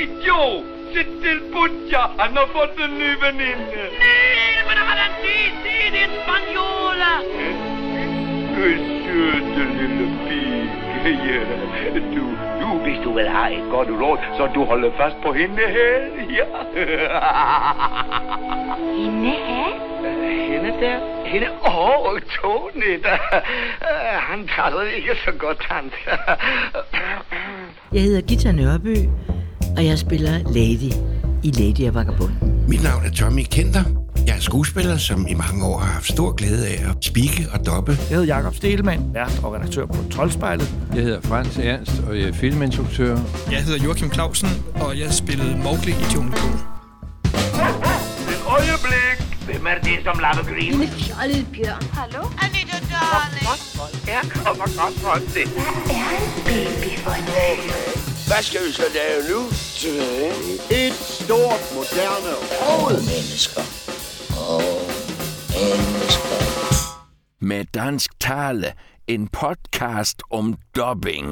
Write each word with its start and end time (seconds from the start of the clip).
Radio! 0.00 0.64
Se 0.92 1.02
til 1.22 1.40
Butja, 1.52 2.02
han 2.18 2.36
har 2.36 2.48
fået 2.52 2.76
en 2.84 2.98
ny 2.98 3.10
veninde. 3.24 3.80
Nej, 4.04 4.60
men 4.66 4.74
der 4.78 4.84
er 4.92 4.96
den 5.02 5.14
nye 5.24 5.50
tid 5.62 5.92
i 6.02 6.04
Spaniola. 6.16 7.12
Du 8.54 8.60
er 8.70 8.78
søde 9.04 9.64
lille 9.78 10.06
pige. 10.26 10.70
Ja, 11.04 11.42
du, 12.14 12.24
du, 12.60 12.78
hvis 12.78 12.98
du 13.04 13.14
vil 13.14 13.28
have 13.28 13.52
et 13.52 13.70
godt 13.70 13.88
råd, 13.88 14.18
så 14.36 14.46
du 14.54 14.64
holder 14.64 14.90
fast 14.96 15.16
på 15.22 15.32
hende 15.32 15.66
her. 15.76 15.98
Ja. 16.38 16.46
Hende 18.96 19.30
her? 19.30 19.72
Hende 20.52 20.70
der? 20.80 20.98
Hende? 21.26 21.48
Åh, 21.66 22.06
oh, 22.06 22.20
Tony, 22.20 23.02
der. 23.02 23.40
Han 24.20 24.48
taler 24.48 24.82
ikke 24.96 25.16
så 25.24 25.32
godt, 25.38 25.66
han. 25.70 25.92
Jeg 27.92 28.02
hedder 28.02 28.20
Gita 28.20 28.52
Nørby, 28.52 28.96
og 29.80 29.86
jeg 29.86 29.98
spiller 29.98 30.38
Lady 30.38 30.92
i 31.42 31.50
Lady 31.50 31.88
og 31.88 31.94
Vagabunden. 31.94 32.38
Mit 32.68 32.82
navn 32.82 33.04
er 33.06 33.10
Tommy 33.10 33.44
Kenter. 33.50 33.84
Jeg 34.26 34.36
er 34.36 34.40
skuespiller, 34.40 34.96
som 34.96 35.26
i 35.28 35.34
mange 35.34 35.64
år 35.64 35.78
har 35.78 35.92
haft 35.92 36.08
stor 36.08 36.32
glæde 36.32 36.66
af 36.66 36.90
at 36.90 37.04
spikke 37.04 37.48
og 37.52 37.66
doppe. 37.66 37.92
Jeg 37.92 38.18
hedder 38.18 38.34
Jakob 38.34 38.54
Stelmann, 38.54 39.14
vært 39.14 39.40
og 39.42 39.54
redaktør 39.54 39.86
på 39.86 39.96
Troldspejlet. 40.10 40.74
Jeg 40.94 41.02
hedder 41.02 41.20
Frans 41.20 41.58
Ernst, 41.58 42.02
og 42.08 42.18
jeg 42.18 42.28
er 42.28 42.32
filminstruktør. 42.32 43.18
Jeg 43.50 43.62
hedder 43.64 43.84
Joachim 43.84 44.12
Clausen, 44.12 44.48
og 44.74 44.98
jeg 44.98 45.12
spillede 45.12 45.56
Mowgli 45.56 45.92
i 45.92 46.06
Junglebogen. 46.14 46.60
Et 48.32 48.40
øjeblik. 48.56 49.16
Hvem 49.46 49.66
er 49.66 49.78
det, 49.84 49.96
som 50.04 50.18
laver 50.24 50.44
grin? 50.50 50.80
En 50.82 50.88
fjollet 50.88 51.46
bjørn. 51.54 51.82
Hallo? 51.92 52.22
Anita, 52.44 52.78
darling. 52.92 53.46
Her 54.08 54.22
kommer 54.44 54.66
godt. 55.04 55.22
Hvad 55.32 55.42
er 55.90 56.10
en 56.26 56.44
baby 56.46 56.98
for 57.04 57.16
noget? 57.30 58.00
Hvad 58.30 58.42
skal 58.42 58.60
vi 58.66 58.72
så 58.72 58.82
lave 58.94 59.20
nu? 59.30 59.69
Et 59.82 60.92
stort, 60.92 61.62
moderne 61.74 62.32
Mennesker. 62.96 63.60
Oh, 64.48 64.62
mennesker. 65.56 66.40
Med 67.40 67.64
dansk 67.74 68.20
tale. 68.20 68.72
En 69.08 69.28
podcast 69.28 70.22
om 70.30 70.54
dubbing. 70.76 71.26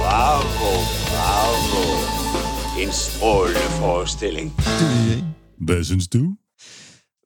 Bravo, 0.00 0.72
bravo. 1.10 1.82
En 2.82 2.92
strålende 2.92 3.70
forestilling. 3.80 4.52
Hvad 5.66 5.84
synes 5.84 6.08
du? 6.08 6.36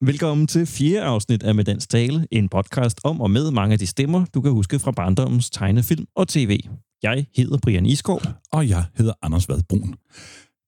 Velkommen 0.03 0.47
til 0.47 0.67
fjerde 0.67 1.03
afsnit 1.03 1.43
af 1.43 1.55
Med 1.55 1.65
Dansk 1.65 1.91
Tale, 1.91 2.27
en 2.31 2.49
podcast 2.49 3.01
om 3.05 3.21
og 3.21 3.31
med 3.31 3.51
mange 3.51 3.73
af 3.73 3.79
de 3.79 3.87
stemmer, 3.87 4.25
du 4.35 4.41
kan 4.41 4.53
huske 4.53 4.79
fra 4.79 4.91
barndommens 4.91 5.51
tegnefilm 5.51 6.07
og 6.17 6.29
tv. 6.29 6.61
Jeg 7.05 7.27
hedder 7.37 7.59
Brian 7.63 7.87
Iskov. 7.87 8.23
Og 8.53 8.69
jeg 8.69 8.85
hedder 8.97 9.13
Anders 9.23 9.49
Vadbrun. 9.49 9.95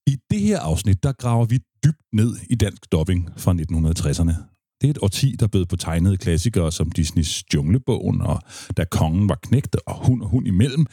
I 0.07 0.17
det 0.31 0.41
her 0.41 0.59
afsnit, 0.59 1.03
der 1.03 1.13
graver 1.13 1.45
vi 1.45 1.59
dybt 1.85 2.03
ned 2.13 2.37
i 2.51 2.55
dansk 2.55 2.93
dubbing 2.93 3.31
fra 3.37 3.53
1960'erne. 3.53 4.35
Det 4.81 4.87
er 4.87 4.91
et 4.91 4.99
årti, 5.03 5.37
der 5.41 5.47
bød 5.47 5.67
på 5.67 5.77
tegnede 5.77 6.17
klassikere 6.17 6.73
som 6.73 6.91
Disneys 6.91 7.55
Junglebogen 7.55 8.21
og 8.21 8.41
Da 8.77 8.85
kongen 8.85 9.29
var 9.29 9.39
knægte 9.43 9.89
og 9.89 10.07
hund 10.07 10.23
og 10.23 10.29
hund 10.29 10.47
imellem, 10.47 10.87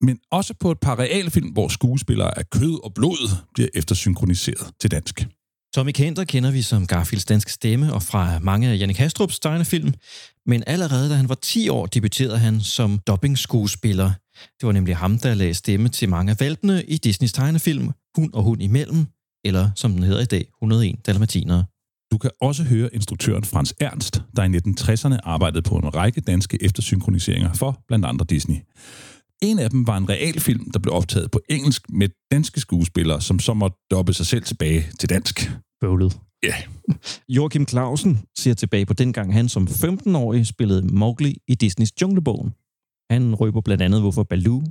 men 0.00 0.18
også 0.30 0.54
på 0.60 0.70
et 0.70 0.80
par 0.80 0.98
realfilm, 0.98 1.48
hvor 1.48 1.68
skuespillere 1.68 2.38
af 2.38 2.50
kød 2.50 2.84
og 2.84 2.94
blod 2.94 3.36
bliver 3.54 3.68
eftersynkroniseret 3.74 4.70
til 4.80 4.90
dansk. 4.90 5.26
Tommy 5.74 5.90
Kenter 5.90 6.24
kender 6.24 6.50
vi 6.50 6.62
som 6.62 6.86
Garfields 6.86 7.24
danske 7.24 7.52
stemme 7.52 7.94
og 7.94 8.02
fra 8.02 8.38
mange 8.38 8.68
af 8.68 8.78
Jannik 8.78 9.00
Hastrup's 9.00 9.38
tegnefilm, 9.42 9.92
men 10.46 10.64
allerede 10.66 11.10
da 11.10 11.14
han 11.14 11.28
var 11.28 11.34
10 11.34 11.68
år, 11.68 11.86
debuterede 11.86 12.38
han 12.38 12.60
som 12.60 12.98
dubbing-skuespiller. 13.06 14.10
Det 14.60 14.66
var 14.66 14.72
nemlig 14.72 14.96
ham, 14.96 15.18
der 15.18 15.34
lagde 15.34 15.54
stemme 15.54 15.88
til 15.88 16.08
mange 16.08 16.30
af 16.30 16.40
valpene 16.40 16.84
i 16.84 16.96
Disneys 16.96 17.32
tegnefilm 17.32 17.90
Hund 18.16 18.32
og 18.32 18.42
Hund 18.42 18.62
imellem, 18.62 19.06
eller 19.44 19.70
som 19.76 19.92
den 19.92 20.02
hedder 20.02 20.22
i 20.22 20.24
dag, 20.24 20.46
101 20.62 21.06
Dalmatinere. 21.06 21.64
Du 22.12 22.18
kan 22.18 22.30
også 22.40 22.64
høre 22.64 22.94
instruktøren 22.94 23.44
Frans 23.44 23.74
Ernst, 23.80 24.22
der 24.36 24.42
i 24.44 24.46
1960'erne 24.46 25.18
arbejdede 25.22 25.62
på 25.62 25.76
en 25.76 25.94
række 25.94 26.20
danske 26.20 26.58
eftersynkroniseringer 26.62 27.52
for 27.52 27.84
blandt 27.88 28.06
andre 28.06 28.26
Disney. 28.28 28.56
En 29.42 29.58
af 29.58 29.70
dem 29.70 29.86
var 29.86 29.96
en 29.96 30.08
realfilm, 30.08 30.70
der 30.70 30.78
blev 30.78 30.94
optaget 30.94 31.30
på 31.30 31.40
engelsk 31.48 31.82
med 31.88 32.08
danske 32.30 32.60
skuespillere, 32.60 33.20
som 33.20 33.38
så 33.38 33.54
måtte 33.54 33.76
dobbe 33.90 34.12
sig 34.12 34.26
selv 34.26 34.42
tilbage 34.42 34.86
til 35.00 35.08
dansk. 35.08 35.50
Bøvlet. 35.80 36.18
Ja. 36.42 36.48
Yeah. 36.48 36.62
Joachim 37.28 37.66
Clausen 37.68 38.20
ser 38.38 38.54
tilbage 38.54 38.86
på 38.86 38.94
dengang 38.94 39.32
han 39.32 39.48
som 39.48 39.68
15-årig 39.70 40.46
spillede 40.46 40.86
Mowgli 40.86 41.36
i 41.48 41.54
Disneys 41.54 42.02
Junglebogen. 42.02 42.52
Han 43.10 43.34
røber 43.34 43.60
blandt 43.60 43.82
andet, 43.82 44.00
hvorfor 44.00 44.22
Baloo 44.22 44.62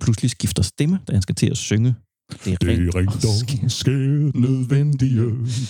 pludselig 0.00 0.30
skifter 0.30 0.62
stemme, 0.62 0.98
da 1.08 1.12
han 1.12 1.22
skal 1.22 1.34
til 1.34 1.50
at 1.50 1.56
synge. 1.56 1.94
Det 2.44 2.52
er, 2.52 2.56
det 2.56 2.68
er 2.68 2.96
rent 2.96 3.24
og 3.64 3.70
skært 3.70 4.36
nødvendige, 4.36 5.20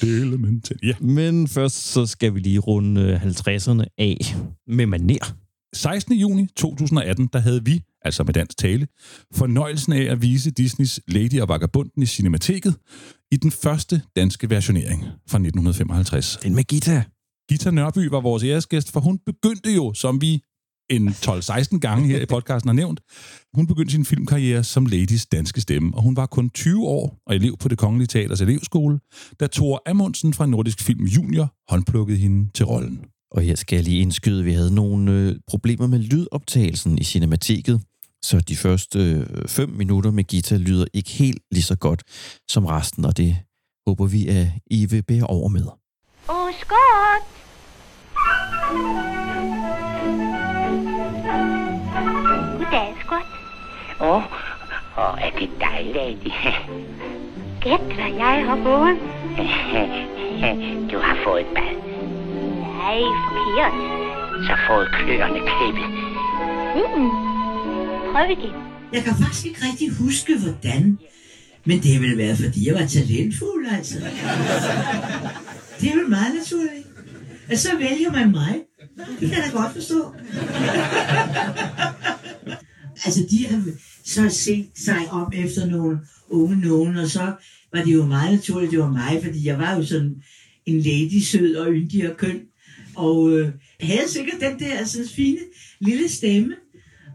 det 0.01 0.19
er 0.19 0.23
elementært. 0.23 0.79
Ja. 0.83 0.95
Men 1.01 1.49
først 1.49 1.77
så 1.77 2.07
skal 2.07 2.35
vi 2.35 2.41
lige 2.41 2.59
runde 2.59 3.17
50'erne 3.17 3.85
af 3.99 4.37
med 4.67 4.87
maner. 4.87 5.35
16. 5.75 6.15
juni 6.15 6.47
2018, 6.57 7.29
der 7.33 7.39
havde 7.39 7.65
vi, 7.65 7.83
altså 8.05 8.25
med 8.25 8.35
dansk 8.35 8.59
tale, 8.59 8.87
fornøjelsen 9.35 9.93
af 9.93 10.03
at 10.03 10.23
vise 10.23 10.51
Disneys 10.51 11.01
Lady 11.09 11.41
og 11.41 11.49
Vagabunden 11.49 12.03
i 12.03 12.07
Cinemateket 12.07 12.77
i 13.33 13.37
den 13.37 13.51
første 13.51 14.03
danske 14.17 14.51
versionering 14.51 15.01
fra 15.03 15.39
1955. 15.39 16.39
Den 16.43 16.55
med 16.55 16.65
Gita. 16.65 17.03
Gita 17.49 17.71
Nørby 17.71 17.99
var 17.99 18.21
vores 18.21 18.45
æresgæst, 18.45 18.93
for 18.93 19.01
hun 19.01 19.19
begyndte 19.27 19.75
jo, 19.75 19.95
som 19.95 20.21
vi 20.21 20.43
en 20.91 21.09
12-16 21.09 21.79
gange 21.79 22.09
her 22.09 22.21
i 22.21 22.27
podcasten 22.27 22.69
har 22.69 22.75
nævnt, 22.75 23.01
hun 23.55 23.67
begyndte 23.67 23.93
sin 23.93 24.05
filmkarriere 24.05 24.65
som 24.65 24.87
Ladies 24.87 25.27
danske 25.27 25.61
stemme, 25.61 25.95
og 25.95 26.03
hun 26.03 26.17
var 26.17 26.27
kun 26.27 26.51
20 26.51 26.87
år 26.87 27.19
og 27.27 27.35
elev 27.35 27.57
på 27.57 27.69
det 27.69 27.79
Kongelige 27.79 28.07
Teaters 28.07 28.41
elevskole, 28.41 28.99
da 29.41 29.47
Thor 29.47 29.83
Amundsen 29.87 30.35
fra 30.35 30.47
Nordisk 30.47 30.81
Film 30.81 31.05
Junior 31.05 31.55
håndplukkede 31.69 32.19
hende 32.19 32.51
til 32.55 32.67
rollen. 32.67 33.05
Og 33.31 33.43
her 33.43 33.55
skal 33.55 33.77
jeg 33.77 33.85
lige 33.85 34.01
indskyde, 34.01 34.39
at 34.39 34.45
vi 34.45 34.53
havde 34.53 34.75
nogle 34.75 35.13
øh, 35.13 35.37
problemer 35.47 35.87
med 35.87 35.99
lydoptagelsen 35.99 36.99
i 36.99 37.05
cinemateket, 37.05 37.81
så 38.25 38.41
de 38.41 38.57
første 38.57 38.99
øh, 38.99 39.49
fem 39.49 39.69
minutter 39.69 40.11
med 40.11 40.25
Gita 40.25 40.57
lyder 40.57 40.85
ikke 40.95 41.11
helt 41.11 41.43
lige 41.51 41.63
så 41.63 41.77
godt 41.77 42.03
som 42.49 42.67
resten, 42.67 43.05
og 43.05 43.17
det 43.17 43.37
håber 43.87 44.07
vi, 44.07 44.29
at 44.29 44.47
I 44.67 44.87
vil 44.87 45.03
bære 45.03 45.27
over 45.27 45.49
med. 45.49 45.65
Åh, 46.29 46.45
oh, 46.45 46.51
skot! 46.61 47.25
Goddag, 52.71 52.95
skot. 53.05 53.27
Åh, 54.01 54.09
oh, 54.09 54.23
oh, 55.03 55.15
er 55.25 55.31
det 55.39 55.51
dig, 55.65 55.79
lady? 55.95 56.31
Gæt, 57.65 57.85
hvad 57.97 58.13
jeg 58.25 58.37
har 58.49 58.59
fået. 58.69 58.97
Du 60.93 60.99
har 60.99 61.17
fået 61.25 61.41
et 61.41 61.47
bad. 61.57 61.75
Nej, 62.81 62.99
forkert. 63.27 63.75
Så 64.47 64.55
fået 64.69 64.89
kløerne 64.99 65.41
klippet. 65.51 65.89
Mm. 66.77 67.11
Prøv 68.13 68.31
igen. 68.31 68.55
Jeg 68.93 69.03
kan 69.05 69.15
faktisk 69.23 69.47
ikke 69.47 69.61
rigtig 69.69 69.89
huske, 70.03 70.33
hvordan. 70.39 70.99
Men 71.65 71.79
det 71.83 71.93
har 71.95 72.01
vel 72.01 72.19
været, 72.19 72.39
fordi 72.39 72.69
jeg 72.69 72.75
var 72.75 72.87
talentfuld, 72.87 73.67
altså. 73.77 73.99
Det 75.81 75.91
er 75.91 75.97
vel 75.97 76.09
meget 76.09 76.35
naturligt. 76.35 76.87
Og 77.51 77.57
så 77.57 77.69
vælger 77.79 78.11
man 78.13 78.31
mig. 78.31 78.55
Det 79.21 79.29
kan 79.29 79.39
jeg 79.39 79.51
da 79.53 79.59
godt 79.59 79.73
forstå. 79.73 80.15
altså, 83.05 83.27
de 83.31 83.47
har 83.47 83.63
så 84.05 84.29
set 84.29 84.71
sig 84.75 85.11
om 85.11 85.33
efter 85.35 85.67
nogle 85.67 85.99
unge 86.29 86.61
nogen, 86.61 86.97
og 86.97 87.09
så 87.09 87.35
var 87.73 87.83
det 87.85 87.95
jo 87.95 88.07
meget 88.07 88.33
naturligt, 88.33 88.71
det 88.71 88.79
var 88.79 88.91
mig, 88.91 89.21
fordi 89.25 89.47
jeg 89.47 89.59
var 89.59 89.77
jo 89.77 89.85
sådan 89.85 90.23
en 90.67 90.81
lady, 90.81 91.21
sød 91.21 91.57
og 91.57 91.73
yndig 91.73 92.11
og 92.11 92.17
køn. 92.17 92.41
Og 92.97 93.31
øh, 93.31 93.53
havde 93.81 94.09
sikkert 94.09 94.41
den 94.41 94.59
der 94.59 94.85
sådan 94.85 95.09
fine 95.09 95.39
lille 95.81 96.09
stemme. 96.09 96.55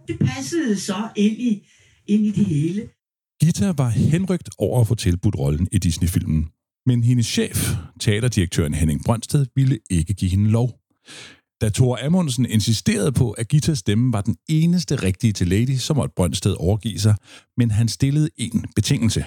Det 0.08 0.20
passede 0.20 0.80
så 0.80 1.08
ind 1.16 1.42
i, 1.42 1.68
ind 2.08 2.26
i 2.26 2.32
det 2.32 2.46
hele. 2.46 2.90
Gita 3.42 3.74
var 3.78 3.90
henrygt 3.90 4.50
over 4.58 4.82
at 4.82 4.88
få 4.88 4.96
tilbudt 4.96 5.36
rollen 5.36 5.68
i 5.72 5.78
Disney-filmen. 5.78 6.46
Men 6.86 7.04
hendes 7.04 7.26
chef, 7.26 7.70
teaterdirektøren 8.00 8.74
Henning 8.74 9.04
Brøndsted, 9.06 9.46
ville 9.56 9.80
ikke 9.90 10.14
give 10.14 10.32
hende 10.32 10.50
lov. 10.50 10.80
Da 11.66 11.70
Thor 11.70 12.00
Amundsen 12.06 12.46
insisterede 12.46 13.12
på, 13.12 13.32
at 13.32 13.48
Gitas 13.48 13.78
stemme 13.78 14.14
var 14.14 14.22
den 14.22 14.36
eneste 14.50 14.96
rigtige 14.96 15.34
til 15.34 15.48
Lady, 15.48 15.76
så 15.76 15.94
måtte 15.94 16.14
Brøndsted 16.16 16.56
overgive 16.60 17.00
sig, 17.00 17.16
men 17.58 17.72
han 17.72 17.88
stillede 17.88 18.30
en 18.38 18.66
betingelse. 18.76 19.26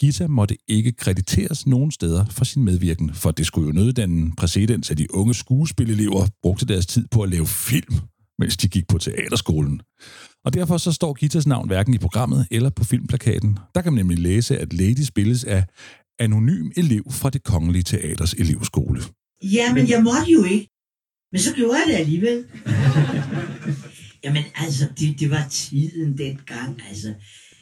Gita 0.00 0.26
måtte 0.26 0.56
ikke 0.68 0.92
krediteres 0.92 1.66
nogen 1.66 1.90
steder 1.90 2.24
for 2.30 2.44
sin 2.44 2.64
medvirken, 2.64 3.14
for 3.14 3.30
det 3.30 3.46
skulle 3.46 3.66
jo 3.66 3.72
nøde 3.72 3.92
den 3.92 4.32
præcedens, 4.32 4.90
at 4.90 4.98
de 4.98 5.14
unge 5.14 5.34
skuespillelever 5.34 6.26
brugte 6.42 6.66
deres 6.66 6.86
tid 6.86 7.06
på 7.10 7.22
at 7.22 7.28
lave 7.28 7.46
film, 7.46 7.94
mens 8.38 8.56
de 8.56 8.68
gik 8.68 8.88
på 8.88 8.98
teaterskolen. 8.98 9.80
Og 10.44 10.54
derfor 10.54 10.78
så 10.78 10.92
står 10.92 11.12
Gitas 11.12 11.46
navn 11.46 11.66
hverken 11.68 11.94
i 11.94 11.98
programmet 11.98 12.46
eller 12.50 12.70
på 12.70 12.84
filmplakaten. 12.84 13.58
Der 13.74 13.82
kan 13.82 13.92
man 13.92 14.00
nemlig 14.00 14.18
læse, 14.18 14.58
at 14.58 14.72
Lady 14.72 15.02
spilles 15.02 15.44
af 15.44 15.64
anonym 16.18 16.70
elev 16.76 17.02
fra 17.10 17.30
det 17.30 17.44
kongelige 17.44 17.82
teaters 17.82 18.32
elevskole. 18.32 19.00
Ja, 19.42 19.74
men 19.74 19.88
jeg 19.88 20.02
måtte 20.02 20.32
jo 20.32 20.44
ikke. 20.44 20.69
Men 21.32 21.40
så 21.40 21.54
gjorde 21.54 21.78
jeg 21.78 21.84
det 21.88 21.94
alligevel. 21.94 22.44
Jamen 24.24 24.44
altså, 24.54 24.86
det, 24.98 25.20
det 25.20 25.30
var 25.30 25.46
tiden 25.50 26.18
dengang, 26.18 26.82
altså. 26.88 27.14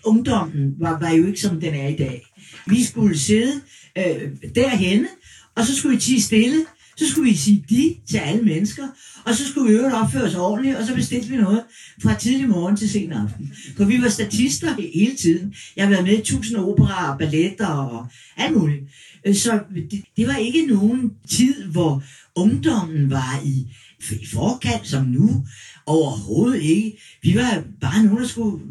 ungdommen 0.04 0.74
var, 0.78 0.98
var 1.00 1.10
jo 1.10 1.26
ikke 1.26 1.40
som 1.40 1.60
den 1.60 1.74
er 1.74 1.88
i 1.88 1.96
dag. 1.96 2.26
Vi 2.66 2.84
skulle 2.84 3.18
sidde 3.18 3.60
øh, 3.98 4.30
derhenne, 4.54 5.08
og 5.56 5.64
så 5.64 5.76
skulle 5.76 5.96
vi 5.96 6.00
tige 6.00 6.22
stille, 6.22 6.64
så 6.96 7.08
skulle 7.08 7.30
vi 7.30 7.36
sige 7.36 7.64
de 7.68 7.96
til 8.10 8.16
alle 8.16 8.42
mennesker, 8.42 8.88
og 9.24 9.34
så 9.34 9.48
skulle 9.48 9.70
vi 9.70 9.76
øvrigt 9.76 9.94
opføre 9.94 10.22
os 10.22 10.34
ordentligt, 10.34 10.76
og 10.76 10.86
så 10.86 10.94
bestilte 10.94 11.28
vi 11.28 11.36
noget 11.36 11.62
fra 12.02 12.14
tidlig 12.14 12.48
morgen 12.48 12.76
til 12.76 12.90
sen 12.90 13.12
aften. 13.12 13.52
For 13.76 13.84
vi 13.84 14.02
var 14.02 14.08
statister 14.08 14.74
hele 14.94 15.16
tiden. 15.16 15.54
Jeg 15.76 15.84
har 15.84 15.90
været 15.90 16.04
med 16.04 16.18
i 16.18 16.22
tusind 16.22 16.58
operaer, 16.58 17.18
balletter 17.18 17.66
og 17.66 18.06
alt 18.36 18.56
muligt. 18.56 18.82
Øh, 19.26 19.34
så 19.34 19.60
det, 19.90 20.04
det 20.16 20.26
var 20.26 20.36
ikke 20.36 20.66
nogen 20.66 21.12
tid, 21.28 21.64
hvor 21.64 22.02
ungdommen 22.38 23.10
var 23.10 23.40
i, 23.44 23.66
i 24.10 24.26
forkant 24.26 24.86
som 24.86 25.04
nu. 25.04 25.46
Overhovedet 25.86 26.62
ikke. 26.62 27.00
Vi 27.22 27.34
var 27.34 27.64
bare 27.80 28.04
nogen, 28.04 28.22
der 28.22 28.28
skulle 28.28 28.64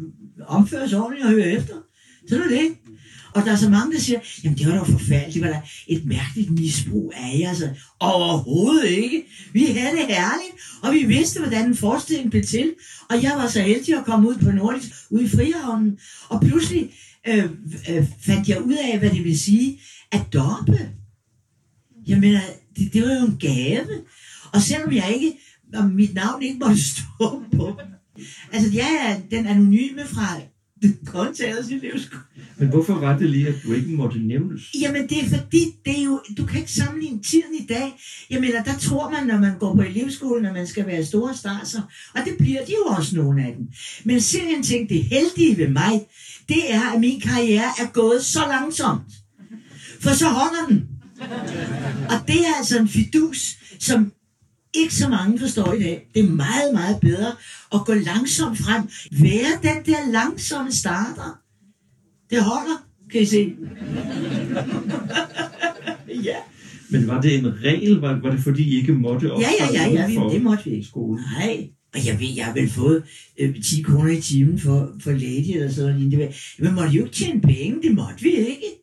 omføre 0.46 0.88
sig 0.88 0.98
ordentligt 0.98 1.26
og 1.26 1.32
høre 1.32 1.46
efter. 1.46 1.74
Så 2.28 2.38
var 2.38 2.48
det. 2.48 2.68
Og 3.34 3.44
der 3.44 3.52
er 3.52 3.56
så 3.56 3.70
mange, 3.70 3.92
der 3.92 4.00
siger, 4.00 4.20
jamen 4.44 4.58
det 4.58 4.66
var 4.66 4.72
da 4.72 4.80
forfærdeligt, 4.80 5.34
det 5.34 5.42
var 5.42 5.48
da 5.48 5.60
et 5.86 6.04
mærkeligt 6.04 6.50
misbrug 6.50 7.12
af 7.16 7.38
jer. 7.38 7.48
Altså, 7.48 7.68
overhovedet 8.00 8.88
ikke. 8.88 9.22
Vi 9.52 9.64
havde 9.64 9.96
det 9.96 10.06
herligt, 10.06 10.52
og 10.82 10.94
vi 10.94 11.04
vidste, 11.04 11.40
hvordan 11.40 11.66
en 11.66 11.76
forestilling 11.76 12.30
blev 12.30 12.42
til. 12.42 12.74
Og 13.10 13.22
jeg 13.22 13.32
var 13.36 13.48
så 13.48 13.60
heldig 13.62 13.98
at 13.98 14.04
komme 14.04 14.28
ud 14.28 14.36
på 14.36 14.50
Nordisk, 14.50 14.88
ude 15.10 15.24
i 15.24 15.28
Frihavnen. 15.28 15.98
Og 16.28 16.40
pludselig 16.40 16.90
øh, 17.28 17.44
øh, 17.90 18.06
fandt 18.20 18.48
jeg 18.48 18.62
ud 18.62 18.76
af, 18.92 18.98
hvad 18.98 19.10
det 19.10 19.24
vil 19.24 19.40
sige 19.40 19.80
at 20.12 20.22
doppe. 20.32 20.90
Jeg 22.06 22.18
mener, 22.18 22.40
det, 22.78 22.92
det 22.92 23.02
var 23.02 23.14
jo 23.14 23.26
en 23.26 23.38
gave. 23.40 23.86
Og 24.52 24.60
selvom 24.60 24.92
jeg 24.92 25.14
ikke, 25.14 25.32
om 25.74 25.90
mit 25.90 26.14
navn 26.14 26.42
ikke 26.42 26.58
måtte 26.58 26.82
stå 26.82 27.42
på 27.56 27.80
Altså, 28.52 28.70
jeg 28.74 28.90
er 29.06 29.36
den 29.36 29.46
anonyme 29.46 30.06
fra 30.06 30.40
kontaget 31.06 31.70
i. 31.70 31.80
Men 32.58 32.68
hvorfor 32.68 32.94
var 32.94 33.18
det 33.18 33.30
lige, 33.30 33.48
at 33.48 33.54
du 33.64 33.72
ikke 33.72 33.88
måtte 33.88 34.18
nævnes? 34.18 34.62
Jamen, 34.80 35.08
det 35.08 35.24
er 35.24 35.28
fordi, 35.28 35.64
det 35.84 35.98
er 35.98 36.04
jo, 36.04 36.20
du 36.36 36.46
kan 36.46 36.60
ikke 36.60 36.72
sammenligne 36.72 37.22
tiden 37.22 37.54
i 37.60 37.66
dag. 37.66 37.92
Jeg 38.30 38.40
mener, 38.40 38.64
der 38.64 38.78
tror 38.78 39.10
man, 39.10 39.26
når 39.26 39.38
man 39.38 39.58
går 39.58 39.74
på 39.74 39.82
elevskolen, 39.82 40.46
at 40.46 40.52
man 40.52 40.66
skal 40.66 40.86
være 40.86 41.04
store 41.04 41.36
starser. 41.36 41.82
Og 42.14 42.20
det 42.24 42.34
bliver 42.38 42.64
de 42.64 42.72
jo 42.72 42.84
også 42.84 43.16
nogle 43.16 43.44
af 43.44 43.54
dem. 43.56 43.66
Men 44.04 44.20
se 44.20 44.40
en 44.56 44.62
ting, 44.62 44.88
det 44.88 45.04
heldige 45.04 45.56
ved 45.56 45.68
mig, 45.68 46.06
det 46.48 46.74
er, 46.74 46.92
at 46.94 47.00
min 47.00 47.20
karriere 47.20 47.70
er 47.78 47.92
gået 47.92 48.24
så 48.24 48.40
langsomt. 48.48 49.12
For 50.00 50.10
så 50.10 50.28
holder 50.28 50.66
den. 50.68 50.87
Og 52.10 52.26
det 52.26 52.36
er 52.36 52.54
altså 52.58 52.78
en 52.78 52.88
fidus, 52.88 53.56
som 53.78 54.12
ikke 54.74 54.94
så 54.94 55.08
mange 55.08 55.38
forstår 55.38 55.72
i 55.72 55.82
dag. 55.82 56.08
Det 56.14 56.24
er 56.24 56.28
meget, 56.30 56.74
meget 56.74 57.00
bedre 57.00 57.32
at 57.74 57.80
gå 57.86 57.94
langsomt 57.94 58.58
frem. 58.58 58.82
Være 59.12 59.52
den 59.62 59.84
der 59.86 60.12
langsomme 60.12 60.72
starter. 60.72 61.38
Det 62.30 62.42
holder, 62.42 62.86
kan 63.12 63.20
I 63.20 63.24
se. 63.24 63.54
ja. 66.28 66.36
Men 66.90 67.06
var 67.06 67.20
det 67.20 67.34
en 67.34 67.62
regel? 67.64 67.96
Var, 68.00 68.20
var 68.22 68.30
det 68.30 68.40
fordi, 68.40 68.62
I 68.62 68.76
ikke 68.76 68.92
måtte 68.92 69.26
Ja, 69.26 69.32
ja, 69.60 69.72
ja, 69.72 69.90
ja, 69.90 70.18
for 70.18 70.28
vi, 70.28 70.34
det 70.34 70.42
måtte 70.42 70.64
vi 70.64 70.70
ikke. 70.70 70.86
Skolen? 70.86 71.24
Nej. 71.38 71.68
Og 71.94 72.06
jeg 72.06 72.20
ved, 72.20 72.28
jeg 72.36 72.44
har 72.44 72.52
vel 72.52 72.70
fået 72.70 73.02
øh, 73.38 73.62
10 73.62 73.82
kroner 73.82 74.10
i 74.10 74.20
timen 74.20 74.58
for, 74.58 74.92
for 75.00 75.10
lady 75.10 75.54
eller 75.54 75.70
sådan 75.70 76.00
noget. 76.00 76.34
Men 76.58 76.74
måtte 76.74 76.90
jo 76.90 77.04
ikke 77.04 77.14
tjene 77.14 77.40
penge, 77.40 77.82
det 77.82 77.94
måtte 77.94 78.22
vi 78.22 78.30
ikke. 78.30 78.77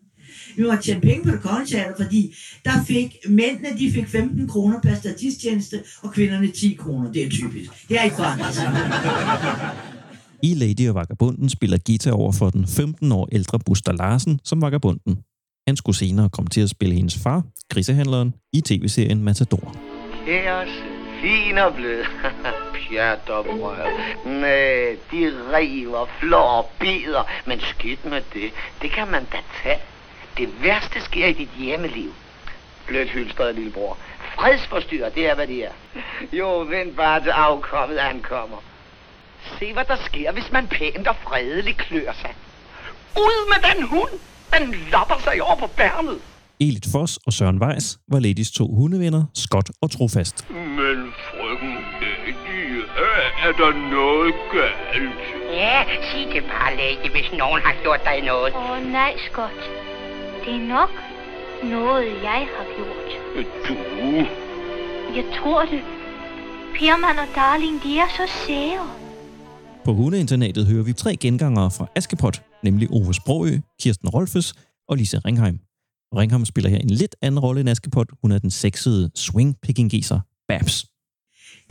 Vi 0.57 0.63
måtte 0.63 0.83
tjene 0.83 1.01
penge 1.01 1.23
på 1.23 1.31
det 1.31 1.41
kongelige 1.41 1.77
teater, 1.77 2.03
fordi 2.03 2.35
der 2.65 2.71
fik 2.87 3.15
mændene, 3.29 3.77
de 3.79 3.91
fik 3.91 4.07
15 4.07 4.47
kroner 4.47 4.81
per 4.81 4.95
statistjeneste, 4.95 5.83
og 6.01 6.13
kvinderne 6.13 6.51
10 6.51 6.73
kroner. 6.79 7.11
Det 7.11 7.23
er 7.25 7.29
typisk. 7.29 7.89
Det 7.89 7.99
er 7.99 8.03
ikke 8.03 8.15
forandret 8.15 8.53
sig. 8.53 8.67
I 10.43 10.53
Lady 10.53 10.89
og 10.89 10.95
Vagabunden 10.95 11.49
spiller 11.49 11.77
Gita 11.77 12.11
over 12.11 12.31
for 12.31 12.49
den 12.49 12.67
15 12.67 13.11
år 13.11 13.29
ældre 13.31 13.59
Buster 13.59 13.91
Larsen 13.91 14.39
som 14.43 14.61
Vagabunden. 14.61 15.17
Han 15.67 15.77
skulle 15.77 15.95
senere 15.95 16.29
komme 16.29 16.49
til 16.49 16.61
at 16.61 16.69
spille 16.69 16.95
hendes 16.95 17.17
far, 17.23 17.43
grisehandleren, 17.69 18.33
i 18.53 18.61
tv-serien 18.61 19.23
Matador. 19.23 19.75
Kæreste, 20.25 20.73
fin 21.21 21.57
og 21.57 21.75
blød. 21.75 22.03
Pjatterbrød. 22.89 23.91
Nej, 24.25 24.97
de 25.11 25.21
river, 25.55 26.05
flår 26.19 26.37
og 26.37 26.69
bider. 26.79 27.23
Men 27.47 27.59
skidt 27.59 28.05
med 28.05 28.21
det. 28.33 28.49
Det 28.81 28.91
kan 28.91 29.07
man 29.11 29.23
da 29.31 29.37
tage. 29.63 29.79
Det 30.37 30.63
værste 30.63 31.01
sker 31.01 31.25
i 31.27 31.33
dit 31.33 31.49
hjemmeliv. 31.57 32.13
Blødt 32.87 33.09
hylstret, 33.09 33.55
lillebror. 33.55 33.97
Fredsforstyrrer, 34.35 35.09
det 35.09 35.29
er, 35.29 35.35
hvad 35.35 35.47
det 35.47 35.65
er. 35.65 35.71
Jo, 36.33 36.57
vent 36.57 36.95
bare 36.95 37.23
til 37.23 37.29
afkommet 37.29 37.97
ankommer. 37.97 38.57
Se, 39.59 39.73
hvad 39.73 39.85
der 39.85 39.95
sker, 40.05 40.31
hvis 40.31 40.51
man 40.51 40.67
pænt 40.67 41.07
og 41.07 41.15
fredeligt 41.23 41.77
klør 41.77 42.13
sig. 42.21 42.35
Ud 43.17 43.49
med 43.49 43.69
den 43.71 43.87
hund! 43.87 44.11
Den 44.53 44.75
lopper 44.91 45.15
sig 45.23 45.41
over 45.41 45.55
på 45.55 45.67
bærnet. 45.67 46.19
Elit 46.59 46.85
Foss 46.91 47.19
og 47.27 47.33
Søren 47.33 47.61
Weiss 47.63 47.97
var 48.11 48.19
Ladies 48.19 48.51
to 48.51 48.75
hundevenner, 48.75 49.23
Scott 49.33 49.69
og 49.81 49.91
Trofast. 49.91 50.49
Men 50.49 51.13
frøken 51.27 51.75
Lady, 52.01 52.81
er 53.47 53.51
der 53.51 53.71
noget 53.89 54.33
galt? 54.51 55.19
Ja, 55.53 55.83
sig 56.11 56.27
det 56.33 56.43
bare, 56.43 56.75
Lady, 56.75 57.11
hvis 57.11 57.31
nogen 57.38 57.61
har 57.61 57.75
gjort 57.83 57.99
dig 58.05 58.21
noget. 58.21 58.53
Åh 58.53 58.71
oh, 58.71 58.91
nej, 58.91 59.13
Scott. 59.31 59.84
Det 60.45 60.53
er 60.53 60.68
nok 60.68 60.89
noget, 61.63 62.06
jeg 62.24 62.47
har 62.56 62.65
gjort. 62.75 63.09
Du? 63.68 63.74
Jeg 65.15 65.25
tror 65.38 65.62
det. 65.65 65.81
Pirman 66.75 67.18
og 67.19 67.36
Darling, 67.36 67.83
de 67.83 67.97
er 67.97 68.09
så 68.18 68.31
sære. 68.47 68.89
På 69.86 69.94
hundeinternatet 69.94 70.68
hører 70.68 70.83
vi 70.83 70.94
tre 70.94 71.15
gengangere 71.15 71.71
fra 71.71 71.88
Askepot, 71.95 72.42
nemlig 72.63 72.92
Ove 72.92 73.13
Sprogø, 73.13 73.59
Kirsten 73.81 74.09
Rolfes 74.09 74.53
og 74.88 74.97
Lise 74.97 75.19
Ringheim. 75.19 75.59
Ringheim 76.15 76.45
spiller 76.45 76.69
her 76.69 76.77
en 76.77 76.89
lidt 76.89 77.15
anden 77.21 77.39
rolle 77.39 77.62
end 77.62 77.69
Askepot. 77.69 78.07
Hun 78.21 78.31
er 78.31 78.38
den 78.38 78.51
sexede 78.51 79.12
swing 79.15 79.56
pekingeser 79.62 80.19
Babs. 80.48 80.86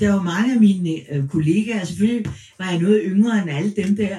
Der 0.01 0.13
var 0.13 0.23
mange 0.23 0.55
af 0.55 0.61
mine 0.61 0.91
øh, 1.13 1.29
kollegaer, 1.29 1.85
selvfølgelig 1.85 2.27
var 2.59 2.71
jeg 2.71 2.81
noget 2.81 3.03
yngre 3.05 3.43
end 3.43 3.51
alle 3.51 3.73
dem 3.77 3.97
der. 3.97 4.17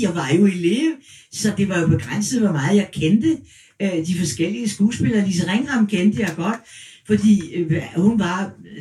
Jeg 0.00 0.14
var 0.14 0.28
jo 0.38 0.46
elev, 0.46 0.92
så 1.32 1.52
det 1.56 1.68
var 1.68 1.80
jo 1.80 1.86
begrænset, 1.86 2.40
hvor 2.40 2.52
meget 2.52 2.76
jeg 2.76 2.88
kendte 2.92 3.38
øh, 3.82 3.98
de 4.08 4.14
forskellige 4.18 4.68
skuespillere. 4.68 5.26
Lise 5.26 5.52
Ringham 5.52 5.86
kendte 5.86 6.22
jeg 6.22 6.32
godt, 6.36 6.60
fordi 7.06 7.34
øh, 7.56 7.82
hun 7.96 8.18
var 8.26 8.40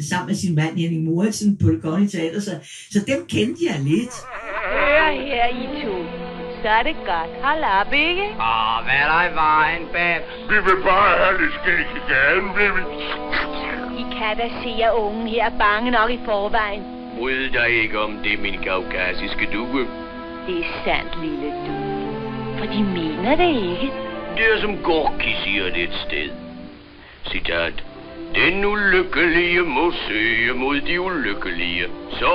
sammen 0.09 0.27
med 0.27 0.35
sin 0.35 0.55
mand 0.55 0.77
Henning 0.77 1.03
Moritz 1.03 1.41
på 1.61 1.67
det 1.71 1.81
kongelige 1.81 2.09
teater, 2.17 2.39
så, 2.39 2.53
så 2.93 2.99
dem 3.11 3.19
kendte 3.33 3.61
jeg 3.69 3.77
lidt. 3.89 4.15
Hør 4.71 5.07
her, 5.27 5.45
I 5.61 5.65
to. 5.81 5.95
Så 6.61 6.69
er 6.79 6.83
det 6.83 6.95
godt. 7.11 7.31
Hold 7.47 7.63
op, 7.79 7.91
ikke? 8.07 8.25
Åh, 8.49 8.77
hvad 8.85 8.97
er 9.03 9.07
der 9.13 9.23
i 9.31 9.33
vejen, 9.45 9.83
Babs? 9.95 10.31
Vi 10.51 10.57
vil 10.67 10.79
bare 10.89 11.11
have 11.21 11.35
lidt 11.41 11.53
skæg 11.59 11.85
i 11.99 12.01
gaden, 12.11 12.47
vil 12.57 12.71
vi? 12.77 12.83
I 14.01 14.03
kan 14.17 14.33
da 14.41 14.47
se, 14.61 14.71
at 14.87 14.93
ungen 15.03 15.27
her 15.27 15.45
er 15.45 15.57
bange 15.65 15.91
nok 15.91 16.09
i 16.17 16.19
forvejen. 16.25 16.83
Bryd 17.17 17.49
dig 17.57 17.69
ikke 17.83 17.99
om 17.99 18.11
det, 18.23 18.39
min 18.39 18.59
kaukasiske 18.63 19.45
dukke. 19.53 19.83
Det 20.47 20.55
er 20.63 20.69
sandt, 20.85 21.11
lille 21.23 21.49
du. 21.65 21.73
For 22.57 22.65
de 22.73 22.79
mener 22.83 23.35
det 23.43 23.51
ikke. 23.71 24.06
Det 24.37 24.45
er 24.53 24.61
som 24.61 24.75
Gorki 24.83 25.31
siger 25.45 25.63
det 25.63 25.83
et 25.83 25.95
sted. 26.07 26.29
Citat. 27.31 27.83
Den 28.35 28.65
ulykkelige 28.65 29.61
må 29.61 29.91
søge 30.07 30.53
mod 30.53 30.81
de 30.81 31.01
ulykkelige. 31.01 31.83
Så 32.19 32.31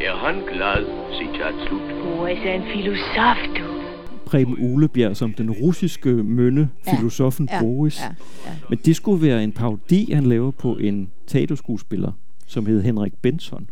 er 0.00 0.16
han 0.16 0.34
glad. 0.52 0.84
Citat 1.18 1.54
slut. 1.66 1.80
Boris 2.04 2.38
er 2.44 2.54
en 2.54 2.62
filosof, 2.74 3.38
du. 3.58 3.64
Preben 4.26 4.56
Ulebjerg 4.58 5.16
som 5.16 5.32
den 5.32 5.50
russiske 5.50 6.08
mønne, 6.08 6.68
Ja, 6.86 6.96
filosofen 6.96 7.48
ja, 7.52 7.60
Boris. 7.60 8.00
ja, 8.00 8.06
ja. 8.50 8.56
Men 8.68 8.78
det 8.84 8.96
skulle 8.96 9.26
være 9.26 9.44
en 9.44 9.52
parodi, 9.52 10.12
han 10.12 10.24
laver 10.26 10.50
på 10.50 10.76
en 10.76 11.10
teaterskuespiller, 11.26 12.12
som 12.46 12.66
hed 12.66 12.82
Henrik 12.82 13.12
Benson. 13.22 13.70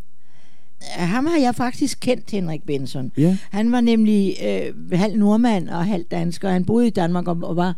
Ham 0.90 1.26
har 1.26 1.38
jeg 1.38 1.54
faktisk 1.54 1.98
kendt, 2.00 2.30
Henrik 2.30 2.62
Benson. 2.66 3.12
Ja. 3.16 3.36
Han 3.50 3.72
var 3.72 3.80
nemlig 3.80 4.36
øh, 4.44 4.98
halv 4.98 5.18
nordmand 5.18 5.68
og 5.68 5.86
halv 5.86 6.04
dansker. 6.10 6.50
Han 6.50 6.64
boede 6.64 6.86
i 6.86 6.90
Danmark 6.90 7.28
og, 7.28 7.38
og 7.42 7.56
var 7.56 7.76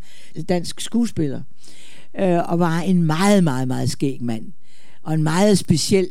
dansk 0.49 0.81
skuespiller. 0.81 1.43
Øh, 2.19 2.53
og 2.53 2.59
var 2.59 2.81
en 2.81 3.03
meget, 3.03 3.45
meget, 3.45 3.69
meget 3.69 3.91
skæg 3.91 4.23
mand. 4.23 4.53
Og 5.03 5.15
en 5.15 5.23
meget 5.23 5.59
speciel, 5.59 6.09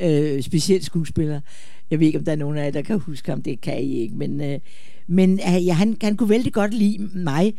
øh, 0.00 0.42
speciel 0.42 0.84
skuespiller. 0.84 1.40
Jeg 1.90 2.00
ved 2.00 2.06
ikke, 2.06 2.18
om 2.18 2.24
der 2.24 2.32
er 2.32 2.36
nogen 2.36 2.58
af 2.58 2.64
jer, 2.64 2.70
der 2.70 2.82
kan 2.82 2.98
huske 2.98 3.30
ham. 3.30 3.42
Det 3.42 3.60
kan 3.60 3.82
I 3.82 3.98
ikke. 3.98 4.14
Men, 4.14 4.40
øh, 4.40 4.58
men 5.06 5.40
øh, 5.48 5.66
ja, 5.66 5.72
han, 5.72 5.96
han 6.02 6.16
kunne 6.16 6.28
vældig 6.28 6.52
godt 6.52 6.74
lide 6.74 7.08
mig. 7.14 7.54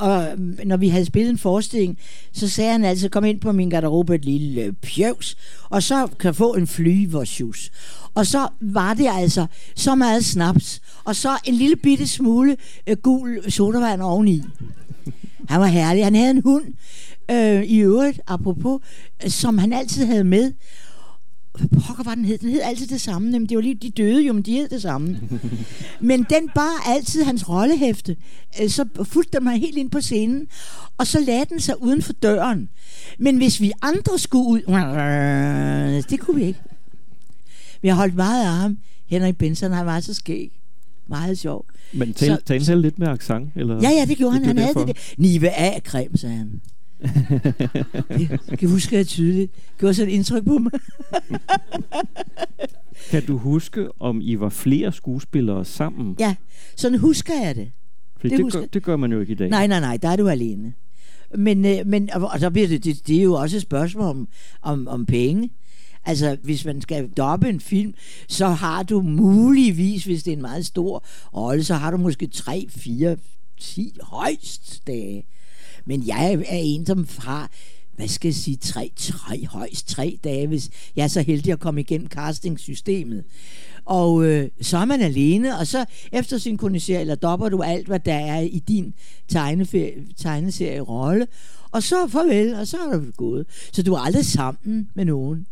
Og 0.00 0.22
øh, 0.22 0.38
når 0.64 0.76
vi 0.76 0.88
havde 0.88 1.04
spillet 1.04 1.30
en 1.30 1.38
forestilling, 1.38 1.98
så 2.32 2.48
sagde 2.48 2.72
han 2.72 2.84
altså, 2.84 3.08
kom 3.08 3.24
ind 3.24 3.40
på 3.40 3.52
min 3.52 3.70
garderobe 3.70 4.14
et 4.14 4.24
lille 4.24 4.62
øh, 4.62 4.72
pjøvs, 4.72 5.36
og 5.70 5.82
så 5.82 6.08
kan 6.20 6.34
få 6.34 6.54
en 6.54 6.66
flyversjus. 6.66 7.70
Og 8.14 8.26
så 8.26 8.48
var 8.60 8.94
det 8.94 9.08
altså 9.10 9.46
så 9.76 9.94
meget 9.94 10.24
snaps, 10.24 10.80
og 11.04 11.16
så 11.16 11.38
en 11.44 11.54
lille 11.54 11.76
bitte 11.76 12.06
smule 12.06 12.56
øh, 12.86 12.96
gul 12.96 13.50
sodavand 13.50 14.02
oveni. 14.02 14.42
Han 15.48 15.60
var 15.60 15.66
herlig. 15.66 16.04
Han 16.04 16.14
havde 16.14 16.30
en 16.30 16.42
hund, 16.42 16.64
øh, 17.30 17.62
i 17.62 17.78
øvrigt, 17.78 18.20
apropos, 18.26 18.80
øh, 19.24 19.30
som 19.30 19.58
han 19.58 19.72
altid 19.72 20.04
havde 20.04 20.24
med 20.24 20.52
hvad 21.58 21.68
pokker 21.86 22.04
var 22.04 22.14
den 22.14 22.24
hed? 22.24 22.38
Den 22.38 22.50
hed 22.50 22.60
altid 22.64 22.86
det 22.86 23.00
samme. 23.00 23.30
Jamen, 23.30 23.48
det 23.48 23.56
var 23.56 23.62
lige, 23.62 23.74
de 23.74 23.90
døde 23.90 24.22
jo, 24.26 24.32
men 24.32 24.42
de 24.42 24.52
hed 24.52 24.68
det 24.68 24.82
samme. 24.82 25.20
men 26.00 26.18
den 26.30 26.48
bar 26.54 26.82
altid 26.86 27.22
hans 27.24 27.48
rollehæfte. 27.48 28.16
Øh, 28.62 28.70
Så 28.70 28.84
fulgte 29.04 29.38
den 29.38 29.44
mig 29.44 29.60
helt 29.60 29.76
ind 29.78 29.90
på 29.90 30.00
scenen, 30.00 30.46
og 30.98 31.06
så 31.06 31.20
lagde 31.20 31.44
den 31.48 31.60
sig 31.60 31.82
uden 31.82 32.02
for 32.02 32.12
døren. 32.12 32.68
Men 33.18 33.36
hvis 33.36 33.60
vi 33.60 33.72
andre 33.82 34.18
skulle 34.18 34.48
ud, 34.48 34.60
det 36.10 36.20
kunne 36.20 36.36
vi 36.40 36.44
ikke. 36.46 36.60
Vi 37.82 37.88
har 37.88 37.94
holdt 37.94 38.14
meget 38.14 38.44
af 38.44 38.52
ham. 38.52 38.78
Henrik 39.06 39.36
Benson, 39.38 39.72
han 39.72 39.86
var 39.86 40.00
så 40.00 40.14
skæg. 40.14 40.60
Meget 41.08 41.38
sjov. 41.38 41.64
Men 41.92 42.14
tal, 42.14 42.28
Så- 42.28 42.42
tal, 42.46 42.64
tal 42.64 42.78
lidt 42.80 42.98
med 42.98 43.08
accent? 43.08 43.50
Eller? 43.56 43.74
Ja, 43.82 43.90
ja, 43.90 44.04
det 44.08 44.16
gjorde 44.16 44.32
han. 44.32 44.42
er 44.42 44.46
Han 44.46 44.56
havde 44.58 44.68
derfor. 44.68 44.84
det 44.86 44.96
der. 44.96 45.02
Nive 45.18 45.48
af 45.50 45.80
creme, 45.84 46.16
sagde 46.18 46.36
han. 46.36 46.60
Det 48.18 48.28
kan 48.48 48.58
jeg 48.60 48.70
huske 48.70 48.96
jeg 48.96 49.06
tydeligt. 49.06 49.54
Det 49.54 49.62
gjorde 49.78 49.94
sådan 49.94 50.08
et 50.12 50.14
indtryk 50.14 50.44
på 50.44 50.58
mig. 50.58 50.72
Kan 53.10 53.26
du 53.26 53.38
huske, 53.38 53.88
om 54.00 54.20
I 54.22 54.40
var 54.40 54.48
flere 54.48 54.92
skuespillere 54.92 55.64
sammen? 55.64 56.16
Ja, 56.18 56.34
sådan 56.76 56.98
husker 56.98 57.34
jeg 57.44 57.54
det. 57.54 57.70
Fordi 58.16 58.28
det 58.28 58.36
det, 58.38 58.44
husker- 58.44 58.60
gør, 58.60 58.66
det 58.66 58.82
gør 58.82 58.96
man 58.96 59.12
jo 59.12 59.20
ikke 59.20 59.32
i 59.32 59.36
dag. 59.36 59.48
Nej, 59.50 59.66
nej, 59.66 59.80
nej, 59.80 59.96
der 59.96 60.08
er 60.08 60.16
du 60.16 60.28
alene. 60.28 60.72
Men, 61.38 61.64
øh, 61.64 61.86
men 61.86 62.10
og, 62.12 62.22
og 62.32 62.40
så 62.40 62.50
bliver 62.50 62.68
det, 62.68 62.84
det, 62.84 63.06
det 63.06 63.18
er 63.18 63.22
jo 63.22 63.34
også 63.34 63.56
et 63.56 63.62
spørgsmål 63.62 64.04
om, 64.04 64.28
om, 64.62 64.88
om 64.88 65.06
penge. 65.06 65.50
Altså, 66.04 66.36
hvis 66.42 66.64
man 66.64 66.80
skal 66.80 67.08
doppe 67.08 67.48
en 67.48 67.60
film, 67.60 67.94
så 68.28 68.46
har 68.48 68.82
du 68.82 69.00
muligvis, 69.02 70.04
hvis 70.04 70.22
det 70.22 70.32
er 70.32 70.36
en 70.36 70.42
meget 70.42 70.66
stor 70.66 71.04
rolle, 71.36 71.64
så 71.64 71.74
har 71.74 71.90
du 71.90 71.96
måske 71.96 72.26
3, 72.26 72.66
4, 72.70 73.16
10 73.60 73.96
højst 74.02 74.86
dage. 74.86 75.26
Men 75.84 76.06
jeg 76.06 76.32
er 76.32 76.44
en, 76.48 76.86
som 76.86 77.08
har, 77.18 77.50
hvad 77.96 78.08
skal 78.08 78.28
jeg 78.28 78.34
sige, 78.34 78.56
tre, 78.56 78.92
tre, 78.96 79.46
højst 79.46 79.88
tre 79.88 80.18
dage, 80.24 80.46
hvis 80.46 80.70
jeg 80.96 81.04
er 81.04 81.08
så 81.08 81.22
heldig 81.22 81.52
at 81.52 81.60
komme 81.60 81.80
igennem 81.80 82.08
castingsystemet. 82.08 83.24
Og 83.84 84.24
øh, 84.24 84.48
så 84.60 84.78
er 84.78 84.84
man 84.84 85.00
alene, 85.00 85.58
og 85.58 85.66
så 85.66 85.84
eftersynkroniserer 86.12 87.00
eller 87.00 87.14
dopper 87.14 87.48
du 87.48 87.62
alt, 87.62 87.86
hvad 87.86 88.00
der 88.00 88.14
er 88.14 88.40
i 88.40 88.58
din 88.68 88.94
tegneserie-rolle, 90.16 91.26
og 91.70 91.82
så 91.82 92.08
farvel, 92.08 92.54
og 92.54 92.66
så 92.66 92.76
er 92.76 92.96
du 92.96 93.10
gået. 93.16 93.46
Så 93.72 93.82
du 93.82 93.94
er 93.94 93.98
aldrig 93.98 94.26
sammen 94.26 94.90
med 94.94 95.04
nogen. 95.04 95.46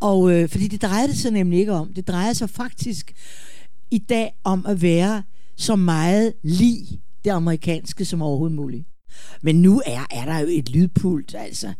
Og 0.00 0.32
øh, 0.32 0.48
fordi 0.48 0.68
det 0.68 0.82
drejer 0.82 1.06
det 1.06 1.16
sig 1.16 1.30
nemlig 1.30 1.58
ikke 1.58 1.72
om. 1.72 1.92
Det 1.94 2.08
drejer 2.08 2.32
sig 2.32 2.50
faktisk 2.50 3.14
i 3.90 3.98
dag 3.98 4.34
om 4.44 4.66
at 4.66 4.82
være 4.82 5.22
så 5.56 5.76
meget 5.76 6.32
lig 6.42 7.00
det 7.24 7.30
amerikanske 7.30 8.04
som 8.04 8.22
overhovedet 8.22 8.56
muligt. 8.56 8.84
Men 9.42 9.62
nu 9.62 9.82
er, 9.86 10.06
er 10.10 10.24
der 10.24 10.38
jo 10.38 10.46
et 10.50 10.70
lydpult, 10.70 11.34
altså. 11.34 11.72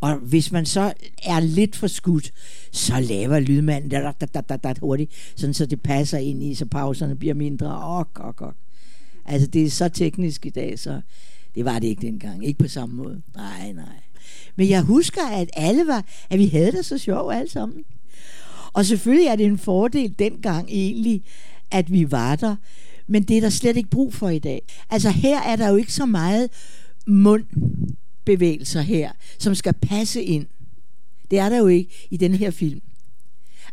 Og 0.00 0.16
hvis 0.16 0.52
man 0.52 0.66
så 0.66 0.92
er 1.22 1.40
lidt 1.40 1.76
for 1.76 1.86
skudt, 1.86 2.32
så 2.72 3.00
laver 3.00 3.40
lydmanden 3.40 3.90
da, 3.90 4.12
da, 4.20 4.26
da, 4.26 4.40
da, 4.40 4.56
da, 4.56 4.74
hurtigt, 4.80 5.12
sådan 5.36 5.54
så 5.54 5.66
det 5.66 5.82
passer 5.82 6.18
ind 6.18 6.42
i, 6.42 6.54
så 6.54 6.66
pauserne 6.66 7.16
bliver 7.16 7.34
mindre. 7.34 7.98
Ok, 8.00 8.20
ok, 8.20 8.40
og. 8.40 8.54
Altså, 9.24 9.46
det 9.46 9.64
er 9.64 9.70
så 9.70 9.88
teknisk 9.88 10.46
i 10.46 10.50
dag, 10.50 10.78
så 10.78 11.00
det 11.54 11.64
var 11.64 11.78
det 11.78 11.88
ikke 11.88 12.06
dengang. 12.06 12.46
Ikke 12.46 12.58
på 12.58 12.68
samme 12.68 12.94
måde. 12.94 13.22
Nej, 13.34 13.72
nej. 13.72 14.00
Men 14.56 14.68
jeg 14.68 14.82
husker, 14.82 15.26
at 15.26 15.50
alle 15.52 15.86
var, 15.86 16.04
at 16.30 16.38
vi 16.38 16.46
havde 16.46 16.72
det 16.72 16.84
så 16.84 16.98
sjovt 16.98 17.34
alle 17.34 17.50
sammen. 17.50 17.84
Og 18.72 18.86
selvfølgelig 18.86 19.26
er 19.26 19.36
det 19.36 19.46
en 19.46 19.58
fordel 19.58 20.14
dengang 20.18 20.68
egentlig, 20.70 21.22
at 21.70 21.92
vi 21.92 22.10
var 22.10 22.36
der. 22.36 22.56
Men 23.10 23.22
det 23.22 23.36
er 23.36 23.40
der 23.40 23.48
slet 23.48 23.76
ikke 23.76 23.90
brug 23.90 24.14
for 24.14 24.28
i 24.28 24.38
dag. 24.38 24.62
Altså 24.90 25.10
her 25.10 25.40
er 25.40 25.56
der 25.56 25.68
jo 25.68 25.76
ikke 25.76 25.92
så 25.92 26.06
meget 26.06 26.48
mundbevægelser 27.06 28.80
her, 28.80 29.10
som 29.38 29.54
skal 29.54 29.72
passe 29.72 30.22
ind. 30.22 30.46
Det 31.30 31.38
er 31.38 31.48
der 31.48 31.58
jo 31.58 31.66
ikke 31.66 32.08
i 32.10 32.16
den 32.16 32.34
her 32.34 32.50
film. 32.50 32.80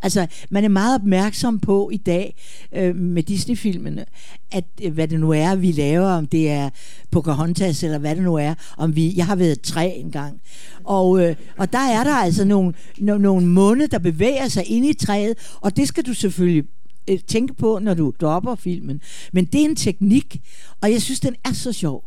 Altså, 0.02 0.28
man 0.50 0.64
er 0.64 0.70
meget 0.70 0.96
opmærksom 0.96 1.60
på 1.60 1.90
i 1.94 1.98
dag 1.98 2.36
øh, 2.74 2.96
med 2.96 3.24
Disney-filmene, 3.24 4.06
at 4.52 4.66
øh, 4.84 4.94
hvad 4.94 5.08
det 5.08 5.20
nu 5.20 5.32
er, 5.32 5.56
vi 5.56 5.72
laver, 5.72 6.08
om 6.08 6.28
det 6.28 6.50
er 6.50 6.70
Pocahontas 7.12 7.84
eller 7.84 7.98
hvad 7.98 8.16
det 8.16 8.24
nu 8.24 8.36
er, 8.36 8.54
om 8.78 8.96
vi, 8.96 9.14
jeg 9.18 9.26
har 9.26 9.36
været 9.36 9.62
tre 9.62 9.90
engang. 9.96 10.42
Og, 10.84 11.22
øh, 11.22 11.36
og 11.58 11.74
der 11.74 11.90
er 11.90 12.04
der 12.04 12.16
altså 12.16 12.46
nogle, 12.46 12.74
no, 12.98 13.18
nogle 13.18 13.48
munde, 13.48 13.88
der 13.88 14.00
bevæger 14.00 14.48
sig 14.48 14.64
ind 14.68 14.86
i 14.86 14.94
træet, 14.94 15.38
og 15.62 15.78
det 15.78 15.88
skal 15.88 16.06
du 16.06 16.14
selvfølgelig 16.14 16.64
øh, 17.10 17.20
tænke 17.20 17.54
på, 17.54 17.80
når 17.80 17.94
du 17.94 18.14
dropper 18.22 18.56
filmen. 18.56 19.02
Men 19.34 19.46
det 19.46 19.62
er 19.62 19.66
en 19.66 19.76
teknik, 19.76 20.42
og 20.82 20.92
jeg 20.92 21.02
synes, 21.02 21.20
den 21.20 21.36
er 21.46 21.54
så 21.54 21.74
sjov. 21.74 22.04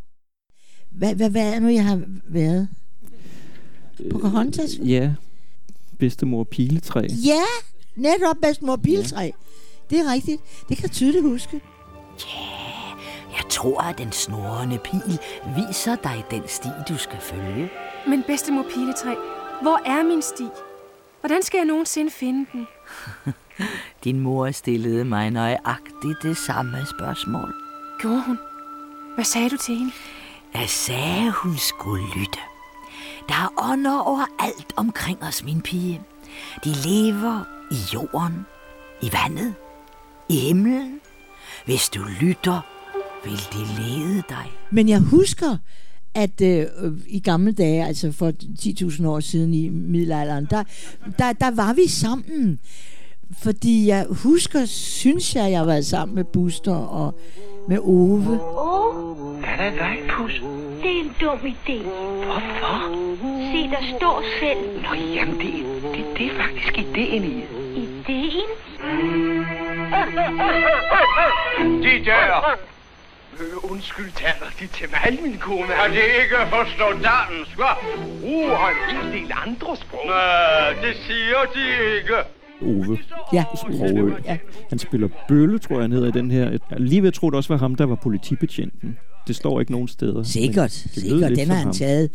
Hvad, 0.90 1.14
hvad, 1.14 1.30
hvad 1.30 1.54
er 1.54 1.60
nu, 1.60 1.68
jeg 1.68 1.84
har 1.84 2.02
været? 2.24 2.68
Pocahontas? 4.10 4.78
Ja. 4.84 5.12
Bedstemor 5.98 6.44
piletræ. 6.44 7.06
Ja, 7.24 7.42
netop 7.96 8.36
bedstemor 8.42 8.76
Piltræ. 8.76 9.22
Ja. 9.22 9.30
Det 9.90 9.98
er 9.98 10.12
rigtigt. 10.12 10.42
Det 10.68 10.76
kan 10.76 10.82
jeg 10.82 10.90
tydeligt 10.90 11.24
huske. 11.24 11.60
Jeg 13.32 13.44
tror, 13.50 13.80
at 13.80 13.98
den 13.98 14.12
snorrende 14.12 14.78
pil 14.78 15.18
viser 15.56 15.96
dig 15.96 16.24
den 16.30 16.42
sti, 16.46 16.68
du 16.88 16.96
skal 16.96 17.18
følge. 17.20 17.70
Men 18.08 18.22
bedstemor 18.26 18.64
Piletræ, 18.74 19.14
hvor 19.62 19.80
er 19.86 20.02
min 20.02 20.22
sti? 20.22 20.44
Hvordan 21.20 21.42
skal 21.42 21.58
jeg 21.58 21.66
nogensinde 21.66 22.10
finde 22.10 22.46
den? 22.52 22.66
Din 24.04 24.20
mor 24.20 24.50
stillede 24.50 25.04
mig 25.04 25.30
nøjagtigt 25.30 26.22
det 26.22 26.36
samme 26.36 26.86
spørgsmål. 26.86 27.54
Gjorde 28.00 28.22
hun? 28.26 28.38
Hvad 29.14 29.24
sagde 29.24 29.50
du 29.50 29.56
til 29.56 29.74
hende? 29.76 29.92
Jeg 30.54 30.68
sagde, 30.68 31.30
hun 31.30 31.56
skulle 31.56 32.04
lytte. 32.16 32.38
Der 33.28 33.34
er 33.34 33.70
ånder 33.72 33.98
overalt 33.98 34.72
omkring 34.76 35.22
os, 35.22 35.44
min 35.44 35.60
pige. 35.60 36.00
De 36.64 36.68
lever 36.68 37.44
i 37.70 37.76
jorden, 37.94 38.46
i 39.02 39.10
vandet, 39.12 39.54
i 40.28 40.36
himlen. 40.36 41.00
Hvis 41.64 41.88
du 41.88 42.00
lytter, 42.20 42.60
vil 43.24 43.38
de 43.52 43.82
lede 43.82 44.22
dig. 44.28 44.52
Men 44.70 44.88
jeg 44.88 45.00
husker, 45.00 45.56
at 46.14 46.40
øh, 46.40 46.66
i 47.06 47.20
gamle 47.20 47.52
dage, 47.52 47.86
altså 47.86 48.12
for 48.12 48.32
10.000 48.90 49.06
år 49.06 49.20
siden 49.20 49.54
i 49.54 49.68
middelalderen, 49.68 50.46
der, 50.50 50.64
der, 51.18 51.32
der 51.32 51.50
var 51.50 51.72
vi 51.72 51.88
sammen. 51.88 52.58
Fordi 53.38 53.88
jeg 53.88 54.06
husker, 54.10 54.64
synes 54.66 55.36
jeg, 55.36 55.50
jeg 55.50 55.66
var 55.66 55.80
sammen 55.80 56.14
med 56.14 56.24
Buster 56.24 56.76
og 56.76 57.14
med 57.68 57.78
Ove. 57.78 58.40
Åh, 58.58 59.38
Hvad 59.40 59.48
er 59.50 59.56
der 59.56 59.72
i 59.72 59.78
vejen, 59.78 60.10
Pus? 60.10 60.42
det 60.82 60.90
er 60.90 61.00
en 61.00 61.14
dum 61.20 61.38
idé. 61.38 61.82
Hvorfor? 62.24 62.88
Se, 63.52 63.70
der 63.70 63.96
står 63.96 64.22
selv. 64.40 64.82
Nå, 64.82 64.94
jamen, 65.14 65.38
det, 65.40 65.52
det, 65.94 66.04
det 66.18 66.26
er 66.26 66.34
faktisk 66.42 66.78
ideen 66.78 67.24
i. 67.24 67.44
Ideen? 67.76 68.48
De 71.84 72.04
dør! 72.04 72.58
Øh, 73.40 73.70
undskyld, 73.72 74.12
taler 74.12 74.50
de 74.60 74.66
til 74.66 74.86
mig, 74.90 75.18
min 75.22 75.38
kone? 75.38 75.66
Har 75.72 75.88
de 75.88 75.94
ikke 76.22 76.36
forstået 76.50 76.96
dansk, 77.08 77.56
hva? 77.56 77.72
Uh, 78.22 78.62
og 78.62 78.68
en 78.70 78.96
hel 78.96 79.12
del 79.12 79.32
andre 79.46 79.76
sprog. 79.76 80.06
Nej, 80.06 80.72
det 80.82 80.96
siger 81.06 81.40
de 81.54 81.94
ikke. 81.96 82.16
Ove 82.62 82.98
ja. 83.32 83.44
Sprogø. 83.56 84.12
Ja. 84.24 84.38
Han 84.68 84.78
spiller 84.78 85.08
Bølle, 85.28 85.58
tror 85.58 85.74
jeg, 85.76 85.82
han 85.82 85.92
hedder 85.92 86.08
i 86.08 86.10
den 86.10 86.30
her. 86.30 86.50
Jeg 86.50 86.58
er 86.70 86.78
lige 86.78 87.02
ved 87.02 87.08
at 87.08 87.14
tro, 87.14 87.30
det 87.30 87.36
også 87.36 87.52
var 87.52 87.58
ham, 87.58 87.74
der 87.74 87.84
var 87.84 87.94
politibetjenten. 87.94 88.96
Det 89.26 89.36
står 89.36 89.60
ikke 89.60 89.72
nogen 89.72 89.88
steder. 89.88 90.22
Sikkert, 90.22 90.70
sikkert. 90.72 91.30
Den 91.36 91.48
har 91.48 91.54
han 91.54 91.64
ham. 91.64 91.72
taget. 91.74 92.10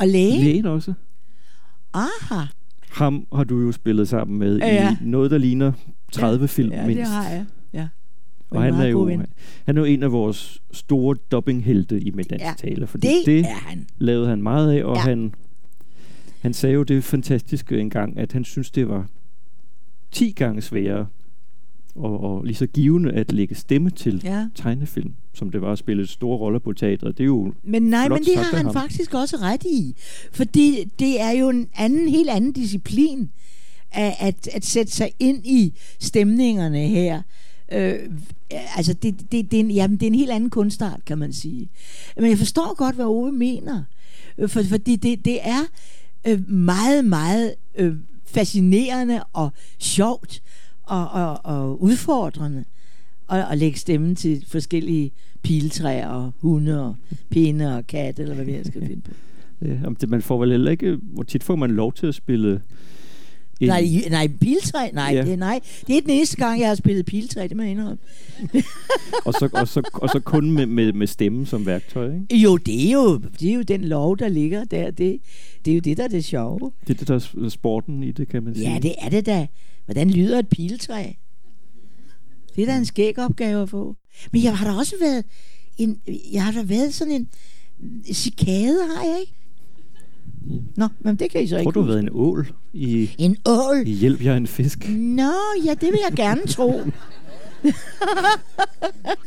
Og 0.00 0.08
læge? 0.08 0.44
Lægen 0.44 0.66
også. 0.66 0.92
Aha. 1.94 2.40
Ham 2.90 3.26
har 3.34 3.44
du 3.44 3.60
jo 3.60 3.72
spillet 3.72 4.08
sammen 4.08 4.38
med 4.38 4.58
Ja, 4.58 4.74
ja. 4.74 4.96
i 5.00 5.04
noget, 5.04 5.30
der 5.30 5.38
ligner 5.38 5.72
30 6.12 6.48
film 6.48 6.72
Ja, 6.72 6.86
mindst. 6.86 6.98
det 7.00 7.06
har 7.08 7.30
jeg. 7.30 7.44
Ja. 7.72 7.88
Og 8.50 8.62
han 8.62 8.74
er, 8.74 8.86
jo, 8.86 9.08
han 9.66 9.76
er 9.76 9.80
jo 9.80 9.84
en 9.84 10.02
af 10.02 10.12
vores 10.12 10.62
store 10.72 11.16
dubbinghelte 11.30 12.00
i 12.00 12.10
med 12.10 12.24
dansk 12.24 12.44
Ja, 12.44 12.52
taler, 12.58 12.86
fordi 12.86 13.08
det 13.08 13.26
det, 13.26 13.46
han. 13.46 13.86
lavede 13.98 14.28
han 14.28 14.42
meget 14.42 14.72
af, 14.72 14.84
og 14.84 14.96
Ja. 14.96 15.00
han, 15.02 15.34
han 16.40 16.52
sagde 16.54 16.74
jo 16.74 16.82
det 16.82 17.04
fantastiske 17.04 17.78
engang, 17.80 18.18
at 18.18 18.32
han 18.32 18.44
synes, 18.44 18.70
det 18.70 18.88
var 18.88 19.06
10 20.12 20.30
gange 20.30 20.62
sværere 20.62 21.06
og, 21.94 22.20
og 22.24 22.44
lige 22.44 22.54
så 22.56 22.66
givende 22.66 23.12
at 23.12 23.32
lægge 23.32 23.54
stemme 23.54 23.90
til 23.90 24.20
Ja. 24.24 24.46
tegnefilm, 24.54 25.12
som 25.34 25.50
det 25.50 25.60
var 25.62 25.72
at 25.72 25.78
spille 25.78 26.06
store 26.06 26.38
roller 26.38 26.58
på 26.58 26.72
teatret. 26.72 27.18
Det 27.18 27.24
er 27.24 27.26
jo 27.26 27.52
Men 27.62 27.82
nej, 27.82 28.08
men 28.08 28.18
det 28.18 28.36
har 28.36 28.56
han 28.56 28.64
ham. 28.64 28.74
faktisk 28.74 29.14
også 29.14 29.36
ret 29.36 29.64
i. 29.64 29.94
Fordi 30.32 30.84
det 30.98 31.20
er 31.20 31.30
jo 31.30 31.48
en 31.48 31.68
anden, 31.76 32.08
helt 32.08 32.30
anden 32.30 32.52
disciplin 32.52 33.30
at, 33.90 34.14
at, 34.20 34.48
at 34.52 34.64
sætte 34.64 34.92
sig 34.92 35.10
ind 35.18 35.46
i 35.46 35.74
stemningerne 36.00 36.78
her. 36.86 37.22
Øh, 37.72 37.94
altså, 38.76 38.92
det, 38.92 39.32
det, 39.32 39.50
det, 39.50 39.56
er 39.56 39.60
en, 39.64 39.70
jamen, 39.70 39.96
det 39.96 40.06
er 40.06 40.10
en 40.10 40.14
helt 40.18 40.30
anden 40.30 40.50
kunstart, 40.50 41.00
kan 41.06 41.18
man 41.18 41.32
sige. 41.32 41.68
Men 42.16 42.30
jeg 42.30 42.38
forstår 42.38 42.74
godt, 42.76 42.94
hvad 42.94 43.04
Ove 43.04 43.32
mener. 43.32 43.82
Øh, 44.38 44.48
For, 44.48 44.62
fordi 44.62 44.96
det, 44.96 45.24
det 45.24 45.38
er 45.42 45.60
øh, 46.26 46.50
meget, 46.50 47.04
meget 47.04 47.54
øh, 47.74 47.94
fascinerende 48.24 49.22
og 49.32 49.50
sjovt 49.78 50.42
og, 50.82 51.08
og, 51.10 51.40
og 51.44 51.82
udfordrende 51.82 52.64
at, 53.30 53.44
at 53.50 53.58
lægge 53.58 53.78
stemme 53.78 54.14
til 54.14 54.44
forskellige 54.48 55.10
piletræer 55.42 56.08
og 56.08 56.32
hunde 56.40 56.84
og 56.86 56.96
pinde 57.30 57.76
og 57.76 57.86
katte, 57.86 58.22
eller 58.22 58.34
hvad 58.34 58.44
vi 58.44 58.58
skal 58.64 58.86
finde 58.86 59.00
på. 59.02 59.10
Ja, 59.66 59.76
om 59.86 59.96
det, 59.96 60.08
man 60.08 60.22
får 60.22 60.38
vel 60.38 60.50
heller 60.50 60.70
ikke... 60.70 60.98
Hvor 61.02 61.22
tit 61.22 61.42
får 61.42 61.56
man 61.56 61.70
lov 61.70 61.92
til 61.92 62.06
at 62.06 62.14
spille 62.14 62.60
En- 63.60 63.68
Nej, 63.68 63.84
nej, 64.10 64.28
piltræ, 64.40 64.90
nej, 64.92 65.10
Ja. 65.14 65.24
det, 65.24 65.38
nej. 65.38 65.60
Det 65.86 65.96
er 65.96 66.00
den 66.00 66.10
eneste 66.10 66.36
gang, 66.36 66.60
jeg 66.60 66.68
har 66.68 66.74
spillet 66.74 67.06
piltræ, 67.06 67.42
det 67.48 67.56
må 67.56 67.62
jeg 67.62 67.70
indrømme. 67.72 67.98
og, 69.26 69.32
så, 69.32 69.48
og, 69.52 69.68
så, 69.68 69.90
og 69.94 70.08
så 70.08 70.20
kun 70.20 70.50
med, 70.50 70.66
med, 70.66 70.92
med 70.92 71.06
stemmen 71.06 71.46
som 71.46 71.66
værktøj, 71.66 72.14
ikke? 72.14 72.36
Jo, 72.36 72.56
det 72.56 72.88
er 72.88 72.92
jo, 72.92 73.18
det 73.40 73.50
er 73.50 73.54
jo 73.54 73.62
den 73.62 73.84
lov, 73.84 74.18
der 74.18 74.28
ligger 74.28 74.64
der. 74.64 74.90
Det, 74.90 75.18
det 75.64 75.70
er 75.70 75.74
jo 75.74 75.80
det, 75.80 75.96
der 75.96 76.04
er 76.04 76.08
det 76.08 76.24
sjove. 76.24 76.72
Det 76.86 76.90
er 76.90 76.98
det, 77.04 77.08
der 77.08 77.44
er 77.44 77.48
sporten 77.48 78.02
i 78.02 78.12
det, 78.12 78.28
kan 78.28 78.42
man 78.42 78.54
sige. 78.54 78.72
Ja, 78.72 78.78
det 78.78 78.94
er 78.98 79.08
det 79.08 79.26
da. 79.26 79.46
Hvordan 79.84 80.10
lyder 80.10 80.38
et 80.38 80.48
piltræ? 80.48 81.12
Det 82.56 82.62
er 82.62 82.66
da 82.66 82.76
en 82.76 82.84
skæg 82.84 83.18
opgave 83.18 83.62
at 83.62 83.68
få. 83.68 83.96
Men 84.32 84.42
jeg 84.42 84.58
har 84.58 84.72
da 84.72 84.78
også 84.78 84.94
været 85.00 85.24
en, 85.78 86.00
jeg 86.32 86.44
har 86.44 86.52
da 86.52 86.62
været 86.62 86.94
sådan 86.94 87.14
en 87.14 87.28
cikade, 88.12 88.78
har 88.96 89.04
jeg 89.04 89.20
ikke? 89.20 89.34
Nå, 90.76 90.88
men 91.00 91.16
det 91.16 91.30
kan 91.30 91.42
I 91.42 91.46
så 91.46 91.54
Tror 91.54 91.60
ikke 91.60 91.70
du 91.70 91.80
har 91.80 91.86
været 91.86 92.00
en 92.00 92.08
ål 92.12 92.52
i, 92.72 93.10
En 93.18 93.36
ål? 93.46 93.82
i 93.86 93.92
Hjælp, 93.92 94.24
jeg 94.24 94.32
er 94.32 94.36
en 94.36 94.46
fisk? 94.46 94.88
Nå, 94.88 95.32
ja, 95.64 95.70
det 95.74 95.92
vil 95.92 95.98
jeg 96.08 96.16
gerne 96.16 96.46
tro. 96.46 96.80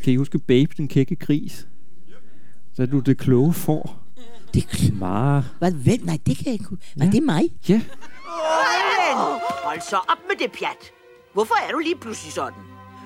Kan 0.03 0.13
I 0.13 0.15
huske 0.15 0.39
Babe, 0.39 0.73
den 0.77 0.87
kække 0.87 1.15
gris? 1.15 1.67
Så 2.73 2.81
er 2.81 2.85
du 2.85 2.99
det 2.99 3.17
kloge 3.17 3.53
får. 3.53 4.04
Det 4.55 4.89
er 4.89 4.93
Mara. 4.99 5.43
Hvad, 5.59 5.71
hvem? 5.71 5.99
Nej, 6.03 6.17
det 6.25 6.37
kan 6.37 6.45
jeg 6.45 6.53
ikke 6.53 6.65
huske. 6.65 6.85
Var 6.97 7.05
det 7.05 7.23
mig? 7.23 7.43
Ja. 7.69 7.73
Ellen, 7.73 9.39
hold 9.65 9.81
så 9.89 9.95
op 9.95 10.17
med 10.29 10.35
det 10.39 10.51
pjat. 10.59 10.81
Hvorfor 11.33 11.55
er 11.67 11.71
du 11.71 11.79
lige 11.79 11.95
pludselig 11.95 12.33
sådan? 12.33 12.59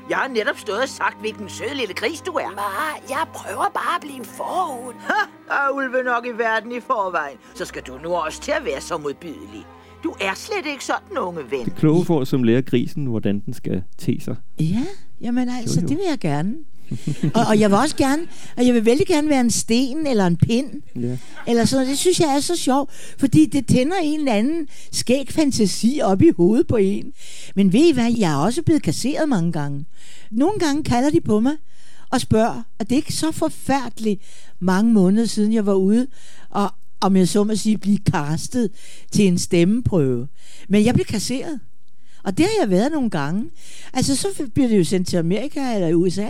Jeg 0.09 0.17
har 0.17 0.27
netop 0.27 0.57
stået 0.59 0.81
og 0.81 0.89
sagt, 0.89 1.19
hvilken 1.19 1.49
sød 1.49 1.75
lille 1.75 1.93
gris 1.93 2.21
du 2.21 2.31
er. 2.31 2.49
Ma, 2.49 2.61
jeg 3.09 3.25
prøver 3.33 3.69
bare 3.73 3.95
at 3.95 4.01
blive 4.01 4.15
en 4.15 4.25
forhud. 4.25 4.93
Ha, 4.99 5.21
er 5.55 5.69
ulve 5.75 6.03
nok 6.03 6.25
i 6.25 6.37
verden 6.37 6.71
i 6.71 6.79
forvejen. 6.79 7.37
Så 7.55 7.65
skal 7.65 7.81
du 7.81 7.97
nu 8.03 8.09
også 8.15 8.41
til 8.41 8.51
at 8.51 8.65
være 8.65 8.81
så 8.81 8.97
modbydelig. 8.97 9.65
Du 10.03 10.15
er 10.21 10.33
slet 10.35 10.65
ikke 10.65 10.85
sådan, 10.85 11.17
unge 11.17 11.51
ven. 11.51 11.65
Det 11.65 11.75
kloge 11.75 12.05
får, 12.05 12.23
som 12.23 12.43
lærer 12.43 12.61
grisen, 12.61 13.05
hvordan 13.05 13.39
den 13.45 13.53
skal 13.53 13.83
te 13.97 14.21
sig. 14.21 14.35
Ja, 14.59 14.85
jamen 15.21 15.49
altså, 15.49 15.79
Jo, 15.79 15.81
jo. 15.83 15.87
det 15.87 15.97
vil 15.97 16.05
jeg 16.09 16.19
gerne. 16.19 16.55
og, 17.35 17.45
og 17.47 17.59
jeg 17.59 17.69
vil 17.69 17.77
også 17.77 17.95
gerne, 17.95 18.21
og 18.57 18.65
jeg 18.65 18.73
vil 18.73 18.85
vældig 18.85 19.07
gerne 19.07 19.29
være 19.29 19.39
en 19.39 19.51
sten 19.51 20.07
eller 20.07 20.27
en 20.27 20.37
pind. 20.37 20.81
Ja. 20.95 21.17
Eller 21.47 21.65
sådan. 21.65 21.87
Det 21.87 21.97
synes 21.97 22.19
jeg 22.19 22.35
er 22.35 22.39
så 22.39 22.55
sjovt, 22.55 22.91
fordi 23.19 23.45
det 23.45 23.67
tænder 23.67 23.95
en 24.03 24.19
eller 24.19 24.33
anden 24.33 24.67
skæg 24.91 25.31
fantasi 25.31 25.99
op 26.03 26.21
i 26.21 26.29
hovedet 26.37 26.67
på 26.67 26.75
en. 26.75 27.13
Men 27.55 27.73
ved 27.73 27.89
I 27.89 27.93
hvad, 27.93 28.13
jeg 28.17 28.31
er 28.31 28.37
også 28.37 28.61
blevet 28.61 28.83
kasseret 28.83 29.29
mange 29.29 29.51
gange. 29.51 29.85
Nogle 30.31 30.59
gange 30.59 30.83
kalder 30.83 31.09
de 31.09 31.21
på 31.21 31.39
mig 31.39 31.53
og 32.09 32.21
spørger, 32.21 32.63
og 32.79 32.89
det 32.89 32.91
er 32.91 32.95
ikke 32.97 33.13
så 33.13 33.31
forfærdeligt 33.31 34.21
mange 34.59 34.93
måneder 34.93 35.25
siden, 35.25 35.53
jeg 35.53 35.65
var 35.65 35.73
ude, 35.73 36.07
og 36.49 36.69
om 37.01 37.15
jeg 37.15 37.27
så 37.27 37.43
må 37.43 37.55
sige, 37.55 37.77
blive 37.77 37.97
kastet 37.97 38.71
til 39.11 39.27
en 39.27 39.37
stemmeprøve. 39.37 40.27
Men 40.69 40.85
jeg 40.85 40.93
blev 40.93 41.05
kasseret. 41.05 41.59
Og 42.23 42.37
det 42.37 42.45
har 42.45 42.53
jeg 42.61 42.69
været 42.69 42.91
nogle 42.91 43.09
gange. 43.09 43.49
Altså, 43.93 44.15
så 44.15 44.27
bliver 44.53 44.67
det 44.69 44.77
jo 44.77 44.83
sendt 44.83 45.07
til 45.07 45.17
Amerika 45.17 45.75
eller 45.75 45.93
USA, 45.93 46.29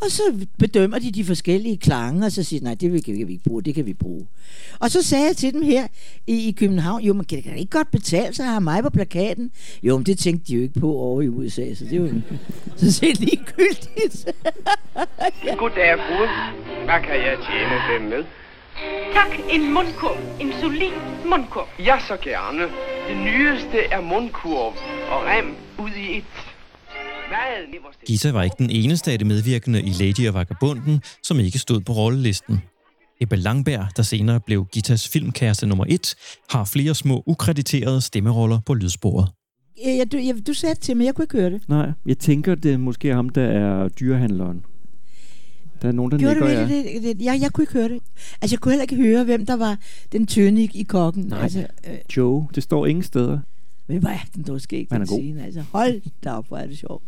og 0.00 0.10
så 0.10 0.22
bedømmer 0.58 0.98
de 0.98 1.12
de 1.12 1.24
forskellige 1.24 1.76
klange, 1.76 2.26
og 2.26 2.32
så 2.32 2.42
siger 2.42 2.60
de, 2.60 2.64
nej, 2.64 2.74
det 2.74 3.04
kan 3.04 3.14
vi 3.14 3.32
ikke 3.32 3.44
bruge, 3.44 3.62
det 3.62 3.74
kan 3.74 3.86
vi 3.86 3.92
bruge. 3.94 4.26
Og 4.78 4.90
så 4.90 5.02
sagde 5.02 5.26
jeg 5.26 5.36
til 5.36 5.52
dem 5.52 5.62
her 5.62 5.86
i, 6.26 6.48
i 6.48 6.52
København, 6.52 7.02
jo, 7.02 7.12
man 7.12 7.24
kan 7.24 7.42
det 7.42 7.58
ikke 7.58 7.70
godt 7.70 7.90
betale 7.90 8.34
sig 8.34 8.44
at 8.44 8.50
have 8.50 8.60
mig 8.60 8.82
på 8.82 8.90
plakaten. 8.90 9.50
Jo, 9.82 9.96
men 9.96 10.06
det 10.06 10.18
tænkte 10.18 10.46
de 10.46 10.54
jo 10.54 10.62
ikke 10.62 10.80
på 10.80 10.92
over 10.92 11.22
i 11.22 11.28
USA, 11.28 11.74
så 11.74 11.84
det 11.84 12.02
var 12.02 12.20
så 12.76 12.92
set 12.92 13.20
ligegyldigt. 13.20 14.28
Goddag, 15.58 15.98
fru. 15.98 16.26
Hvad 16.84 17.00
kan 17.06 17.16
jeg 17.26 17.36
tjene 17.48 17.76
dem 17.92 18.02
med? 18.10 18.24
Tak, 19.14 19.38
en 19.50 19.74
mundkurv. 19.74 20.18
En 20.40 20.52
solid 20.60 20.92
mundkurv. 21.26 21.68
Ja, 21.78 21.98
så 22.08 22.16
gerne. 22.16 22.62
Det 23.08 23.16
nyeste 23.16 23.78
er 23.78 24.00
mundkurv 24.00 24.74
og 25.10 25.24
rem 25.24 25.54
ud 25.78 25.90
i 25.90 26.18
et. 26.18 26.24
Gita 28.06 28.30
var 28.32 28.42
ikke 28.42 28.56
den 28.58 28.70
eneste 28.70 29.12
af 29.12 29.18
de 29.18 29.24
medvirkende 29.24 29.82
i 29.82 29.90
Lady 29.90 30.28
og 30.28 30.34
Vagabunden, 30.34 31.02
som 31.22 31.40
ikke 31.40 31.58
stod 31.58 31.80
på 31.80 31.92
rollelisten. 31.92 32.60
Ebbe 33.20 33.36
Langberg, 33.36 33.86
der 33.96 34.02
senere 34.02 34.40
blev 34.40 34.66
Gitas 34.72 35.08
filmkæreste 35.08 35.66
nummer 35.66 35.84
et, 35.88 36.14
har 36.50 36.64
flere 36.64 36.94
små 36.94 37.22
ukrediterede 37.26 38.00
stemmeroller 38.00 38.60
på 38.66 38.74
lydsporet. 38.74 39.28
ja, 39.84 40.04
du, 40.12 40.16
ja, 40.16 40.32
du 40.46 40.54
sagde 40.54 40.74
det 40.74 40.82
til 40.82 40.96
mig, 40.96 41.04
jeg 41.06 41.14
kunne 41.14 41.22
ikke 41.24 41.38
høre 41.38 41.50
det. 41.50 41.68
Nej, 41.68 41.90
jeg 42.06 42.18
tænker, 42.18 42.54
det 42.54 42.72
er 42.72 42.78
måske 42.78 43.14
ham, 43.14 43.28
der 43.28 43.42
er 43.42 43.88
dyrehandleren. 43.88 44.64
Der 45.82 45.88
er 45.88 45.92
nogen, 45.92 46.12
der 46.12 46.18
Gjorde 46.18 46.34
nikker, 46.34 46.66
det, 46.66 46.70
ja. 46.84 46.92
det, 46.92 47.02
det, 47.18 47.24
jeg, 47.24 47.40
jeg 47.40 47.52
kunne 47.52 47.62
ikke 47.62 47.72
høre 47.72 47.88
det. 47.88 48.00
Altså, 48.42 48.54
jeg 48.54 48.60
kunne 48.60 48.72
heller 48.72 48.82
ikke 48.82 48.96
høre, 48.96 49.24
hvem 49.24 49.46
der 49.46 49.56
var 49.56 49.78
den 50.12 50.26
tynde 50.26 50.62
i, 50.62 50.70
i 50.74 50.82
kokken. 50.82 51.24
Nej, 51.24 51.42
Altså, 51.42 51.66
øh, 51.86 51.96
Joe, 52.16 52.46
det 52.54 52.62
står 52.62 52.86
ingen 52.86 53.02
steder. 53.02 53.38
men 53.88 53.98
hvor 53.98 54.10
er 54.10 54.18
den 54.34 54.42
dog 54.42 54.60
skæg, 54.60 54.86
den 54.90 55.06
scene. 55.06 55.44
Altså, 55.44 55.64
hold 55.72 56.02
da 56.24 56.30
op, 56.32 56.48
hvor 56.48 56.56
er 56.58 56.66
det 56.66 56.78
sjovt. 56.78 57.04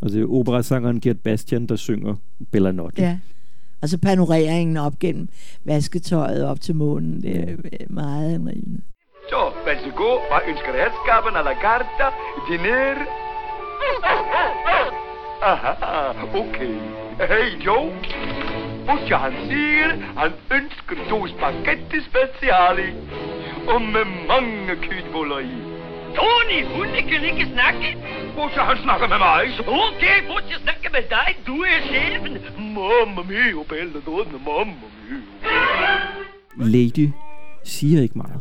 Og 0.00 0.10
det 0.10 0.22
er 0.22 0.26
operasangeren 0.26 1.00
Gert 1.00 1.20
Bastian, 1.20 1.66
der 1.66 1.76
synger 1.76 2.14
Bellanotte. 2.52 3.02
Ja. 3.02 3.18
Og 3.82 3.88
så 3.88 3.98
panoreringen 3.98 4.76
op 4.76 4.98
gennem 4.98 5.28
vasketøjet 5.64 6.44
op 6.46 6.60
til 6.60 6.74
månen. 6.74 7.22
Det 7.22 7.36
er 7.36 7.52
øh, 7.52 7.86
meget 7.90 8.34
anrivende. 8.34 8.80
Så, 9.28 9.52
værsgo. 9.66 10.10
Hvad 10.30 10.42
ønsker 10.48 10.72
herskaben 10.80 11.36
a 11.36 11.42
la 11.42 11.54
carta? 11.64 12.06
Diner? 12.48 12.96
Aha, 15.42 15.72
okay. 16.42 16.74
Hey, 17.30 17.64
Joe. 17.66 17.92
Og 18.88 19.20
han 19.20 19.32
siger, 19.48 19.88
han 20.20 20.32
ønsker 20.58 20.96
to 21.10 21.26
spaghetti 21.26 21.98
speciali. 22.10 22.88
Og 23.72 23.82
med 23.82 24.06
mange 24.28 24.76
kødboller 24.86 25.38
i. 25.38 25.69
Tony, 26.16 26.58
hunde 26.74 27.02
kan 27.10 27.24
ikke 27.30 27.46
snakke. 27.52 27.88
Skal 28.52 28.62
han 28.62 28.78
snakke 28.82 29.06
med 29.08 29.18
mig? 29.18 29.42
Okay, 29.60 30.16
hvor 30.26 30.38
skal 30.38 30.50
jeg 30.50 30.62
snakke 30.62 30.88
med 30.92 31.04
dig? 31.16 31.28
Du 31.46 31.56
er 31.72 31.78
chefen. 31.90 32.32
Mamma 32.74 33.22
mia, 33.30 33.62
bella 33.68 34.00
donna, 34.06 34.38
mamma 34.48 34.86
mia. 35.08 35.20
Lady 36.56 37.08
siger 37.64 38.02
ikke 38.02 38.18
meget. 38.18 38.40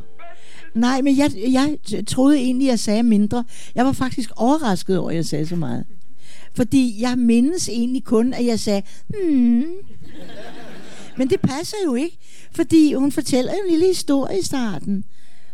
Nej, 0.73 1.01
men 1.01 1.17
jeg, 1.17 1.31
jeg 1.35 1.77
troede 2.07 2.37
egentlig, 2.37 2.67
jeg 2.67 2.79
sagde 2.79 3.03
mindre. 3.03 3.43
Jeg 3.75 3.85
var 3.85 3.91
faktisk 3.91 4.29
overrasket 4.35 4.97
over, 4.97 5.09
at 5.09 5.15
jeg 5.15 5.25
sagde 5.25 5.47
så 5.47 5.55
meget. 5.55 5.85
Fordi 6.55 7.01
jeg 7.01 7.17
mindes 7.17 7.69
egentlig 7.69 8.03
kun, 8.03 8.33
at 8.33 8.45
jeg 8.45 8.59
sagde, 8.59 8.81
hmm. 9.09 9.65
Men 11.17 11.29
det 11.29 11.41
passer 11.41 11.77
jo 11.85 11.95
ikke, 11.95 12.17
fordi 12.51 12.93
hun 12.93 13.11
fortæller 13.11 13.51
en 13.51 13.69
lille 13.69 13.85
historie 13.85 14.39
i 14.39 14.43
starten. 14.43 15.03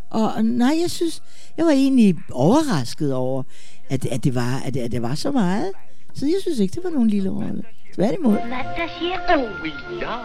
Og 0.10 0.46
nej, 0.46 0.78
jeg 0.82 0.92
synes, 0.92 1.22
jeg 1.58 1.66
var 1.66 1.72
egentlig 1.72 2.16
overrasket 2.32 3.14
over, 3.14 3.44
at, 3.90 4.06
at, 4.06 4.24
det, 4.24 4.36
var, 4.36 4.62
at, 4.66 4.78
at 4.78 4.92
det 4.92 5.02
var 5.02 5.16
så 5.16 5.32
meget. 5.32 5.72
Så 6.14 6.26
jeg 6.26 6.36
synes 6.42 6.60
ikke, 6.60 6.76
det 6.76 6.84
var 6.84 6.90
nogen 6.90 7.10
lille 7.10 7.30
rolle. 7.30 7.64
Tværtimod. 7.96 8.38
Oh 8.38 8.48
ja, 10.02 10.18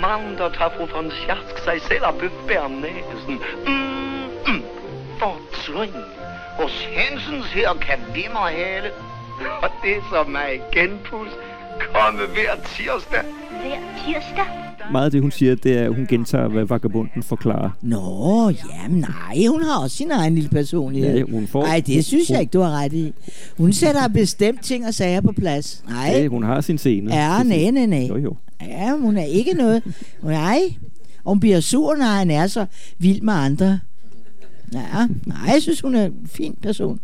mand, 0.00 0.36
der 0.36 0.48
tager 0.48 0.70
fru 0.76 0.86
von 0.96 1.10
Schask 1.10 1.64
sig 1.64 1.80
selv 1.88 2.04
af 2.04 2.14
bøf 2.14 2.32
bernæsen. 2.48 3.34
Mm, 3.66 4.52
mm, 4.52 4.62
fortrin. 5.18 6.02
Hos 6.60 6.84
Hensens 6.96 7.46
her 7.46 7.74
kan 7.74 7.98
vimmerhale. 8.14 8.90
Og 9.62 9.70
det 9.82 9.96
er 9.96 10.02
så 10.10 10.30
mig 10.30 10.62
genpust. 10.72 11.36
Komme 11.94 12.18
hver 12.34 12.64
tirsdag. 12.76 13.20
hver 13.62 13.78
tirsdag? 14.04 14.44
Meget 14.92 15.04
af 15.04 15.10
det, 15.10 15.20
hun 15.22 15.30
siger, 15.30 15.54
det 15.54 15.78
er, 15.78 15.84
at 15.84 15.94
hun 15.94 16.06
gentager, 16.06 16.48
hvad 16.48 16.64
vagabunden 16.64 17.22
forklarer. 17.22 17.70
Nå, 17.82 18.50
jamen 18.50 19.00
nej, 19.00 19.46
hun 19.48 19.62
har 19.62 19.82
også 19.82 19.96
sin 19.96 20.10
egen 20.10 20.34
lille 20.34 20.50
personlighed. 20.50 21.16
Ja, 21.16 21.22
hun 21.22 21.46
får- 21.46 21.62
Nej, 21.66 21.82
det 21.86 22.04
synes 22.04 22.30
jeg 22.30 22.36
hun- 22.36 22.40
ikke, 22.40 22.50
du 22.50 22.60
har 22.60 22.70
ret 22.70 22.92
i. 22.92 23.12
Hun 23.58 23.72
sætter 23.72 24.08
bestemt 24.08 24.62
ting 24.62 24.86
og 24.86 24.94
sager 24.94 25.20
på 25.20 25.32
plads. 25.32 25.84
Nej. 25.88 26.10
Ja, 26.14 26.26
hun 26.28 26.42
har 26.42 26.60
sin 26.60 26.78
scene. 26.78 27.14
Ja, 27.14 27.42
nej, 27.42 27.70
nej, 27.70 27.86
nej. 27.86 28.06
Jo, 28.06 28.16
jo. 28.16 28.36
Ja, 28.62 28.92
hun 28.96 29.16
er 29.16 29.24
ikke 29.24 29.52
noget. 29.54 29.82
Nej. 30.22 30.58
Og 31.24 31.30
hun 31.32 31.40
bliver 31.40 31.60
sur, 31.60 31.94
når 31.96 32.04
han 32.04 32.30
er 32.30 32.46
så 32.46 32.66
vild 32.98 33.20
med 33.22 33.34
andre. 33.34 33.80
Ja, 34.72 35.06
nej, 35.26 35.36
jeg 35.52 35.62
synes, 35.62 35.80
hun 35.80 35.94
er 35.94 36.04
en 36.06 36.28
fin 36.32 36.56
person. 36.62 37.00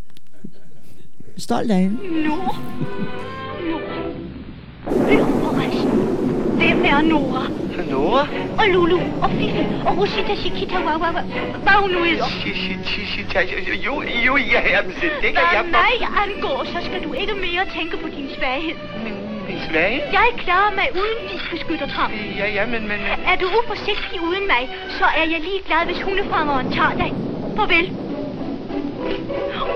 Stolt 1.36 1.70
af 1.70 1.80
hende. 1.80 1.96
Nu. 2.28 2.34
Forresten. 4.86 5.90
Hvem 6.58 6.84
er 6.84 7.00
Nora? 7.02 7.42
Nora? 7.90 8.26
Og 8.58 8.64
Lulu, 8.72 9.00
og 9.22 9.30
Fifi, 9.30 9.64
og 9.86 9.98
Rosita, 9.98 10.34
Chiquita, 10.36 10.74
wow. 10.74 10.98
Hvad 11.62 11.76
hun 11.82 11.90
nu 11.90 12.02
hedder. 12.02 12.24
Shishi, 12.24 13.24
tashi. 13.32 13.54
Jo, 13.86 14.02
jo, 14.26 14.36
ja, 14.36 14.60
jamen, 14.70 14.90
det 14.90 15.10
det 15.22 15.30
kan 15.34 15.44
jeg... 15.52 15.62
Hvad 15.62 15.70
mig 15.70 16.08
angår, 16.24 16.64
så 16.64 16.78
skal 16.86 17.04
du 17.04 17.12
ikke 17.12 17.34
mere 17.34 17.62
tænke 17.78 17.96
på 17.96 18.08
din 18.08 18.28
svaghed. 18.36 18.76
Min 19.48 19.58
svage? 19.70 20.02
Jeg 20.12 20.28
klarer 20.36 20.74
mig 20.74 20.88
uden 20.94 21.18
dit 21.30 21.42
beskyttertram. 21.50 22.10
Ja, 22.38 22.46
ja, 22.48 22.66
men, 22.66 22.82
men... 22.88 22.98
Er 23.26 23.36
du 23.40 23.46
uforsigtig 23.58 24.20
uden 24.22 24.46
mig, 24.46 24.68
så 24.98 25.04
er 25.04 25.24
jeg 25.32 25.40
lige 25.40 25.60
glad, 25.66 25.86
hvis 25.86 26.02
hundefangeren 26.02 26.72
tager 26.72 26.94
dig. 27.02 27.14
Farvel. 27.56 27.92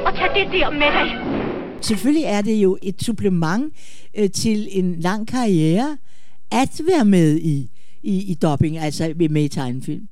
Og 0.06 0.14
tag 0.14 0.30
det 0.34 0.52
der 0.52 0.70
med 0.70 0.90
dig. 0.98 1.39
Selvfølgelig 1.82 2.24
er 2.24 2.40
det 2.40 2.54
jo 2.54 2.78
et 2.82 3.02
supplement 3.02 3.74
øh, 4.14 4.30
til 4.30 4.68
en 4.70 5.00
lang 5.00 5.28
karriere 5.28 5.98
at 6.50 6.80
være 6.86 7.04
med 7.04 7.38
i, 7.38 7.70
i, 8.02 8.22
i 8.22 8.34
dubbing, 8.34 8.78
altså 8.78 9.14
med 9.30 9.44
i 9.44 9.48
tegnefilm. 9.48 10.08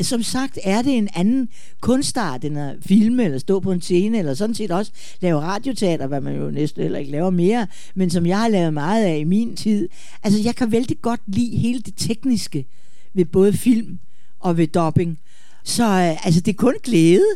som 0.00 0.22
sagt 0.22 0.58
er 0.62 0.82
det 0.82 0.96
en 0.96 1.08
anden 1.14 1.48
kunstart 1.80 2.44
end 2.44 2.58
at 2.58 2.76
filme 2.80 3.24
eller 3.24 3.38
stå 3.38 3.60
på 3.60 3.72
en 3.72 3.80
scene, 3.80 4.18
eller 4.18 4.34
sådan 4.34 4.54
set 4.54 4.70
også 4.70 4.92
lave 5.20 5.40
radioteater, 5.40 6.06
hvad 6.06 6.20
man 6.20 6.36
jo 6.36 6.50
næsten 6.50 6.82
heller 6.82 6.98
ikke 6.98 7.10
laver 7.10 7.30
mere, 7.30 7.66
men 7.94 8.10
som 8.10 8.26
jeg 8.26 8.38
har 8.38 8.48
lavet 8.48 8.74
meget 8.74 9.04
af 9.04 9.18
i 9.18 9.24
min 9.24 9.56
tid. 9.56 9.88
Altså, 10.22 10.40
jeg 10.44 10.56
kan 10.56 10.72
vældig 10.72 11.00
godt 11.02 11.20
lide 11.26 11.56
hele 11.56 11.80
det 11.80 11.94
tekniske 11.96 12.66
ved 13.14 13.24
både 13.24 13.52
film 13.52 13.98
og 14.40 14.56
ved 14.56 14.66
dubbing. 14.66 15.18
Så 15.64 15.84
øh, 15.84 16.26
altså, 16.26 16.40
det 16.40 16.52
er 16.52 16.56
kun 16.56 16.74
glæde. 16.82 17.26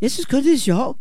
Jeg 0.00 0.10
synes 0.10 0.26
kun, 0.26 0.44
det 0.44 0.54
er 0.54 0.58
sjovt. 0.58 0.98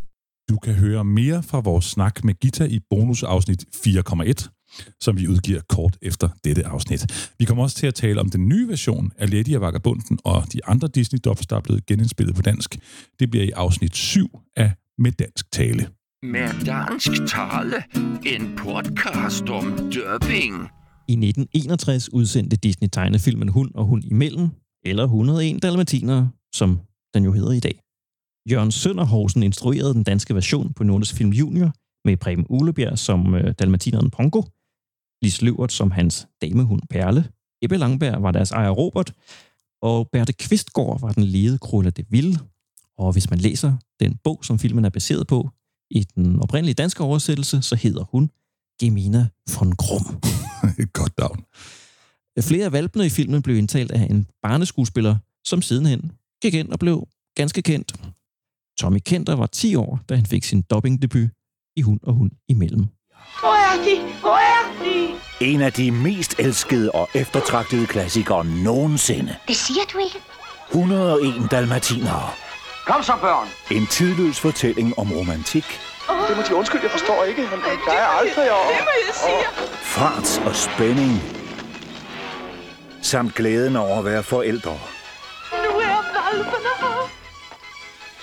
Du 0.49 0.57
kan 0.57 0.73
høre 0.73 1.05
mere 1.05 1.43
fra 1.43 1.59
vores 1.59 1.85
snak 1.85 2.23
med 2.23 2.33
Gita 2.33 2.65
i 2.65 2.79
bonusafsnit 2.89 3.65
4,1, 3.75 4.95
som 5.01 5.17
vi 5.17 5.27
udgiver 5.27 5.61
kort 5.69 5.97
efter 6.01 6.29
dette 6.43 6.65
afsnit. 6.65 7.31
Vi 7.39 7.45
kommer 7.45 7.63
også 7.63 7.75
til 7.75 7.87
at 7.87 7.95
tale 7.95 8.19
om 8.19 8.29
den 8.29 8.47
nye 8.47 8.67
version 8.67 9.11
af 9.17 9.29
Lady 9.29 9.55
og 9.55 9.61
Vagabunden 9.61 10.19
og 10.23 10.43
de 10.53 10.65
andre 10.65 10.87
Disney-dubs, 10.87 11.45
der 11.49 11.55
er 11.55 11.61
blevet 11.61 11.85
genindspillet 11.85 12.35
på 12.35 12.41
dansk. 12.41 12.79
Det 13.19 13.29
bliver 13.29 13.45
i 13.45 13.49
afsnit 13.49 13.95
7 13.95 14.39
af 14.55 14.71
Med 14.97 15.11
Dansk 15.11 15.51
Tale. 15.51 15.87
Med 16.23 16.65
dansk 16.65 17.11
tale, 17.27 17.83
en 18.25 18.57
podcast 18.57 19.49
om 19.49 19.65
dubbing. 19.77 20.55
I 21.07 21.13
1961 21.13 22.13
udsendte 22.13 22.57
Disney 22.57 22.87
tegnefilmen 22.91 23.49
Hund 23.49 23.71
og 23.75 23.85
Hund 23.85 24.03
imellem, 24.05 24.49
eller 24.85 25.03
101 25.03 25.63
Dalmatinere, 25.63 26.29
som 26.53 26.79
den 27.13 27.23
jo 27.23 27.31
hedder 27.31 27.51
i 27.51 27.59
dag. 27.59 27.81
Jørgen 28.51 28.71
Sønderhausen 28.71 29.43
instruerede 29.43 29.93
den 29.93 30.03
danske 30.03 30.35
version 30.35 30.73
på 30.73 30.83
Nordisk 30.83 31.15
Film 31.15 31.29
Junior 31.31 31.73
med 32.05 32.17
Preben 32.17 32.45
Ulebjerg 32.49 32.99
som 32.99 33.35
øh, 33.35 33.53
dalmatineren 33.59 34.09
Pongo, 34.09 34.43
Lis 35.21 35.41
Løvert 35.41 35.71
som 35.71 35.91
hans 35.91 36.27
damehund 36.41 36.81
Perle, 36.89 37.29
Ebbe 37.61 37.77
Langberg 37.77 38.23
var 38.23 38.31
deres 38.31 38.51
ejer 38.51 38.69
Robert, 38.69 39.13
og 39.81 40.09
Berthe 40.11 40.33
Kvistgaard 40.33 41.01
var 41.01 41.11
den 41.11 41.23
lede 41.23 41.57
Krølle 41.57 41.91
de 41.91 42.05
Ville. 42.09 42.39
Og 42.97 43.11
hvis 43.11 43.29
man 43.29 43.39
læser 43.39 43.77
den 43.99 44.17
bog, 44.23 44.45
som 44.45 44.59
filmen 44.59 44.85
er 44.85 44.89
baseret 44.89 45.27
på, 45.27 45.49
i 45.91 46.03
den 46.15 46.39
oprindelige 46.39 46.73
danske 46.73 47.03
oversættelse, 47.03 47.61
så 47.61 47.75
hedder 47.75 48.03
hun 48.03 48.29
Gemina 48.81 49.27
von 49.59 49.71
Grum. 49.71 50.21
Et 50.79 50.93
godt 50.93 51.17
navn. 51.17 51.43
Flere 52.41 52.65
af 52.65 52.71
valpene 52.71 53.05
i 53.05 53.09
filmen 53.09 53.41
blev 53.41 53.57
indtalt 53.57 53.91
af 53.91 54.07
en 54.09 54.27
barneskuespiller, 54.41 55.17
som 55.43 55.61
sidenhen 55.61 56.11
gik 56.41 56.53
ind 56.53 56.71
og 56.71 56.79
blev 56.79 57.07
ganske 57.35 57.61
kendt. 57.61 57.93
Tommy 58.79 58.99
Kenter 59.05 59.35
var 59.35 59.45
10 59.45 59.75
år, 59.75 59.99
da 60.09 60.15
han 60.15 60.25
fik 60.25 60.43
sin 60.43 60.61
dubbingdebut 60.61 61.29
i 61.75 61.81
Hund 61.81 61.99
og 62.03 62.13
Hund 62.13 62.31
imellem. 62.49 62.85
Hvor 63.39 63.55
er 63.69 63.83
de? 63.85 64.13
Hvor 64.19 64.37
er 64.55 64.83
de? 64.83 65.15
En 65.51 65.61
af 65.61 65.73
de 65.73 65.91
mest 65.91 66.39
elskede 66.39 66.91
og 66.91 67.09
eftertragtede 67.15 67.87
klassikere 67.87 68.45
nogensinde. 68.45 69.35
Det 69.47 69.55
siger 69.55 69.81
du 69.93 69.97
ikke. 69.97 70.17
101 70.71 71.51
dalmatinere. 71.51 72.29
Kom 72.87 73.03
så, 73.03 73.13
børn. 73.21 73.47
En 73.77 73.87
tidløs 73.87 74.39
fortælling 74.39 74.99
om 74.99 75.11
romantik, 75.11 75.65
Det 76.29 76.37
må 76.37 76.43
de 76.49 76.55
undskylde, 76.55 76.83
jeg 76.83 76.91
forstår 76.91 77.23
ikke. 77.23 77.41
Men 77.41 77.59
der 77.87 77.93
er 77.93 78.07
aldrig 78.19 78.51
og... 78.51 78.63
Det 78.69 78.81
må 78.87 78.93
jeg 79.07 79.15
sige. 79.15 79.69
farts 79.81 80.37
og 80.37 80.55
spænding. 80.55 81.21
Samt 83.01 83.35
glæden 83.35 83.75
over 83.75 83.97
at 83.99 84.05
være 84.05 84.23
forældre. 84.23 84.77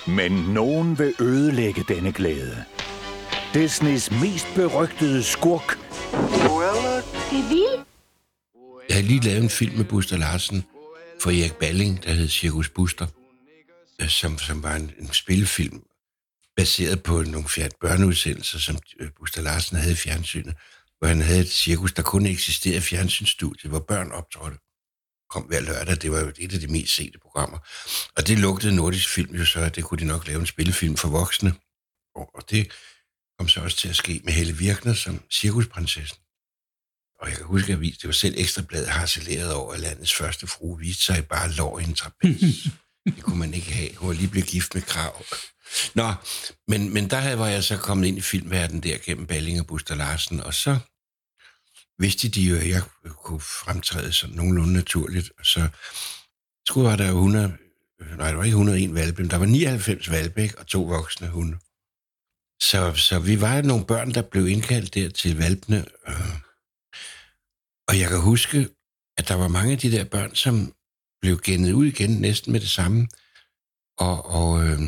Men 0.09 0.33
nogen 0.33 0.99
vil 0.99 1.15
ødelægge 1.21 1.85
denne 1.89 2.13
glæde. 2.13 2.65
Disneys 3.55 4.11
mest 4.11 4.47
berygtede 4.55 5.23
skurk, 5.23 5.79
Det 7.31 7.39
er 7.39 7.49
vildt. 7.49 7.87
Jeg 8.89 8.97
har 8.97 9.03
lige 9.03 9.21
lavet 9.21 9.43
en 9.43 9.51
film 9.51 9.77
med 9.77 9.85
Buster 9.85 10.17
Larsen 10.17 10.65
for 11.23 11.31
Erik 11.31 11.55
Balling, 11.55 12.05
der 12.05 12.13
hed 12.13 12.29
Cirkus 12.29 12.69
Buster, 12.69 13.07
øh, 14.03 14.09
som, 14.09 14.39
som 14.39 14.63
var 14.63 14.75
en, 14.77 14.91
en 15.01 15.13
spillefilm 15.13 15.83
baseret 16.57 17.03
på 17.03 17.23
nogle 17.23 17.49
fjern 17.49 17.71
børneudsendelser, 17.81 18.59
som 18.59 18.77
øh, 19.01 19.09
Buster 19.19 19.43
Larsen 19.43 19.77
havde 19.77 19.93
i 19.93 19.97
fjernsynet, 19.97 20.55
hvor 20.99 21.09
han 21.09 21.21
havde 21.21 21.41
et 21.41 21.53
cirkus, 21.53 21.93
der 21.93 22.03
kun 22.03 22.27
eksisterede 22.27 22.79
i 22.79 22.81
fjernsynsstudiet, 22.81 23.71
hvor 23.71 23.85
børn 23.89 24.13
optrådte. 24.13 24.57
Kom 25.31 25.43
hver 25.43 25.61
lørdag, 25.61 25.97
det 26.03 26.13
var 26.13 26.21
jo 26.21 26.33
et 26.39 26.53
af 26.55 26.61
de 26.61 26.67
mest 26.67 26.95
sete 26.95 27.19
programmer. 27.19 27.59
Og 28.17 28.27
det 28.27 28.39
lugtede 28.39 28.75
nordisk 28.77 29.09
film 29.09 29.35
jo 29.35 29.45
så, 29.45 29.61
at 29.61 29.77
det 29.77 29.85
kunne 29.85 29.99
de 29.99 30.05
nok 30.05 30.27
lave 30.27 30.41
en 30.41 30.47
spillefilm 30.47 30.97
for 30.97 31.09
voksne. 31.09 31.55
Og, 32.15 32.45
det 32.51 32.71
kom 33.39 33.49
så 33.49 33.61
også 33.61 33.77
til 33.77 33.89
at 33.89 33.97
ske 33.97 34.21
med 34.25 34.33
Helle 34.33 34.57
Virkner 34.57 34.95
som 34.95 35.23
cirkusprinsessen. 35.33 36.19
Og 37.21 37.29
jeg 37.29 37.37
kan 37.37 37.47
huske, 37.47 37.73
at 37.73 37.79
det 37.81 38.05
var 38.05 38.13
selv 38.13 38.35
Ekstrabladet 38.39 38.89
harceleret 38.89 39.53
over, 39.55 39.73
at 39.75 39.81
landets 39.81 40.15
første 40.15 40.47
frue 40.47 40.79
viste 40.79 41.03
sig 41.05 41.27
bare 41.29 41.51
lår 41.53 41.79
i 41.79 41.85
en 41.85 41.95
trapez. 41.95 42.41
det 43.17 43.23
kunne 43.23 43.39
man 43.39 43.55
ikke 43.55 43.73
have. 43.73 43.97
Hun 43.97 44.09
var 44.09 44.15
lige 44.15 44.29
blevet 44.29 44.49
gift 44.49 44.75
med 44.75 44.83
krav. 44.83 45.25
Nå, 45.95 46.15
men, 46.69 46.95
men 46.95 47.11
der 47.11 47.17
havde- 47.21 47.39
var 47.39 47.49
jeg 47.49 47.65
så 47.65 47.77
kommet 47.77 48.07
ind 48.09 48.19
i 48.19 48.21
filmverdenen 48.21 48.83
der 48.83 48.99
gennem 48.99 49.27
Balling 49.27 49.61
og 49.61 49.67
Buster 49.67 49.95
Larsen, 49.95 50.41
og 50.41 50.55
så 50.55 50.79
vidste 51.99 52.29
de 52.29 52.41
jo, 52.43 52.57
at 52.57 52.69
jeg 52.69 52.83
kunne 53.25 53.41
fremtræde 53.41 54.13
sådan 54.13 54.37
nogenlunde 54.37 54.73
naturligt. 54.73 55.31
Så 55.43 55.69
skulle 56.69 56.89
var 56.89 56.97
der 56.97 57.09
jo 57.09 57.15
100, 57.15 57.57
nej, 58.17 58.29
der 58.29 58.35
var 58.35 58.45
ikke 58.45 58.55
101 58.55 58.95
valpe, 58.95 59.23
men 59.23 59.31
der 59.31 59.37
var 59.37 59.47
99 59.47 60.11
valpe 60.11 60.43
ikke? 60.43 60.59
og 60.59 60.67
to 60.67 60.83
voksne 60.83 61.29
hunde. 61.29 61.59
Så, 62.63 62.93
så 62.95 63.19
vi 63.19 63.41
var 63.41 63.63
nogle 63.63 63.87
børn, 63.87 64.15
der 64.15 64.23
blev 64.23 64.49
indkaldt 64.49 64.95
der 64.95 65.09
til 65.11 65.37
valpene. 65.37 65.85
øh, 66.09 66.37
Og 67.89 67.99
jeg 68.01 68.09
kan 68.09 68.21
huske, 68.21 68.69
at 69.19 69.29
der 69.29 69.35
var 69.35 69.49
mange 69.49 69.73
af 69.73 69.79
de 69.79 69.91
der 69.91 70.05
børn, 70.05 70.35
som 70.35 70.75
blev 71.21 71.41
gennet 71.41 71.73
ud 71.73 71.87
igen 71.87 72.11
næsten 72.11 72.53
med 72.53 72.61
det 72.61 72.69
samme. 72.69 73.09
Og, 73.99 74.27
og 74.27 74.65
øh, 74.65 74.81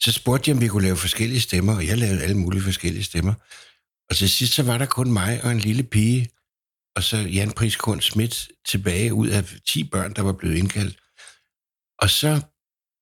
så 0.00 0.12
spurgte 0.12 0.48
jeg, 0.48 0.56
om 0.56 0.60
vi 0.60 0.68
kunne 0.68 0.82
lave 0.82 0.96
forskellige 0.96 1.40
stemmer, 1.40 1.74
og 1.76 1.86
jeg 1.86 1.98
lavede 1.98 2.22
alle 2.22 2.38
mulige 2.38 2.62
forskellige 2.62 3.04
stemmer. 3.04 3.34
Og 4.12 4.16
til 4.16 4.30
sidst, 4.30 4.54
så 4.54 4.62
var 4.62 4.78
der 4.78 4.86
kun 4.86 5.12
mig 5.12 5.44
og 5.44 5.52
en 5.52 5.58
lille 5.58 5.82
pige, 5.82 6.30
og 6.96 7.02
så 7.02 7.16
Jan 7.16 7.52
Priskund 7.52 8.00
Schmidt 8.00 8.48
tilbage 8.66 9.14
ud 9.14 9.28
af 9.28 9.44
10 9.68 9.84
børn, 9.84 10.14
der 10.14 10.22
var 10.22 10.32
blevet 10.32 10.56
indkaldt. 10.56 10.98
Og 11.98 12.10
så 12.10 12.40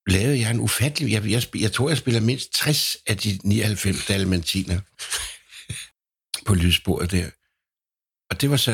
lavede 0.07 0.41
jeg 0.41 0.51
en 0.51 0.61
ufattelig... 0.61 1.13
Jeg, 1.13 1.31
jeg, 1.31 1.43
jeg 1.57 1.73
tror, 1.73 1.89
jeg 1.89 1.99
spiller 1.99 2.21
mindst 2.21 2.53
60 2.53 2.97
af 3.07 3.17
de 3.17 3.39
99 3.45 4.07
dalmantiner 4.07 4.81
på 6.47 6.55
lydsporet 6.55 7.11
der. 7.11 7.31
Og 8.31 8.41
det 8.41 8.51
var 8.51 8.57
så 8.57 8.73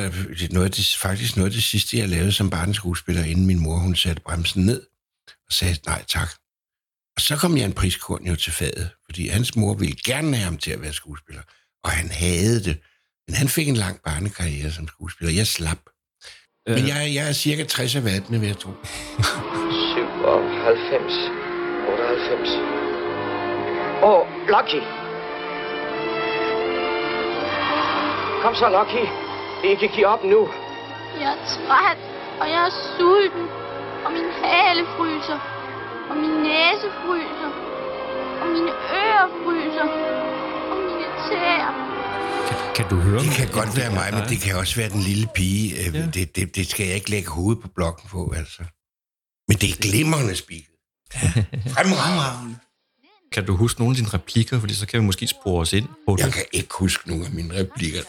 noget 0.50 0.66
af 0.66 0.72
det, 0.72 0.96
faktisk 1.02 1.36
noget 1.36 1.50
af 1.50 1.54
det 1.54 1.64
sidste, 1.64 1.98
jeg 1.98 2.08
lavede 2.08 2.32
som 2.32 2.50
barneskuespiller, 2.50 3.24
inden 3.24 3.46
min 3.46 3.58
mor 3.58 3.78
hun 3.78 3.96
satte 3.96 4.22
bremsen 4.22 4.66
ned 4.66 4.86
og 5.46 5.52
sagde 5.52 5.78
nej 5.86 6.04
tak. 6.08 6.28
Og 7.16 7.20
så 7.22 7.36
kom 7.36 7.56
Jan 7.56 7.72
Priskorn 7.72 8.26
jo 8.26 8.36
til 8.36 8.52
fadet, 8.52 8.90
fordi 9.04 9.28
hans 9.28 9.56
mor 9.56 9.74
ville 9.74 9.96
gerne 10.04 10.36
have 10.36 10.44
ham 10.44 10.58
til 10.58 10.70
at 10.70 10.80
være 10.80 10.92
skuespiller, 10.92 11.42
og 11.86 11.92
han 11.92 12.10
havde 12.10 12.58
det. 12.68 12.76
Men 13.26 13.34
han 13.40 13.48
fik 13.48 13.68
en 13.68 13.76
lang 13.84 13.96
barnekarriere 14.08 14.70
som 14.72 14.88
skuespiller. 14.88 15.32
Jeg 15.40 15.46
slap. 15.46 15.82
Øh. 16.68 16.74
Men 16.76 16.84
jeg, 16.92 17.00
jeg 17.16 17.24
er 17.28 17.32
cirka 17.32 17.64
60 17.64 17.94
af 17.96 18.04
valpene, 18.04 18.40
vil 18.40 18.46
jeg 18.46 18.58
tro. 18.58 18.70
97. 19.94 21.12
98. 21.88 22.50
Åh, 24.02 24.10
oh, 24.10 24.22
Lucky. 24.54 24.82
Kom 28.42 28.54
så, 28.60 28.66
Lucky. 28.78 29.04
Ikke 29.70 29.88
giv 29.94 30.06
op 30.14 30.24
nu. 30.24 30.40
Jeg 31.20 31.30
er 31.36 31.40
træt, 31.54 31.98
og 32.40 32.46
jeg 32.52 32.60
er 32.68 32.72
sulten, 32.96 33.46
og 34.04 34.10
min 34.16 34.28
hale 34.42 34.82
fryser, 34.96 35.38
og 36.10 36.16
min 36.22 36.34
næse 36.48 36.88
fryser, 37.02 37.52
og 38.40 38.46
mine 38.54 38.72
ører 39.02 39.28
fryser, 39.42 39.86
Kan 42.76 42.88
du 42.90 42.96
høre 42.96 43.22
Det 43.22 43.30
kan 43.30 43.48
godt 43.48 43.76
være 43.76 43.90
mig, 43.90 44.14
men 44.14 44.22
det 44.28 44.40
kan 44.40 44.56
også 44.56 44.76
være 44.76 44.88
den 44.88 45.00
lille 45.00 45.28
pige. 45.34 45.90
Ja. 45.92 46.06
Det, 46.14 46.36
det, 46.36 46.56
det 46.56 46.70
skal 46.70 46.86
jeg 46.86 46.94
ikke 46.94 47.10
lægge 47.10 47.30
hovedet 47.30 47.62
på 47.62 47.68
blokken 47.76 48.08
på, 48.08 48.32
altså. 48.36 48.62
Men 49.48 49.56
det 49.56 49.70
er 49.70 49.76
glimrende 49.80 50.36
spillet. 50.36 50.66
Fremragende. 51.74 52.56
Kan 53.32 53.46
du 53.46 53.56
huske 53.56 53.80
nogle 53.80 53.92
af 53.92 53.96
dine 53.96 54.08
replikker, 54.14 54.60
fordi 54.60 54.74
så 54.74 54.86
kan 54.86 55.00
vi 55.00 55.06
måske 55.06 55.26
spore 55.26 55.60
os 55.60 55.72
ind 55.72 55.88
på 56.06 56.16
det. 56.16 56.24
Jeg 56.24 56.32
kan 56.32 56.44
ikke 56.52 56.74
huske 56.78 57.08
nogle 57.08 57.24
af 57.26 57.32
mine 57.32 57.54
replikker. 57.60 58.00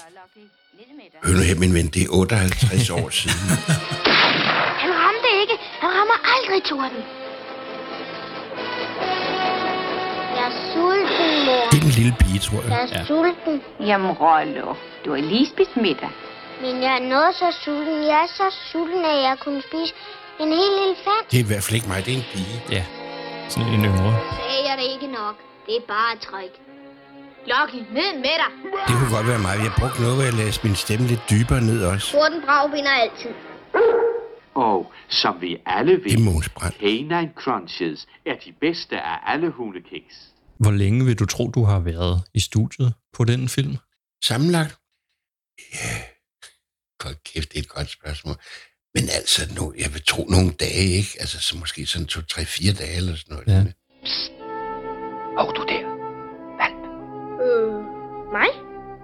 Hør 1.23 1.33
nu 1.33 1.39
her, 1.39 1.55
min 1.55 1.73
ven, 1.73 1.87
det 1.87 2.01
er 2.03 2.07
58 2.09 2.89
år 2.89 3.09
siden. 3.09 3.39
Han 4.83 4.91
ramte 5.03 5.29
ikke. 5.41 5.55
Han 5.81 5.89
rammer 5.97 6.17
aldrig 6.35 6.61
torden. 6.69 7.01
Jeg 10.35 10.45
er 10.49 10.55
sulten, 10.73 11.26
mor. 11.47 11.65
Det 11.71 11.77
er 11.79 11.83
den 11.87 11.93
lille 11.99 12.13
pige, 12.21 12.39
tror 12.45 12.59
jeg. 12.61 12.69
Jeg 12.71 12.81
er 12.99 13.05
sulten. 13.11 13.55
Jamen, 13.89 14.11
Rollo, 14.23 14.67
du 15.03 15.09
har 15.15 15.21
lige 15.33 15.47
spist 15.53 15.75
middag. 15.85 16.11
Men 16.63 16.73
jeg 16.85 16.93
er 16.99 17.03
noget 17.13 17.31
så 17.41 17.47
sulten. 17.63 17.97
Jeg 18.11 18.19
er 18.25 18.31
så 18.39 18.47
sulten, 18.71 19.01
at 19.13 19.19
jeg 19.27 19.35
kunne 19.43 19.61
spise 19.69 19.93
en 20.43 20.49
hel 20.59 20.71
lille 20.79 20.95
fand. 21.05 21.23
Det 21.31 21.37
er 21.39 21.43
i 21.47 21.49
hvert 21.51 21.63
fald 21.65 21.75
ikke 21.79 21.89
mig, 21.93 21.99
det 22.05 22.11
er 22.13 22.17
en 22.23 22.27
pige. 22.33 22.55
Ja, 22.75 22.83
sådan 23.49 23.67
en 23.73 23.85
yngre. 23.89 24.11
Sagde 24.39 24.61
jeg 24.69 24.75
det 24.81 24.87
ikke 24.95 25.09
nok. 25.21 25.35
Det 25.65 25.73
er 25.81 25.85
bare 25.95 26.09
et 26.15 26.21
trick. 26.27 26.53
Lucky, 27.51 27.81
ned 27.97 28.11
med 28.25 28.35
dig. 28.43 28.51
Det 28.87 28.93
kunne 28.99 29.13
godt 29.17 29.27
være 29.27 29.41
mig. 29.47 29.55
Jeg 29.67 29.71
brugte 29.79 30.01
noget, 30.01 30.15
hvor 30.17 30.25
jeg 30.43 30.53
min 30.63 30.75
stemme 30.75 31.05
lidt 31.07 31.23
dybere 31.33 31.61
ned 31.61 31.79
også. 31.91 32.07
Torden 32.11 32.41
Brav 32.45 32.71
vinder 32.75 32.95
altid. 33.03 33.33
Og 34.55 34.91
som 35.07 35.35
vi 35.41 35.57
alle 35.65 35.93
ved. 36.03 36.11
Canine 36.79 37.31
Crunches 37.35 38.07
er 38.25 38.35
de 38.45 38.51
bedste 38.61 38.95
af 38.99 39.17
alle 39.33 39.49
hundekiks. 39.49 40.15
Hvor 40.59 40.71
længe 40.71 41.05
vil 41.05 41.19
du 41.19 41.25
tro, 41.25 41.47
du 41.47 41.63
har 41.63 41.79
været 41.79 42.23
i 42.33 42.39
studiet 42.39 42.93
på 43.13 43.23
den 43.23 43.49
film? 43.49 43.77
Sammenlagt? 44.23 44.77
Ja, 45.73 46.01
godt 46.99 47.23
kæft, 47.23 47.49
det 47.49 47.57
er 47.57 47.61
et 47.61 47.69
godt 47.69 47.89
spørgsmål. 47.89 48.35
Men 48.95 49.03
altså, 49.09 49.53
nu, 49.55 49.73
jeg 49.77 49.93
vil 49.93 50.03
tro 50.07 50.25
nogle 50.29 50.51
dage, 50.51 50.87
ikke? 50.99 51.09
Altså, 51.19 51.41
så 51.41 51.57
måske 51.57 51.85
sådan 51.85 52.07
to, 52.07 52.21
tre, 52.21 52.45
fire 52.45 52.73
dage 52.73 52.95
eller 52.95 53.15
sådan 53.15 53.33
noget. 53.35 53.47
Ja. 53.47 53.59
Og 55.37 55.55
du 55.55 55.65
der. 55.71 55.83
Øh, 57.45 57.73
mig? 58.37 58.49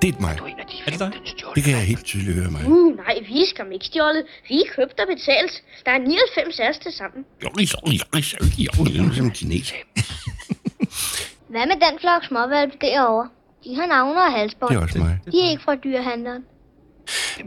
Det 0.02 0.16
er 0.16 0.20
mig. 0.22 0.38
Er 0.86 0.92
det 0.92 1.00
dig? 1.00 1.12
Det 1.56 1.64
kan 1.64 1.74
jeg 1.74 1.86
helt 1.86 2.06
tydeligt 2.06 2.36
høre 2.38 2.52
mig. 2.52 2.62
Uh, 2.68 2.96
nej, 2.96 3.16
vi 3.28 3.42
er 3.42 3.48
skam 3.54 3.72
ikke 3.72 3.86
stjålet. 3.86 4.24
Vi 4.50 4.56
er 4.62 4.68
købt 4.76 5.00
og 5.00 5.08
betalt. 5.14 5.54
Der 5.86 5.92
er 5.92 5.98
99 5.98 6.60
af 6.60 6.70
os 6.70 6.78
til 6.78 6.92
sammen. 6.92 7.26
Som 9.14 9.32
kineser. 9.32 9.76
Hvad 11.54 11.66
med 11.72 11.78
den 11.86 11.96
flok 12.02 12.24
småvalp 12.30 12.74
derovre? 12.82 13.30
De 13.64 13.76
har 13.76 13.86
navne 13.86 14.22
og 14.22 14.32
halsbånd. 14.32 14.70
Det 14.72 14.78
er 14.78 14.82
også 14.82 15.00
mig. 15.00 15.20
De 15.32 15.38
er 15.46 15.50
ikke 15.50 15.64
fra 15.64 15.76
dyrehandleren. 15.76 16.44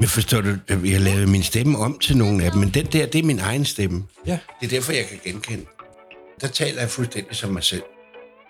Men 0.00 0.08
forstår 0.08 0.40
du, 0.40 0.50
jeg 0.94 1.00
lavede 1.00 1.26
min 1.26 1.42
stemme 1.42 1.78
om 1.78 1.98
til 1.98 2.16
nogle 2.16 2.44
af 2.44 2.50
dem, 2.50 2.60
men 2.60 2.70
den 2.78 2.86
der, 2.86 3.06
det 3.06 3.18
er 3.18 3.26
min 3.32 3.38
egen 3.38 3.64
stemme. 3.64 4.04
Ja. 4.26 4.38
Det 4.60 4.66
er 4.66 4.70
derfor, 4.76 4.92
jeg 4.92 5.04
kan 5.10 5.18
genkende. 5.24 5.66
Der 6.40 6.48
taler 6.48 6.80
jeg 6.80 6.90
fuldstændig 6.90 7.36
som 7.36 7.50
mig 7.50 7.64
selv, 7.64 7.82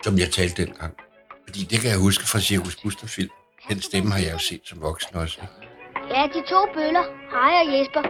som 0.03 0.17
jeg 0.17 0.29
talte 0.31 0.65
dengang. 0.65 0.93
Fordi 1.47 1.59
det 1.63 1.79
kan 1.81 1.89
jeg 1.89 1.99
huske 1.99 2.23
fra 2.31 2.39
Cirkus 2.39 2.75
Buster-film. 2.75 3.29
Den 3.69 3.81
stemme 3.81 4.11
har 4.11 4.19
jeg 4.19 4.33
jo 4.33 4.39
set 4.39 4.61
som 4.65 4.81
voksen 4.81 5.15
også. 5.15 5.37
ikke? 5.41 5.53
Ja, 6.15 6.21
de 6.33 6.41
to 6.53 6.59
bøller, 6.75 7.03
Hej 7.35 7.53
og 7.63 7.67
Jesper. 7.79 8.01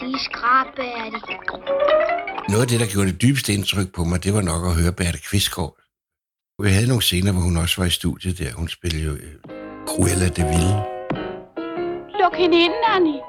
De 0.00 0.06
er 0.16 0.22
skrabærdige. 0.28 1.36
Noget 2.48 2.62
af 2.62 2.68
det, 2.68 2.80
der 2.80 2.86
gjorde 2.86 3.08
det 3.12 3.22
dybeste 3.22 3.52
indtryk 3.52 3.92
på 3.94 4.04
mig, 4.04 4.24
det 4.24 4.34
var 4.34 4.42
nok 4.42 4.62
at 4.66 4.74
høre 4.82 4.92
Berthe 4.92 5.18
Kvistgaard. 5.30 5.74
Vi 6.62 6.70
havde 6.70 6.88
nogle 6.88 7.02
scener, 7.02 7.32
hvor 7.32 7.40
hun 7.40 7.56
også 7.56 7.76
var 7.80 7.86
i 7.86 7.90
studiet 7.90 8.38
der. 8.38 8.52
Hun 8.52 8.68
spillede 8.68 9.04
jo 9.04 9.12
øh, 9.12 9.32
Cruella 9.88 10.28
de 10.36 10.42
Ville. 10.52 10.74
Luk 12.20 12.34
hende 12.42 12.56
ind, 12.64 12.76
Annie. 12.94 13.20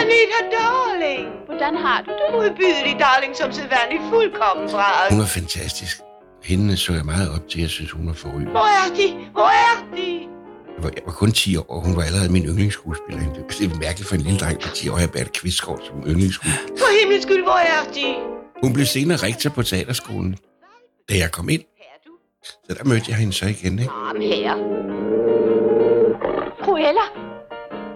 Anita, 0.00 0.40
darling! 0.56 1.26
Hvordan 1.46 1.74
har 1.84 1.98
du 2.06 2.10
det? 2.10 2.28
Modbydelig, 2.32 2.94
darling, 3.04 3.36
som 3.36 3.52
sædvanligt 3.52 4.02
fuldkommen 4.10 4.70
bræd. 4.70 5.10
Hun 5.10 5.18
var 5.18 5.26
fantastisk. 5.26 6.00
Hende 6.42 6.76
så 6.76 6.92
jeg 6.92 7.04
meget 7.04 7.30
op 7.30 7.48
til. 7.48 7.60
Jeg 7.60 7.70
synes, 7.70 7.90
hun 7.90 8.06
var 8.06 8.12
forrygende. 8.12 8.50
Hvor 8.50 8.68
er 8.82 8.88
de? 8.98 9.06
Hvor 9.32 9.50
er 9.68 9.74
de? 9.96 10.08
Jeg 10.74 10.82
var, 10.84 10.90
jeg 10.96 11.02
var 11.06 11.12
kun 11.12 11.32
10 11.32 11.56
år, 11.56 11.66
og 11.68 11.80
hun 11.86 11.96
var 11.96 12.02
allerede 12.02 12.32
min 12.32 12.44
yndlingsskuespiller. 12.44 13.22
Det 13.58 13.72
er 13.72 13.78
mærkeligt 13.86 14.08
for 14.08 14.14
en 14.14 14.20
lille 14.20 14.38
dreng 14.38 14.60
på 14.60 14.68
10 14.68 14.88
år, 14.88 14.94
at 14.94 15.00
have 15.00 15.12
Berthe 15.16 15.30
Kvistgaard 15.40 15.80
som 15.86 15.96
yndlingsskuespiller. 16.10 16.78
For 16.80 16.88
himlens 17.00 17.22
skyld, 17.22 17.42
hvor 17.42 17.60
er 17.74 17.82
de? 17.94 18.06
Hun 18.62 18.72
blev 18.72 18.86
senere 18.86 19.16
rektor 19.16 19.50
på 19.50 19.62
teaterskolen, 19.62 20.36
da 21.08 21.14
jeg 21.16 21.30
kom 21.32 21.48
ind. 21.48 21.62
Så 22.44 22.74
der 22.78 22.84
mødte 22.84 23.04
jeg 23.08 23.16
hende 23.16 23.32
så 23.32 23.46
igen, 23.46 23.78
ikke? 23.78 23.90
Kom 23.90 24.20
her. 24.20 24.54
Cruella, 26.62 27.06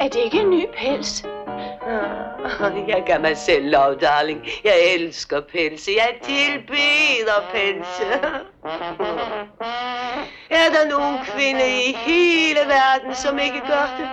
er 0.01 0.09
det 0.09 0.17
ikke 0.25 0.41
en 0.41 0.51
ny 0.51 0.65
pels? 0.79 1.25
Ah, 1.25 2.89
Jeg 2.89 3.05
gør 3.07 3.19
mig 3.19 3.37
selv 3.37 3.71
lov, 3.71 4.01
darling. 4.01 4.41
Jeg 4.65 4.75
elsker 4.95 5.41
pelse. 5.53 5.91
Jeg 5.97 6.11
tilbeder 6.23 7.39
pelse. 7.55 8.05
Er 10.51 10.69
der 10.77 10.89
nogen 10.99 11.19
kvinde 11.25 11.67
i 11.89 11.93
hele 12.07 12.61
verden, 12.67 13.15
som 13.15 13.39
ikke 13.39 13.61
gør 13.67 13.87
det? 13.99 14.09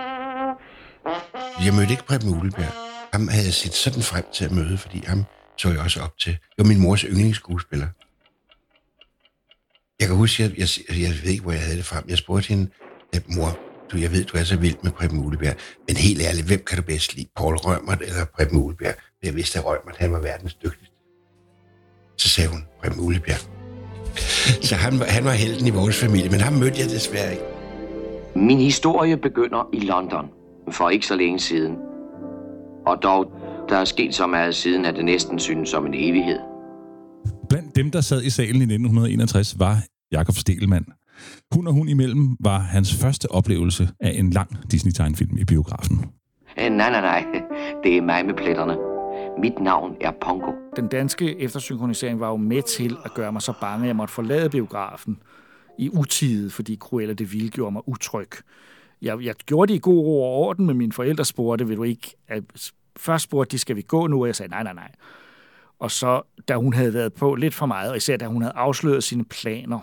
Jeg 1.66 1.74
mødte 1.74 1.90
ikke 1.90 2.04
Preben 2.04 2.38
Uleberg. 2.38 2.72
Ham 3.12 3.28
havde 3.28 3.44
jeg 3.44 3.54
set 3.54 3.74
sådan 3.74 4.02
frem 4.02 4.24
til 4.32 4.44
at 4.44 4.50
møde, 4.52 4.78
fordi 4.78 5.04
ham 5.06 5.24
så 5.58 5.68
jeg 5.68 5.78
også 5.80 6.00
op 6.00 6.18
til. 6.18 6.32
Det 6.32 6.58
var 6.58 6.64
min 6.64 6.80
mors 6.80 7.00
yndlingsskuespiller. 7.00 7.86
Jeg 10.00 10.08
kan 10.08 10.16
huske, 10.16 10.42
jeg, 10.42 10.50
jeg, 10.58 10.68
jeg 10.88 11.10
ved 11.22 11.30
ikke, 11.30 11.42
hvor 11.42 11.52
jeg 11.52 11.60
havde 11.60 11.76
det 11.76 11.84
fra. 11.84 12.02
Jeg 12.08 12.18
spurgte 12.18 12.48
hende, 12.48 12.70
at 13.12 13.22
mor, 13.36 13.58
du, 13.92 13.96
jeg 13.96 14.12
ved, 14.12 14.24
du 14.24 14.38
er 14.38 14.42
så 14.44 14.56
vild 14.56 14.76
med 14.82 14.92
Preben 14.92 15.26
Uleberg, 15.26 15.54
men 15.88 15.96
helt 15.96 16.22
ærligt, 16.22 16.46
hvem 16.46 16.62
kan 16.66 16.78
du 16.78 16.82
bedst 16.82 17.14
lide? 17.16 17.28
Paul 17.36 17.56
Rømert 17.56 18.02
eller 18.02 18.24
Preben 18.24 18.58
Uleberg? 18.58 18.94
Jeg 19.22 19.34
vidste, 19.34 19.58
at 19.58 19.64
Rømert, 19.64 19.96
han 19.96 20.12
var 20.12 20.20
verdens 20.20 20.54
dygtigste. 20.54 20.96
Så 22.16 22.28
sagde 22.28 22.50
hun, 22.50 22.64
Preben 22.80 23.00
Uleberg. 23.00 23.40
Så 24.62 24.74
han, 24.74 24.92
han 25.00 25.24
var 25.24 25.30
helten 25.30 25.66
i 25.66 25.70
vores 25.70 26.00
familie, 26.00 26.30
men 26.30 26.40
ham 26.40 26.52
mødte 26.52 26.80
jeg 26.80 26.90
desværre 26.90 27.30
ikke. 27.32 27.44
Min 28.36 28.58
historie 28.58 29.16
begynder 29.16 29.68
i 29.72 29.80
London 29.80 30.26
for 30.70 30.90
ikke 30.90 31.06
så 31.06 31.16
længe 31.16 31.38
siden. 31.40 31.76
Og 32.86 33.02
dog, 33.02 33.32
der 33.68 33.76
er 33.76 33.84
sket 33.84 34.14
så 34.14 34.26
meget 34.26 34.54
siden, 34.54 34.84
at 34.84 34.94
det 34.94 35.04
næsten 35.04 35.38
synes 35.38 35.68
som 35.68 35.86
en 35.86 35.94
evighed. 35.94 36.38
Blandt 37.48 37.76
dem, 37.76 37.90
der 37.90 38.00
sad 38.00 38.22
i 38.22 38.30
salen 38.30 38.56
i 38.56 38.64
1961, 38.64 39.58
var 39.58 39.76
Jakob 40.12 40.34
Stelmann. 40.34 40.86
Hun 41.54 41.66
og 41.66 41.72
hun 41.72 41.88
imellem 41.88 42.36
var 42.40 42.58
hans 42.58 42.94
første 42.94 43.30
oplevelse 43.30 43.88
af 44.00 44.12
en 44.18 44.30
lang 44.30 44.72
Disney-tegnfilm 44.72 45.38
i 45.38 45.44
biografen. 45.44 46.04
Nej, 46.56 46.68
nej, 46.68 46.90
nej. 46.90 47.24
Det 47.84 47.96
er 47.96 48.02
mig 48.02 48.26
med 48.26 48.34
pletterne. 48.34 48.76
Mit 49.40 49.60
navn 49.60 49.96
er 50.00 50.12
Pongo. 50.20 50.52
Den 50.76 50.88
danske 50.88 51.40
eftersynkronisering 51.40 52.20
var 52.20 52.28
jo 52.28 52.36
med 52.36 52.62
til 52.62 52.96
at 53.04 53.14
gøre 53.14 53.32
mig 53.32 53.42
så 53.42 53.52
bange, 53.60 53.84
at 53.84 53.88
jeg 53.88 53.96
måtte 53.96 54.14
forlade 54.14 54.50
biografen 54.50 55.18
i 55.78 55.90
utide, 55.90 56.50
fordi 56.50 56.76
Cruella 56.76 57.14
de 57.14 57.28
Vil 57.28 57.50
gjorde 57.50 57.72
mig 57.72 57.88
utryg. 57.88 58.30
Jeg, 59.02 59.24
jeg 59.24 59.34
gjorde 59.34 59.72
det 59.72 59.78
i 59.78 59.82
god 59.82 60.04
ro 60.04 60.22
og 60.22 60.30
orden, 60.30 60.66
men 60.66 60.78
mine 60.78 60.92
forældre 60.92 61.24
spurgte, 61.24 61.66
vil 61.66 61.76
du 61.76 61.82
ikke... 61.82 62.16
At, 62.28 62.42
først 62.96 63.24
spurgte 63.24 63.52
de, 63.52 63.58
skal 63.58 63.76
vi 63.76 63.82
gå 63.82 64.06
nu? 64.06 64.20
Og 64.20 64.26
jeg 64.26 64.36
sagde, 64.36 64.50
nej, 64.50 64.62
nej, 64.62 64.72
nej. 64.72 64.90
Og 65.78 65.90
så, 65.90 66.22
da 66.48 66.54
hun 66.54 66.74
havde 66.74 66.94
været 66.94 67.14
på 67.14 67.34
lidt 67.34 67.54
for 67.54 67.66
meget, 67.66 67.90
og 67.90 67.96
især 67.96 68.16
da 68.16 68.26
hun 68.26 68.42
havde 68.42 68.54
afsløret 68.56 69.04
sine 69.04 69.24
planer, 69.24 69.80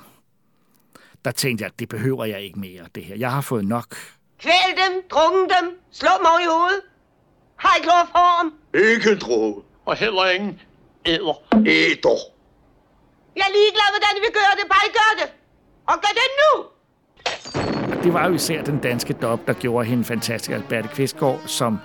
der 1.26 1.32
tænkte 1.32 1.64
jeg, 1.64 1.72
det 1.80 1.90
behøver 1.90 2.26
jeg 2.26 2.42
ikke 2.42 2.60
mere, 2.60 2.84
det 2.96 3.04
her. 3.06 3.16
Jeg 3.16 3.32
har 3.32 3.42
fået 3.42 3.66
nok. 3.66 3.96
Kvæl 4.40 4.72
dem, 4.76 5.04
drukne 5.12 5.42
dem, 5.42 5.80
slå 5.92 6.10
dem 6.18 6.26
over 6.26 6.40
i 6.40 6.50
hovedet. 6.58 6.82
Har 7.56 7.78
I 7.78 7.82
klorform? 7.82 8.54
Ikke 8.74 9.12
en 9.12 9.20
droge. 9.20 9.64
Og 9.86 9.96
heller 9.96 10.30
ingen 10.30 10.60
æder. 11.06 11.38
Æder. 11.54 12.20
Jeg 13.36 13.46
er 13.50 13.54
ligeglad, 13.60 13.90
hvordan 13.96 14.16
vi 14.26 14.30
gør 14.34 14.52
det, 14.60 14.66
bare 14.74 14.86
I 14.90 14.92
gør 15.00 15.12
det. 15.22 15.34
Og 15.88 15.94
gør 15.94 16.14
det 16.20 16.30
nu! 16.42 16.52
Det 18.04 18.14
var 18.14 18.28
jo 18.28 18.34
især 18.34 18.64
den 18.64 18.80
danske 18.80 19.14
dop, 19.14 19.48
der 19.48 19.54
gjorde 19.54 19.86
hende 19.86 20.04
fantastisk. 20.04 20.68
Berthe 20.70 20.90
Kvistgaard, 20.96 21.42
som 21.48 21.78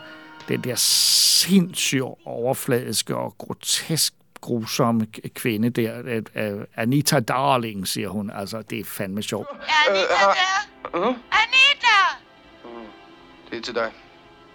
den 0.49 0.65
der 0.65 0.75
sindssygt 0.75 2.03
overfladiske 2.25 3.17
og 3.17 3.35
grotesk 3.39 4.15
grusomme 4.41 5.07
kvinde 5.35 5.71
der. 5.71 6.03
øh, 6.05 6.23
øh, 6.35 6.65
Anita 6.75 7.21
Darling, 7.21 7.89
siger 7.89 8.09
hun. 8.09 8.31
Altså, 8.31 8.63
det 8.63 8.81
er 8.81 8.85
fandme 8.85 9.23
sjovt. 9.23 9.49
Anita 9.51 10.01
der! 10.09 11.07
Anita! 11.31 11.99
Det 13.51 13.59
er 13.59 13.63
til 13.63 13.75
dig. 13.75 13.93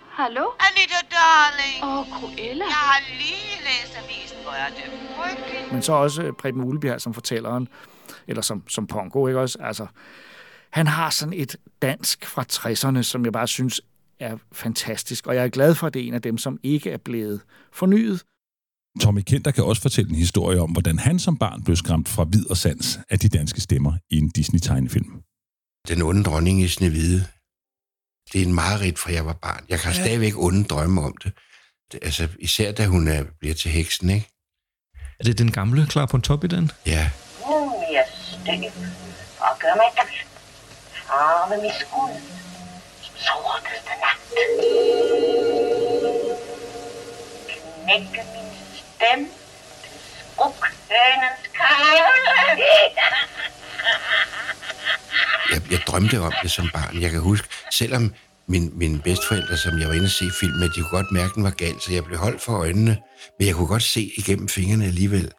Hallo? 0.10 0.46
Anita, 0.60 0.96
darling! 1.12 1.84
Åh, 1.84 2.00
oh, 2.00 2.20
Cruella. 2.20 2.66
Jeg 2.66 2.74
har 2.74 3.02
lige 3.18 3.60
læst 3.60 3.98
avisen, 3.98 4.38
hvor 4.44 4.52
er 4.52 4.70
det 4.70 5.00
frygteligt. 5.18 5.72
Men 5.72 5.82
så 5.82 5.94
også 5.94 6.24
øh, 6.24 6.34
Preben 6.34 6.64
Ulebjerg 6.64 7.02
som 7.02 7.14
fortælleren, 7.14 7.68
eller 8.28 8.42
som, 8.42 8.70
som 8.70 8.88
Pongo, 8.88 9.28
ikke 9.28 9.40
også? 9.40 9.58
Altså, 9.62 9.88
han 10.70 10.88
har 10.88 11.10
sådan 11.10 11.34
et 11.34 11.56
dansk 11.82 12.26
fra 12.26 12.46
60'erne, 12.54 13.02
som 13.02 13.26
jeg 13.26 13.34
bare 13.34 13.48
synes 13.48 13.82
er 14.24 14.38
fantastisk, 14.52 15.28
og 15.28 15.36
jeg 15.36 15.44
er 15.44 15.50
glad 15.50 15.76
for, 15.76 15.88
at 15.88 15.94
det 15.94 16.02
er 16.04 16.08
en 16.08 16.14
af 16.14 16.22
dem, 16.22 16.38
som 16.38 16.60
ikke 16.64 16.92
er 16.92 16.98
blevet 16.98 17.42
fornyet. 17.74 18.24
Tommy 19.02 19.22
Kenter 19.22 19.52
kan 19.52 19.64
også 19.64 19.82
fortælle 19.82 20.10
en 20.10 20.16
historie 20.16 20.60
om, 20.62 20.72
hvordan 20.72 21.00
han 21.00 21.20
som 21.20 21.38
barn 21.38 21.64
blev 21.64 21.76
skræmt 21.76 22.10
fra 22.10 22.24
vid 22.24 22.50
og 22.50 22.58
sans 22.58 23.00
af 23.10 23.20
de 23.20 23.30
danske 23.30 23.62
stemmer 23.62 23.94
i 24.10 24.18
en 24.18 24.30
Disney-tegnefilm. 24.30 25.22
Den 25.88 26.02
onde 26.02 26.24
dronning 26.24 26.62
i 26.62 26.68
Snevide. 26.68 27.26
Det 28.34 28.42
er 28.42 28.46
en 28.46 28.54
mareridt, 28.54 29.00
fra 29.00 29.12
jeg 29.12 29.26
var 29.26 29.34
barn. 29.34 29.66
Jeg 29.70 29.80
kan 29.80 29.92
ja. 29.92 30.04
stadigvæk 30.04 30.38
onde 30.38 30.64
drømme 30.64 31.02
om 31.02 31.18
det. 31.24 31.34
det. 31.92 32.00
Altså, 32.02 32.28
især 32.40 32.72
da 32.72 32.86
hun 32.86 33.08
er, 33.08 33.24
bliver 33.40 33.56
til 33.56 33.72
heksen, 33.72 34.10
ikke? 34.10 34.28
Er 35.20 35.24
det 35.24 35.38
den 35.38 35.52
gamle 35.52 35.88
klar 35.88 36.06
på 36.06 36.18
top 36.18 36.44
i 36.44 36.48
den? 36.48 36.72
Ja. 36.86 37.12
Nu 37.40 37.66
mere 37.66 38.06
støv 38.08 38.72
og 39.40 39.60
gør 39.60 39.76
mig 39.76 39.90
død. 39.98 40.14
Farve 41.08 41.62
mit 41.62 41.74
skud 41.74 42.43
som 43.28 43.38
sorteste 43.44 43.94
nat. 44.04 44.20
Knække 47.48 48.22
min 48.34 48.50
stemme 48.80 49.28
til 49.84 49.92
skrukhønens 50.34 51.44
kæle. 51.58 52.14
Jeg, 55.52 55.62
jeg 55.72 55.82
drømte 55.88 56.20
om 56.20 56.34
det 56.44 56.52
som 56.52 56.70
barn. 56.74 57.02
Jeg 57.02 57.12
kan 57.12 57.22
huske, 57.22 57.48
selvom 57.72 58.14
min, 58.48 58.72
mine 58.78 59.02
bedsteforældre, 59.02 59.58
som 59.58 59.80
jeg 59.80 59.88
var 59.88 59.94
inde 59.94 60.06
og 60.06 60.12
se 60.12 60.26
film 60.40 60.54
med, 60.54 60.70
de 60.70 60.82
kunne 60.82 60.90
godt 60.90 61.12
mærke, 61.12 61.30
at 61.30 61.36
den 61.36 61.44
var 61.44 61.50
gal, 61.52 61.82
så 61.82 61.94
jeg 61.94 62.06
blev 62.06 62.18
holdt 62.18 62.42
for 62.42 62.54
øjnene, 62.54 62.98
men 63.40 63.48
jeg 63.48 63.56
kunne 63.56 63.68
godt 63.68 63.84
se 63.84 64.12
igennem 64.18 64.50
fingrene 64.50 64.86
alligevel. 64.86 65.32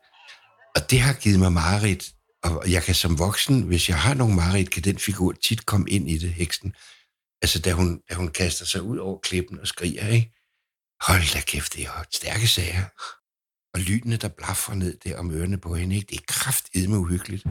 Og 0.77 0.91
det 0.91 1.01
har 1.01 1.13
givet 1.13 1.39
mig 1.39 1.53
mareridt, 1.53 2.05
og 2.45 2.73
jeg 2.73 2.83
kan 2.83 2.95
som 2.95 3.19
voksen, 3.19 3.63
hvis 3.63 3.89
jeg 3.89 3.99
har 3.99 4.15
nogle 4.15 4.35
mareridt, 4.35 4.71
kan 4.71 4.83
den 4.83 4.99
figur 4.99 5.33
tit 5.33 5.67
komme 5.67 5.91
ind 5.91 6.11
i 6.11 6.19
det, 6.19 6.33
heksen. 6.33 6.75
Altså, 7.43 7.61
da 7.61 7.73
hun, 7.73 8.01
da 8.11 8.15
hun 8.15 8.29
kaster 8.29 8.65
sig 8.65 8.83
ud 8.83 8.99
over 8.99 9.19
klippen 9.19 9.61
og 9.61 9.67
skriger, 9.67 10.09
ikke? 10.09 10.33
Hold 11.07 11.35
da 11.35 11.41
kæft, 11.41 11.75
det 11.75 11.85
er 11.85 12.05
stærke 12.13 12.49
sager. 12.49 12.85
Og 13.75 13.81
lynene, 13.81 14.17
der 14.17 14.29
blaffer 14.29 14.75
ned 14.75 14.99
der 15.05 15.19
om 15.19 15.31
ørerne 15.31 15.59
på 15.59 15.75
hende, 15.75 15.97
ikke? 15.97 16.07
det 16.11 16.17
er 16.17 16.25
kraftedme 16.29 16.99
uhyggeligt. 16.99 17.47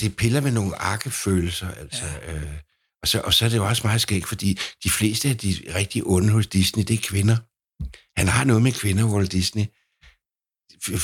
Det 0.00 0.16
piller 0.16 0.40
med 0.40 0.52
nogle 0.52 0.76
arkefølelser, 0.76 1.70
altså. 1.70 2.04
Ja. 2.04 2.34
Øh, 2.34 2.54
og, 3.02 3.08
så, 3.08 3.20
og 3.20 3.34
så 3.34 3.44
er 3.44 3.48
det 3.48 3.56
jo 3.56 3.66
også 3.66 3.86
meget 3.86 4.00
skægt, 4.00 4.28
fordi 4.28 4.58
de 4.84 4.90
fleste 4.90 5.28
af 5.28 5.36
de 5.36 5.54
rigtig 5.74 6.02
onde 6.06 6.30
hos 6.30 6.46
Disney, 6.46 6.84
det 6.84 6.94
er 6.94 7.02
kvinder. 7.02 7.36
Han 8.20 8.28
har 8.28 8.44
noget 8.44 8.62
med 8.62 8.72
kvinder, 8.72 9.04
Walt 9.04 9.32
Disney. 9.32 9.64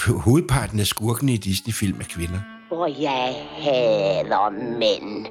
Hovedparten 0.07 0.81
af 0.81 0.87
skurkene 0.87 1.35
i 1.35 1.37
Disney-film 1.37 2.01
er 2.01 2.05
kvinder. 2.05 2.41
Og 2.71 3.03
jeg 3.03 3.47
hader 3.63 4.51
mænd. 4.79 5.27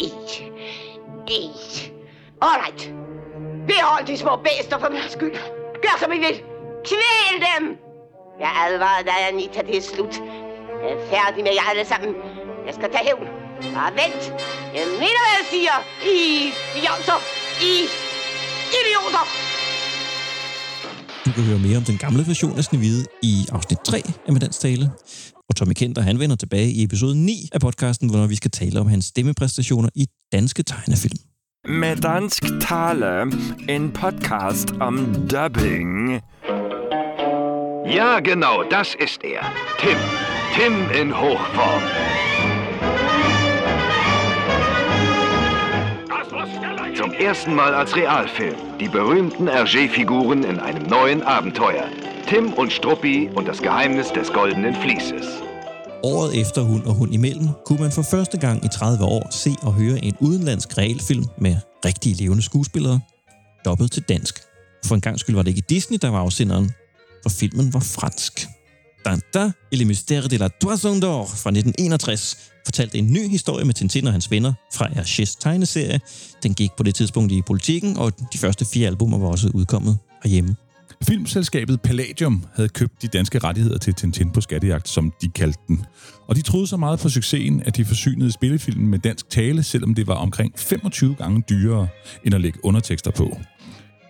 Ikke. 0.00 1.93
All 2.42 2.50
Alright. 2.54 2.82
Behold 3.70 4.06
de 4.06 4.16
små 4.18 4.32
bæster 4.46 4.78
for 4.82 4.90
min 4.94 5.08
skyld. 5.16 5.36
Gør 5.84 5.96
som 6.02 6.10
I 6.16 6.18
vil. 6.26 6.36
Kvæl 6.88 7.34
dem! 7.48 7.62
Jeg 8.44 8.52
advarede 8.66 9.04
dig, 9.10 9.18
Anita, 9.28 9.60
det 9.68 9.76
er 9.80 9.86
slut. 9.92 10.14
Jeg 10.82 10.90
er 10.96 11.00
færdig 11.14 11.40
med 11.46 11.52
jer 11.58 11.66
alle 11.70 11.86
sammen. 11.92 12.12
Jeg 12.66 12.74
skal 12.78 12.88
tage 12.94 13.04
hævn. 13.08 13.26
Bare 13.76 13.92
vent. 14.02 14.22
Jeg 14.76 14.84
mener, 15.02 15.20
hvad 15.24 15.34
jeg 15.38 15.46
siger. 15.54 15.76
I 16.14 16.18
fjolser. 16.74 17.18
I 17.70 17.72
idioter. 18.78 19.24
Du 21.24 21.30
kan 21.36 21.42
høre 21.50 21.60
mere 21.66 21.76
om 21.76 21.84
den 21.90 21.98
gamle 21.98 22.22
version 22.26 22.58
af 22.58 22.64
Snevide 22.64 23.04
i 23.22 23.34
afsnit 23.52 23.78
3 23.84 24.02
af 24.26 24.32
Med 24.32 24.40
Dansk 24.40 24.60
Tale. 24.60 24.90
Og 25.48 25.56
Tommy 25.56 25.72
Kenter, 25.72 26.02
han 26.02 26.18
vender 26.18 26.36
tilbage 26.36 26.70
i 26.70 26.84
episode 26.84 27.16
9 27.16 27.48
af 27.52 27.60
podcasten, 27.60 28.10
hvor 28.10 28.26
vi 28.26 28.36
skal 28.36 28.50
tale 28.50 28.80
om 28.80 28.86
hans 28.86 29.04
stemmepræstationer 29.04 29.88
i 29.94 30.06
danske 30.32 30.62
tegnefilm. 30.62 31.18
Med 31.66 31.96
dansk 31.96 32.44
tale, 32.60 33.30
en 33.68 33.92
podcast 33.92 34.72
om 34.80 34.96
dubbing. 35.28 36.20
Ja, 37.86 38.20
genau, 38.20 38.62
das 38.70 38.94
ist 38.94 39.24
er. 39.24 39.40
Tim. 39.78 39.96
Tim 40.54 41.00
in 41.00 41.12
Hochform. 41.20 41.82
Zum 46.94 47.12
ersten 47.12 47.54
Mal 47.54 47.74
als 47.74 47.96
Realfilm. 47.96 48.56
Die 48.78 48.88
berühmten 48.88 49.48
Hergé-Figuren 49.48 50.44
in 50.44 50.60
einem 50.60 50.82
neuen 50.82 51.22
Abenteuer. 51.22 51.84
Tim 52.26 52.52
und 52.52 52.72
Struppi 52.72 53.30
und 53.34 53.48
das 53.48 53.62
Geheimnis 53.62 54.12
des 54.12 54.30
goldenen 54.32 54.74
Vlieses. 54.74 55.43
Året 56.04 56.40
efter 56.40 56.62
Hund 56.62 56.84
og 56.84 56.94
Hund 56.94 57.14
imellem 57.14 57.48
kunne 57.66 57.80
man 57.80 57.92
for 57.92 58.02
første 58.02 58.38
gang 58.38 58.64
i 58.64 58.68
30 58.68 59.04
år 59.04 59.28
se 59.30 59.54
og 59.62 59.72
høre 59.72 60.04
en 60.04 60.16
udenlandsk 60.20 60.78
realfilm 60.78 61.24
med 61.38 61.56
rigtige 61.84 62.14
levende 62.14 62.42
skuespillere, 62.42 63.00
dobbelt 63.64 63.92
til 63.92 64.02
dansk. 64.02 64.38
For 64.86 64.94
en 64.94 65.00
gang 65.00 65.20
skyld 65.20 65.36
var 65.36 65.42
det 65.42 65.50
ikke 65.50 65.62
Disney, 65.68 65.98
der 66.02 66.08
var 66.08 66.18
afsenderen, 66.18 66.70
for 67.22 67.30
filmen 67.30 67.74
var 67.74 67.80
fransk. 67.80 68.48
Tintin 69.06 69.52
et 69.72 69.78
le 69.78 69.84
mystère 69.84 70.28
de 70.28 70.36
la 70.36 70.48
Toison 70.48 70.96
d'Or 70.96 71.24
fra 71.42 71.50
1961 71.50 72.36
fortalte 72.64 72.98
en 72.98 73.12
ny 73.12 73.28
historie 73.28 73.64
med 73.64 73.74
Tintin 73.74 74.06
og 74.06 74.12
hans 74.12 74.30
venner 74.30 74.52
fra 74.74 74.86
Hergés 74.86 75.36
tegneserie. 75.40 76.00
Den 76.42 76.54
gik 76.54 76.70
på 76.76 76.82
det 76.82 76.94
tidspunkt 76.94 77.32
i 77.32 77.42
politikken, 77.42 77.96
og 77.96 78.12
de 78.32 78.38
første 78.38 78.64
fire 78.64 78.86
albumer 78.86 79.18
var 79.18 79.28
også 79.28 79.50
udkommet 79.54 79.98
herhjemme. 80.22 80.56
Filmselskabet 81.06 81.80
Palladium 81.80 82.44
havde 82.54 82.68
købt 82.68 83.02
de 83.02 83.08
danske 83.08 83.38
rettigheder 83.38 83.78
til 83.78 83.94
Tintin 83.94 84.30
på 84.30 84.40
skattejagt, 84.40 84.88
som 84.88 85.12
de 85.22 85.28
kaldte 85.28 85.58
den. 85.68 85.84
Og 86.28 86.36
de 86.36 86.42
troede 86.42 86.66
så 86.66 86.76
meget 86.76 86.98
på 86.98 87.08
succesen, 87.08 87.62
at 87.66 87.76
de 87.76 87.84
forsynede 87.84 88.32
spillefilmen 88.32 88.88
med 88.88 88.98
dansk 88.98 89.30
tale, 89.30 89.62
selvom 89.62 89.94
det 89.94 90.06
var 90.06 90.14
omkring 90.14 90.52
25 90.56 91.14
gange 91.14 91.42
dyrere, 91.50 91.88
end 92.24 92.34
at 92.34 92.40
lægge 92.40 92.64
undertekster 92.64 93.10
på. 93.10 93.38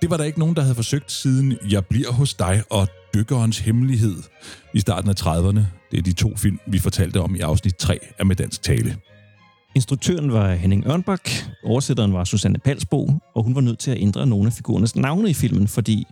Det 0.03 0.11
var 0.11 0.17
der 0.17 0.25
ikke 0.25 0.39
nogen, 0.39 0.57
der 0.57 0.63
havde 0.63 0.75
forsøgt 0.75 1.13
siden 1.13 1.59
Jeg 1.71 1.87
bliver 1.87 2.13
hos 2.13 2.35
dig 2.35 2.63
og 2.71 2.89
Dykkerens 3.15 3.59
Hemmelighed 3.59 4.17
i 4.75 4.81
starten 4.81 5.11
af 5.11 5.15
30'erne. 5.21 5.61
Det 5.91 5.99
er 5.99 6.03
de 6.03 6.13
to 6.13 6.37
film, 6.37 6.59
vi 6.67 6.79
fortalte 6.79 7.21
om 7.21 7.35
i 7.35 7.41
afsnit 7.41 7.77
3 7.77 7.99
af 8.19 8.27
Med 8.27 8.37
Dansk 8.37 8.63
Tale. 8.63 8.97
Instruktøren 9.77 10.33
var 10.33 10.55
Henning 10.55 10.87
Ørnbak, 10.87 11.31
oversætteren 11.65 12.13
var 12.13 12.25
Susanne 12.25 12.59
Palsbo, 12.59 13.11
og 13.35 13.45
hun 13.45 13.55
var 13.55 13.61
nødt 13.61 13.79
til 13.79 13.91
at 13.91 13.97
ændre 14.01 14.27
nogle 14.27 14.47
af 14.47 14.53
figurernes 14.53 14.97
navne 14.97 15.31
i 15.31 15.35
filmen, 15.35 15.69
fordi 15.69 16.07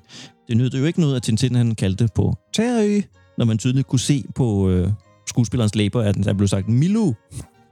det 0.52 0.58
nødte 0.58 0.78
jo 0.78 0.84
ikke 0.84 1.00
noget, 1.00 1.16
at 1.16 1.22
Tintin 1.22 1.54
han 1.54 1.74
kaldte 1.74 2.08
på 2.14 2.36
Terry, 2.52 3.02
når 3.38 3.44
man 3.44 3.58
tydeligt 3.58 3.86
kunne 3.86 4.00
se 4.00 4.24
på 4.34 4.70
øh, 4.70 4.88
skuespillerens 5.28 5.74
læber, 5.74 6.02
at 6.02 6.14
der 6.14 6.32
blev 6.32 6.48
sagt 6.48 6.68
Milu. 6.68 7.14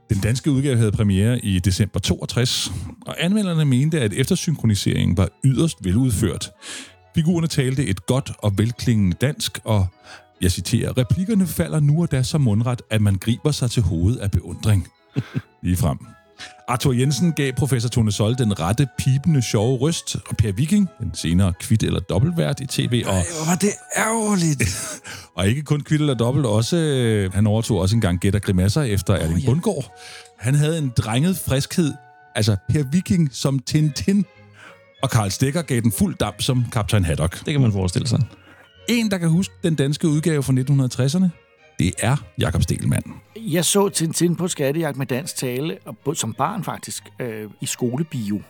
Den 0.09 0.19
danske 0.23 0.51
udgave 0.51 0.77
havde 0.77 0.91
premiere 0.91 1.45
i 1.45 1.59
december 1.59 1.99
62, 1.99 2.71
og 3.05 3.15
anmelderne 3.19 3.65
mente, 3.65 4.01
at 4.01 4.13
eftersynkroniseringen 4.13 5.17
var 5.17 5.29
yderst 5.45 5.77
veludført. 5.83 6.51
Figurerne 7.15 7.47
talte 7.47 7.85
et 7.85 8.05
godt 8.05 8.31
og 8.37 8.57
velklingende 8.57 9.17
dansk, 9.21 9.59
og 9.63 9.87
jeg 10.41 10.51
citerer, 10.51 10.97
replikkerne 10.97 11.47
falder 11.47 11.79
nu 11.79 12.01
og 12.01 12.11
da 12.11 12.23
så 12.23 12.37
mundret, 12.37 12.81
at 12.89 13.01
man 13.01 13.15
griber 13.15 13.51
sig 13.51 13.71
til 13.71 13.83
hovedet 13.83 14.19
af 14.19 14.31
beundring. 14.31 14.87
Lige 15.63 15.77
frem. 15.77 15.97
Arthur 16.67 16.93
Jensen 16.93 17.33
gav 17.33 17.53
professor 17.53 17.89
Tone 17.89 18.11
Sol 18.11 18.37
den 18.37 18.59
rette, 18.59 18.87
pipende, 18.97 19.41
sjove 19.41 19.77
røst, 19.77 20.15
og 20.29 20.37
Per 20.37 20.51
Viking, 20.51 20.89
den 20.99 21.11
senere 21.13 21.53
kvitt 21.59 21.83
eller 21.83 21.99
dobbeltvært 21.99 22.59
i 22.59 22.65
tv. 22.65 23.03
Og, 23.05 23.13
Ej, 23.13 23.25
hvor 23.37 23.45
var 23.45 23.55
det 23.55 23.69
ærgerligt. 23.97 25.01
og 25.35 25.47
ikke 25.47 25.61
kun 25.61 25.81
kvitt 25.81 26.01
eller 26.01 26.13
dobbelt, 26.13 26.45
også, 26.45 26.77
øh, 26.77 27.33
han 27.33 27.47
overtog 27.47 27.79
også 27.79 27.95
en 27.95 28.01
gang 28.01 28.19
gætter 28.19 28.39
grimasser 28.39 28.81
efter 28.81 29.13
Erling 29.13 29.33
oh, 29.33 29.43
ja. 29.43 29.49
Bundgaard. 29.49 29.99
Han 30.39 30.55
havde 30.55 30.77
en 30.77 30.91
drenget 30.97 31.37
friskhed, 31.37 31.93
altså 32.35 32.55
Per 32.69 32.83
Viking 32.91 33.29
som 33.31 33.59
Tintin, 33.59 34.25
og 35.03 35.09
Karl 35.09 35.29
Stikker 35.29 35.61
gav 35.61 35.81
den 35.81 35.91
fuld 35.91 36.15
damp 36.15 36.41
som 36.41 36.65
Kaptajn 36.71 37.05
Haddock. 37.05 37.45
Det 37.45 37.53
kan 37.53 37.61
man 37.61 37.71
forestille 37.71 38.07
sig. 38.07 38.19
En, 38.89 39.11
der 39.11 39.17
kan 39.17 39.29
huske 39.29 39.53
den 39.63 39.75
danske 39.75 40.07
udgave 40.07 40.43
fra 40.43 40.53
1960'erne, 40.53 41.29
det 41.79 41.93
er 41.99 42.15
Jakob 42.39 42.61
Stelmann. 42.61 43.13
Jeg 43.35 43.65
så 43.65 43.89
Tintin 43.89 44.35
på 44.35 44.47
skattejagt 44.47 44.97
med 44.97 45.05
dansk 45.05 45.35
tale, 45.35 45.77
og 46.05 46.15
som 46.15 46.33
barn 46.33 46.63
faktisk, 46.63 47.03
øh, 47.19 47.49
i 47.61 47.65
skolebio. 47.65 48.41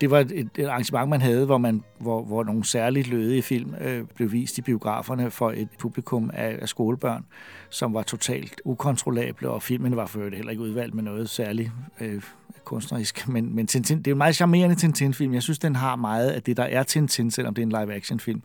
Det 0.00 0.10
var 0.10 0.18
et, 0.18 0.48
et 0.58 0.66
arrangement, 0.66 1.08
man 1.08 1.20
havde, 1.20 1.46
hvor, 1.46 1.58
man, 1.58 1.84
hvor, 1.98 2.22
hvor 2.22 2.44
nogle 2.44 2.64
særligt 2.64 3.08
lødige 3.08 3.42
film 3.42 3.74
øh, 3.80 4.04
blev 4.14 4.32
vist 4.32 4.58
i 4.58 4.62
biograferne 4.62 5.30
for 5.30 5.50
et 5.50 5.68
publikum 5.78 6.30
af, 6.34 6.58
af 6.62 6.68
skolebørn, 6.68 7.24
som 7.70 7.94
var 7.94 8.02
totalt 8.02 8.60
ukontrollable, 8.64 9.50
og 9.50 9.62
filmen 9.62 9.96
var 9.96 10.06
for 10.06 10.20
heller 10.20 10.50
ikke 10.50 10.62
udvalgt 10.62 10.94
med 10.94 11.02
noget 11.02 11.30
særligt 11.30 11.70
øh, 12.00 12.22
kunstnerisk. 12.64 13.28
Men, 13.28 13.54
men 13.54 13.66
Tintin, 13.66 13.98
det 13.98 14.06
er 14.06 14.12
en 14.12 14.18
meget 14.18 14.36
charmerende 14.36 14.74
Tintin-film. 14.74 15.34
Jeg 15.34 15.42
synes, 15.42 15.58
den 15.58 15.76
har 15.76 15.96
meget 15.96 16.30
af 16.30 16.42
det, 16.42 16.56
der 16.56 16.62
er 16.62 16.82
Tintin, 16.82 17.30
selvom 17.30 17.54
det 17.54 17.62
er 17.62 17.66
en 17.66 17.86
live-action-film. 17.86 18.42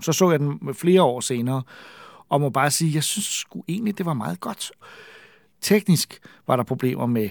Så 0.00 0.12
så 0.12 0.30
jeg 0.30 0.40
den 0.40 0.74
flere 0.74 1.02
år 1.02 1.20
senere, 1.20 1.62
og 2.30 2.40
må 2.40 2.50
bare 2.50 2.70
sige, 2.70 2.94
jeg 2.94 3.04
synes 3.04 3.24
sgu 3.26 3.64
egentlig, 3.68 3.98
det 3.98 4.06
var 4.06 4.14
meget 4.14 4.40
godt. 4.40 4.72
Teknisk 5.60 6.18
var 6.46 6.56
der 6.56 6.62
problemer 6.62 7.06
med 7.06 7.30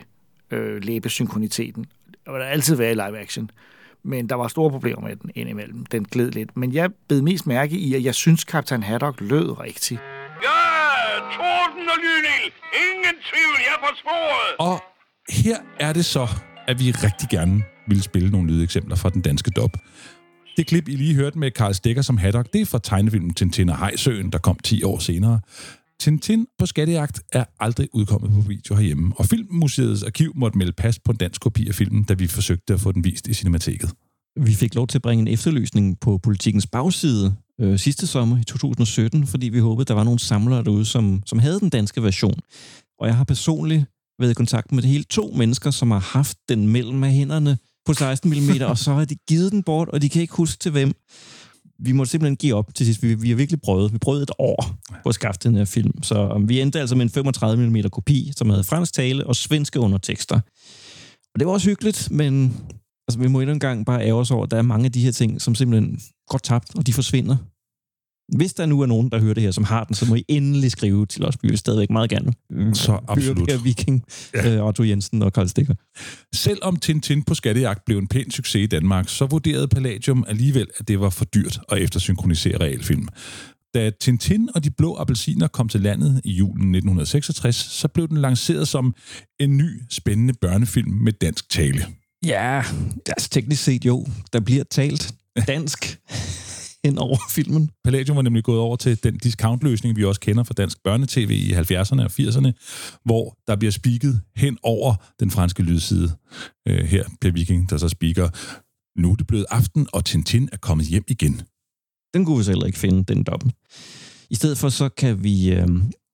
øh, 0.51 0.83
læbesynkroniteten. 0.83 1.85
Der 2.25 2.31
var 2.31 2.39
der 2.39 2.45
altid 2.45 2.75
være 2.75 2.91
i 2.91 2.93
live 2.93 3.19
action. 3.19 3.51
Men 4.03 4.29
der 4.29 4.35
var 4.35 4.47
store 4.47 4.71
problemer 4.71 5.01
med 5.01 5.15
den 5.15 5.31
indimellem. 5.35 5.85
Den 5.85 6.05
gled 6.05 6.31
lidt. 6.31 6.57
Men 6.57 6.73
jeg 6.73 6.89
bed 7.07 7.21
mest 7.21 7.47
mærke 7.47 7.75
i, 7.77 7.93
at 7.95 8.03
jeg 8.03 8.15
synes, 8.15 8.43
Kaptajn 8.43 8.83
Haddock 8.83 9.21
lød 9.21 9.59
rigtigt. 9.59 10.01
Ja, 10.43 10.59
torden 11.35 11.89
og 11.89 11.97
lynild. 11.97 12.53
Ingen 12.85 13.15
tvivl, 13.29 13.57
jeg 13.59 13.73
er 13.75 13.87
på 13.87 13.95
sporet. 13.95 14.71
Og 14.71 14.83
her 15.29 15.57
er 15.79 15.93
det 15.93 16.05
så, 16.05 16.27
at 16.67 16.79
vi 16.79 16.91
rigtig 16.91 17.29
gerne 17.29 17.63
vil 17.87 18.03
spille 18.03 18.29
nogle 18.29 18.47
lydeksempler 18.51 18.95
fra 18.95 19.09
den 19.09 19.21
danske 19.21 19.51
dop. 19.51 19.71
Det 20.59 20.67
klip, 20.67 20.87
I 20.87 20.95
lige 20.95 21.15
hørte 21.15 21.39
med 21.39 21.51
Karl 21.51 21.73
Stikker 21.73 22.01
som 22.01 22.17
Haddock, 22.17 22.53
det 22.53 22.61
er 22.61 22.65
fra 22.65 22.79
tegnefilmen 22.83 23.33
Tintin 23.33 23.69
og 23.69 23.77
Hejsøen, 23.77 24.31
der 24.31 24.37
kom 24.37 24.59
10 24.63 24.83
år 24.83 24.99
senere. 24.99 25.39
Tintin 25.99 26.47
på 26.57 26.65
skattejagt 26.65 27.21
er 27.33 27.43
aldrig 27.59 27.87
udkommet 27.93 28.31
på 28.31 28.39
video 28.39 28.75
herhjemme, 28.75 29.13
og 29.15 29.25
Filmmuseets 29.25 30.03
arkiv 30.03 30.31
måtte 30.35 30.57
melde 30.57 30.71
pas 30.71 30.99
på 30.99 31.11
en 31.11 31.17
dansk 31.17 31.41
kopi 31.41 31.67
af 31.67 31.75
filmen, 31.75 32.03
da 32.03 32.13
vi 32.13 32.27
forsøgte 32.27 32.73
at 32.73 32.79
få 32.79 32.91
den 32.91 33.03
vist 33.03 33.27
i 33.27 33.33
Cinemateket. 33.33 33.91
Vi 34.39 34.53
fik 34.53 34.75
lov 34.75 34.87
til 34.87 34.97
at 34.97 35.01
bringe 35.01 35.21
en 35.21 35.27
efterløsning 35.27 35.99
på 35.99 36.17
politikens 36.17 36.67
bagside 36.67 37.35
øh, 37.61 37.79
sidste 37.79 38.07
sommer 38.07 38.37
i 38.37 38.43
2017, 38.43 39.27
fordi 39.27 39.49
vi 39.49 39.59
håbede, 39.59 39.85
der 39.85 39.93
var 39.93 40.03
nogle 40.03 40.19
samlere 40.19 40.63
derude, 40.63 40.85
som, 40.85 41.23
som 41.25 41.39
havde 41.39 41.59
den 41.59 41.69
danske 41.69 42.03
version. 42.03 42.39
Og 42.99 43.07
jeg 43.07 43.15
har 43.15 43.23
personligt 43.23 43.85
været 44.19 44.31
i 44.31 44.33
kontakt 44.33 44.71
med 44.71 44.81
det 44.81 44.89
hele 44.89 45.03
to 45.03 45.33
mennesker, 45.37 45.71
som 45.71 45.91
har 45.91 45.99
haft 45.99 46.37
den 46.49 46.67
mellem 46.67 47.03
af 47.03 47.11
hænderne 47.11 47.57
på 47.89 47.93
16 47.93 48.29
mm, 48.29 48.61
og 48.61 48.77
så 48.77 48.93
har 48.93 49.05
de 49.05 49.15
givet 49.15 49.51
den 49.51 49.63
bort, 49.63 49.89
og 49.89 50.01
de 50.01 50.09
kan 50.09 50.21
ikke 50.21 50.33
huske 50.33 50.59
til 50.59 50.71
hvem. 50.71 50.91
Vi 51.79 51.91
måtte 51.91 52.11
simpelthen 52.11 52.35
give 52.35 52.55
op 52.55 52.75
til 52.75 52.85
sidst. 52.85 53.03
Vi, 53.03 53.13
vi 53.13 53.29
har 53.29 53.35
virkelig 53.35 53.61
prøvet. 53.61 53.93
Vi 53.93 53.97
prøvede 53.97 54.23
et 54.23 54.31
år 54.39 54.75
på 55.03 55.09
at 55.09 55.15
skaffe 55.15 55.39
den 55.43 55.55
her 55.55 55.65
film. 55.65 56.03
Så 56.03 56.29
um, 56.35 56.49
vi 56.49 56.61
endte 56.61 56.79
altså 56.79 56.95
med 56.95 57.03
en 57.03 57.09
35 57.09 57.69
mm 57.69 57.89
kopi, 57.91 58.31
som 58.35 58.49
havde 58.49 58.63
fransk 58.63 58.93
tale 58.93 59.27
og 59.27 59.35
svenske 59.35 59.79
undertekster. 59.79 60.39
Og 61.33 61.39
det 61.39 61.47
var 61.47 61.53
også 61.53 61.69
hyggeligt, 61.69 62.11
men 62.11 62.57
altså, 63.07 63.19
vi 63.19 63.27
må 63.27 63.39
endnu 63.39 63.53
en 63.53 63.59
gang 63.59 63.85
bare 63.85 64.05
ære 64.05 64.13
os 64.13 64.31
over, 64.31 64.43
at 64.43 64.51
der 64.51 64.57
er 64.57 64.61
mange 64.61 64.85
af 64.85 64.91
de 64.91 65.03
her 65.03 65.11
ting, 65.11 65.41
som 65.41 65.55
simpelthen 65.55 65.99
går 66.27 66.37
tabt, 66.37 66.75
og 66.75 66.87
de 66.87 66.93
forsvinder. 66.93 67.37
Hvis 68.35 68.53
der 68.53 68.65
nu 68.65 68.81
er 68.81 68.85
nogen, 68.85 69.09
der 69.09 69.19
hører 69.19 69.33
det 69.33 69.43
her, 69.43 69.51
som 69.51 69.63
har 69.63 69.83
den, 69.83 69.95
så 69.95 70.05
må 70.05 70.15
I 70.15 70.25
endelig 70.27 70.71
skrive 70.71 71.05
til 71.05 71.25
os. 71.25 71.35
Vi 71.41 71.47
vil 71.47 71.57
stadigvæk 71.57 71.89
meget 71.89 72.09
gerne 72.09 72.33
øh, 72.51 72.75
Så 72.75 72.99
absolut. 73.07 73.47
Per 73.47 73.57
Viking, 73.57 74.03
ja. 74.33 74.55
øh, 74.55 74.65
Otto 74.65 74.83
Jensen 74.83 75.21
og 75.21 75.33
Karl 75.33 75.47
Stikker. 75.47 75.73
Selvom 76.33 76.75
Tintin 76.75 77.23
på 77.23 77.33
skattejagt 77.33 77.85
blev 77.85 77.97
en 77.97 78.07
pæn 78.07 78.31
succes 78.31 78.63
i 78.63 78.65
Danmark, 78.65 79.09
så 79.09 79.25
vurderede 79.25 79.67
Palladium 79.67 80.25
alligevel, 80.27 80.67
at 80.79 80.87
det 80.87 80.99
var 80.99 81.09
for 81.09 81.25
dyrt 81.25 81.59
at 81.69 81.77
eftersynkronisere 81.77 82.57
realfilm. 82.57 83.07
Da 83.73 83.91
Tintin 84.01 84.49
og 84.55 84.63
de 84.63 84.71
blå 84.71 84.95
appelsiner 84.95 85.47
kom 85.47 85.69
til 85.69 85.81
landet 85.81 86.21
i 86.23 86.31
julen 86.31 86.75
1966, 86.75 87.55
så 87.55 87.87
blev 87.87 88.07
den 88.07 88.17
lanceret 88.17 88.67
som 88.67 88.95
en 89.39 89.57
ny, 89.57 89.81
spændende 89.89 90.33
børnefilm 90.41 90.91
med 90.91 91.13
dansk 91.13 91.49
tale. 91.49 91.85
Ja, 92.25 92.63
altså 93.07 93.29
teknisk 93.29 93.63
set 93.63 93.85
jo. 93.85 94.07
Der 94.33 94.39
bliver 94.39 94.63
talt 94.63 95.13
dansk 95.47 95.99
hen 96.85 96.97
over 96.97 97.17
filmen. 97.37 97.69
Palladium 97.83 98.15
var 98.15 98.21
nemlig 98.21 98.43
gået 98.43 98.59
over 98.59 98.75
til 98.75 99.03
den 99.03 99.17
discountløsning, 99.17 99.97
vi 99.97 100.03
også 100.05 100.21
kender 100.21 100.43
fra 100.43 100.53
dansk 100.53 100.83
børnetv 100.83 101.31
i 101.31 101.53
70'erne 101.53 102.03
og 102.03 102.11
80'erne, 102.19 102.51
hvor 103.05 103.37
der 103.47 103.55
bliver 103.55 103.71
spiket 103.71 104.21
hen 104.35 104.57
over 104.63 104.95
den 105.19 105.31
franske 105.31 105.63
lydside. 105.63 106.11
Øh, 106.67 106.85
her, 106.85 107.03
Per 107.21 107.31
Viking, 107.31 107.69
der 107.69 107.77
så 107.77 107.89
spiker, 107.89 108.29
nu 108.99 109.11
er 109.11 109.15
det 109.15 109.27
blevet 109.27 109.45
aften, 109.49 109.87
og 109.93 110.05
Tintin 110.05 110.49
er 110.51 110.57
kommet 110.57 110.87
hjem 110.87 111.03
igen. 111.07 111.41
Den 112.13 112.25
kunne 112.25 112.37
vi 112.37 112.43
så 112.43 112.51
heller 112.51 112.65
ikke 112.65 112.79
finde, 112.79 113.03
den 113.03 113.23
dobbelt. 113.23 113.55
I 114.29 114.35
stedet 114.35 114.57
for 114.57 114.69
så 114.69 114.89
kan 114.89 115.23
vi 115.23 115.51
øh, 115.51 115.67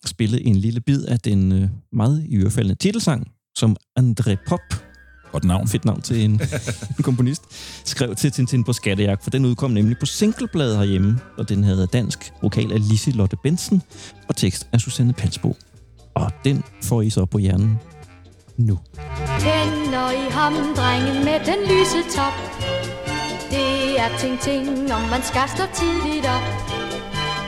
spille 0.06 0.46
en 0.46 0.56
lille 0.56 0.82
bid 0.82 1.06
af 1.06 1.20
den 1.20 1.52
øh, 1.52 1.70
meget 1.92 2.26
iørefaldende 2.30 2.76
titelsang, 2.76 3.32
som 3.58 3.76
André 4.00 4.36
Pop, 4.48 4.60
Godt 5.36 5.44
navn. 5.44 5.68
fedt 5.68 5.86
navn 5.86 6.02
til 6.02 6.24
en, 6.24 6.32
en 6.98 7.04
komponist, 7.10 7.44
skrev 7.84 8.16
til 8.16 8.32
Tintin 8.32 8.64
på 8.64 8.74
Skattejagt, 8.74 9.24
for 9.24 9.30
den 9.30 9.46
udkom 9.46 9.72
nemlig 9.72 9.98
på 10.00 10.06
singlebladet 10.06 10.78
herhjemme, 10.78 11.20
og 11.38 11.50
den 11.50 11.64
havde 11.64 11.88
dansk 11.88 12.34
vokal 12.42 12.72
af 12.72 12.90
Lise 12.90 13.12
Lotte 13.12 13.38
Bensen 13.44 13.82
og 14.28 14.36
tekst 14.36 14.68
af 14.74 14.80
Susanne 14.80 15.14
Pansbo. 15.14 15.56
Og 16.14 16.32
den 16.46 16.64
får 16.84 17.02
I 17.02 17.10
så 17.10 17.26
på 17.26 17.38
hjernen 17.38 17.80
nu. 18.58 18.80
Kender 19.40 20.12
I 20.12 20.32
ham, 20.32 20.54
drengen 20.54 21.26
med 21.26 21.40
den 21.46 21.60
lyse 21.72 22.18
top? 22.18 22.34
Det 23.52 24.00
er 24.00 24.18
ting 24.20 24.40
ting, 24.40 24.94
om 24.94 25.02
man 25.02 25.24
skal 25.24 25.50
stå 25.56 25.64
tidligt 25.74 26.26
op. 26.26 26.46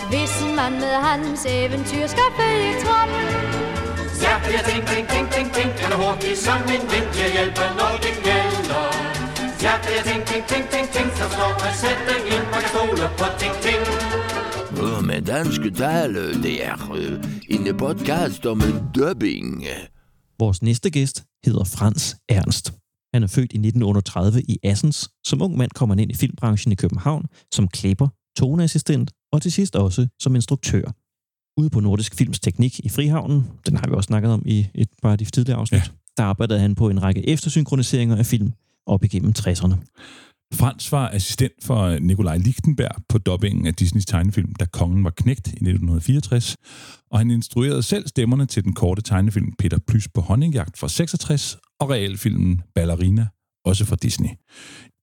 Hvis 0.09 0.55
man 0.55 0.71
med 0.71 0.95
hans 1.07 1.45
eventyr 1.49 2.07
skal 2.07 2.29
følge 2.39 2.73
trop. 2.85 3.76
Ja, 4.26 4.34
det 4.45 4.53
er 4.59 4.63
ting, 4.70 4.84
ting, 4.91 5.05
ting, 5.13 5.26
ting, 5.36 5.47
ting 5.57 5.70
Han 5.84 5.91
er 5.95 5.99
hurtig 6.03 6.34
som 6.45 6.59
en 6.76 6.84
vind 6.91 7.09
til 7.15 7.24
at 7.30 7.34
hjælpe, 7.38 7.63
når 7.80 7.93
det 8.05 8.15
gælder 8.28 8.86
Ja, 9.65 9.74
det 9.86 9.93
er 9.99 10.03
ting, 10.09 10.22
ting, 10.30 10.43
ting, 10.51 10.65
ting, 10.74 10.86
ting 10.95 11.07
Som 11.20 11.30
slår 11.36 11.53
en 11.68 11.76
sætning 11.84 12.24
ind, 12.36 12.45
man 12.53 12.59
kan 12.63 12.72
stole 12.76 13.05
på 13.20 13.26
ting, 13.41 13.53
ting 13.65 13.82
med 15.09 15.22
danske 15.22 15.72
tale, 15.72 16.43
det 16.43 16.65
er 16.65 16.91
øh, 16.91 17.24
en 17.49 17.78
podcast 17.78 18.45
om 18.45 18.61
dubbing. 18.95 19.65
Vores 20.39 20.61
næste 20.61 20.89
gæst 20.89 21.24
hedder 21.45 21.63
Frans 21.63 22.15
Ernst. 22.30 22.74
Han 23.13 23.24
er 23.24 23.28
født 23.28 23.53
i 23.53 23.57
1938 23.57 24.41
i 24.41 24.57
Assens. 24.63 25.09
Som 25.28 25.41
ung 25.41 25.57
mand 25.57 25.72
kommer 25.72 25.95
han 25.95 25.99
ind 25.99 26.11
i 26.11 26.15
filmbranchen 26.15 26.72
i 26.72 26.76
København 26.76 27.26
som 27.53 27.68
klipper, 27.68 28.07
toneassistent 28.38 29.11
og 29.34 29.41
til 29.41 29.51
sidst 29.51 29.76
også 29.76 30.07
som 30.22 30.36
instruktør. 30.36 30.91
Ude 31.58 31.70
på 31.70 31.80
Nordisk 31.80 32.16
Films 32.16 32.39
Teknik 32.39 32.80
i 32.80 32.89
Frihavnen, 32.89 33.47
den 33.66 33.78
har 33.78 33.88
vi 33.88 33.93
også 33.93 34.08
snakket 34.08 34.32
om 34.32 34.41
i 34.45 34.68
et 34.76 34.89
par 35.01 35.12
af 35.12 35.18
de 35.18 35.26
tidligere 35.26 35.60
afsnit, 35.60 35.80
ja. 35.80 35.84
der 36.18 36.24
arbejdede 36.24 36.60
han 36.60 36.76
på 36.76 36.89
en 36.89 37.03
række 37.03 37.30
eftersynkroniseringer 37.30 38.16
af 38.16 38.26
film 38.26 38.51
op 38.86 39.03
igennem 39.03 39.34
60'erne. 39.39 39.76
Frans 40.53 40.91
var 40.91 41.10
assistent 41.10 41.53
for 41.64 41.99
Nikolaj 41.99 42.38
Lichtenberg 42.38 43.01
på 43.10 43.18
dubbingen 43.18 43.68
af 43.68 43.74
Disneys 43.74 44.05
tegnefilm, 44.05 44.55
da 44.55 44.66
kongen 44.66 45.03
var 45.03 45.10
knægt 45.10 45.47
i 45.47 45.51
1964, 45.51 46.55
og 47.12 47.20
han 47.20 47.32
instruerede 47.32 47.84
selv 47.84 48.08
stemmerne 48.08 48.45
til 48.45 48.64
den 48.64 48.74
korte 48.74 49.01
tegnefilm 49.01 49.53
Peter 49.60 49.80
Plys 49.88 50.08
på 50.08 50.22
honningjagt 50.22 50.78
fra 50.78 50.89
66 50.89 51.58
og 51.80 51.89
realfilmen 51.89 52.62
Ballerina, 52.76 53.28
også 53.66 53.86
fra 53.86 53.95
Disney. 53.95 54.30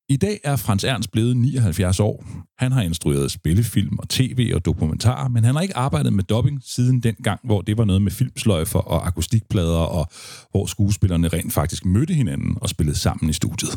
I 0.09 0.17
dag 0.17 0.41
er 0.45 0.57
Frans 0.57 0.85
Ernst 0.85 1.11
blevet 1.11 1.37
79 1.37 2.01
år. 2.01 2.25
Han 2.59 2.73
har 2.73 2.83
instrueret 2.83 3.31
spillefilm 3.31 3.99
og 3.99 4.09
tv 4.09 4.53
og 4.55 4.65
dokumentarer, 4.65 5.29
men 5.29 5.45
han 5.45 5.55
har 5.55 5.63
ikke 5.63 5.77
arbejdet 5.77 6.13
med 6.13 6.25
dubbing 6.25 6.63
siden 6.65 7.01
den 7.01 7.15
gang, 7.15 7.41
hvor 7.45 7.61
det 7.61 7.79
var 7.79 7.85
noget 7.85 8.03
med 8.03 8.13
filmsløjfer 8.13 8.79
og 8.79 9.07
akustikplader, 9.07 9.79
og 9.79 10.07
hvor 10.51 10.67
skuespillerne 10.67 11.29
rent 11.29 11.53
faktisk 11.53 11.85
mødte 11.85 12.15
hinanden 12.15 12.59
og 12.61 12.69
spillede 12.69 12.99
sammen 12.99 13.31
i 13.31 13.33
studiet. 13.33 13.71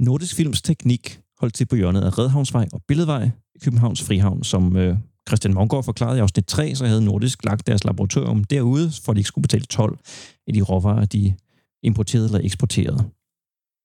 Nordisk 0.00 0.36
Films 0.36 0.62
Teknik 0.62 1.20
holdt 1.40 1.54
til 1.54 1.66
på 1.66 1.76
hjørnet 1.76 2.02
af 2.02 2.18
Redhavnsvej 2.18 2.66
og 2.72 2.82
Billedvej 2.88 3.30
i 3.54 3.58
Københavns 3.64 4.02
Frihavn, 4.02 4.44
som 4.44 4.76
øh, 4.76 4.96
Christian 5.28 5.54
Mongård 5.54 5.84
forklarede 5.84 6.18
i 6.18 6.20
afsnit 6.20 6.46
3, 6.46 6.74
så 6.74 6.86
havde 6.86 7.04
Nordisk 7.04 7.44
lagt 7.44 7.66
deres 7.66 7.84
laboratorium 7.84 8.44
derude, 8.44 8.92
for 9.04 9.12
at 9.12 9.16
de 9.16 9.20
ikke 9.20 9.28
skulle 9.28 9.42
betale 9.42 9.64
12 9.64 9.98
i 10.46 10.52
de 10.52 10.60
råvarer, 10.60 11.04
de 11.04 11.34
importerede 11.82 12.26
eller 12.26 12.40
eksporterede. 12.44 13.10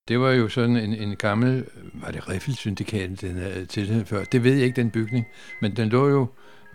Det 0.08 0.20
var 0.20 0.30
jo 0.30 0.48
sådan 0.48 0.76
en, 0.76 0.94
en 0.94 1.16
gammel, 1.16 1.66
var 1.94 2.10
det 2.10 2.28
Riffelsyndikat, 2.28 3.20
den 3.20 3.36
havde 3.36 3.66
tilhørt 3.66 4.08
før? 4.08 4.24
Det 4.24 4.44
ved 4.44 4.54
jeg 4.54 4.64
ikke, 4.64 4.76
den 4.76 4.90
bygning. 4.90 5.26
Men 5.60 5.76
den 5.76 5.88
lå 5.88 6.08
jo 6.08 6.26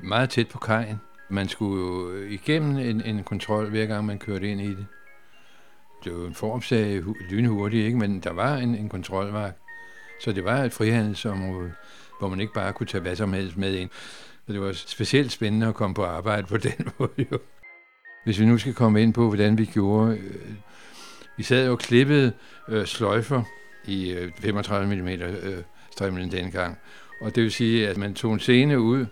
meget 0.03 0.29
tæt 0.29 0.47
på 0.47 0.59
kajen. 0.59 1.01
Man 1.29 1.47
skulle 1.49 1.81
jo 1.81 2.23
igennem 2.29 2.77
en, 2.77 3.01
en 3.01 3.23
kontrol, 3.23 3.69
hver 3.69 3.85
gang 3.85 4.05
man 4.05 4.19
kørte 4.19 4.51
ind 4.51 4.61
i 4.61 4.69
det. 4.69 4.85
Det 6.03 6.13
var 6.13 6.19
jo 6.19 6.25
en 6.25 6.35
formsag 6.35 7.03
lynhurtigt, 7.29 7.85
ikke? 7.85 7.97
men 7.97 8.19
der 8.19 8.33
var 8.33 8.55
en, 8.57 8.75
en 8.75 8.89
kontrolvagt. 8.89 9.57
Så 10.23 10.31
det 10.31 10.43
var 10.43 10.63
et 10.63 10.73
frihandelsområde, 10.73 11.71
hvor 12.19 12.29
man 12.29 12.39
ikke 12.39 12.53
bare 12.53 12.73
kunne 12.73 12.87
tage 12.87 13.01
hvad 13.01 13.15
som 13.15 13.33
helst 13.33 13.57
med 13.57 13.73
ind. 13.73 13.89
Så 14.47 14.53
det 14.53 14.61
var 14.61 14.71
specielt 14.71 15.31
spændende 15.31 15.67
at 15.67 15.75
komme 15.75 15.93
på 15.93 16.03
arbejde 16.03 16.47
på 16.47 16.57
den 16.57 16.89
måde 16.99 17.27
jo. 17.31 17.39
Hvis 18.23 18.39
vi 18.39 18.45
nu 18.45 18.57
skal 18.57 18.73
komme 18.73 19.01
ind 19.01 19.13
på, 19.13 19.27
hvordan 19.27 19.57
vi 19.57 19.65
gjorde... 19.65 20.17
Øh, 20.17 20.53
vi 21.37 21.43
sad 21.43 21.65
jo 21.65 21.71
og 21.71 21.79
klippede 21.79 22.33
øh, 22.69 22.85
sløjfer 22.85 23.43
i 23.85 24.11
øh, 24.11 24.31
35 24.39 24.95
mm 24.95 25.07
øh, 25.07 25.63
strimlen 25.91 26.31
dengang. 26.31 26.77
Og 27.21 27.35
det 27.35 27.43
vil 27.43 27.51
sige, 27.51 27.89
at 27.89 27.97
man 27.97 28.13
tog 28.13 28.33
en 28.33 28.39
scene 28.39 28.79
ud 28.79 29.05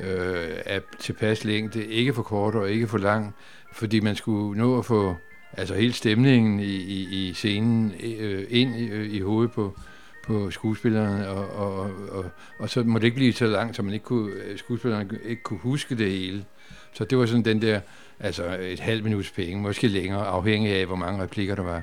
øh, 0.00 0.50
af 0.66 0.80
tilpas 0.98 1.44
længde, 1.44 1.86
ikke 1.86 2.14
for 2.14 2.22
kort 2.22 2.54
og 2.54 2.70
ikke 2.70 2.88
for 2.88 2.98
lang, 2.98 3.34
fordi 3.72 4.00
man 4.00 4.16
skulle 4.16 4.60
nå 4.60 4.78
at 4.78 4.84
få 4.84 5.16
altså 5.52 5.74
hele 5.74 5.92
stemningen 5.92 6.60
i, 6.60 6.74
i, 6.74 7.28
i 7.28 7.32
scenen 7.32 7.94
øh, 8.18 8.46
ind 8.50 8.76
i, 8.76 8.88
øh, 8.88 9.14
i 9.14 9.20
hovedet 9.20 9.52
på, 9.52 9.78
på 10.26 10.50
skuespillerne, 10.50 11.28
og, 11.28 11.48
og, 11.50 11.90
og, 12.10 12.24
og 12.58 12.70
så 12.70 12.82
må 12.82 12.98
det 12.98 13.04
ikke 13.04 13.14
blive 13.14 13.32
så 13.32 13.46
langt, 13.46 13.76
så 13.76 13.82
man 13.82 13.94
ikke 13.94 14.04
kunne, 14.04 14.32
øh, 14.32 14.58
skuespillerne 14.58 15.18
ikke 15.24 15.42
kunne 15.42 15.60
huske 15.60 15.94
det 15.94 16.10
hele. 16.10 16.44
Så 16.92 17.04
det 17.04 17.18
var 17.18 17.26
sådan 17.26 17.44
den 17.44 17.62
der, 17.62 17.80
altså 18.20 18.58
et 18.60 18.80
halvt 18.80 19.04
minuts 19.04 19.30
penge, 19.30 19.62
måske 19.62 19.88
længere, 19.88 20.26
afhængig 20.26 20.72
af, 20.72 20.86
hvor 20.86 20.96
mange 20.96 21.22
replikker 21.22 21.54
der 21.54 21.62
var. 21.62 21.82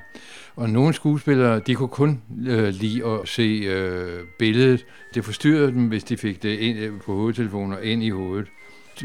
Og 0.55 0.69
nogle 0.69 0.93
skuespillere, 0.93 1.59
de 1.59 1.75
kunne 1.75 1.89
kun 1.89 2.21
øh, 2.47 2.67
lide 2.67 3.05
at 3.05 3.27
se 3.27 3.61
øh, 3.67 4.23
billedet. 4.39 4.85
Det 5.13 5.25
forstyrrede 5.25 5.71
dem, 5.71 5.87
hvis 5.87 6.03
de 6.03 6.17
fik 6.17 6.43
det 6.43 6.59
ind 6.59 6.79
øh, 6.79 6.99
på 6.99 7.15
hovedtelefoner 7.15 7.79
ind 7.79 8.03
i 8.03 8.09
hovedet. 8.09 8.47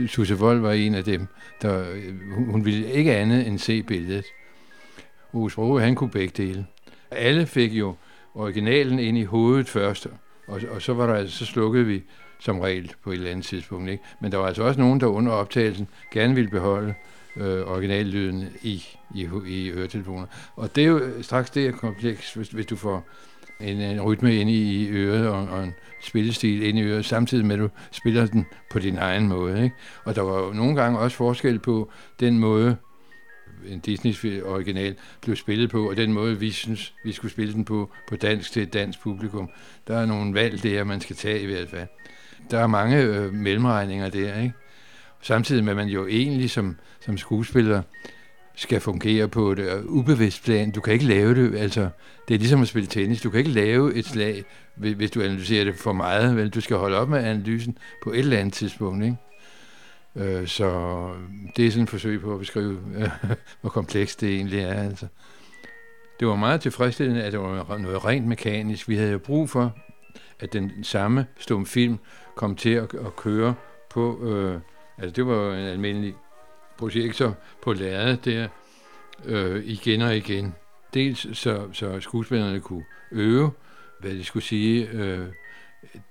Susse 0.07 0.39
Vold 0.39 0.61
var 0.61 0.73
en 0.73 0.95
af 0.95 1.05
dem, 1.05 1.27
der, 1.63 1.91
øh, 1.91 2.35
hun, 2.35 2.51
hun 2.51 2.65
ville 2.65 2.93
ikke 2.93 3.17
andet 3.17 3.47
end 3.47 3.59
se 3.59 3.83
billedet. 3.83 4.25
Ove 5.33 5.81
han 5.81 5.95
kunne 5.95 6.11
begge 6.11 6.45
dele. 6.45 6.67
Alle 7.11 7.47
fik 7.47 7.73
jo 7.73 7.95
originalen 8.35 8.99
ind 8.99 9.19
i 9.19 9.25
hovedet 9.25 9.69
først, 9.69 10.07
og, 10.47 10.61
og 10.71 10.83
så 10.83 10.95
var 10.95 11.07
der 11.07 11.15
altså, 11.15 11.39
så 11.39 11.47
slukkede 11.47 11.85
vi 11.85 12.03
som 12.39 12.61
regel 12.61 12.93
på 13.05 13.11
et 13.11 13.15
eller 13.15 13.31
andet 13.31 13.45
tidspunkt. 13.45 13.91
Ikke? 13.91 14.05
Men 14.21 14.33
der 14.33 14.39
var 14.39 14.47
altså 14.47 14.63
også 14.63 14.81
nogen, 14.81 15.01
der 15.01 15.07
under 15.07 15.33
optagelsen 15.33 15.89
gerne 16.13 16.35
ville 16.35 16.51
beholde 16.51 16.95
øh, 17.37 17.71
originallyden 17.71 18.49
i, 18.63 18.85
i, 19.15 19.29
i 19.47 19.71
øretelefoner. 19.71 20.27
Og 20.57 20.77
det 20.77 20.85
er 20.85 20.89
jo 20.89 20.99
øh, 20.99 21.25
straks 21.25 21.51
det 21.51 21.67
er 21.67 21.73
kompleks, 21.73 22.35
hvis, 22.35 22.49
hvis 22.49 22.67
du 22.67 22.77
får 22.77 23.05
en, 23.61 23.81
en 23.81 24.01
rytme 24.01 24.37
ind 24.37 24.51
i 24.51 24.89
øret 24.89 25.29
og, 25.29 25.49
og 25.49 25.65
en 25.65 25.75
spillestil 26.03 26.63
ind 26.63 26.79
i 26.79 26.83
øret, 26.83 27.05
samtidig 27.05 27.47
med 27.47 27.55
at 27.55 27.61
du 27.61 27.69
spiller 27.91 28.27
den 28.27 28.47
på 28.71 28.79
din 28.79 28.99
egen 28.99 29.29
måde. 29.29 29.65
Ikke? 29.65 29.77
Og 30.05 30.15
der 30.15 30.23
var 30.23 30.39
jo 30.39 30.53
nogle 30.53 30.77
gange 30.83 30.99
også 30.99 31.17
forskel 31.17 31.59
på 31.59 31.91
den 32.21 32.39
måde, 32.39 32.77
en 33.69 33.81
Disney 33.81 34.43
original 34.43 34.95
blev 35.23 35.37
spillet 35.37 35.71
på, 35.71 35.91
og 35.91 35.97
den 35.97 36.13
måde, 36.13 36.41
vi 36.41 36.51
synes, 36.51 36.95
vi 37.05 37.13
skulle 37.13 37.33
spille 37.33 37.53
den 37.53 37.65
på, 37.65 37.91
på 38.09 38.17
dansk 38.17 38.53
til 38.53 38.63
et 38.63 38.73
dansk 38.73 39.01
publikum. 39.01 39.51
Der 39.89 39.99
er 39.99 40.07
nogle 40.07 40.35
valg 40.35 40.63
der, 40.63 40.85
man 40.85 41.01
skal 41.01 41.17
tage 41.17 41.41
i 41.41 41.47
hvert 41.47 41.69
fald. 41.69 41.89
Der 42.51 42.59
er 42.59 42.67
mange 42.67 43.03
øh, 43.03 43.33
mellemregninger 43.33 44.09
der, 44.09 44.41
ikke? 44.41 44.55
Samtidig 45.27 45.65
med, 45.65 45.71
at 45.71 45.77
man 45.77 45.89
jo 45.89 46.07
egentlig 46.07 46.51
som, 46.51 46.77
som 47.01 47.19
skuespiller 47.19 47.83
skal 48.55 48.81
fungere 48.81 49.29
på 49.29 49.53
et 49.53 49.59
øh, 49.59 49.85
ubevidst 49.85 50.45
plan. 50.45 50.71
Du 50.71 50.81
kan 50.81 50.93
ikke 50.93 51.05
lave 51.05 51.35
det, 51.35 51.59
altså, 51.59 51.89
det 52.29 52.35
er 52.35 52.39
ligesom 52.39 52.63
at 52.63 52.69
spille 52.69 52.87
tennis. 52.87 53.21
Du 53.21 53.31
kan 53.31 53.39
ikke 53.39 53.51
lave 53.51 53.95
et 53.95 54.07
slag, 54.07 54.45
hvis 54.77 55.11
du 55.11 55.23
analyserer 55.23 55.65
det 55.65 55.75
for 55.77 55.93
meget. 55.93 56.37
Vel? 56.37 56.51
Du 56.51 56.61
skal 56.61 56.77
holde 56.77 56.97
op 56.97 57.09
med 57.09 57.19
analysen 57.19 57.79
på 58.05 58.11
et 58.13 58.19
eller 58.19 58.39
andet 58.39 58.55
tidspunkt, 58.55 59.05
ikke? 59.05 59.17
Øh, 60.17 60.47
så 60.47 61.11
det 61.57 61.67
er 61.67 61.71
sådan 61.71 61.85
et 61.85 61.91
forsøg 61.91 62.21
på 62.21 62.33
at 62.33 62.39
beskrive, 62.39 62.79
øh, 62.97 63.09
hvor 63.61 63.71
komplekst 63.71 64.21
det 64.21 64.35
egentlig 64.35 64.61
er. 64.61 64.83
Altså. 64.83 65.07
Det 66.21 66.29
var 66.29 66.37
meget 66.37 66.61
tilfredsstillende, 66.61 67.23
at 67.23 67.33
det 67.33 67.41
var 67.41 67.79
noget 67.79 68.05
rent 68.05 68.27
mekanisk. 68.27 68.89
Vi 68.89 68.97
havde 68.97 69.13
jo 69.13 69.19
brug 69.19 69.51
for, 69.51 69.77
at 70.41 70.53
den 70.53 70.85
samme 70.85 71.27
stum 71.39 71.67
film 71.67 71.99
kom 72.35 72.57
til 72.57 72.71
at, 72.71 72.95
at 72.95 73.17
køre 73.17 73.55
på, 73.91 74.25
øh, 74.25 74.61
altså 74.99 75.13
det 75.17 75.27
var 75.27 75.35
jo 75.35 75.53
en 75.53 75.67
almindelig 75.67 76.15
projektor 76.79 77.37
på 77.63 77.73
lærredet 77.73 78.25
der, 78.25 78.49
øh, 79.25 79.63
igen 79.65 80.03
og 80.03 80.17
igen. 80.17 80.55
Dels 80.95 81.39
så, 81.39 81.69
så 81.73 82.01
skuespillerne 82.01 82.61
kunne 82.61 82.85
øve, 83.13 83.51
hvad 84.01 84.11
de 84.11 84.25
skulle 84.25 84.43
sige, 84.43 84.89
øh, 84.89 85.27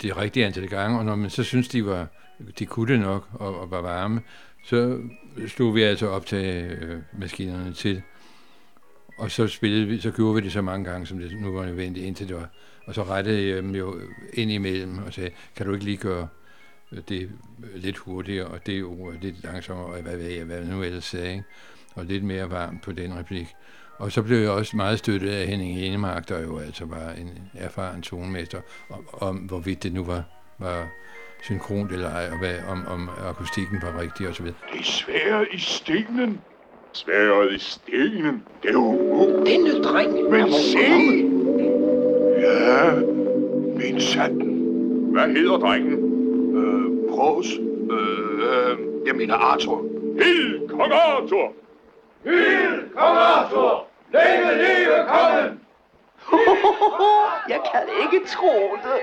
det 0.02 0.18
rigtige 0.18 0.46
antal 0.46 0.68
gange, 0.68 1.00
og 1.00 1.06
når 1.06 1.16
man 1.16 1.30
så 1.30 1.44
synes 1.44 1.68
de 1.68 1.86
var, 1.86 2.08
de 2.60 2.66
kunne 2.66 2.94
det 2.94 3.00
nok 3.00 3.28
og, 3.34 3.60
og 3.60 3.72
var 3.72 3.82
varme, 3.82 4.22
så 4.66 5.00
slog 5.48 5.76
vi 5.76 5.82
altså 5.82 6.08
optage 6.08 6.66
øh, 6.66 7.00
maskinerne 7.20 7.74
til. 7.74 8.02
Og 9.18 9.32
så 9.32 9.48
spillede 9.48 9.86
vi, 9.86 10.00
så 10.00 10.12
gjorde 10.12 10.36
vi 10.36 10.42
det 10.42 10.52
så 10.52 10.62
mange 10.62 10.86
gange, 10.86 11.08
som 11.08 11.20
det 11.20 11.42
nu 11.42 11.52
var 11.52 11.66
nødvendigt, 11.66 12.06
indtil 12.06 12.28
det 12.28 12.36
var. 12.36 12.50
Og 12.86 12.96
så 12.96 13.04
rettede 13.04 13.48
jeg 13.48 13.58
dem 13.58 13.76
jo 13.76 14.00
ind 14.34 14.52
imellem 14.52 14.98
og 14.98 15.14
sagde, 15.14 15.30
kan 15.56 15.66
du 15.66 15.74
ikke 15.74 15.86
lige 15.86 15.98
gøre 15.98 16.28
det 17.10 17.30
lidt 17.76 17.98
hurtigere, 17.98 18.48
og 18.48 18.66
det 18.66 18.84
ord 18.84 19.14
lidt 19.22 19.44
langsommere, 19.44 19.86
og 19.86 20.02
hvad 20.02 20.18
ved 20.18 20.28
jeg, 20.28 20.46
hvad 20.46 20.66
nu 20.66 20.84
ellers 20.84 21.06
sagde, 21.06 21.32
ikke? 21.32 21.44
og 21.96 22.06
lidt 22.06 22.24
mere 22.24 22.52
varmt 22.52 22.82
på 22.82 22.92
den 22.92 23.20
replik. 23.20 23.48
Og 23.98 24.12
så 24.12 24.22
blev 24.22 24.38
jeg 24.38 24.50
også 24.50 24.78
meget 24.78 25.00
støttet 25.00 25.30
af 25.30 25.48
Henning 25.48 25.80
Enemark, 25.80 26.30
der 26.30 26.42
jo 26.42 26.58
altså 26.58 26.86
var 26.86 27.12
en 27.12 27.30
erfaren 27.54 28.02
tonmester, 28.02 28.62
om, 28.90 29.08
om 29.14 29.36
hvorvidt 29.38 29.84
det 29.84 29.94
nu 29.94 30.04
var, 30.04 30.24
var 30.60 30.88
synkront 31.44 31.92
eller 31.92 32.10
ej, 32.10 32.30
og 32.32 32.40
hvad, 32.40 32.56
om, 32.68 32.86
om 32.88 33.10
akustikken 33.30 33.82
var 33.82 34.02
rigtig 34.02 34.28
osv. 34.28 34.46
Det 34.46 34.56
er 34.80 34.84
sværet 34.84 35.48
i 35.54 35.60
stenen. 35.60 36.42
Sværet 36.94 37.54
i 37.54 37.60
stenen. 37.60 38.44
Det 38.64 38.70
er 38.70 38.74
jo 38.74 38.80
umuligt. 38.80 39.48
Denne 39.48 39.84
dreng 39.84 40.32
Men 40.32 40.52
se! 40.54 40.78
Ja, 42.42 42.96
min 43.76 44.02
sanden. 44.02 44.56
Hvad 45.12 45.28
hedder 45.28 45.58
drengen? 45.58 46.05
Øh, 47.16 47.20
Pros. 47.20 47.48
Øh, 47.92 48.40
øh, 48.40 48.78
jeg 49.08 49.16
mener 49.16 49.36
Arthur. 49.36 49.82
Hild, 50.20 50.70
kong 50.70 50.94
Arthur! 50.94 51.54
Hyld, 52.24 52.94
kong 52.96 53.18
Arthur! 53.18 53.88
Længe 54.14 54.58
leve 54.58 55.08
kongen! 55.08 55.60
Jeg 57.50 57.60
kan 57.72 57.82
ikke 58.04 58.28
tro 58.28 58.78
det. 58.84 59.02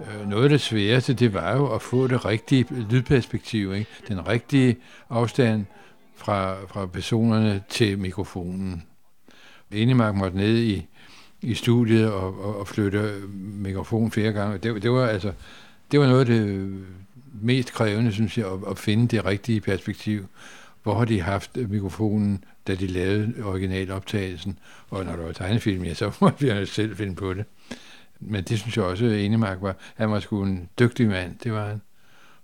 Øh, 0.00 0.28
Noget 0.28 0.44
af 0.44 0.50
det 0.50 0.60
sværeste, 0.60 1.14
det 1.14 1.34
var 1.34 1.56
jo 1.56 1.74
at 1.74 1.82
få 1.82 2.06
det 2.06 2.24
rigtige 2.24 2.66
lydperspektiv, 2.90 3.74
ikke? 3.74 3.90
den 4.08 4.28
rigtige 4.28 4.76
afstand 5.10 5.66
fra, 6.16 6.54
fra 6.66 6.86
personerne 6.86 7.62
til 7.68 7.98
mikrofonen. 7.98 8.82
Enemark 9.72 10.14
måtte 10.14 10.36
ned 10.36 10.58
i, 10.58 10.86
i 11.42 11.54
studiet 11.54 12.12
og, 12.12 12.40
og, 12.44 12.58
og 12.58 12.68
flytte 12.68 13.12
mikrofonen 13.62 14.10
flere 14.10 14.32
gange. 14.32 14.58
Det, 14.58 14.82
det, 14.82 14.90
var 14.90 15.06
altså, 15.06 15.32
det 15.92 16.00
var 16.00 16.06
noget 16.06 16.20
af 16.20 16.26
det 16.26 16.74
mest 17.42 17.72
krævende, 17.72 18.12
synes 18.12 18.38
jeg, 18.38 18.46
at, 18.46 18.58
at 18.70 18.78
finde 18.78 19.08
det 19.08 19.24
rigtige 19.24 19.60
perspektiv. 19.60 20.26
Hvor 20.82 20.94
har 20.94 21.04
de 21.04 21.20
haft 21.20 21.56
øh, 21.56 21.70
mikrofonen, 21.70 22.44
da 22.66 22.74
de 22.74 22.86
lavede 22.86 23.34
originaloptagelsen? 23.44 24.58
Og 24.90 25.04
når 25.04 25.16
der 25.16 25.24
var 25.24 25.32
tegnefilm, 25.32 25.84
ja, 25.84 25.94
så 25.94 26.12
må 26.20 26.30
vi 26.40 26.50
jo 26.50 26.66
selv 26.66 26.96
finde 26.96 27.14
på 27.14 27.34
det. 27.34 27.44
Men 28.20 28.44
det 28.44 28.58
synes 28.58 28.76
jeg 28.76 28.84
også, 28.84 29.04
at 29.04 29.12
Enemark 29.12 29.58
var. 29.60 29.76
Han 29.94 30.10
var 30.10 30.20
sgu 30.20 30.42
en 30.42 30.68
dygtig 30.78 31.08
mand, 31.08 31.38
det 31.44 31.52
var 31.52 31.66
han. 31.68 31.80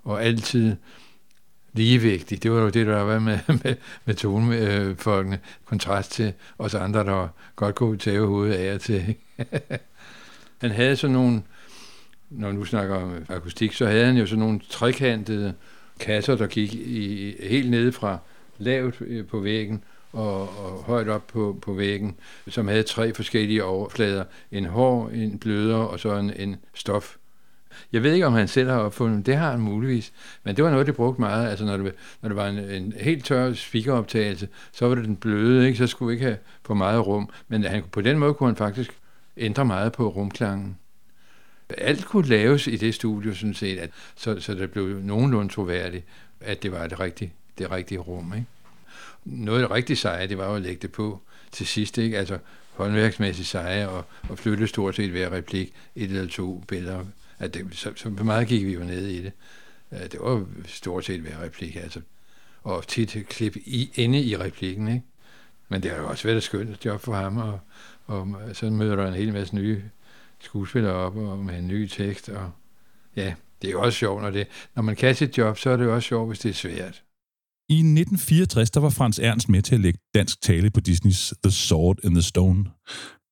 Og 0.04 0.24
altid 0.24 0.76
ligevægtig. 1.72 2.42
Det 2.42 2.52
var 2.52 2.60
jo 2.60 2.68
det, 2.68 2.86
der 2.86 3.00
var 3.00 3.18
med, 3.28 3.38
med, 3.46 3.76
med 4.04 4.14
tonefolkene. 4.14 5.36
Øh, 5.36 5.42
Kontrast 5.64 6.12
til 6.12 6.32
os 6.58 6.74
andre, 6.74 7.04
der 7.04 7.28
godt 7.56 7.74
kunne 7.74 7.98
tage 7.98 8.20
hovedet 8.20 8.54
af 8.54 8.74
og 8.74 8.80
til. 8.80 9.14
han 10.60 10.70
havde 10.70 10.96
sådan 10.96 11.14
nogle, 11.14 11.42
når 12.30 12.52
nu 12.52 12.64
snakker 12.64 12.94
om 12.94 13.12
akustik, 13.28 13.72
så 13.72 13.86
havde 13.86 14.06
han 14.06 14.16
jo 14.16 14.26
sådan 14.26 14.38
nogle 14.38 14.60
trekantede 14.70 15.54
kasser, 16.00 16.36
der 16.36 16.46
gik 16.46 16.74
i, 16.74 17.34
helt 17.42 17.70
nede 17.70 17.92
fra 17.92 18.18
lavt 18.58 18.96
øh, 19.00 19.26
på 19.26 19.40
væggen 19.40 19.84
og, 20.12 20.40
og 20.40 20.82
højt 20.86 21.08
op 21.08 21.26
på, 21.26 21.58
på 21.62 21.72
væggen, 21.72 22.16
som 22.48 22.68
havde 22.68 22.82
tre 22.82 23.14
forskellige 23.14 23.64
overflader. 23.64 24.24
En 24.52 24.64
hård, 24.64 25.12
en 25.12 25.38
blødere 25.38 25.88
og 25.88 26.00
så 26.00 26.16
en, 26.16 26.32
en 26.36 26.56
stof. 26.74 27.16
Jeg 27.92 28.02
ved 28.02 28.12
ikke, 28.12 28.26
om 28.26 28.32
han 28.32 28.48
selv 28.48 28.70
har 28.70 28.78
opfundet 28.78 29.18
det. 29.18 29.26
Det 29.26 29.36
har 29.36 29.50
han 29.50 29.60
muligvis. 29.60 30.12
Men 30.44 30.56
det 30.56 30.64
var 30.64 30.70
noget, 30.70 30.86
det 30.86 30.94
brugte 30.94 31.20
meget. 31.20 31.50
Altså, 31.50 31.64
når 31.64 31.76
det, 31.76 31.94
når 32.22 32.28
det 32.28 32.36
var 32.36 32.46
en, 32.48 32.58
en 32.58 32.92
helt 33.00 33.24
tør 33.24 33.52
speakeroptagelse, 33.52 34.48
så 34.72 34.88
var 34.88 34.94
det 34.94 35.04
den 35.04 35.16
bløde, 35.16 35.66
ikke? 35.66 35.78
så 35.78 35.86
skulle 35.86 36.06
vi 36.06 36.12
ikke 36.12 36.24
have 36.24 36.38
for 36.62 36.74
meget 36.74 37.06
rum. 37.06 37.28
Men 37.48 37.64
han, 37.64 37.82
på 37.92 38.00
den 38.00 38.18
måde 38.18 38.34
kunne 38.34 38.48
han 38.48 38.56
faktisk 38.56 38.90
ændre 39.36 39.64
meget 39.64 39.92
på 39.92 40.08
rumklangen. 40.08 40.76
Alt 41.78 42.04
kunne 42.04 42.28
laves 42.28 42.66
i 42.66 42.76
det 42.76 42.94
studie, 42.94 43.34
sådan 43.34 43.54
set, 43.54 43.78
at, 43.78 43.90
så, 44.16 44.40
så 44.40 44.54
det 44.54 44.70
blev 44.70 44.86
nogenlunde 44.86 45.52
troværdigt, 45.52 46.04
at 46.40 46.62
det 46.62 46.72
var 46.72 46.86
det 46.86 47.00
rigtige, 47.00 47.32
det 47.58 47.70
rigtige 47.70 47.98
rum. 47.98 48.32
Ikke? 48.34 48.46
Noget 49.24 49.62
af 49.62 49.68
det 49.68 49.76
rigtige 49.76 49.96
seje, 49.96 50.28
det 50.28 50.38
var 50.38 50.48
jo 50.48 50.54
at 50.54 50.62
lægge 50.62 50.82
det 50.82 50.92
på 50.92 51.20
til 51.52 51.66
sidst, 51.66 51.98
ikke? 51.98 52.18
altså 52.18 52.38
håndværksmæssigt 52.74 53.48
seje, 53.48 53.88
og, 53.88 54.04
og 54.28 54.38
flytte 54.38 54.66
stort 54.66 54.96
set 54.96 55.10
hver 55.10 55.32
replik 55.32 55.72
et 55.96 56.10
eller 56.10 56.28
to 56.28 56.64
billeder. 56.68 57.04
At 57.38 57.54
det, 57.54 57.66
så, 57.72 57.92
så 57.96 58.08
meget 58.08 58.48
gik 58.48 58.66
vi 58.66 58.72
jo 58.72 58.80
ned 58.80 59.06
i 59.06 59.22
det. 59.22 59.32
Det 59.90 60.20
var 60.20 60.46
stort 60.66 61.04
set 61.04 61.20
hver 61.20 61.42
replik, 61.42 61.76
altså. 61.76 62.00
Og 62.62 62.86
tit 62.86 63.26
klip 63.28 63.56
i, 63.56 63.90
inde 63.94 64.22
i 64.22 64.36
replikken, 64.36 64.88
ikke? 64.88 65.02
Men 65.68 65.82
det 65.82 65.90
har 65.90 65.98
jo 65.98 66.08
også 66.08 66.24
været 66.24 66.36
et 66.36 66.42
skønt 66.42 66.84
job 66.84 67.00
for 67.00 67.14
ham, 67.14 67.36
og, 67.36 67.60
og 68.06 68.38
så 68.52 68.70
møder 68.70 68.96
der 68.96 69.08
en 69.08 69.14
hel 69.14 69.32
masse 69.32 69.54
nye 69.54 69.82
skuespiller 70.40 70.90
op 70.90 71.16
og 71.16 71.38
med 71.38 71.58
en 71.58 71.68
ny 71.68 71.88
tekst, 71.88 72.28
og 72.28 72.50
ja, 73.16 73.34
det 73.62 73.68
er 73.68 73.72
jo 73.72 73.82
også 73.82 73.98
sjovt, 73.98 74.22
når, 74.22 74.30
det, 74.30 74.46
når 74.76 74.82
man 74.82 74.96
kan 74.96 75.14
sit 75.14 75.38
job, 75.38 75.58
så 75.58 75.70
er 75.70 75.76
det 75.76 75.84
jo 75.84 75.94
også 75.94 76.08
sjovt, 76.08 76.28
hvis 76.28 76.38
det 76.38 76.48
er 76.48 76.54
svært. 76.54 77.02
I 77.68 77.78
1964 77.78 78.70
der 78.70 78.80
var 78.80 78.90
Frans 78.90 79.18
Ernst 79.18 79.48
med 79.48 79.62
til 79.62 79.74
at 79.74 79.80
lægge 79.80 79.98
dansk 80.14 80.42
tale 80.42 80.70
på 80.70 80.80
Disneys 80.80 81.34
The 81.44 81.50
Sword 81.50 81.98
in 82.04 82.14
the 82.14 82.22
Stone. 82.22 82.64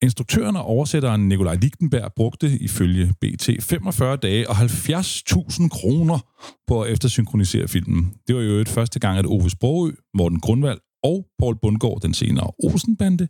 Instruktøren 0.02 0.56
og 0.56 0.64
oversætteren 0.64 1.28
Nikolaj 1.28 1.54
Lichtenberg 1.54 2.12
brugte 2.16 2.58
ifølge 2.60 3.14
BT 3.20 3.50
45 3.60 4.16
dage 4.16 4.48
og 4.48 4.56
70.000 4.56 5.68
kroner 5.68 6.18
på 6.66 6.82
at 6.82 6.92
eftersynkronisere 6.92 7.68
filmen. 7.68 8.14
Det 8.26 8.36
var 8.36 8.42
jo 8.42 8.52
et 8.52 8.68
første 8.68 9.00
gang, 9.00 9.18
at 9.18 9.26
Ove 9.26 9.50
Sprogø, 9.50 9.92
Morten 10.14 10.40
Grundvald 10.40 10.78
og 11.02 11.26
Paul 11.38 11.56
Bundgaard, 11.62 12.00
den 12.02 12.14
senere 12.14 12.50
Olsenbande, 12.64 13.28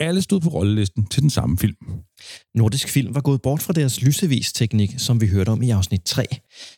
alle 0.00 0.22
stod 0.22 0.40
på 0.40 0.48
rollelisten 0.48 1.06
til 1.06 1.22
den 1.22 1.30
samme 1.30 1.58
film. 1.58 1.76
Nordisk 2.54 2.88
Film 2.88 3.14
var 3.14 3.20
gået 3.20 3.42
bort 3.42 3.62
fra 3.62 3.72
deres 3.72 4.02
lysevis-teknik, 4.02 4.90
som 4.98 5.20
vi 5.20 5.26
hørte 5.26 5.48
om 5.48 5.62
i 5.62 5.70
afsnit 5.70 6.02
3, 6.04 6.26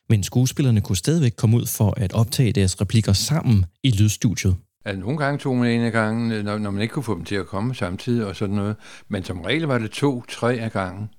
men 0.09 0.23
skuespillerne 0.23 0.81
kunne 0.81 0.97
stadigvæk 0.97 1.33
komme 1.37 1.57
ud 1.57 1.67
for 1.67 1.95
at 1.97 2.13
optage 2.13 2.53
deres 2.53 2.81
replikker 2.81 3.13
sammen 3.13 3.67
i 3.83 3.91
lydstudiet. 3.91 4.57
Altså, 4.85 5.01
nogle 5.01 5.19
gange 5.19 5.39
tog 5.39 5.57
man 5.57 5.71
en 5.71 5.81
af 5.81 5.93
gangen, 5.93 6.45
når, 6.45 6.59
når 6.59 6.71
man 6.71 6.83
ikke 6.83 6.93
kunne 6.93 7.03
få 7.03 7.15
dem 7.15 7.25
til 7.25 7.35
at 7.35 7.47
komme 7.47 7.75
samtidig 7.75 8.27
og 8.27 8.37
sådan 8.37 8.57
noget. 8.57 8.77
Men 9.09 9.25
som 9.25 9.41
regel 9.41 9.63
var 9.63 9.79
det 9.79 9.91
to, 9.91 10.23
tre 10.29 10.55
af 10.55 10.73
gangen. 10.73 11.11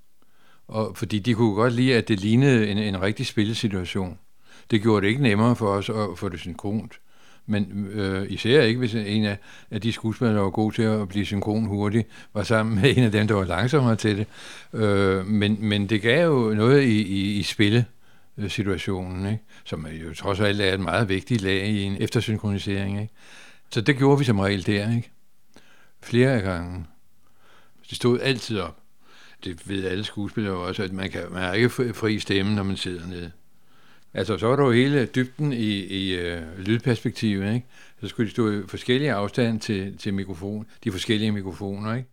Og, 0.68 0.98
fordi 0.98 1.20
de 1.20 1.34
kunne 1.34 1.56
godt 1.56 1.74
lide, 1.74 1.96
at 1.96 2.08
det 2.08 2.20
lignede 2.20 2.68
en, 2.68 2.78
en 2.78 3.02
rigtig 3.02 3.26
spillesituation. 3.26 4.18
Det 4.72 4.82
gjorde 4.82 5.02
det 5.02 5.08
ikke 5.08 5.24
nemmere 5.24 5.56
for 5.56 5.68
os 5.68 5.90
at 5.90 6.18
få 6.18 6.30
det 6.30 6.40
synkront. 6.40 6.94
Men 7.46 7.88
øh, 7.94 8.32
især 8.32 8.62
ikke, 8.62 8.80
hvis 8.80 8.96
en 8.96 9.26
af, 9.26 9.38
af 9.72 9.82
de 9.82 9.91
skuespillere, 9.91 10.36
der 10.36 10.41
var 10.44 10.50
god 10.50 10.72
til 10.72 10.82
at 10.82 11.10
blive 11.10 11.26
synkron 11.26 11.66
hurtigt, 11.66 12.08
var 12.34 12.44
sammen 12.44 12.82
med 12.82 12.98
en 12.98 13.04
af 13.04 13.12
dem, 13.12 13.28
der 13.28 13.36
var 13.36 13.44
langsommere 13.44 13.96
til 13.96 14.18
det. 14.18 14.28
Øh, 14.82 15.26
men, 15.26 15.58
men 15.60 15.89
det 15.89 16.02
gav 16.02 16.28
jo 16.28 16.54
noget 16.54 16.84
i, 16.84 17.02
i, 17.02 17.39
i 17.39 17.44
spillesituationen, 17.44 19.26
ikke? 19.26 19.44
som 19.64 19.88
jo 19.88 20.14
trods 20.14 20.39
alt 20.39 20.62
er 20.62 20.74
et 20.74 20.80
meget 20.80 21.10
vigtigt 21.10 21.41
lag 21.41 21.68
i 21.68 21.84
en 21.84 21.98
eftersynkronisering. 22.00 23.02
Ikke? 23.02 23.14
Så 23.70 23.82
det 23.82 23.98
gjorde 23.98 24.20
vi 24.20 24.26
som 24.26 24.39
regel 24.39 24.66
der, 24.66 24.96
ikke? 24.96 25.12
Flere 26.02 26.32
af 26.32 26.44
gangen. 26.44 26.88
Det 27.89 27.96
stod 27.96 28.20
altid 28.20 28.60
op. 28.60 28.78
Det 29.44 29.70
ved 29.70 29.86
alle 29.86 30.04
skuespillere 30.04 30.54
også, 30.54 30.84
at 30.84 30.91
man, 30.91 31.10
kan, 31.10 31.22
man 31.32 31.41
har 31.41 31.54
ikke 31.54 31.70
fri 31.70 32.20
stemme, 32.20 32.56
når 32.56 32.64
man 32.64 32.78
sidder 32.78 33.08
nede. 33.08 33.32
Altså, 34.14 34.38
så 34.38 34.47
var 34.47 34.55
der 34.55 34.64
jo 34.64 34.72
hele 34.72 35.05
dybden 35.05 35.53
i, 35.53 35.80
i 35.80 36.18
uh, 36.18 36.59
lydperspektivet, 36.59 37.53
ikke? 37.53 37.68
Så 38.01 38.07
skulle 38.07 38.28
de 38.28 38.32
stå 38.32 38.51
i 38.51 38.61
forskellige 38.68 39.14
afstand 39.14 39.59
til, 39.59 39.97
til 39.97 40.14
mikrofon, 40.14 40.66
de 40.84 40.91
forskellige 40.91 41.32
mikrofoner, 41.32 41.95
ikke? 41.95 42.09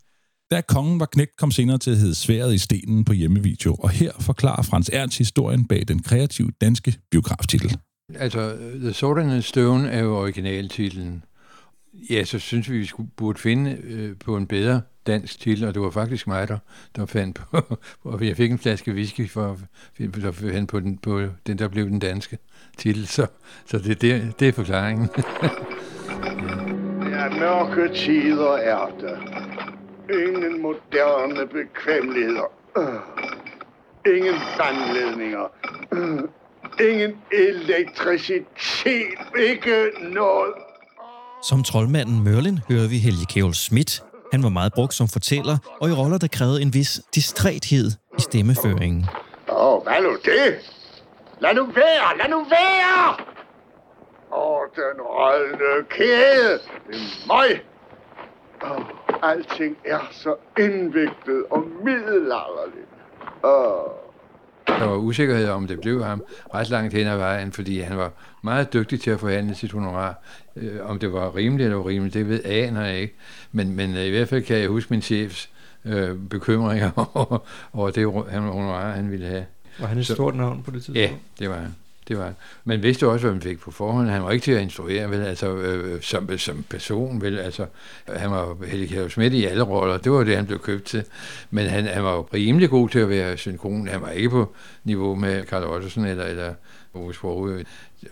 Da 0.51 0.61
kongen 0.61 1.01
var 1.01 1.07
knægt, 1.07 1.37
kom 1.37 1.51
senere 1.51 1.79
til 1.79 1.91
at 1.91 1.97
hedde 1.97 2.15
Sværet 2.15 2.55
i 2.55 2.59
stenen 2.59 3.05
på 3.05 3.13
hjemmevideo, 3.13 3.75
og 3.75 3.91
her 3.91 4.13
forklarer 4.21 4.63
Frans 4.63 4.91
Ernst 4.93 5.19
historien 5.19 5.69
bag 5.69 5.89
den 5.89 6.03
kreative 6.03 6.51
danske 6.61 6.95
biograftitel. 7.11 7.77
Altså, 8.15 8.57
The 8.81 8.93
Sword 8.93 9.23
in 9.23 9.29
the 9.29 9.43
Stone 9.43 9.91
er 9.91 10.03
jo 10.03 10.19
originaltitlen. 10.19 11.25
Ja, 11.93 12.25
så 12.25 12.39
synes 12.39 12.71
vi, 12.71 12.79
vi 12.79 12.87
skulle, 12.87 13.11
burde 13.17 13.39
finde 13.39 13.79
øh, 13.85 14.17
på 14.25 14.37
en 14.37 14.47
bedre 14.47 14.83
dansk 15.07 15.41
til, 15.41 15.65
og 15.65 15.75
det 15.75 15.83
var 15.83 15.91
faktisk 15.91 16.27
mig, 16.27 16.49
der, 16.49 16.59
der 16.97 17.07
fandt 17.07 17.37
på, 17.37 17.77
og 18.05 18.27
jeg 18.27 18.37
fik 18.37 18.51
en 18.51 18.59
flaske 18.59 18.93
whisky 18.93 19.31
for 19.31 19.51
at 19.51 19.59
finde 20.35 20.67
på 20.67 20.81
den, 20.81 20.99
på 20.99 21.21
den, 21.47 21.59
der 21.59 21.69
blev 21.69 21.85
den 21.87 21.99
danske 21.99 22.39
titel, 22.79 23.07
så, 23.07 23.27
så 23.67 23.79
det, 23.79 24.03
det, 24.03 24.41
det 24.41 24.49
er 24.49 24.53
forklaringen. 24.53 25.09
ja, 27.13 27.29
mørke 27.39 27.95
tider 27.95 28.53
er 28.53 28.91
der. 29.01 29.17
Ingen 30.27 30.63
moderne 30.63 31.47
bekvemmeligheder. 31.47 32.53
Øh. 32.79 34.15
Ingen 34.17 34.35
vandledninger. 34.59 35.47
Øh. 35.93 36.23
ingen 36.91 37.17
elektricitet, 37.33 39.19
ikke 39.39 39.91
noget. 40.03 40.55
Som 41.43 41.63
troldmanden 41.63 42.25
Merlin 42.25 42.59
hører 42.69 42.89
vi 42.89 42.99
Helge 42.99 43.27
Kjell 43.27 43.55
Schmidt. 43.55 44.03
Han 44.33 44.43
var 44.43 44.49
meget 44.49 44.73
brugt 44.73 44.95
som 44.95 45.09
fortæller, 45.09 45.57
og 45.81 45.89
i 45.89 45.93
roller, 45.93 46.19
der 46.19 46.29
krævede 46.29 46.63
en 46.63 46.75
vis 46.75 47.01
distræthed 47.15 47.91
i 48.19 48.21
stemmeføringen. 48.21 49.07
Åh, 49.49 49.75
oh, 49.75 49.83
hvad 49.83 50.03
nu 50.03 50.13
det? 50.25 50.55
Lad 51.41 51.55
nu 51.55 51.65
være, 51.67 52.19
lad 52.19 52.29
nu 52.31 52.45
være! 52.45 53.17
Åh, 54.33 54.39
oh, 54.39 54.61
den 54.77 55.01
rødne 55.01 55.87
kæde. 55.91 56.53
Det 56.87 56.95
er 56.95 57.27
mig. 57.27 57.63
Åh, 58.63 58.71
oh, 58.71 59.31
alting 59.31 59.77
er 59.85 60.09
så 60.11 60.35
indviklet 60.59 61.45
og 61.51 61.63
middelalderligt. 61.85 62.91
Åh. 63.45 63.51
Oh. 63.51 63.91
Der 64.79 64.87
var 64.87 64.97
usikkerhed 64.97 65.49
om, 65.49 65.67
det 65.67 65.81
blev 65.81 66.05
ham 66.05 66.25
ret 66.55 66.71
langt 66.71 66.95
hen 66.95 67.07
ad 67.07 67.17
vejen, 67.17 67.53
fordi 67.53 67.81
han 67.81 67.99
var 67.99 68.11
meget 68.43 68.73
dygtig 68.73 69.01
til 69.01 69.11
at 69.11 69.21
forhandle 69.21 69.55
sit 69.55 69.73
honorar. 69.73 70.15
Øh, 70.61 70.91
om 70.91 70.99
det 70.99 71.13
var 71.13 71.37
rimeligt 71.37 71.67
eller 71.67 71.77
urimeligt, 71.79 72.15
det 72.15 72.29
ved 72.29 72.45
aner 72.45 72.85
jeg 72.85 73.01
ikke. 73.01 73.15
Men, 73.53 73.77
men 73.77 73.97
øh, 73.97 74.05
i 74.05 74.11
hvert 74.11 74.29
fald 74.29 74.43
kan 74.43 74.57
jeg 74.59 74.69
huske 74.69 74.91
min 74.93 75.03
chefs 75.03 75.51
øh, 75.85 76.17
bekymringer 76.31 76.91
over, 77.15 77.39
over 77.73 77.91
det 77.91 78.07
honorar, 78.07 78.93
han 78.95 79.11
ville 79.11 79.27
have. 79.27 79.45
Var 79.79 79.87
han 79.87 79.99
et 79.99 80.07
Så- 80.07 80.15
stort 80.15 80.35
navn 80.37 80.63
på 80.63 80.71
det 80.71 80.83
tidspunkt? 80.83 80.99
Ja, 80.99 81.11
det 81.39 81.49
var 81.51 81.57
han. 81.57 81.75
Det 82.09 82.19
var 82.19 82.25
han. 82.25 82.35
Man 82.65 82.83
vidste 82.83 83.07
også, 83.09 83.27
hvad 83.27 83.33
man 83.35 83.43
fik 83.43 83.59
på 83.61 83.71
forhånd. 83.71 84.09
Han 84.09 84.23
var 84.23 84.31
ikke 84.31 84.45
til 84.45 84.53
at 84.53 84.63
instruere, 84.63 85.11
vel, 85.11 85.21
altså, 85.21 85.57
øh, 85.57 86.03
som, 86.03 86.39
som 86.39 86.63
person, 86.71 87.21
vel, 87.23 87.39
altså, 87.39 87.67
han 88.09 88.31
var 88.31 88.57
Helge 88.67 88.87
Kjær 88.89 89.09
Schmidt 89.09 89.33
i 89.33 89.45
alle 89.45 89.63
roller, 89.63 89.97
det 89.99 90.13
var 90.13 90.25
det, 90.25 90.37
han 90.37 90.47
blev 90.47 90.59
købt 90.59 90.85
til. 90.85 91.05
Men 91.51 91.67
han, 91.67 91.85
han 91.85 92.05
var 92.05 92.15
jo 92.15 92.27
rimelig 92.35 92.71
god 92.71 92.89
til 92.89 92.99
at 92.99 93.09
være 93.09 93.37
synkron. 93.37 93.89
Han 93.89 94.01
var 94.01 94.11
ikke 94.11 94.31
på 94.31 94.55
niveau 94.85 95.15
med 95.15 95.45
Karl 95.45 95.65
Ottesen 95.65 96.05
eller, 96.05 96.25
eller 96.25 96.55
Ove 96.95 97.15
Sprogø, 97.15 97.63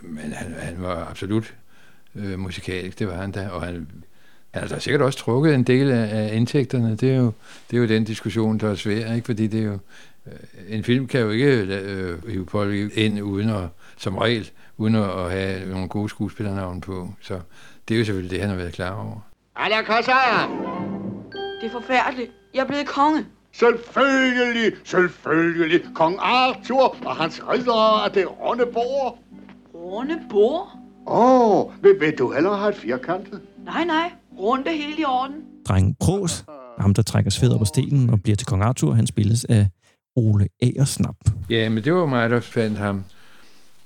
men 0.01 0.31
han, 0.33 0.55
han 0.59 0.75
var 0.81 1.07
absolut 1.09 1.53
øh, 2.15 2.39
musikalsk, 2.39 2.99
det 2.99 3.07
var 3.07 3.15
han 3.15 3.31
da, 3.31 3.49
og 3.49 3.61
han, 3.61 3.87
han 4.51 4.61
har 4.61 4.67
da 4.67 4.79
sikkert 4.79 5.01
også 5.01 5.19
trukket 5.19 5.55
en 5.55 5.63
del 5.63 5.91
af, 5.91 6.29
af 6.29 6.35
indtægterne. 6.35 6.95
Det 6.95 7.11
er, 7.11 7.17
jo, 7.17 7.31
det 7.71 7.77
er 7.77 7.81
jo 7.81 7.87
den 7.87 8.03
diskussion, 8.03 8.57
der 8.57 8.71
er 8.71 8.75
svær, 8.75 9.13
ikke? 9.13 9.25
fordi 9.25 9.47
det 9.47 9.59
er 9.59 9.65
jo, 9.65 9.79
øh, 10.27 10.33
en 10.69 10.83
film 10.83 11.07
kan 11.07 11.21
jo 11.21 11.29
ikke 11.29 11.45
øh, 11.45 12.29
hive 12.29 12.47
folk 12.47 12.97
ind 12.97 13.21
uden 13.21 13.49
at, 13.49 13.63
som 13.97 14.17
regel, 14.17 14.51
uden 14.77 14.95
at 14.95 15.31
have 15.31 15.69
nogle 15.69 15.87
gode 15.87 16.09
skuespillernavn 16.09 16.81
på. 16.81 17.13
Så 17.21 17.39
det 17.87 17.95
er 17.95 17.99
jo 17.99 18.05
selvfølgelig 18.05 18.31
det, 18.31 18.39
han 18.41 18.49
har 18.49 18.57
været 18.57 18.73
klar 18.73 19.05
over. 19.05 19.19
Det 21.61 21.67
er 21.67 21.71
forfærdeligt. 21.71 22.31
Jeg 22.53 22.61
er 22.61 22.65
blevet 22.65 22.87
konge. 22.87 23.25
Selvfølgelig, 23.51 24.73
selvfølgelig. 24.83 25.81
Kong 25.95 26.17
Arthur 26.19 26.97
og 27.05 27.15
hans 27.15 27.41
riddere 27.47 28.05
af 28.05 28.11
det 28.11 28.39
runde 28.39 28.65
bord. 28.65 29.19
Runde 29.73 30.19
bord? 30.29 30.79
Åh, 31.07 31.65
oh, 31.65 31.83
vil, 31.83 31.95
vil 31.99 32.17
du 32.17 32.33
hellere 32.33 32.57
have 32.57 32.69
et 32.69 32.75
firkantet? 32.75 33.41
Nej, 33.65 33.85
nej. 33.85 34.11
Runde 34.39 34.69
helt 34.69 34.99
i 34.99 35.03
orden. 35.03 35.35
Drengen 35.67 35.95
Pros, 35.99 36.45
ham 36.79 36.93
der 36.93 37.01
trækker 37.01 37.31
sved 37.31 37.51
op 37.51 37.59
på 37.59 37.65
stenen 37.65 38.09
og 38.09 38.23
bliver 38.23 38.35
til 38.35 38.47
kong 38.47 38.63
Arthur, 38.63 38.93
han 38.93 39.07
spilles 39.07 39.45
af 39.45 39.67
Ole 40.15 40.47
Agersnap. 40.61 41.15
Ja, 41.49 41.69
men 41.69 41.83
det 41.83 41.93
var 41.93 42.05
mig, 42.05 42.29
der 42.29 42.39
fandt 42.39 42.77
ham. 42.77 43.03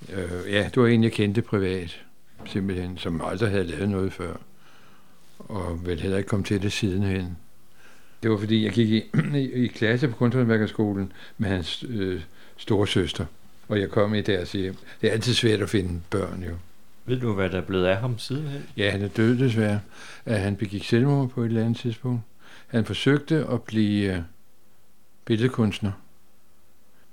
Øh, 0.09 0.51
ja, 0.51 0.63
det 0.63 0.77
var 0.83 0.87
en, 0.87 1.03
jeg 1.03 1.11
kendte 1.11 1.41
privat, 1.41 1.99
simpelthen, 2.45 2.97
som 2.97 3.21
aldrig 3.25 3.49
havde 3.49 3.63
lavet 3.63 3.89
noget 3.89 4.13
før. 4.13 4.33
Og 5.39 5.85
vel 5.85 5.99
heller 5.99 6.17
ikke 6.17 6.27
kom 6.27 6.43
til 6.43 6.61
det 6.61 6.71
sidenhen. 6.71 7.37
Det 8.23 8.31
var 8.31 8.37
fordi, 8.37 8.63
jeg 8.65 8.71
gik 8.71 8.89
i, 8.89 9.03
i, 9.35 9.51
i 9.51 9.67
klasse 9.67 10.07
på 10.07 10.15
Kunsthåndværkerskolen 10.15 11.11
med 11.37 11.49
hans 11.49 11.85
øh, 11.89 12.21
store 12.57 12.87
søster. 12.87 13.25
Og 13.67 13.79
jeg 13.79 13.89
kom 13.89 14.13
i 14.13 14.21
deres 14.21 14.51
hjem. 14.51 14.75
Det 15.01 15.09
er 15.09 15.13
altid 15.13 15.33
svært 15.33 15.61
at 15.61 15.69
finde 15.69 16.01
børn, 16.09 16.43
jo. 16.47 16.53
Ved 17.05 17.19
du, 17.19 17.33
hvad 17.33 17.49
der 17.49 17.57
er 17.57 17.65
blevet 17.65 17.85
af 17.85 17.97
ham 17.97 18.17
sidenhen? 18.17 18.63
Ja, 18.77 18.91
han 18.91 19.01
er 19.01 19.07
død 19.07 19.37
desværre. 19.37 19.79
At 20.25 20.39
han 20.39 20.55
begik 20.55 20.83
selvmord 20.83 21.29
på 21.29 21.41
et 21.41 21.45
eller 21.45 21.61
andet 21.61 21.77
tidspunkt. 21.77 22.21
Han 22.67 22.85
forsøgte 22.85 23.45
at 23.47 23.61
blive 23.61 24.13
øh, 24.15 24.21
billedkunstner. 25.25 25.91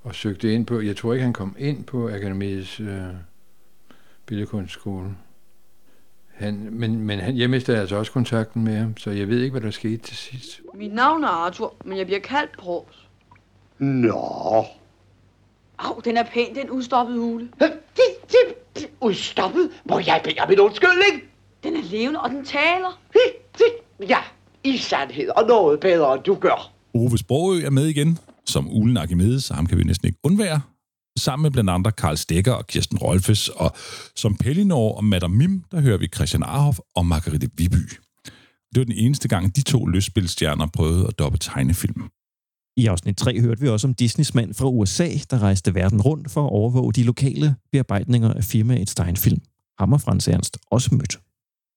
Og 0.03 0.15
søgte 0.15 0.55
ind 0.55 0.67
på, 0.67 0.81
jeg 0.81 0.97
tror 0.97 1.13
ikke, 1.13 1.25
han 1.25 1.33
kom 1.33 1.57
ind 1.59 1.85
på 1.85 2.09
Akademiets 2.09 2.81
øh, 2.81 3.03
billedkunstskole. 4.27 5.15
Han, 6.29 6.69
men 6.71 7.01
men 7.01 7.19
han, 7.19 7.39
jeg 7.39 7.51
mistede 7.51 7.79
altså 7.79 7.97
også 7.97 8.13
kontakten 8.13 8.65
med 8.65 8.77
ham, 8.77 8.97
så 8.97 9.11
jeg 9.11 9.29
ved 9.29 9.41
ikke, 9.41 9.51
hvad 9.51 9.61
der 9.61 9.71
skete 9.71 9.97
til 9.97 10.17
sidst. 10.17 10.61
Mit 10.75 10.93
navn 10.93 11.25
er 11.25 11.29
Arthur, 11.29 11.75
men 11.85 11.99
jeg 11.99 12.07
bliver 12.07 12.21
kaldt 12.21 12.53
Pros. 12.59 13.09
Nå. 13.79 14.65
Au, 15.81 16.01
den 16.05 16.17
er 16.17 16.23
pæn, 16.23 16.55
den 16.55 16.71
udstoppede 16.71 17.19
hule. 17.19 17.49
Udstoppet? 19.01 19.71
Må 19.89 19.99
jeg 19.99 20.21
bede 20.25 20.35
om 20.39 20.53
en 20.53 20.61
undskyldning? 20.61 21.23
Den 21.63 21.77
er 21.77 21.83
levende, 21.83 22.21
og 22.21 22.31
den 22.31 22.45
taler. 22.45 23.01
Ja, 24.09 24.19
i 24.65 24.79
sandhed 24.79 25.29
og 25.29 25.47
noget 25.49 25.81
bedre, 25.81 26.15
end 26.15 26.23
du 26.23 26.35
gør. 26.35 26.73
Ove 26.95 27.19
Sprogø 27.19 27.65
er 27.65 27.71
med 27.71 27.87
igen, 27.87 28.19
som 28.47 28.69
ulen 28.71 28.97
Archimedes, 28.97 29.45
så 29.45 29.55
ham 29.55 29.67
kan 29.67 29.79
vi 29.79 29.85
næsten 29.85 30.07
ikke 30.07 30.19
undvære. 30.23 30.61
Sammen 31.19 31.43
med 31.43 31.51
blandt 31.51 31.71
andre 31.71 31.93
Karl 31.93 32.17
Stegger 32.17 32.53
og 32.53 32.67
Kirsten 32.67 32.99
Rolfes, 32.99 33.49
og 33.49 33.73
som 34.17 34.37
Pellinor 34.37 34.97
og 34.97 35.05
Madame 35.05 35.37
Mim, 35.37 35.65
der 35.71 35.81
hører 35.81 35.99
vi 35.99 36.09
Christian 36.15 36.43
Arhoff 36.43 36.79
og 36.97 37.07
Margrethe 37.07 37.49
Viby. 37.57 37.91
Det 38.75 38.79
var 38.79 38.85
den 38.85 38.95
eneste 38.97 39.29
gang, 39.29 39.57
de 39.57 39.63
to 39.63 39.87
løsspilstjerner 39.87 40.67
prøvede 40.67 41.07
at 41.07 41.19
doppe 41.19 41.39
tegnefilm. 41.39 42.11
I 42.81 42.87
afsnit 42.87 43.17
3 43.17 43.41
hørte 43.41 43.61
vi 43.61 43.69
også 43.69 43.87
om 43.87 43.95
Disneys 43.95 44.35
mand 44.35 44.55
fra 44.55 44.69
USA, 44.69 45.09
der 45.31 45.43
rejste 45.43 45.75
verden 45.75 46.01
rundt 46.01 46.31
for 46.31 46.45
at 46.45 46.51
overvåge 46.51 46.93
de 46.93 47.03
lokale 47.03 47.55
bearbejdninger 47.73 48.33
af 48.33 48.45
firmaet 48.45 48.91
Steinfilm. 48.91 49.41
Ham 49.79 49.93
og 49.93 50.01
Frans 50.01 50.29
Ernst 50.29 50.59
også 50.67 50.95
mødt. 50.95 51.19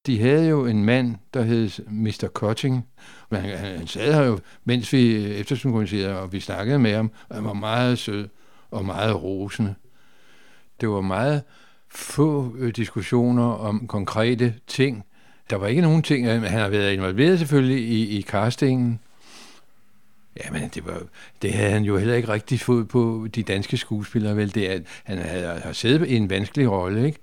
De 0.05 0.19
havde 0.19 0.47
jo 0.47 0.65
en 0.65 0.85
mand, 0.85 1.15
der 1.33 1.41
hed 1.41 1.69
Mr. 1.87 2.27
Cutting. 2.33 2.85
Men 3.31 3.41
han, 3.41 3.57
han, 3.57 3.77
han 3.77 3.87
sad 3.87 4.13
her 4.13 4.21
jo, 4.21 4.39
mens 4.65 4.93
vi 4.93 5.15
eftersynkroniserede, 5.15 6.19
og 6.19 6.33
vi 6.33 6.39
snakkede 6.39 6.79
med 6.79 6.95
ham, 6.95 7.11
og 7.29 7.35
han 7.35 7.45
var 7.45 7.53
meget 7.53 7.99
sød 7.99 8.27
og 8.71 8.85
meget 8.85 9.23
rosende. 9.23 9.75
Det 10.81 10.89
var 10.89 11.01
meget 11.01 11.41
få 11.89 12.55
øh, 12.57 12.75
diskussioner 12.75 13.45
om 13.45 13.87
konkrete 13.87 14.53
ting. 14.67 15.03
Der 15.49 15.55
var 15.55 15.67
ikke 15.67 15.81
nogen 15.81 16.01
ting, 16.01 16.27
han 16.27 16.43
har 16.43 16.69
været 16.69 16.93
involveret 16.93 17.39
selvfølgelig 17.39 17.87
i, 17.87 18.17
i 18.17 18.21
castingen. 18.21 18.99
Ja, 20.37 20.51
men 20.51 20.69
det, 20.75 20.85
var, 20.85 21.01
det 21.41 21.53
havde 21.53 21.71
han 21.71 21.83
jo 21.83 21.97
heller 21.97 22.15
ikke 22.15 22.27
rigtig 22.27 22.59
fået 22.59 22.87
på 22.87 23.27
de 23.35 23.43
danske 23.43 23.77
skuespillere, 23.77 24.37
vel? 24.37 24.55
Det 24.55 24.71
er, 24.71 24.79
han 25.03 25.17
havde, 25.17 25.59
har 25.59 25.73
siddet 25.73 26.07
i 26.07 26.15
en 26.15 26.29
vanskelig 26.29 26.71
rolle, 26.71 27.05
ikke? 27.05 27.19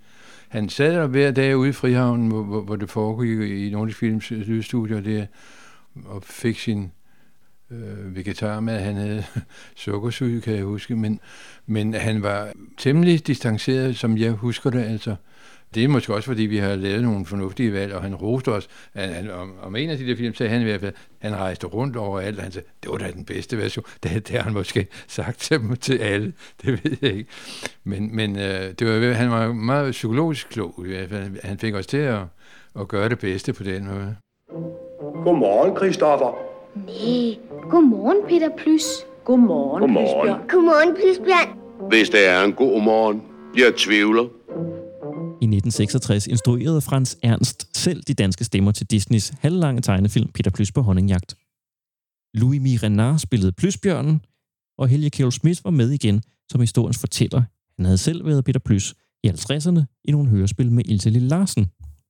Han 0.49 0.69
sad 0.69 0.95
der 0.95 1.07
hver 1.07 1.31
dag 1.31 1.57
ude 1.57 1.69
i 1.69 1.73
Frihavnen, 1.73 2.29
hvor, 2.29 2.43
hvor, 2.43 2.61
hvor 2.61 2.77
det 2.77 2.91
foregik 2.91 3.51
i 3.51 3.71
nogle 3.71 3.93
films 3.93 4.33
øh, 4.33 4.39
lydstudier 4.39 5.01
der, 5.01 5.27
og 6.05 6.23
fik 6.23 6.59
sin 6.59 6.93
øh, 7.71 8.17
vegetarmad. 8.17 8.81
Han 8.81 8.95
havde 8.95 9.25
sukkersyge, 9.77 10.41
kan 10.41 10.55
jeg 10.55 10.65
huske, 10.65 10.97
men, 10.97 11.21
men 11.67 11.95
han 11.95 12.23
var 12.23 12.53
temmelig 12.79 13.27
distanceret, 13.27 13.97
som 13.97 14.19
jeg 14.19 14.31
husker 14.31 14.71
det, 14.71 14.83
altså. 14.85 15.17
Det 15.75 15.85
er 15.85 15.89
måske 15.89 16.14
også, 16.14 16.27
fordi 16.27 16.43
vi 16.43 16.57
har 16.57 16.77
lavet 16.77 17.03
nogle 17.03 17.27
fornuftige 17.27 17.73
valg, 17.73 17.95
og 17.95 18.03
han 18.03 18.14
roste 18.14 18.49
os. 18.49 18.68
Han, 18.95 19.09
han, 19.09 19.31
om, 19.31 19.55
om 19.62 19.77
en 19.77 19.91
af 19.91 19.99
de 19.99 20.07
der 20.07 20.16
film 20.16 20.35
sagde 20.35 20.53
han 20.53 20.61
i 20.61 20.64
hvert 20.64 20.81
fald, 20.81 20.95
han 21.18 21.37
rejste 21.37 21.66
rundt 21.66 21.97
overalt, 21.97 22.37
og 22.37 22.43
han 22.43 22.53
sagde, 22.53 22.68
det 22.83 22.91
var 22.91 22.99
da 22.99 23.11
den 23.11 23.25
bedste 23.25 23.59
version. 23.59 23.85
Det, 24.03 24.29
det 24.29 24.37
har 24.37 24.43
han 24.43 24.53
måske 24.53 24.87
sagt 25.09 25.39
til, 25.41 25.59
dem, 25.59 25.77
til 25.77 25.99
alle, 25.99 26.33
det 26.62 26.85
ved 26.85 26.97
jeg 27.03 27.12
ikke. 27.12 27.31
Men, 27.85 28.16
men 28.16 28.37
øh, 28.37 28.73
det 28.79 28.87
var, 28.87 29.12
han 29.12 29.31
var 29.31 29.53
meget 29.53 29.91
psykologisk 29.91 30.49
klog 30.49 30.75
i 30.87 30.89
hvert 30.89 31.09
fald. 31.09 31.45
Han 31.45 31.59
fik 31.59 31.75
os 31.75 31.87
til 31.87 31.97
at, 31.97 32.21
at 32.81 32.89
gøre 32.89 33.09
det 33.09 33.18
bedste 33.18 33.53
på 33.53 33.62
den 33.62 33.87
måde. 33.87 34.16
Godmorgen, 35.25 35.77
Christoffer. 35.77 36.39
Nej, 36.75 37.37
godmorgen, 37.71 38.16
Peter 38.29 38.49
Plys. 38.57 38.85
Godmorgen, 39.25 39.81
Godmorgen. 39.81 40.27
Lisbjørn. 40.27 40.49
Godmorgen, 40.49 40.95
Plysbjørn. 40.95 41.89
Hvis 41.89 42.11
det 42.11 42.29
er 42.29 42.45
en 42.45 42.53
god 42.53 42.83
morgen, 42.83 43.23
jeg 43.57 43.75
tvivler. 43.77 44.25
I 45.43 45.45
1966 45.45 46.26
instruerede 46.26 46.80
Frans 46.80 47.18
Ernst 47.22 47.76
selv 47.76 48.03
de 48.03 48.14
danske 48.14 48.45
stemmer 48.45 48.72
til 48.72 48.86
Disneys 48.86 49.32
halvlange 49.41 49.82
tegnefilm 49.82 50.30
Peter 50.34 50.51
Plys 50.51 50.72
på 50.72 50.82
honningjagt. 50.82 51.36
Louis 52.34 52.61
Mirenard 52.61 53.18
spillede 53.18 53.53
Plysbjørnen, 53.53 54.20
og 54.78 54.88
Helge 54.88 55.11
Kjell 55.11 55.32
Schmidt 55.32 55.64
var 55.64 55.70
med 55.70 55.91
igen 55.91 56.22
som 56.51 56.61
historiens 56.61 56.99
fortæller. 56.99 57.43
Han 57.76 57.84
havde 57.84 57.99
selv 57.99 58.26
været 58.26 58.45
Peter 58.45 58.61
Plys 58.61 58.95
i 59.24 59.28
50'erne 59.28 59.80
i 60.05 60.11
nogle 60.11 60.28
hørespil 60.28 60.72
med 60.72 60.84
Ilse 60.86 61.11
Lille 61.11 61.28
Larsen, 61.28 61.66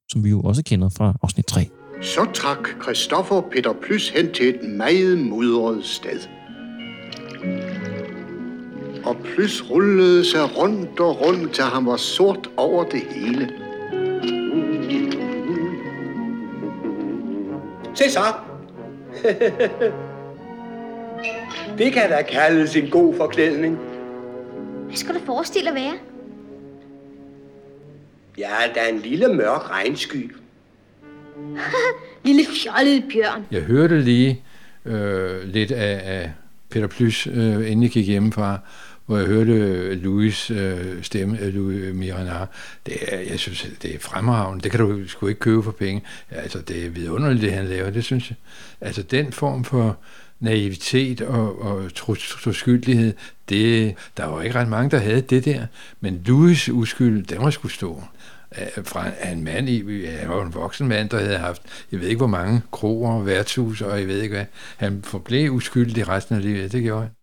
som 0.08 0.24
vi 0.24 0.30
jo 0.30 0.40
også 0.40 0.62
kender 0.62 0.88
fra 0.88 1.18
afsnit 1.22 1.46
3. 1.46 1.68
Så 2.02 2.30
trak 2.34 2.68
Christoffer 2.82 3.42
Peter 3.52 3.72
Plys 3.82 4.08
hen 4.08 4.32
til 4.32 4.48
et 4.48 4.70
meget 4.70 5.18
mudret 5.18 5.84
sted. 5.84 6.20
Og 9.04 9.16
Plys 9.16 9.70
rullede 9.70 10.24
sig 10.24 10.56
rundt 10.56 11.00
og 11.00 11.20
rundt, 11.26 11.52
til 11.52 11.64
han 11.64 11.86
var 11.86 11.96
sort 11.96 12.50
over 12.56 12.84
det 12.84 13.00
hele. 13.10 13.50
Se 17.94 18.10
så. 18.10 18.20
det 21.78 21.92
kan 21.92 22.10
da 22.10 22.22
kaldes 22.22 22.76
en 22.76 22.90
god 22.90 23.14
forklædning. 23.16 23.78
Hvad 24.86 24.96
skal 24.96 25.14
du 25.14 25.20
forestille 25.26 25.68
at 25.68 25.74
være? 25.74 25.94
Ja, 28.38 28.54
der 28.74 28.80
er 28.80 28.88
en 28.88 28.98
lille 28.98 29.28
mørk 29.34 29.70
regnsky. 29.70 30.34
Lille 32.24 32.42
fjollede 32.62 33.02
bjørn. 33.12 33.46
Jeg 33.50 33.62
hørte 33.62 34.00
lige 34.00 34.42
øh, 34.84 35.42
lidt 35.44 35.70
af, 35.72 36.00
af 36.04 36.32
Peter 36.70 36.86
Plys, 36.86 37.26
øh, 37.26 37.70
inden 37.70 37.82
jeg 37.82 37.90
gik 37.90 38.06
hjemmefra, 38.06 38.58
hvor 39.10 39.18
jeg 39.18 39.26
hørte 39.26 39.94
Louis 39.94 40.50
øh, 40.50 41.02
stemme, 41.02 41.40
øh, 41.40 41.54
Louis 41.54 41.94
Miranard. 41.94 42.48
Det 42.86 42.96
er, 43.08 43.20
jeg 43.20 43.38
synes, 43.38 43.66
det 43.82 43.94
er 43.94 43.98
fremragende. 43.98 44.62
Det 44.62 44.70
kan 44.70 44.80
du 44.80 45.08
sgu 45.08 45.26
ikke 45.26 45.40
købe 45.40 45.62
for 45.62 45.70
penge. 45.70 46.02
Altså, 46.30 46.60
det 46.60 46.86
er 46.86 46.90
vidunderligt, 46.90 47.42
det 47.42 47.52
han 47.52 47.64
laver, 47.64 47.90
det 47.90 48.04
synes 48.04 48.30
jeg. 48.30 48.36
Altså, 48.80 49.02
den 49.02 49.32
form 49.32 49.64
for 49.64 49.98
naivitet 50.40 51.20
og, 51.20 51.62
og 51.62 51.94
troskyldighed, 51.94 53.14
det, 53.48 53.94
der 54.16 54.26
var 54.26 54.42
ikke 54.42 54.58
ret 54.58 54.68
mange, 54.68 54.90
der 54.90 54.98
havde 54.98 55.20
det 55.20 55.44
der. 55.44 55.66
Men 56.00 56.22
Louis 56.26 56.68
uskyld, 56.68 57.26
den 57.26 57.38
var 57.42 57.50
sgu 57.50 57.68
stor 57.68 58.10
fra 58.84 59.30
en 59.32 59.44
mand, 59.44 59.68
i, 59.68 60.06
han 60.06 60.28
var 60.28 60.42
en 60.42 60.54
voksen 60.54 60.88
mand, 60.88 61.08
der 61.08 61.18
havde 61.18 61.38
haft, 61.38 61.62
jeg 61.92 62.00
ved 62.00 62.08
ikke 62.08 62.18
hvor 62.18 62.26
mange 62.26 62.62
kroer 62.70 63.22
værtshus, 63.22 63.80
og 63.80 63.98
jeg 63.98 64.08
ved 64.08 64.22
ikke 64.22 64.34
hvad. 64.34 64.46
Han 64.76 65.02
forblev 65.02 65.50
uskyldig 65.50 66.08
resten 66.08 66.36
af 66.36 66.42
livet, 66.42 66.72
det 66.72 66.82
gjorde 66.82 67.02
han. 67.02 67.19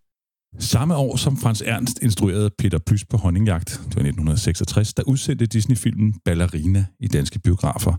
Samme 0.60 0.96
år 0.96 1.16
som 1.16 1.38
Frans 1.38 1.62
Ernst 1.62 2.00
instruerede 2.02 2.50
Peter 2.58 2.78
Plys 2.78 3.06
på 3.06 3.18
honningjagt, 3.18 3.70
det 3.70 3.96
var 3.96 4.02
1966, 4.02 4.94
der 4.94 5.04
udsendte 5.04 5.46
Disney-filmen 5.46 6.14
Ballerina 6.26 6.86
i 7.00 7.08
danske 7.08 7.40
biografer. 7.40 7.94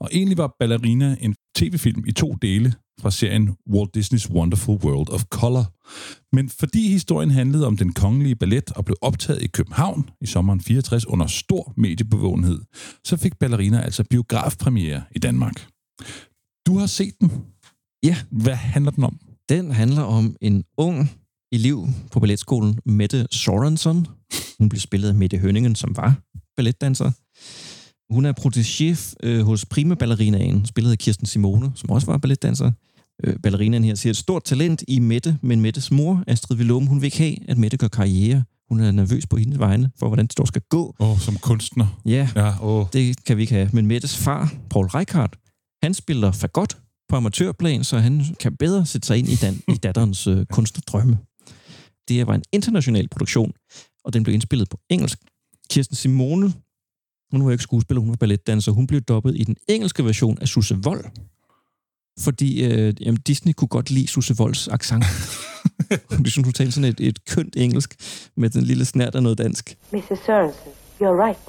Og 0.00 0.08
egentlig 0.12 0.38
var 0.38 0.54
Ballerina 0.58 1.16
en 1.20 1.34
tv-film 1.56 2.04
i 2.06 2.12
to 2.12 2.36
dele 2.42 2.74
fra 3.00 3.10
serien 3.10 3.56
Walt 3.70 3.96
Disney's 3.96 4.32
Wonderful 4.32 4.74
World 4.84 5.10
of 5.10 5.24
Color. 5.24 5.64
Men 6.36 6.48
fordi 6.48 6.88
historien 6.88 7.30
handlede 7.30 7.66
om 7.66 7.76
den 7.76 7.92
kongelige 7.92 8.36
ballet 8.36 8.72
og 8.72 8.84
blev 8.84 8.96
optaget 9.00 9.42
i 9.42 9.46
København 9.46 10.10
i 10.20 10.26
sommeren 10.26 10.60
64 10.60 11.06
under 11.06 11.26
stor 11.26 11.72
mediebevågenhed, 11.76 12.60
så 13.04 13.16
fik 13.16 13.38
Ballerina 13.38 13.80
altså 13.80 14.04
biografpremiere 14.10 15.02
i 15.10 15.18
Danmark. 15.18 15.66
Du 16.66 16.78
har 16.78 16.86
set 16.86 17.14
den. 17.20 17.30
Ja. 18.02 18.16
Hvad 18.30 18.54
handler 18.54 18.90
den 18.90 19.04
om? 19.04 19.18
Den 19.48 19.70
handler 19.70 20.02
om 20.02 20.36
en 20.40 20.64
ung 20.78 21.10
elev 21.54 21.88
på 22.12 22.20
balletskolen, 22.20 22.78
Mette 22.86 23.26
Sorensen. 23.30 24.06
Hun 24.58 24.68
blev 24.68 24.80
spillet 24.80 25.08
af 25.08 25.14
Mette 25.14 25.38
Hønningen, 25.38 25.74
som 25.74 25.96
var 25.96 26.14
balletdanser. 26.56 27.10
Hun 28.14 28.24
er 28.24 28.32
protégé 28.40 29.14
øh, 29.22 29.40
hos 29.44 29.64
prima 29.66 29.94
ballerinaen, 29.94 30.66
spillet 30.66 30.90
af 30.92 30.98
Kirsten 30.98 31.26
Simone, 31.26 31.72
som 31.74 31.90
også 31.90 32.06
var 32.06 32.18
balletdanser. 32.18 32.72
Øh, 33.24 33.36
ballerinaen 33.42 33.84
her 33.84 33.94
siger 33.94 34.10
et 34.10 34.16
stort 34.16 34.44
talent 34.44 34.84
i 34.88 34.98
Mette, 34.98 35.38
men 35.42 35.60
Mettes 35.60 35.90
mor, 35.90 36.24
Astrid 36.26 36.56
Villum, 36.56 36.86
hun 36.86 37.00
vil 37.00 37.06
ikke 37.06 37.18
have, 37.18 37.50
at 37.50 37.58
Mette 37.58 37.76
gør 37.76 37.88
karriere. 37.88 38.44
Hun 38.68 38.80
er 38.80 38.90
nervøs 38.90 39.26
på 39.26 39.36
hendes 39.36 39.58
vegne 39.58 39.90
for, 39.98 40.06
hvordan 40.08 40.24
det 40.26 40.32
står 40.32 40.44
skal 40.44 40.62
gå. 40.70 40.94
Åh, 41.00 41.10
oh, 41.10 41.18
som 41.18 41.36
kunstner. 41.36 42.00
Ja, 42.06 42.28
Ja, 42.36 42.64
åh. 42.64 42.86
det 42.92 43.24
kan 43.24 43.36
vi 43.36 43.42
ikke 43.42 43.54
have. 43.54 43.70
Men 43.72 43.86
Mettes 43.86 44.16
far, 44.16 44.54
Paul 44.70 44.86
Reichardt, 44.86 45.36
han 45.82 45.94
spiller 45.94 46.32
fagot 46.32 46.76
på 47.08 47.16
amatørplan, 47.16 47.84
så 47.84 47.98
han 47.98 48.24
kan 48.40 48.56
bedre 48.56 48.86
sætte 48.86 49.06
sig 49.06 49.18
ind 49.18 49.28
i, 49.28 49.34
dan- 49.34 49.60
i 49.68 49.76
datterens 49.76 50.26
øh, 50.26 50.46
kunstnerdrømme. 50.46 51.18
Det 52.08 52.16
her 52.16 52.24
var 52.24 52.34
en 52.34 52.42
international 52.52 53.08
produktion, 53.08 53.52
og 54.04 54.12
den 54.12 54.22
blev 54.22 54.34
indspillet 54.34 54.68
på 54.68 54.78
engelsk. 54.90 55.18
Kirsten 55.70 55.96
Simone, 55.96 56.52
hun 57.30 57.44
var 57.44 57.50
ikke 57.52 57.62
skuespiller, 57.62 58.00
hun 58.00 58.10
var 58.10 58.16
balletdanser. 58.16 58.72
Hun 58.72 58.86
blev 58.86 59.00
dobbet 59.00 59.36
i 59.36 59.44
den 59.44 59.56
engelske 59.68 60.04
version 60.04 60.38
af 60.40 60.48
Susse 60.48 60.76
Vold, 60.82 61.04
fordi 62.20 62.64
øh, 62.64 62.94
jamen, 63.00 63.20
Disney 63.20 63.52
kunne 63.52 63.68
godt 63.68 63.90
lide 63.90 64.08
Susse 64.08 64.36
Volds 64.36 64.68
accent. 64.68 65.04
De 66.24 66.30
synes, 66.30 66.46
hun 66.48 66.52
talte 66.52 66.72
sådan 66.72 66.90
et, 66.90 67.00
et 67.00 67.24
kønt 67.24 67.56
engelsk 67.56 67.90
med 68.36 68.50
den 68.50 68.62
lille 68.62 68.84
snært 68.84 69.14
af 69.14 69.22
noget 69.22 69.38
dansk. 69.38 69.78
Mrs. 69.92 70.18
Sorensen, 70.26 70.72
you're 71.00 71.18
right. 71.26 71.40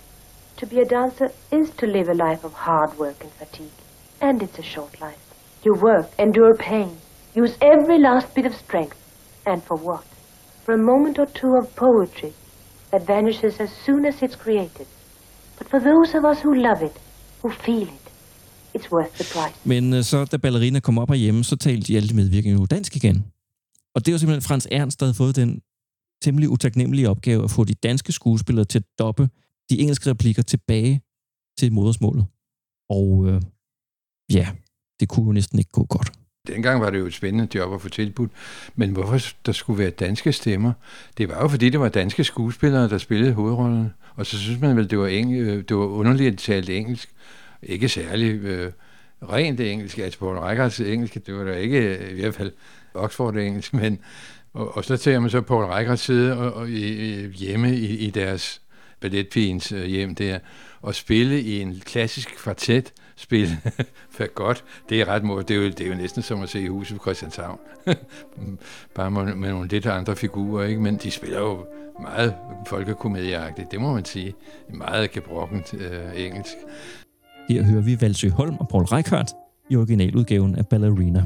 To 0.58 0.66
be 0.66 0.78
a 0.82 0.88
dancer 1.00 1.28
is 1.52 1.70
to 1.80 1.86
live 1.86 2.08
a 2.10 2.14
life 2.14 2.42
of 2.48 2.54
hard 2.54 2.92
work 3.00 3.24
and 3.24 3.32
fatigue. 3.40 3.78
And 4.22 4.42
it's 4.44 4.60
a 4.60 4.64
short 4.64 4.94
life. 5.02 5.22
You 5.66 5.74
work, 5.90 6.06
endure 6.20 6.56
pain, 6.56 6.90
use 7.36 7.54
every 7.62 8.00
last 8.00 8.28
bit 8.36 8.46
of 8.46 8.54
strength. 8.66 8.98
And 9.46 9.62
for 9.64 9.78
what? 9.78 10.15
For 10.66 10.74
a 10.74 10.84
moment 10.94 11.16
or 11.20 11.26
two 11.42 11.52
of 11.62 11.66
poetry 11.76 12.32
that 12.92 13.02
vanishes 13.08 13.60
as 13.60 13.72
soon 13.86 14.06
as 14.06 14.16
it's 14.24 14.38
created. 14.46 14.88
But 15.58 15.68
for 15.70 15.80
those 15.80 16.10
of 16.18 16.24
us 16.32 16.38
who 16.46 16.54
love 16.70 16.82
it, 16.88 16.96
who 17.42 17.50
feel 17.66 17.88
it, 17.98 18.06
it's 18.76 18.92
worth 18.92 19.14
the 19.20 19.28
price. 19.34 19.56
Men 19.66 19.94
øh, 19.94 20.04
så 20.04 20.26
da 20.26 20.38
ballerina 20.38 20.80
kom 20.80 20.98
op 20.98 21.10
herhjemme, 21.10 21.44
så 21.44 21.56
talte 21.56 21.88
de 21.88 21.98
alle 21.98 22.10
de 22.10 22.16
medvirkende 22.16 22.60
jo 22.60 22.66
dansk 22.66 22.96
igen. 22.96 23.26
Og 23.96 24.06
det 24.06 24.12
var 24.12 24.18
simpelthen 24.18 24.48
Frans 24.48 24.68
Ernst, 24.72 25.00
der 25.00 25.06
havde 25.06 25.18
fået 25.18 25.36
den 25.36 25.62
temmelig 26.24 26.50
utaknemmelige 26.50 27.10
opgave 27.10 27.44
at 27.44 27.52
få 27.52 27.64
de 27.64 27.74
danske 27.74 28.12
skuespillere 28.12 28.66
til 28.66 28.80
at 28.80 28.86
doppe 29.00 29.30
de 29.70 29.80
engelske 29.80 30.10
replikker 30.10 30.42
tilbage 30.42 31.02
til 31.60 31.74
modersmålet. 31.74 32.26
Og 32.90 33.26
øh, 33.28 33.42
ja, 34.34 34.48
det 35.00 35.10
kunne 35.10 35.26
jo 35.26 35.32
næsten 35.32 35.60
ikke 35.60 35.72
gå 35.72 35.86
godt. 35.86 36.25
Dengang 36.48 36.82
var 36.82 36.90
det 36.90 37.00
jo 37.00 37.06
et 37.06 37.14
spændende 37.14 37.48
job 37.56 37.74
at 37.74 37.82
få 37.82 37.90
tilbudt, 37.90 38.32
men 38.76 38.90
hvorfor 38.90 39.20
der 39.46 39.52
skulle 39.52 39.80
være 39.80 39.90
danske 39.90 40.32
stemmer? 40.32 40.74
Det 41.18 41.30
var 41.30 41.42
jo 41.42 41.48
fordi, 41.48 41.70
det 41.70 41.80
var 41.80 41.90
danske 41.90 42.24
skuespillere, 42.24 42.90
der 42.90 42.98
spillede 42.98 43.34
hovedrollerne. 43.34 43.94
Og 44.16 44.26
så 44.26 44.38
synes 44.38 44.62
man 44.62 44.78
vel, 44.78 44.90
det 44.90 45.00
var, 45.00 45.08
eng- 45.08 45.34
øh, 45.34 45.64
det 45.70 45.78
var 45.78 45.86
underligt 45.86 46.34
at 46.34 46.40
tale 46.40 46.76
engelsk. 46.76 47.10
Ikke 47.64 47.90
særlig 47.90 48.44
øh, 48.44 48.72
rent 49.30 49.60
engelsk, 49.60 49.98
altså 49.98 50.20
på 50.20 50.34
Reichards 50.34 50.80
altså 50.80 50.94
engelsk, 50.94 51.26
det 51.26 51.36
var 51.36 51.44
da 51.44 51.54
ikke 51.54 51.80
øh, 51.80 52.18
i 52.18 52.22
hvert 52.22 52.36
fald 52.36 52.52
Oxford 52.94 53.36
engelsk, 53.36 53.74
men 53.74 54.00
og, 54.54 54.78
og 54.78 54.86
så 54.86 54.98
tager 54.98 55.20
man 55.20 55.30
så 55.30 55.42
Paul 55.42 55.66
Reichardt 55.66 56.00
side 56.00 56.38
og, 56.38 56.54
og 56.54 56.70
i, 56.70 57.24
i, 57.24 57.28
hjemme 57.28 57.76
i, 57.76 57.98
i 57.98 58.10
deres 58.10 58.62
balletpigens 59.00 59.72
øh, 59.72 59.86
hjem 59.86 60.16
der, 60.16 60.40
og 60.82 60.96
spille 60.96 61.42
i 61.42 61.62
en 61.62 61.82
klassisk 61.86 62.36
kvartet, 62.38 62.94
spille 63.16 63.58
godt. 64.36 64.64
Det 64.90 65.02
er 65.02 65.08
ret 65.08 65.24
måde. 65.24 65.44
Det 65.44 65.52
er, 65.52 65.56
jo, 65.56 65.66
det 65.66 65.82
er 65.82 65.88
jo 65.88 65.96
næsten 65.96 66.22
som 66.22 66.44
at 66.44 66.50
se 66.50 66.62
i 66.62 66.68
huset 66.68 66.98
på 66.98 67.04
Christianshavn. 67.04 67.60
Bare 68.96 69.12
med, 69.12 69.36
med 69.36 69.50
nogle 69.50 69.68
lidt 69.68 69.86
andre 69.86 70.16
figurer, 70.16 70.66
ikke? 70.66 70.82
Men 70.82 70.96
de 70.98 71.12
spiller 71.12 71.40
jo 71.40 71.66
meget 72.02 72.36
folkekomedieagtigt, 72.68 73.72
det 73.72 73.82
må 73.82 73.94
man 73.94 74.06
sige. 74.06 74.34
Meget 74.74 75.12
gebrokkent 75.12 75.74
øh, 75.74 76.26
engelsk. 76.26 76.54
Her 77.50 77.64
hører 77.64 77.82
vi 77.82 78.02
Valsø 78.02 78.30
Holm 78.30 78.56
og 78.60 78.68
Paul 78.68 78.84
Reichardt 78.84 79.30
i 79.70 79.76
originaludgaven 79.76 80.56
af 80.56 80.68
Ballerina. 80.68 81.26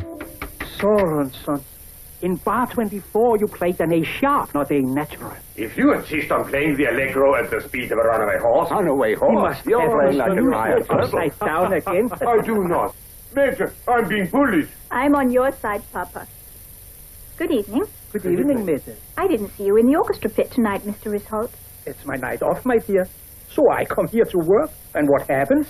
Sorensen. 0.65 1.78
In 2.21 2.35
bar 2.35 2.67
24, 2.67 3.37
you 3.39 3.47
played 3.47 3.79
an 3.79 3.93
A 3.93 4.03
sharp, 4.03 4.53
not 4.53 4.69
a 4.71 4.81
natural. 4.81 5.31
If 5.55 5.77
you 5.77 5.93
insist 5.93 6.29
on 6.31 6.49
playing 6.49 6.75
the 6.75 6.85
allegro 6.91 7.35
at 7.41 7.49
the 7.49 7.61
speed 7.61 7.89
of 7.93 7.97
a 7.97 8.01
runaway 8.07 8.37
horse... 8.41 8.69
Runaway 8.71 9.09
He 9.11 9.15
horse? 9.15 9.41
must 9.55 9.65
You're 9.65 9.81
have 9.81 9.91
playing 9.91 10.17
like 10.17 10.31
a 10.31 10.35
you 10.35 10.49
riot. 10.49 10.81
sit 10.85 10.91
upside 10.99 11.39
down 11.39 11.73
again. 11.73 12.09
I 12.27 12.41
do 12.45 12.55
not. 12.67 12.93
Major, 13.33 13.71
I'm 13.87 14.09
being 14.09 14.27
bullied. 14.27 14.67
I'm 14.91 15.15
on 15.15 15.31
your 15.31 15.51
side, 15.53 15.81
Papa. 15.93 16.27
Good 17.37 17.51
evening. 17.51 17.83
Good 18.11 18.25
evening, 18.25 18.65
Mrs. 18.65 18.97
I 19.17 19.27
didn't 19.27 19.49
see 19.51 19.65
you 19.65 19.77
in 19.77 19.85
the 19.85 19.95
orchestra 19.95 20.29
pit 20.29 20.51
tonight, 20.51 20.81
Mr. 20.81 21.15
Risholt. 21.17 21.51
It's 21.85 22.05
my 22.05 22.15
night 22.17 22.41
off, 22.41 22.65
my 22.65 22.77
dear. 22.79 23.07
So 23.49 23.63
I 23.71 23.85
come 23.85 24.07
here 24.09 24.25
to 24.25 24.37
work. 24.39 24.71
And 24.93 25.07
what 25.07 25.25
happens? 25.29 25.67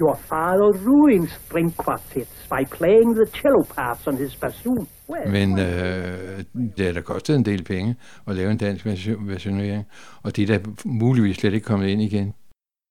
Your 0.00 0.16
father 0.16 0.68
ruins 0.88 1.30
string 1.46 1.76
quartets 1.76 2.30
by 2.50 2.64
playing 2.78 3.14
the 3.14 3.26
cello 3.40 3.62
parts 3.76 4.06
on 4.06 4.16
his 4.16 4.36
bassoon. 4.36 4.86
Well, 5.10 5.30
Men 5.30 5.58
øh, 5.58 6.44
det 6.76 6.88
er 6.88 6.92
da 6.92 7.00
kostet 7.00 7.36
en 7.36 7.44
del 7.44 7.64
penge 7.64 7.94
at 8.26 8.36
lave 8.36 8.50
en 8.50 8.58
dansk 8.58 8.86
version- 8.86 9.28
versionering, 9.28 9.84
og 10.22 10.36
det 10.36 10.50
er 10.50 10.58
da 10.58 10.64
muligvis 10.84 11.36
slet 11.36 11.54
ikke 11.54 11.64
kommet 11.64 11.88
ind 11.88 12.02
igen. 12.02 12.32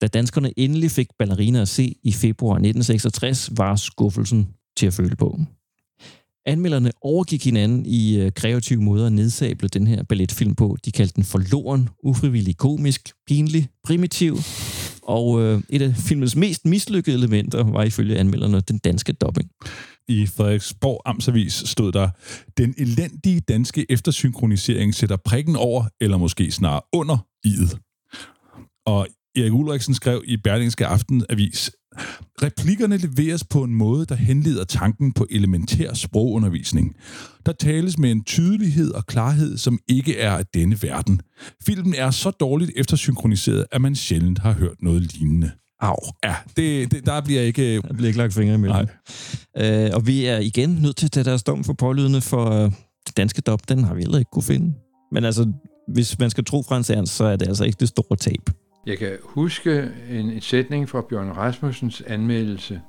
Da 0.02 0.08
danskerne 0.08 0.60
endelig 0.60 0.92
fik 0.92 1.08
ballerina 1.20 1.62
at 1.62 1.68
se 1.68 1.96
i 2.04 2.12
februar 2.14 2.54
1966, 2.56 3.50
var 3.58 3.76
skuffelsen 3.76 4.48
til 4.78 4.88
at 4.88 4.94
føle 4.94 5.16
på. 5.16 5.38
Anmelderne 6.46 6.92
overgik 7.02 7.44
hinanden 7.46 7.86
i 7.86 8.20
øh, 8.22 8.32
kreative 8.32 8.82
måder 8.82 9.06
at 9.06 9.14
nedsable 9.14 9.68
den 9.68 9.88
her 9.88 10.04
balletfilm 10.04 10.56
på. 10.56 10.78
De 10.86 10.92
kaldte 10.92 11.14
den 11.16 11.24
forloren, 11.24 11.90
ufrivillig 12.04 12.58
komisk, 12.58 13.12
pinlig, 13.28 13.70
primitiv. 13.84 14.36
Og 15.12 15.42
øh, 15.42 15.62
et 15.70 15.82
af 15.82 15.96
filmens 15.96 16.36
mest 16.36 16.66
mislykkede 16.66 17.16
elementer 17.16 17.64
var 17.64 17.84
ifølge 17.84 18.18
anmelderne 18.18 18.62
den 18.62 18.78
danske 18.78 19.14
dubbing. 19.14 19.50
I 20.08 20.26
Frederiksborg 20.26 21.02
Amtsavis 21.06 21.54
stod 21.54 21.92
der, 21.92 22.10
den 22.58 22.76
elendige 22.78 23.40
danske 23.40 23.86
eftersynkronisering 23.90 24.96
sætter 24.96 25.18
prikken 25.26 25.56
over, 25.56 25.86
eller 26.02 26.18
måske 26.18 26.52
snarere 26.52 26.82
under, 26.94 27.18
i'et. 27.48 27.78
Og 28.86 29.08
Erik 29.36 29.54
Ulriksen 29.54 29.94
skrev 29.94 30.24
i 30.26 30.38
Berlingske 30.38 30.86
Aftenavis, 30.86 31.72
Replikkerne 32.44 32.98
leveres 32.98 33.44
på 33.44 33.64
en 33.64 33.76
måde, 33.76 34.06
der 34.06 34.16
henleder 34.16 34.64
tanken 34.64 35.14
på 35.14 35.28
elementær 35.30 35.94
sprogundervisning. 35.94 36.96
Der 37.46 37.52
tales 37.52 37.98
med 37.98 38.12
en 38.12 38.24
tydelighed 38.24 38.92
og 38.92 39.06
klarhed, 39.06 39.58
som 39.58 39.80
ikke 39.88 40.18
er 40.18 40.32
af 40.32 40.46
denne 40.46 40.78
verden. 40.82 41.22
Filmen 41.66 41.94
er 41.94 42.12
så 42.12 42.32
dårligt 42.32 42.72
eftersynkroniseret, 42.76 43.66
at 43.72 43.82
man 43.82 43.96
sjældent 43.96 44.40
har 44.40 44.52
hørt 44.52 44.82
noget 44.82 45.14
lignende. 45.14 45.52
Au. 45.80 45.96
Ja, 46.24 46.36
det, 46.58 46.92
det, 46.92 47.06
der 47.06 47.22
bliver 47.22 47.42
ikke... 47.42 47.76
Der 47.76 47.94
bliver 47.94 48.08
ikke 48.08 48.18
lagt 48.18 48.34
fingre 48.34 48.56
imellem. 48.56 48.88
Øh, 49.58 49.90
og 49.94 50.08
vi 50.08 50.26
er 50.26 50.38
igen 50.38 50.70
nødt 50.70 50.96
til 50.96 51.06
at 51.06 51.12
tage 51.12 51.24
deres 51.24 51.44
dom 51.44 51.64
for 51.64 51.74
pålydende, 51.74 52.22
for 52.22 52.50
øh, 52.52 52.72
det 53.08 53.18
danske 53.18 53.42
dop, 53.42 53.70
den 53.70 53.84
har 53.84 53.94
vi 53.94 54.02
heller 54.02 54.20
ikke 54.20 54.32
kunne 54.32 54.44
finde. 54.44 54.74
Men 55.12 55.26
altså, 55.26 55.52
hvis 55.94 56.20
man 56.20 56.30
skal 56.30 56.46
tro 56.46 56.64
Frans 56.64 56.90
Ernst, 56.90 57.16
så 57.16 57.24
er 57.24 57.36
det 57.36 57.48
altså 57.48 57.64
ikke 57.64 57.78
det 57.80 57.88
store 57.88 58.18
tab. 58.18 58.50
Jeg 58.86 58.98
kan 58.98 59.18
huske 59.24 59.92
en, 60.10 60.30
en 60.30 60.42
sætning 60.42 60.90
fra 60.90 61.02
Bjørn 61.02 61.32
Rasmussens 61.32 62.04
anmeldelse. 62.08 62.82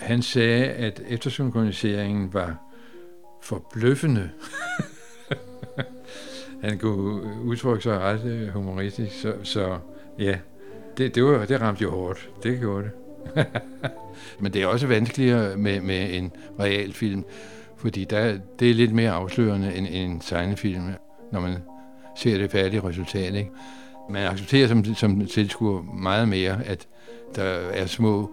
Han 0.00 0.22
sagde, 0.22 0.64
at 0.64 1.02
eftersynkroniseringen 1.08 2.34
var 2.34 2.56
forbløffende. 3.42 4.30
Han 6.62 6.78
kunne 6.78 7.42
udtrykke 7.42 7.82
sig 7.82 7.98
ret 7.98 8.24
øh, 8.24 8.48
humoristisk, 8.48 9.20
så, 9.20 9.34
så 9.42 9.78
ja, 10.18 10.38
det, 10.98 11.14
det, 11.14 11.24
var, 11.24 11.44
det 11.44 11.60
ramte 11.60 11.82
jo 11.82 11.90
hårdt. 11.90 12.30
Det 12.42 12.60
gjorde 12.60 12.84
det. 12.84 12.92
Men 14.40 14.52
det 14.52 14.62
er 14.62 14.66
også 14.66 14.86
vanskeligere 14.86 15.56
med, 15.56 15.80
med 15.80 16.14
en 16.14 16.32
realfilm, 16.60 17.24
fordi 17.76 18.04
der, 18.04 18.38
det 18.58 18.70
er 18.70 18.74
lidt 18.74 18.92
mere 18.92 19.10
afslørende 19.10 19.74
end 19.74 19.86
en 19.90 20.20
tegnefilm, 20.20 20.84
når 21.32 21.40
man 21.40 21.56
ser 22.16 22.38
det 22.38 22.50
færdige 22.50 22.84
resultat. 22.84 23.34
Ikke? 23.34 23.50
Man 24.10 24.26
accepterer 24.26 24.68
som, 24.68 24.84
som 24.84 25.26
tilskuer 25.26 25.82
meget 25.82 26.28
mere, 26.28 26.64
at 26.64 26.88
der 27.34 27.44
er 27.44 27.86
små 27.86 28.30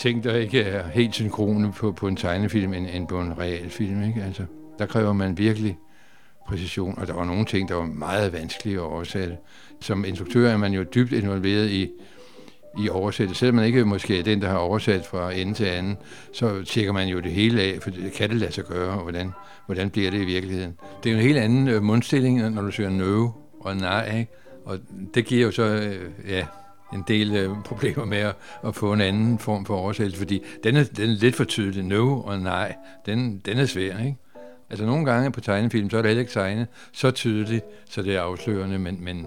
ting, 0.00 0.24
der 0.24 0.36
ikke 0.36 0.62
er 0.62 0.88
helt 0.88 1.14
synkrone 1.14 1.72
på, 1.72 1.92
på 1.92 2.08
en 2.08 2.16
tegnefilm 2.16 2.72
end, 2.72 2.86
end 2.92 3.08
på 3.08 3.20
en 3.20 3.38
realfilm. 3.38 4.02
Ikke? 4.02 4.22
Altså, 4.22 4.44
der 4.78 4.86
kræver 4.86 5.12
man 5.12 5.38
virkelig 5.38 5.78
præcision, 6.46 6.98
og 6.98 7.06
der 7.06 7.12
var 7.12 7.24
nogle 7.24 7.44
ting, 7.44 7.68
der 7.68 7.74
var 7.74 7.84
meget 7.84 8.32
vanskelige 8.32 8.76
at 8.76 8.82
oversætte. 8.82 9.36
Som 9.80 10.04
instruktør 10.04 10.50
er 10.50 10.56
man 10.56 10.72
jo 10.72 10.82
dybt 10.94 11.12
involveret 11.12 11.70
i, 11.70 11.90
i 12.78 12.88
oversættelse. 12.88 13.38
Selvom 13.38 13.54
man 13.54 13.64
ikke 13.64 13.84
måske 13.84 14.18
er 14.18 14.22
den, 14.22 14.42
der 14.42 14.48
har 14.48 14.56
oversat 14.56 15.06
fra 15.06 15.32
ende 15.32 15.54
til 15.54 15.64
anden, 15.64 15.96
så 16.32 16.62
tjekker 16.62 16.92
man 16.92 17.08
jo 17.08 17.20
det 17.20 17.32
hele 17.32 17.62
af, 17.62 17.78
for 17.82 17.90
kan 18.16 18.30
det 18.30 18.36
lade 18.36 18.52
sig 18.52 18.64
gøre, 18.64 18.94
og 18.94 19.02
hvordan, 19.02 19.30
hvordan 19.66 19.90
bliver 19.90 20.10
det 20.10 20.20
i 20.20 20.24
virkeligheden. 20.24 20.74
Det 21.04 21.10
er 21.10 21.14
jo 21.14 21.18
en 21.18 21.26
helt 21.26 21.38
anden 21.38 21.68
øh, 21.68 21.82
mundstilling, 21.82 22.50
når 22.50 22.62
du 22.62 22.70
søger 22.70 22.90
no 22.90 23.28
og 23.60 23.76
nej, 23.76 24.18
ikke? 24.18 24.32
Og 24.64 24.78
det 25.14 25.26
giver 25.26 25.42
jo 25.42 25.50
så 25.50 25.62
øh, 25.62 26.10
ja, 26.28 26.46
en 26.94 27.04
del 27.08 27.36
øh, 27.36 27.50
problemer 27.64 28.04
med 28.04 28.18
at, 28.18 28.36
at 28.66 28.74
få 28.74 28.92
en 28.92 29.00
anden 29.00 29.38
form 29.38 29.66
for 29.66 29.76
oversættelse, 29.76 30.18
fordi 30.18 30.42
den 30.64 30.76
er, 30.76 30.84
den 30.84 31.10
er 31.10 31.14
lidt 31.14 31.34
for 31.34 31.44
tydelig. 31.44 31.84
No 31.84 32.20
og 32.20 32.40
nej, 32.40 32.74
den, 33.06 33.38
den 33.38 33.58
er 33.58 33.66
svær, 33.66 33.98
ikke? 33.98 34.16
Altså 34.70 34.86
nogle 34.86 35.04
gange 35.04 35.32
på 35.32 35.40
tegnefilm, 35.40 35.90
så 35.90 35.96
er 35.96 36.02
det 36.02 36.08
heller 36.08 36.20
ikke 36.20 36.32
tegnet 36.32 36.66
så 36.92 37.10
tydeligt, 37.10 37.64
så 37.90 38.02
det 38.02 38.16
er 38.16 38.20
afslørende, 38.20 38.78
men, 38.78 39.04
men 39.04 39.26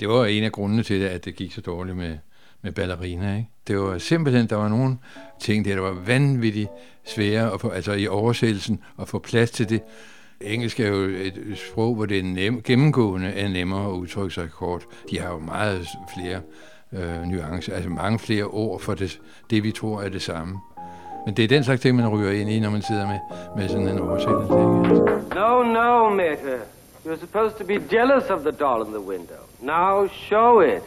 det 0.00 0.08
var 0.08 0.26
en 0.26 0.44
af 0.44 0.52
grundene 0.52 0.82
til 0.82 1.00
det, 1.00 1.06
at 1.06 1.24
det 1.24 1.34
gik 1.34 1.52
så 1.52 1.60
dårligt 1.60 1.96
med, 1.96 2.18
med 2.62 2.72
ballerina. 2.72 3.36
Ikke? 3.36 3.48
Det 3.66 3.78
var 3.78 3.98
simpelthen, 3.98 4.46
der 4.46 4.56
var 4.56 4.68
nogle 4.68 4.98
ting 5.40 5.64
der, 5.64 5.74
der 5.74 5.82
var 5.82 5.92
vanvittigt 6.06 6.68
svære 7.06 7.52
at 7.52 7.60
få, 7.60 7.68
altså 7.68 7.92
i 7.92 8.06
oversættelsen 8.06 8.80
at 9.00 9.08
få 9.08 9.18
plads 9.18 9.50
til 9.50 9.68
det. 9.68 9.82
Engelsk 10.40 10.80
er 10.80 10.88
jo 10.88 11.02
et 11.02 11.58
sprog, 11.70 11.94
hvor 11.94 12.06
det 12.06 12.18
er 12.18 12.22
nem, 12.22 12.62
gennemgående 12.62 13.28
er 13.28 13.48
nemmere 13.48 13.86
at 13.86 13.92
udtrykke 13.92 14.34
sig 14.34 14.50
kort. 14.50 14.86
De 15.10 15.20
har 15.20 15.32
jo 15.32 15.38
meget 15.38 15.88
flere 16.14 16.40
øh, 16.92 17.22
nuancer, 17.22 17.74
altså 17.74 17.90
mange 17.90 18.18
flere 18.18 18.44
ord 18.44 18.80
for 18.80 18.94
det, 18.94 19.20
det, 19.50 19.62
vi 19.62 19.72
tror 19.72 20.02
er 20.02 20.08
det 20.08 20.22
samme. 20.22 20.58
Men 21.26 21.36
det 21.36 21.44
er 21.44 21.48
den 21.48 21.64
slags 21.64 21.80
ting, 21.80 21.96
man 21.96 22.08
ryger 22.08 22.32
ind 22.32 22.50
i, 22.50 22.60
når 22.60 22.70
man 22.70 22.82
sidder 22.82 23.06
med, 23.06 23.18
med 23.56 23.68
sådan 23.68 23.88
en 23.88 23.98
oversættelse. 23.98 24.52
No, 25.34 25.62
no, 25.62 26.10
Mater. 26.10 26.58
You're 27.06 27.20
supposed 27.20 27.58
to 27.58 27.64
be 27.64 27.96
jealous 27.96 28.24
of 28.30 28.40
the 28.40 28.50
doll 28.50 28.86
in 28.86 28.92
the 28.92 29.00
window. 29.00 29.36
Now 29.60 30.08
show 30.08 30.60
it. 30.60 30.82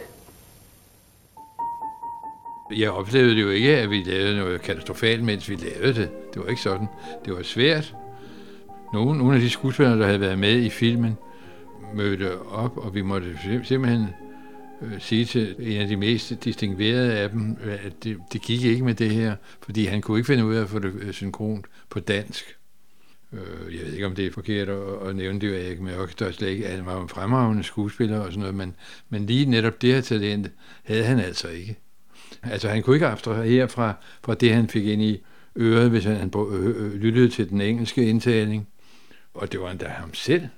Jeg 2.76 2.90
oplevede 2.90 3.36
det 3.36 3.42
jo 3.42 3.50
ikke, 3.50 3.76
at 3.76 3.90
vi 3.90 4.02
lavede 4.06 4.36
noget 4.36 4.62
katastrofalt, 4.62 5.24
mens 5.24 5.48
vi 5.48 5.54
lavede 5.54 5.94
det. 5.94 6.34
Det 6.34 6.42
var 6.42 6.48
ikke 6.48 6.62
sådan. 6.62 6.86
Det 7.24 7.36
var 7.36 7.42
svært. 7.42 7.94
Nogle, 8.92 9.18
nogle 9.18 9.34
af 9.34 9.40
de 9.40 9.50
skuespillere, 9.50 9.98
der 9.98 10.06
havde 10.06 10.20
været 10.20 10.38
med 10.38 10.62
i 10.62 10.70
filmen, 10.70 11.16
mødte 11.94 12.40
op, 12.40 12.76
og 12.76 12.94
vi 12.94 13.02
måtte 13.02 13.38
simpelthen 13.64 14.06
øh, 14.82 15.00
sige 15.00 15.24
til 15.24 15.54
en 15.58 15.80
af 15.80 15.88
de 15.88 15.96
mest 15.96 16.44
distinguerede 16.44 17.12
af 17.12 17.30
dem, 17.30 17.56
at 17.62 18.04
det, 18.04 18.18
det 18.32 18.42
gik 18.42 18.64
ikke 18.64 18.84
med 18.84 18.94
det 18.94 19.10
her, 19.10 19.36
fordi 19.62 19.84
han 19.84 20.00
kunne 20.00 20.18
ikke 20.18 20.26
finde 20.26 20.44
ud 20.44 20.54
af 20.54 20.62
at 20.62 20.68
få 20.68 20.78
det 20.78 20.92
øh, 20.94 21.12
synkront 21.12 21.66
på 21.90 22.00
dansk. 22.00 22.56
Øh, 23.32 23.76
jeg 23.76 23.86
ved 23.86 23.92
ikke, 23.92 24.06
om 24.06 24.14
det 24.14 24.26
er 24.26 24.32
forkert 24.32 24.68
at, 24.68 25.08
at 25.08 25.16
nævne 25.16 25.40
det, 25.40 25.52
jeg 25.52 25.70
ikke, 25.70 25.82
men 25.82 25.92
jeg 25.92 26.34
slet 26.34 26.48
ikke, 26.48 26.66
at 26.66 26.76
han 26.76 26.86
var 26.86 27.02
en 27.02 27.08
fremragende 27.08 27.62
skuespiller 27.62 28.18
og 28.18 28.26
sådan 28.26 28.40
noget, 28.40 28.54
men, 28.54 28.74
men 29.08 29.26
lige 29.26 29.46
netop 29.46 29.82
det 29.82 29.94
her 29.94 30.00
talent 30.00 30.50
havde 30.82 31.04
han 31.04 31.20
altså 31.20 31.48
ikke. 31.48 31.78
Altså 32.42 32.68
han 32.68 32.82
kunne 32.82 32.96
ikke 32.96 33.06
abstrahere 33.06 33.68
fra, 33.68 33.94
fra 34.24 34.34
det, 34.34 34.54
han 34.54 34.68
fik 34.68 34.86
ind 34.86 35.02
i 35.02 35.22
øret, 35.56 35.90
hvis 35.90 36.04
han 36.04 36.32
øh, 36.36 36.94
lyttede 36.94 37.28
til 37.28 37.50
den 37.50 37.60
engelske 37.60 38.06
indtaling. 38.06 38.68
Og 39.34 39.52
det 39.52 39.60
var 39.60 39.70
endda 39.70 39.86
ham 39.86 40.14
selv. 40.14 40.48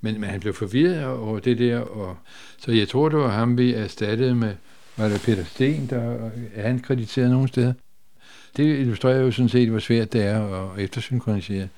Men, 0.00 0.20
men 0.20 0.30
han 0.30 0.40
blev 0.40 0.54
forvirret 0.54 1.06
over 1.06 1.38
det 1.38 1.58
der, 1.58 1.78
og 1.78 2.16
så 2.58 2.72
jeg 2.72 2.88
tror, 2.88 3.08
det 3.08 3.18
var 3.18 3.28
ham, 3.30 3.58
vi 3.58 3.74
erstattede 3.74 4.34
med, 4.34 4.54
var 4.96 5.08
det 5.08 5.22
Peter 5.24 5.44
Sten, 5.44 5.86
der 5.90 6.30
er 6.54 6.62
han 6.62 6.80
krediteret 6.80 7.30
nogen 7.30 7.48
steder. 7.48 7.72
Det 8.56 8.78
illustrerer 8.78 9.20
jo 9.20 9.30
sådan 9.30 9.48
set, 9.48 9.68
hvor 9.68 9.78
svært 9.78 10.12
det 10.12 10.22
er 10.22 10.72
at 10.72 10.78
eftersynkronisere. 10.78 11.68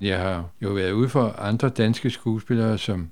Jeg 0.00 0.18
har 0.18 0.48
jo 0.62 0.68
været 0.68 0.92
ude 0.92 1.08
for 1.08 1.28
andre 1.38 1.68
danske 1.68 2.10
skuespillere, 2.10 2.78
som, 2.78 3.10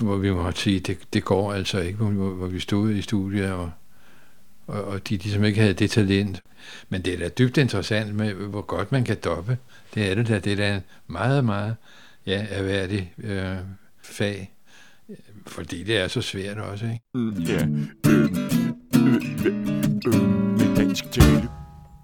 hvor 0.00 0.16
vi 0.16 0.30
må 0.30 0.50
sige, 0.50 0.80
det, 0.80 0.98
det 1.12 1.24
går 1.24 1.52
altså 1.52 1.80
ikke, 1.80 1.98
hvor, 1.98 2.10
hvor 2.10 2.46
vi 2.46 2.60
stod 2.60 2.90
i 2.90 3.02
studiet, 3.02 3.52
og, 3.52 3.70
og, 4.66 4.84
og 4.84 5.08
de 5.08 5.16
ligesom 5.16 5.44
ikke 5.44 5.60
havde 5.60 5.74
det 5.74 5.90
talent. 5.90 6.42
Men 6.88 7.02
det 7.02 7.14
er 7.14 7.18
da 7.18 7.28
dybt 7.28 7.56
interessant 7.56 8.14
med, 8.14 8.34
hvor 8.34 8.62
godt 8.62 8.92
man 8.92 9.04
kan 9.04 9.16
doppe. 9.24 9.58
Det 9.94 10.10
er 10.10 10.14
det 10.14 10.28
da. 10.28 10.38
Det 10.38 10.52
er 10.52 10.56
da 10.56 10.74
en 10.74 10.82
meget, 11.06 11.44
meget 11.44 11.76
ja, 12.26 12.46
erhverdig 12.50 13.12
øh, 13.18 13.56
fag. 14.02 14.50
Fordi 15.46 15.82
det 15.82 15.96
er 15.96 16.08
så 16.08 16.20
svært 16.20 16.58
også, 16.58 16.84
ikke? 16.84 17.00
Mm, 17.14 17.42
ja. 17.42 17.66
med 20.56 20.76
dansk 20.76 21.10
tale. 21.10 21.48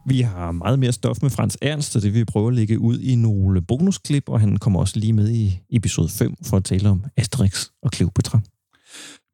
Vi 0.07 0.21
har 0.21 0.53
meget 0.53 0.79
mere 0.79 0.93
stof 0.93 1.23
med 1.23 1.31
Frans 1.31 1.59
Ernst, 1.63 1.97
og 1.97 2.03
det 2.03 2.13
vil 2.13 2.21
vi 2.21 2.25
prøve 2.25 2.49
at 2.49 2.55
lægge 2.55 2.79
ud 2.79 3.01
i 3.01 3.15
nogle 3.15 3.63
bonusklip, 3.63 4.29
og 4.29 4.41
han 4.41 4.57
kommer 4.57 4.81
også 4.81 4.99
lige 4.99 5.13
med 5.13 5.31
i 5.31 5.61
episode 5.71 6.09
5 6.09 6.35
for 6.47 6.57
at 6.57 6.65
tale 6.65 6.89
om 6.89 7.05
Asterix 7.17 7.67
og 7.83 7.91
Cleopatra. 7.95 8.41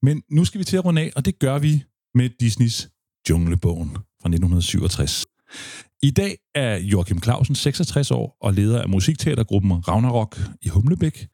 Men 0.03 0.23
nu 0.31 0.45
skal 0.45 0.59
vi 0.59 0.65
til 0.65 0.77
at 0.77 0.85
runde 0.85 1.03
af, 1.03 1.13
og 1.17 1.25
det 1.25 1.39
gør 1.39 1.59
vi 1.59 1.85
med 2.15 2.31
Disneys 2.41 2.89
Junglebogen 3.31 3.91
fra 3.91 4.29
1967. 4.29 5.25
I 6.03 6.11
dag 6.11 6.37
er 6.55 6.77
Joachim 6.77 7.23
Clausen 7.23 7.55
66 7.55 8.11
år 8.11 8.37
og 8.41 8.55
leder 8.55 8.83
af 8.83 8.89
musikteatergruppen 8.89 9.73
Ragnarok 9.73 10.39
i 10.63 10.69
Humlebæk. 10.69 11.27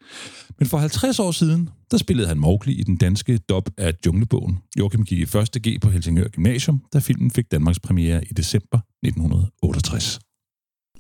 Men 0.59 0.69
for 0.69 0.79
50 0.79 1.19
år 1.19 1.31
siden, 1.31 1.69
der 1.91 1.97
spillede 1.97 2.29
han 2.29 2.39
Mowgli 2.39 2.73
i 2.73 2.83
den 2.83 2.97
danske 2.97 3.39
dub 3.39 3.69
af 3.79 3.95
Junglebogen. 4.07 4.59
Joachim 4.79 5.05
gik 5.05 5.19
i 5.19 5.27
første 5.27 5.61
G 5.61 5.81
på 5.81 5.91
Helsingør 5.91 6.29
Gymnasium, 6.29 6.83
da 6.93 6.99
filmen 6.99 7.31
fik 7.31 7.53
Danmarks 7.53 7.81
premiere 7.81 8.25
i 8.25 8.33
december 8.33 8.79
1968. 9.03 10.21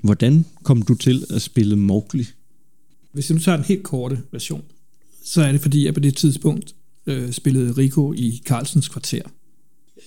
Hvordan 0.03 0.45
kom 0.63 0.83
du 0.83 0.95
til 0.95 1.25
at 1.31 1.43
spille 1.43 1.77
Mowgli? 1.77 2.27
Hvis 3.13 3.27
du 3.27 3.39
tager 3.39 3.57
den 3.57 3.65
helt 3.65 3.83
korte 3.83 4.23
version, 4.33 4.65
så 5.25 5.43
er 5.43 5.53
det 5.53 5.61
fordi, 5.61 5.85
jeg 5.85 5.95
på 5.95 6.01
det 6.01 6.17
tidspunkt 6.17 6.75
øh, 7.07 7.33
spillede 7.33 7.73
Rico 7.73 8.13
i 8.13 8.41
Carlsens 8.47 8.89
kvarter. 8.89 9.23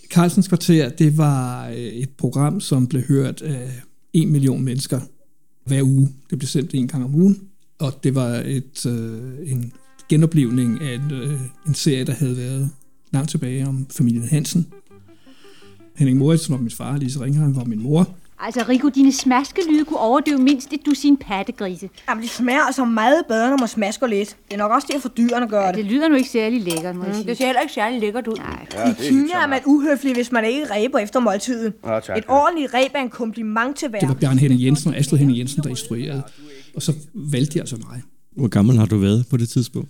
Carlsens 0.09 0.47
Kvarter, 0.47 0.89
det 0.89 1.17
var 1.17 1.67
øh, 1.67 1.75
et 1.75 2.09
program, 2.09 2.59
som 2.59 2.87
blev 2.87 3.01
hørt 3.01 3.41
af 3.41 3.71
en 4.13 4.31
million 4.31 4.63
mennesker 4.63 4.99
hver 5.65 5.83
uge. 5.83 6.09
Det 6.29 6.39
blev 6.39 6.47
sendt 6.47 6.73
en 6.73 6.87
gang 6.87 7.03
om 7.03 7.15
ugen, 7.15 7.41
og 7.79 8.03
det 8.03 8.15
var 8.15 8.29
et, 8.45 8.85
øh, 8.85 9.51
en 9.51 9.73
genoplevning 10.09 10.81
af 10.81 10.95
en, 10.95 11.11
øh, 11.11 11.41
en 11.67 11.73
serie, 11.73 12.05
der 12.05 12.13
havde 12.13 12.37
været 12.37 12.69
langt 13.11 13.29
tilbage 13.29 13.67
om 13.67 13.87
familien 13.89 14.23
Hansen. 14.23 14.67
Henning 15.95 16.17
Moritz 16.17 16.49
var 16.49 16.57
min 16.57 16.71
far, 16.71 16.97
Lise 16.97 17.19
Ringheim 17.19 17.55
var 17.55 17.63
min 17.63 17.83
mor. 17.83 18.15
Altså, 18.39 18.65
Rico, 18.69 18.89
dine 18.89 19.11
smaskelyde 19.11 19.85
kunne 19.85 19.99
overdøve 19.99 20.37
mindst 20.37 20.73
et 20.73 20.79
dusin 20.85 21.17
pattegrise. 21.17 21.89
Jamen, 22.09 22.23
det 22.23 22.31
smager 22.31 22.59
altså 22.61 22.85
meget 22.85 23.23
bedre, 23.27 23.49
når 23.49 23.57
man 23.57 23.67
smasker 23.67 24.07
lidt. 24.07 24.37
Det 24.47 24.53
er 24.53 24.57
nok 24.57 24.71
også 24.71 24.87
det, 24.93 25.01
for 25.01 25.09
dyrene 25.09 25.47
gør 25.47 25.67
det. 25.67 25.75
Det 25.75 25.85
lyder 25.85 26.07
nu 26.07 26.15
ikke 26.15 26.29
særlig 26.29 26.61
lækkert, 26.61 26.95
må 26.95 27.01
mm, 27.01 27.07
jeg 27.07 27.15
sige. 27.15 27.27
Det 27.27 27.37
ser 27.37 27.45
heller 27.45 27.61
ikke 27.61 27.73
særlig 27.73 27.99
lækkert 27.99 28.27
ud. 28.27 28.35
Nej. 28.35 28.67
Ja, 28.73 28.89
I 28.89 28.93
Kina 29.07 29.33
er 29.43 29.47
man 29.47 29.61
uhøflig, 29.65 30.13
hvis 30.13 30.31
man 30.31 30.45
ikke 30.45 30.65
ræber 30.65 30.99
efter 30.99 31.19
måltiden. 31.19 31.73
Ja, 31.85 31.99
tak, 31.99 32.17
Et 32.17 32.23
ordentligt 32.27 32.73
ræb 32.73 32.91
er 32.95 32.99
en 32.99 33.09
kompliment 33.09 33.77
til 33.77 33.89
hver. 33.89 33.99
Det 33.99 34.09
var 34.09 34.15
Bjørn 34.15 34.37
Henning 34.37 34.63
Jensen 34.63 34.89
og 34.89 34.97
Astrid 34.97 35.19
Henning 35.19 35.39
Jensen, 35.39 35.63
der 35.63 35.69
instruerede. 35.69 36.23
Og 36.75 36.81
så 36.81 36.93
valgte 37.13 37.53
de 37.53 37.59
altså 37.59 37.75
mig. 37.75 38.01
Hvor 38.35 38.47
gammel 38.47 38.77
har 38.77 38.85
du 38.85 38.97
været 38.97 39.25
på 39.29 39.37
det 39.37 39.49
tidspunkt? 39.49 39.89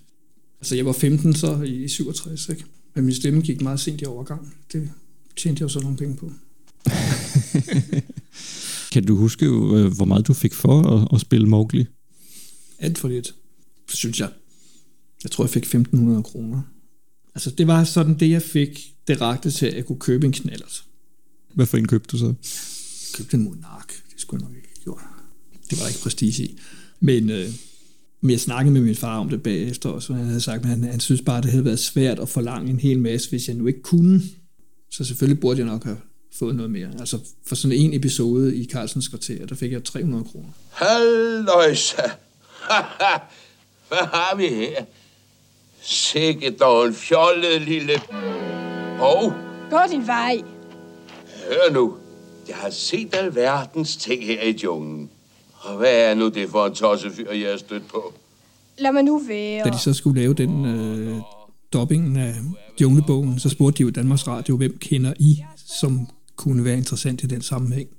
Altså, 0.59 0.75
jeg 0.75 0.85
var 0.85 0.91
15 0.91 1.33
så 1.33 1.61
i 1.65 1.87
67, 1.87 2.49
ikke? 2.49 2.65
Men 2.95 3.05
min 3.05 3.15
stemme 3.15 3.41
gik 3.41 3.61
meget 3.61 3.79
sent 3.79 4.01
i 4.01 4.05
overgang. 4.05 4.53
Det 4.73 4.89
tjente 5.37 5.59
jeg 5.59 5.63
jo 5.63 5.69
så 5.69 5.79
nogle 5.79 5.97
penge 5.97 6.15
på. 6.15 6.31
Kan 8.95 9.05
du 9.05 9.15
huske, 9.15 9.45
øh, 9.45 9.95
hvor 9.95 10.05
meget 10.05 10.27
du 10.27 10.33
fik 10.33 10.53
for 10.53 10.81
at, 10.81 11.07
at 11.13 11.21
spille 11.21 11.47
Mowgli? 11.47 11.85
Alt 12.79 12.97
for 12.97 13.07
lidt, 13.07 13.35
synes 13.89 14.19
jeg. 14.19 14.29
Jeg 15.23 15.31
tror, 15.31 15.43
jeg 15.43 15.49
fik 15.49 15.65
1.500 15.65 16.21
kroner. 16.21 16.61
Altså, 17.35 17.49
det 17.49 17.67
var 17.67 17.83
sådan 17.83 18.19
det, 18.19 18.29
jeg 18.29 18.41
fik. 18.41 18.93
Det 19.07 19.21
rakte 19.21 19.51
til, 19.51 19.65
at 19.65 19.75
jeg 19.75 19.85
kunne 19.85 19.99
købe 19.99 20.25
en 20.25 20.31
knallert. 20.31 20.85
Hvad 21.53 21.65
for 21.65 21.77
en 21.77 21.87
købte 21.87 22.11
du 22.11 22.17
så? 22.17 22.25
Jeg 22.25 22.33
købte 23.13 23.37
en 23.37 23.43
monark. 23.43 23.87
Det 24.13 24.21
skulle 24.21 24.41
jeg 24.41 24.49
nok 24.49 24.57
ikke 24.57 24.69
have 24.75 24.83
gjort. 24.83 25.01
Det 25.69 25.77
var 25.77 25.83
der 25.83 25.89
ikke 25.89 26.01
prestige 26.01 26.43
i. 26.43 26.59
Men, 26.99 27.29
øh, 27.29 27.49
Men 28.21 28.31
jeg 28.31 28.39
snakkede 28.39 28.73
med 28.73 28.81
min 28.81 28.95
far 28.95 29.19
om 29.19 29.29
det 29.29 29.43
bagefter 29.43 29.89
også, 29.89 30.13
og 30.13 30.19
han 30.19 30.27
havde 30.27 30.41
sagt, 30.41 30.63
at 30.63 30.69
han, 30.69 30.83
han 30.83 30.99
synes 30.99 31.21
bare, 31.21 31.41
det 31.41 31.51
havde 31.51 31.65
været 31.65 31.79
svært 31.79 32.19
at 32.19 32.29
forlange 32.29 32.69
en 32.69 32.79
hel 32.79 32.99
masse, 32.99 33.29
hvis 33.29 33.47
jeg 33.47 33.55
nu 33.55 33.67
ikke 33.67 33.81
kunne. 33.81 34.21
Så 34.91 35.03
selvfølgelig 35.03 35.39
burde 35.39 35.59
jeg 35.59 35.67
nok 35.67 35.83
have 35.83 35.97
fået 36.39 36.55
noget 36.55 36.71
mere. 36.71 36.89
Altså 36.99 37.19
for 37.47 37.55
sådan 37.55 37.77
en 37.77 37.93
episode 37.93 38.55
i 38.57 38.65
Carlsens 38.65 39.07
kvarter, 39.07 39.45
der 39.45 39.55
fik 39.55 39.71
jeg 39.71 39.83
300 39.83 40.23
kroner. 40.23 40.47
Halløjsa! 40.71 42.01
Hvad 43.89 43.97
har 44.13 44.35
vi 44.35 44.47
her? 44.47 44.83
Sikke 45.81 46.51
dog 46.51 46.85
en 46.87 46.93
fjollet 46.93 47.61
lille... 47.61 48.01
Hov, 48.97 49.33
Gå 49.69 49.77
din 49.91 50.07
vej. 50.07 50.41
hør 51.47 51.73
nu. 51.73 51.93
Jeg 52.47 52.55
har 52.55 52.69
set 52.69 53.15
alverdens 53.15 53.95
ting 53.95 54.25
her 54.25 54.41
i 54.41 54.51
junglen. 54.63 55.09
Og 55.53 55.77
hvad 55.77 56.11
er 56.11 56.13
nu 56.13 56.29
det 56.29 56.49
for 56.49 56.65
en 56.65 56.75
tossefyr, 56.75 57.31
jeg 57.31 57.51
er 57.51 57.57
stødt 57.57 57.87
på? 57.87 58.13
Lad 58.77 58.91
mig 58.91 59.03
nu 59.03 59.21
være. 59.27 59.63
Da 59.65 59.69
de 59.69 59.79
så 59.79 59.93
skulle 59.93 60.21
lave 60.21 60.33
den 60.33 60.65
øh, 60.65 61.17
dubbingen 61.73 62.17
af 62.17 62.33
Junglebogen, 62.81 63.39
så 63.39 63.49
spurgte 63.49 63.77
de 63.77 63.83
jo 63.83 63.89
Danmarks 63.89 64.27
Radio, 64.27 64.57
hvem 64.57 64.77
kender 64.77 65.13
I, 65.19 65.43
som 65.65 66.07
kunne 66.35 66.65
være 66.65 66.77
interessant 66.77 67.23
i 67.23 67.27
den 67.27 67.41
sammenhæng. 67.41 67.89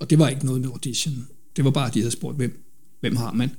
Og 0.00 0.10
det 0.10 0.18
var 0.18 0.28
ikke 0.28 0.46
noget 0.46 0.60
med 0.60 0.68
audition. 0.70 1.26
Det 1.56 1.64
var 1.64 1.70
bare, 1.70 1.86
at 1.86 1.94
de 1.94 2.00
havde 2.00 2.10
spurgt, 2.10 2.36
hvem, 2.36 2.64
hvem 3.00 3.16
har 3.16 3.32
man? 3.32 3.50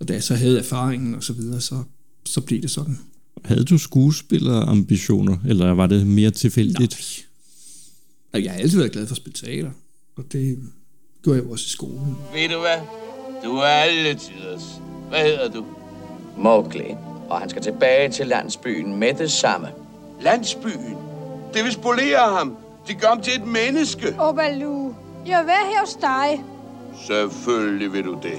Og 0.00 0.08
da 0.08 0.12
jeg 0.12 0.22
så 0.22 0.34
havde 0.34 0.58
erfaringen 0.58 1.14
og 1.14 1.22
så 1.22 1.32
videre, 1.32 1.60
så, 1.60 1.82
så 2.24 2.40
blev 2.40 2.62
det 2.62 2.70
sådan. 2.70 2.98
Havde 3.44 3.64
du 3.64 3.78
skuespillerambitioner, 3.78 5.38
eller 5.46 5.70
var 5.70 5.86
det 5.86 6.06
mere 6.06 6.30
tilfældigt? 6.30 7.26
Og 8.32 8.44
jeg 8.44 8.52
har 8.52 8.58
altid 8.58 8.78
været 8.78 8.92
glad 8.92 9.06
for 9.06 9.12
at 9.12 9.16
spille 9.16 9.34
teater, 9.34 9.70
og 10.16 10.24
det 10.32 10.58
gjorde 11.22 11.38
jeg 11.38 11.46
jo 11.46 11.50
også 11.50 11.64
i 11.66 11.68
skolen. 11.68 12.16
Ved 12.34 12.48
du 12.48 12.60
hvad? 12.60 12.78
Du 13.44 13.56
er 13.56 13.62
alle 13.62 14.14
tiders. 14.14 14.80
Hvad 15.08 15.20
hedder 15.24 15.50
du? 15.50 15.66
Mowgli, 16.38 16.90
og 17.28 17.40
han 17.40 17.50
skal 17.50 17.62
tilbage 17.62 18.10
til 18.10 18.26
landsbyen 18.26 18.96
med 18.96 19.14
det 19.14 19.30
samme. 19.30 19.68
Landsbyen. 20.22 20.96
Det 21.54 21.64
vil 21.64 21.72
spolere 21.72 22.38
ham. 22.38 22.56
De 22.88 22.94
gør 22.94 23.08
ham 23.08 23.20
til 23.20 23.32
et 23.40 23.46
menneske. 23.46 24.06
Åh, 24.20 24.34
Baloo. 24.34 24.94
Jeg 25.26 25.38
vil 25.38 25.46
være 25.46 25.66
her 25.72 25.80
hos 25.80 25.94
dig. 25.94 26.44
Selvfølgelig 27.06 27.92
vil 27.92 28.04
du 28.04 28.18
det. 28.22 28.38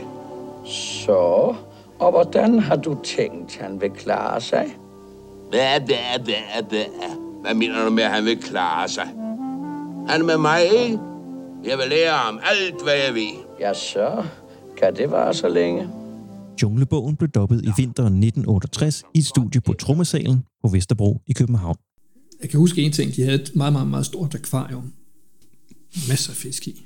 Så, 0.65 1.55
og 1.99 2.11
hvordan 2.11 2.59
har 2.59 2.75
du 2.75 2.97
tænkt, 3.03 3.57
han 3.57 3.81
vil 3.81 3.89
klare 3.89 4.41
sig? 4.41 4.77
Hvad, 5.49 5.79
hvad, 5.79 6.19
hvad, 6.23 6.63
hvad? 6.69 6.85
Hvad 7.41 7.53
mener 7.53 7.85
du 7.85 7.91
med, 7.91 8.03
at 8.03 8.11
han 8.11 8.25
vil 8.25 8.41
klare 8.41 8.87
sig? 8.87 9.05
Han 10.07 10.21
er 10.21 10.25
med 10.25 10.37
mig, 10.37 10.63
ikke? 10.63 10.99
Jeg 11.63 11.77
vil 11.77 11.87
lære 11.89 12.11
ham 12.13 12.39
alt, 12.43 12.83
hvad 12.83 12.93
jeg 13.05 13.13
ved. 13.13 13.43
Ja, 13.59 13.73
så 13.73 14.23
kan 14.77 14.95
det 14.95 15.11
vare 15.11 15.33
så 15.33 15.47
længe. 15.49 15.89
Junglebogen 16.61 17.15
blev 17.15 17.29
dobbet 17.29 17.61
i 17.61 17.71
vinteren 17.77 18.13
1968 18.13 19.03
i 19.13 19.19
et 19.19 19.25
studie 19.25 19.61
på 19.61 19.73
Trommesalen 19.73 20.43
på 20.63 20.69
Vesterbro 20.69 21.21
i 21.27 21.33
København. 21.33 21.75
Jeg 22.43 22.49
kan 22.49 22.59
huske 22.59 22.81
en 22.81 22.91
ting, 22.91 23.15
de 23.15 23.21
havde 23.23 23.41
et 23.41 23.55
meget, 23.55 23.73
meget, 23.73 23.87
meget 23.87 24.05
stort 24.05 24.35
akvarium. 24.35 24.93
Masser 26.09 26.31
af 26.31 26.37
fisk 26.37 26.67
i. 26.67 26.85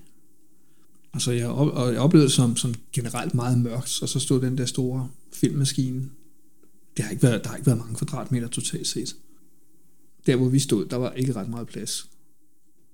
Altså, 1.14 1.32
jeg, 1.32 1.48
op, 1.48 1.68
og 1.68 1.94
jeg 1.94 2.00
oplevede 2.00 2.28
det 2.28 2.36
som, 2.36 2.56
som 2.56 2.74
generelt 2.94 3.34
meget 3.34 3.58
mørkt, 3.60 4.00
og 4.02 4.10
så 4.10 4.20
stod 4.20 4.42
den 4.42 4.58
der 4.58 4.66
store 4.66 5.10
filmmaskine. 5.34 6.10
Det 6.98 7.06
har 7.06 7.12
ikke 7.12 7.24
været, 7.24 7.44
der 7.44 7.50
har 7.50 7.56
ikke 7.56 7.68
været 7.68 7.78
mange 7.78 7.96
kvadratmeter 7.96 8.48
totalt 8.48 8.88
set. 8.88 9.16
Der, 10.26 10.36
hvor 10.36 10.50
vi 10.50 10.60
stod, 10.60 10.86
der 10.86 10.96
var 10.96 11.12
ikke 11.12 11.36
ret 11.36 11.50
meget 11.50 11.68
plads. 11.68 12.10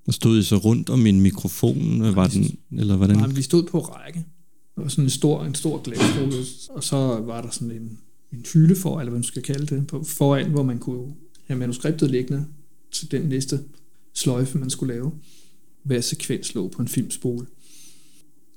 Og 0.07 0.14
stod 0.14 0.39
I 0.39 0.43
så 0.43 0.57
rundt 0.57 0.89
om 0.89 1.05
en 1.05 1.22
mikrofon? 1.22 2.16
Var 2.16 2.28
den, 2.28 2.57
eller 2.72 2.95
hvordan? 2.95 3.18
Nej, 3.18 3.28
vi 3.28 3.41
stod 3.41 3.64
på 3.64 3.80
række. 3.80 4.26
Der 4.76 4.82
var 4.82 4.89
sådan 4.89 5.03
en 5.03 5.09
stor, 5.09 5.43
en 5.43 5.55
stor 5.55 5.82
glasrulle, 5.82 6.45
og 6.70 6.84
så 6.84 6.97
var 7.26 7.41
der 7.41 7.49
sådan 7.49 7.72
en, 7.72 7.99
en 8.34 8.45
hylde 8.53 8.76
for, 8.76 8.99
eller 8.99 9.09
hvad 9.09 9.20
man 9.20 9.24
skal 9.24 9.41
kalde 9.41 9.76
det, 9.76 9.88
på, 9.88 10.03
foran, 10.03 10.51
hvor 10.51 10.64
man 10.64 10.80
kunne 10.80 11.14
have 11.43 11.59
manuskriptet 11.59 12.11
liggende 12.11 12.45
til 12.91 13.11
den 13.11 13.21
næste 13.21 13.59
sløjfe, 14.13 14.57
man 14.57 14.69
skulle 14.69 14.93
lave. 14.93 15.11
Hver 15.83 16.01
sekvens 16.01 16.55
lå 16.55 16.67
på 16.67 16.81
en 16.81 16.87
filmspole. 16.87 17.45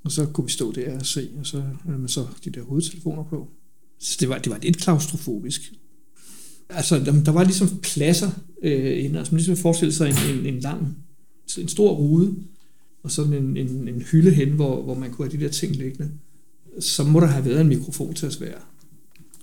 Og 0.04 0.12
så 0.12 0.26
kunne 0.26 0.44
vi 0.44 0.52
stå 0.52 0.72
der 0.72 0.98
og 0.98 1.06
se, 1.06 1.28
og 1.38 1.46
så 1.46 1.62
havde 1.84 1.98
man 1.98 2.08
så 2.08 2.26
de 2.44 2.50
der 2.50 2.62
hovedtelefoner 2.62 3.24
på. 3.24 3.48
Så 3.98 4.16
det 4.20 4.28
var, 4.28 4.38
det 4.38 4.52
var 4.52 4.58
lidt 4.62 4.76
klaustrofobisk. 4.76 5.72
Altså, 6.68 6.98
der, 6.98 7.22
der 7.24 7.32
var 7.32 7.44
ligesom 7.44 7.68
pladser 7.82 8.30
øh, 8.62 9.04
inden, 9.04 9.16
altså 9.16 9.34
man 9.34 9.38
ligesom 9.38 9.56
forestille 9.56 9.92
sig 9.92 10.08
en, 10.08 10.38
en, 10.38 10.54
en 10.54 10.60
lang, 10.60 10.96
en 11.58 11.68
stor 11.68 11.94
rude, 11.94 12.36
og 13.02 13.10
sådan 13.10 13.32
en, 13.32 13.56
en, 13.56 13.88
en 13.88 14.02
hylde 14.02 14.30
hen, 14.30 14.48
hvor, 14.48 14.82
hvor 14.82 14.94
man 14.94 15.10
kunne 15.10 15.28
have 15.28 15.38
de 15.38 15.44
der 15.44 15.50
ting 15.50 15.76
liggende. 15.76 16.10
Så 16.80 17.04
må 17.04 17.20
der 17.20 17.26
have 17.26 17.44
været 17.44 17.60
en 17.60 17.68
mikrofon 17.68 18.14
til 18.14 18.26
at 18.26 18.40
være. 18.40 18.60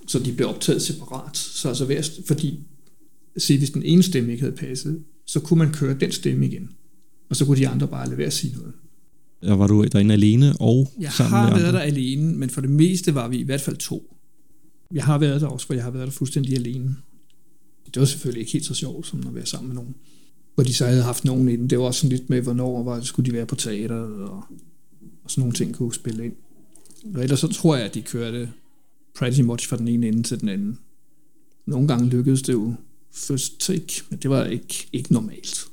Så 0.08 0.20
de 0.20 0.34
blev 0.34 0.48
optaget 0.48 0.82
separat. 0.82 1.38
Så 1.38 1.68
altså 1.68 1.86
hver, 1.86 2.10
fordi, 2.28 2.60
se, 3.38 3.58
hvis 3.58 3.70
den 3.70 3.84
ene 3.84 4.04
stemme 4.04 4.32
ikke 4.32 4.44
havde 4.44 4.56
passet, 4.56 5.04
så 5.26 5.40
kunne 5.40 5.58
man 5.58 5.74
køre 5.74 5.98
den 6.00 6.12
stemme 6.12 6.46
igen. 6.46 6.70
Og 7.30 7.36
så 7.36 7.46
kunne 7.46 7.58
de 7.58 7.68
andre 7.68 7.88
bare 7.88 8.06
lade 8.06 8.18
være 8.18 8.28
at 8.28 8.34
sige 8.34 8.56
noget. 8.56 8.74
Og 9.42 9.60
var 9.60 9.68
du 9.68 9.84
derinde 9.84 10.14
alene 10.14 10.54
og 10.60 10.94
Jeg 11.00 11.12
sammen 11.12 11.38
har 11.40 11.50
med 11.50 11.56
været 11.58 11.68
andre? 11.68 11.80
der 11.80 11.86
alene, 11.86 12.36
men 12.36 12.50
for 12.50 12.62
det 12.62 12.70
meste 12.70 13.16
var 13.16 13.28
vi 13.28 13.38
i 13.38 13.44
hvert 13.44 13.62
fald 13.62 13.78
to. 13.78 14.16
Jeg 14.94 15.04
har 15.04 15.18
været 15.18 15.42
der 15.42 15.48
også, 15.48 15.66
hvor 15.66 15.76
jeg 15.76 15.84
har 15.84 15.92
været 15.92 16.06
der 16.06 16.12
fuldstændig 16.12 16.56
alene. 16.56 16.96
Det 17.86 18.00
var 18.00 18.06
selvfølgelig 18.06 18.40
ikke 18.40 18.52
helt 18.52 18.66
så 18.66 18.74
sjovt, 18.74 19.08
som 19.08 19.28
at 19.28 19.36
være 19.36 19.46
sammen 19.46 19.68
med 19.68 19.76
nogen. 19.76 19.96
Hvor 20.56 20.64
de 20.64 20.74
så 20.74 20.86
havde 20.86 21.04
haft 21.04 21.26
nogen 21.26 21.50
inden. 21.50 21.70
Det 21.70 21.80
var 21.80 21.86
også 21.86 22.00
sådan 22.00 22.18
lidt 22.18 22.30
med, 22.30 22.42
hvornår 22.42 22.84
var, 22.84 23.02
skulle 23.02 23.32
de 23.32 23.34
være 23.36 23.46
på 23.46 23.56
teateret, 23.56 24.14
og, 24.14 24.44
og 25.24 25.32
sådan 25.32 25.42
nogle 25.42 25.54
ting 25.54 25.76
kunne 25.76 25.94
spille 25.94 26.26
ind. 26.26 26.34
Og 27.16 27.24
ellers 27.24 27.40
så 27.40 27.48
tror 27.48 27.76
jeg, 27.76 27.86
at 27.86 27.94
de 27.94 28.02
kørte 28.02 28.50
pretty 29.16 29.42
much 29.42 29.70
fra 29.70 29.78
den 29.78 29.88
ene 29.88 30.08
ende 30.08 30.24
til 30.24 30.42
den 30.42 30.50
anden. 30.50 30.78
Nogle 31.66 31.88
gange 31.88 32.10
lykkedes 32.10 32.42
det 32.42 32.54
jo 32.54 32.74
first 33.14 33.60
take, 33.60 34.04
men 34.10 34.20
det 34.20 34.30
var 34.30 34.46
ikke, 34.46 34.88
ikke 34.94 35.14
normalt. 35.14 35.66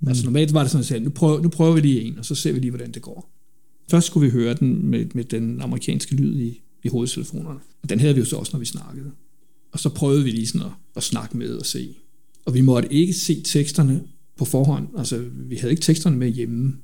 Mm. 0.00 0.08
Altså 0.08 0.24
normalt 0.24 0.54
var 0.54 0.62
det 0.62 0.70
sådan, 0.70 0.80
at 0.80 0.84
jeg 0.84 0.88
sagde, 0.88 1.04
nu 1.04 1.10
prøver, 1.10 1.42
nu 1.42 1.48
prøver 1.48 1.74
vi 1.74 1.80
lige 1.80 2.00
en, 2.00 2.18
og 2.18 2.24
så 2.24 2.34
ser 2.34 2.52
vi 2.52 2.58
lige, 2.58 2.70
hvordan 2.70 2.92
det 2.92 3.02
går. 3.02 3.34
Først 3.90 4.06
skulle 4.06 4.26
vi 4.26 4.32
høre 4.32 4.54
den 4.54 4.86
med, 4.86 5.06
med 5.14 5.24
den 5.24 5.60
amerikanske 5.60 6.14
lyd 6.14 6.40
i, 6.40 6.62
i 6.82 6.88
hovedtelefonerne. 6.88 7.60
Og 7.82 7.88
den 7.88 8.00
havde 8.00 8.14
vi 8.14 8.20
jo 8.20 8.24
så 8.24 8.36
også, 8.36 8.50
når 8.52 8.58
vi 8.58 8.66
snakkede. 8.66 9.10
Og 9.72 9.80
så 9.80 9.88
prøvede 9.88 10.24
vi 10.24 10.30
lige 10.30 10.46
sådan 10.46 10.66
at, 10.66 10.72
at 10.96 11.02
snakke 11.02 11.36
med 11.36 11.54
og 11.54 11.66
se. 11.66 11.94
Og 12.44 12.54
vi 12.54 12.60
måtte 12.60 12.92
ikke 12.92 13.12
se 13.12 13.42
teksterne 13.42 14.02
på 14.36 14.44
forhånd. 14.44 14.88
Altså, 14.98 15.24
vi 15.34 15.56
havde 15.56 15.70
ikke 15.70 15.82
teksterne 15.82 16.16
med 16.16 16.28
hjemme. 16.28 16.76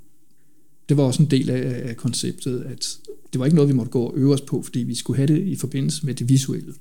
Det 0.89 0.97
var 0.97 1.03
også 1.03 1.23
en 1.23 1.31
del 1.31 1.51
af, 1.51 1.89
af 1.89 1.97
konceptet, 1.97 2.61
at 2.61 2.99
det 3.33 3.39
var 3.39 3.45
ikke 3.45 3.57
noget, 3.57 3.69
vi 3.69 3.75
måtte 3.75 3.93
gå 3.93 4.03
og 4.03 4.13
øve 4.17 4.35
os 4.35 4.41
på, 4.41 4.63
fordi 4.63 4.79
vi 4.79 4.95
skulle 4.95 5.17
have 5.17 5.27
det 5.27 5.47
i 5.47 5.57
forbindelse 5.57 6.07
med 6.07 6.15
det 6.15 6.29
visuelle. 6.29 6.75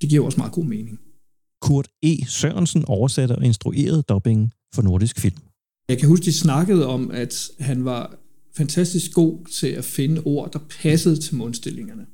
Det 0.00 0.10
giver 0.10 0.24
også 0.24 0.38
meget 0.38 0.52
god 0.52 0.64
mening. 0.64 1.00
Kurt 1.60 1.88
E. 2.02 2.16
Sørensen 2.26 2.84
oversatte 2.84 3.32
og 3.32 3.44
instruerede 3.44 4.02
dubbingen 4.02 4.52
for 4.74 4.82
nordisk 4.82 5.20
film. 5.20 5.36
Jeg 5.88 5.98
kan 5.98 6.08
huske, 6.08 6.24
de 6.24 6.32
snakkede 6.32 6.86
om, 6.86 7.10
at 7.10 7.50
han 7.58 7.84
var 7.84 8.18
fantastisk 8.56 9.12
god 9.12 9.46
til 9.46 9.66
at 9.66 9.84
finde 9.84 10.22
ord, 10.24 10.52
der 10.52 10.58
passede 10.82 11.16
til 11.16 11.34
mundstillingerne. 11.34 12.06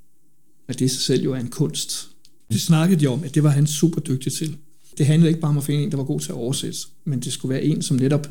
At 0.69 0.79
det 0.79 0.85
i 0.85 0.89
sig 0.89 1.01
selv 1.01 1.25
jo 1.25 1.33
er 1.33 1.39
en 1.39 1.51
kunst. 1.51 2.09
Det 2.53 2.61
snakkede 2.61 3.01
de 3.01 3.07
om, 3.07 3.25
at 3.25 3.35
det 3.35 3.43
var 3.43 3.51
han 3.51 3.67
super 3.67 4.01
dygtig 4.01 4.33
til. 4.33 4.57
Det 4.99 5.07
handlede 5.07 5.29
ikke 5.29 5.41
bare 5.41 5.49
om 5.49 5.59
at 5.59 5.65
finde 5.65 5.83
en, 5.83 5.91
der 5.91 5.97
var 5.97 6.05
god 6.05 6.21
til 6.21 6.33
at 6.33 6.37
oversætte, 6.37 6.79
men 7.05 7.21
det 7.21 7.33
skulle 7.33 7.55
være 7.55 7.65
en, 7.65 7.83
som 7.83 7.97
netop 7.97 8.29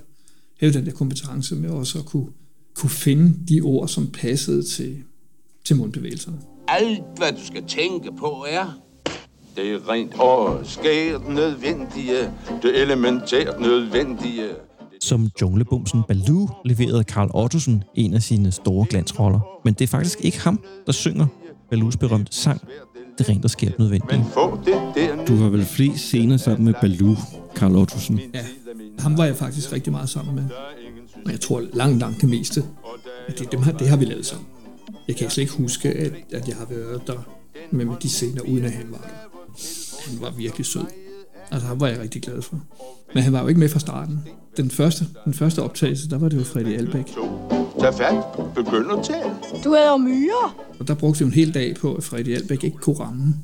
havde 0.59 0.73
den 0.73 0.85
der 0.85 0.91
kompetence 0.91 1.55
med 1.55 1.69
også 1.69 1.99
at 1.99 2.05
kunne, 2.05 2.27
kunne 2.75 2.89
finde 2.89 3.47
de 3.49 3.61
ord, 3.61 3.87
som 3.87 4.07
passede 4.07 4.63
til, 4.63 5.03
til 5.65 5.75
mundbevægelserne. 5.75 6.37
Alt, 6.67 7.01
hvad 7.17 7.31
du 7.31 7.45
skal 7.45 7.63
tænke 7.67 8.09
på, 8.19 8.45
er... 8.49 8.82
Det 9.55 9.71
er 9.73 9.89
rent 9.89 10.19
og 10.19 10.59
skært 10.63 11.27
nødvendige, 11.29 12.31
det 12.61 12.81
elementært 12.81 13.59
nødvendige. 13.59 14.43
Som 15.01 15.29
junglebumsen 15.41 16.03
Baloo 16.07 16.49
leverede 16.65 17.03
Karl 17.03 17.29
Ottosen 17.33 17.83
en 17.95 18.13
af 18.13 18.21
sine 18.21 18.51
store 18.51 18.85
glansroller. 18.89 19.39
Men 19.65 19.73
det 19.73 19.81
er 19.81 19.87
faktisk 19.87 20.21
ikke 20.21 20.39
ham, 20.39 20.59
der 20.85 20.91
synger 20.91 21.25
Baloos 21.69 21.97
berømte 21.97 22.35
sang. 22.35 22.61
Det 23.17 23.27
er 23.27 23.31
rent 23.31 23.43
og 23.43 23.49
skært 23.49 23.79
nødvendigt. 23.79 24.21
Få 24.33 24.59
det 24.65 24.73
der 24.95 25.25
Du 25.25 25.35
har 25.35 25.49
vel 25.49 25.65
flest 25.65 26.03
scener 26.03 26.37
sammen 26.37 26.65
med 26.65 26.73
Baloo, 26.81 27.15
Karl 27.55 27.75
Ottosen. 27.75 28.19
Ja, 28.33 28.45
ham 28.99 29.17
var 29.17 29.25
jeg 29.25 29.35
faktisk 29.35 29.73
rigtig 29.73 29.91
meget 29.91 30.09
sammen 30.09 30.35
med. 30.35 30.43
Og 31.25 31.31
jeg 31.31 31.39
tror 31.39 31.61
langt, 31.73 31.99
langt 31.99 32.21
det 32.21 32.29
meste, 32.29 32.63
at 33.27 33.39
det, 33.39 33.51
dem 33.51 33.61
har, 33.61 33.71
det 33.71 33.87
har 33.89 33.97
vi 33.97 34.05
lavet 34.05 34.25
sammen. 34.25 34.47
Jeg 35.07 35.15
kan 35.15 35.29
slet 35.29 35.43
ikke 35.43 35.53
huske, 35.53 35.89
at, 35.89 36.13
at 36.31 36.47
jeg 36.47 36.55
har 36.55 36.65
været 36.69 37.07
der 37.07 37.19
med, 37.71 37.85
med 37.85 37.95
de 38.01 38.09
scener, 38.09 38.41
uden 38.41 38.65
at 38.65 38.71
han 38.71 38.85
var 38.91 38.97
der. 38.97 39.32
Han 40.07 40.21
var 40.21 40.31
virkelig 40.31 40.65
sød. 40.65 40.85
Altså, 41.51 41.67
ham 41.67 41.79
var 41.79 41.87
jeg 41.87 41.99
rigtig 41.99 42.21
glad 42.21 42.41
for. 42.41 42.61
Men 43.13 43.23
han 43.23 43.33
var 43.33 43.41
jo 43.41 43.47
ikke 43.47 43.59
med 43.59 43.69
fra 43.69 43.79
starten. 43.79 44.19
Den 44.57 44.71
første, 44.71 45.07
den 45.25 45.33
første 45.33 45.61
optagelse, 45.61 46.09
der 46.09 46.17
var 46.17 46.29
det 46.29 46.37
jo 46.37 46.43
Freddy 46.43 46.77
Albeck. 46.77 47.07
Tag 47.79 47.93
fat. 47.93 48.23
Begynd 48.55 48.91
at 48.91 49.05
tale. 49.05 49.31
Du 49.63 49.75
æder 49.75 49.97
myrer. 49.97 50.57
Og 50.79 50.87
der 50.87 50.93
brugte 50.93 51.19
vi 51.19 51.25
en 51.25 51.33
hel 51.33 51.53
dag 51.53 51.75
på, 51.75 51.95
at 51.95 52.03
Freddy 52.03 52.35
Albeck 52.35 52.63
ikke 52.63 52.77
kunne 52.77 52.99
ramme. 52.99 53.35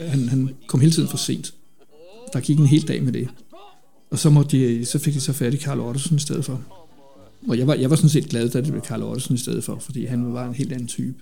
Han, 0.00 0.28
han 0.28 0.54
kom 0.66 0.80
hele 0.80 0.92
tiden 0.92 1.08
for 1.08 1.16
sent. 1.16 1.54
Der 2.32 2.40
gik 2.40 2.58
en 2.58 2.66
hel 2.66 2.88
dag 2.88 3.02
med 3.02 3.12
det. 3.12 3.28
Og 4.10 4.18
så, 4.18 4.30
måtte 4.30 4.56
de, 4.56 4.86
så 4.86 4.98
fik 4.98 5.14
de 5.14 5.20
så 5.20 5.32
fat 5.32 5.54
i 5.54 5.56
Karl 5.56 5.80
Ottesen 5.80 6.16
i 6.16 6.20
stedet 6.20 6.44
for. 6.44 6.60
Og 7.48 7.58
jeg 7.58 7.66
var, 7.66 7.74
jeg 7.74 7.90
var 7.90 7.96
sådan 7.96 8.10
set 8.10 8.28
glad, 8.28 8.48
da 8.48 8.60
det 8.60 8.70
blev 8.70 8.82
Karl 8.82 9.02
Ottesen 9.02 9.34
i 9.34 9.38
stedet 9.38 9.64
for, 9.64 9.78
fordi 9.78 10.04
han 10.04 10.34
var 10.34 10.46
en 10.46 10.54
helt 10.54 10.72
anden 10.72 10.86
type. 10.86 11.14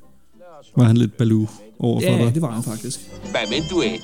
Var 0.76 0.84
han 0.84 0.96
lidt 0.96 1.16
Baloo 1.16 1.46
over 1.78 2.00
for 2.00 2.06
Ja, 2.08 2.24
dig? 2.24 2.34
det 2.34 2.42
var 2.42 2.50
han 2.50 2.62
faktisk. 2.62 3.00
Hvad 3.30 3.40
vil 3.48 3.70
du 3.70 3.80
et? 3.82 4.00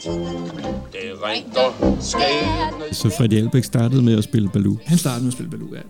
Det 0.92 1.00
ringer 1.24 1.96
skæbne. 2.00 2.94
Så 2.94 3.10
Freddy 3.18 3.34
Albeck 3.34 3.64
startede 3.64 4.02
med 4.02 4.18
at 4.18 4.24
spille 4.24 4.48
Baloo. 4.48 4.78
Han 4.84 4.98
startede 4.98 5.22
med 5.24 5.28
at 5.28 5.32
spille 5.34 5.50
Baloo, 5.50 5.74
ja. 5.74 5.80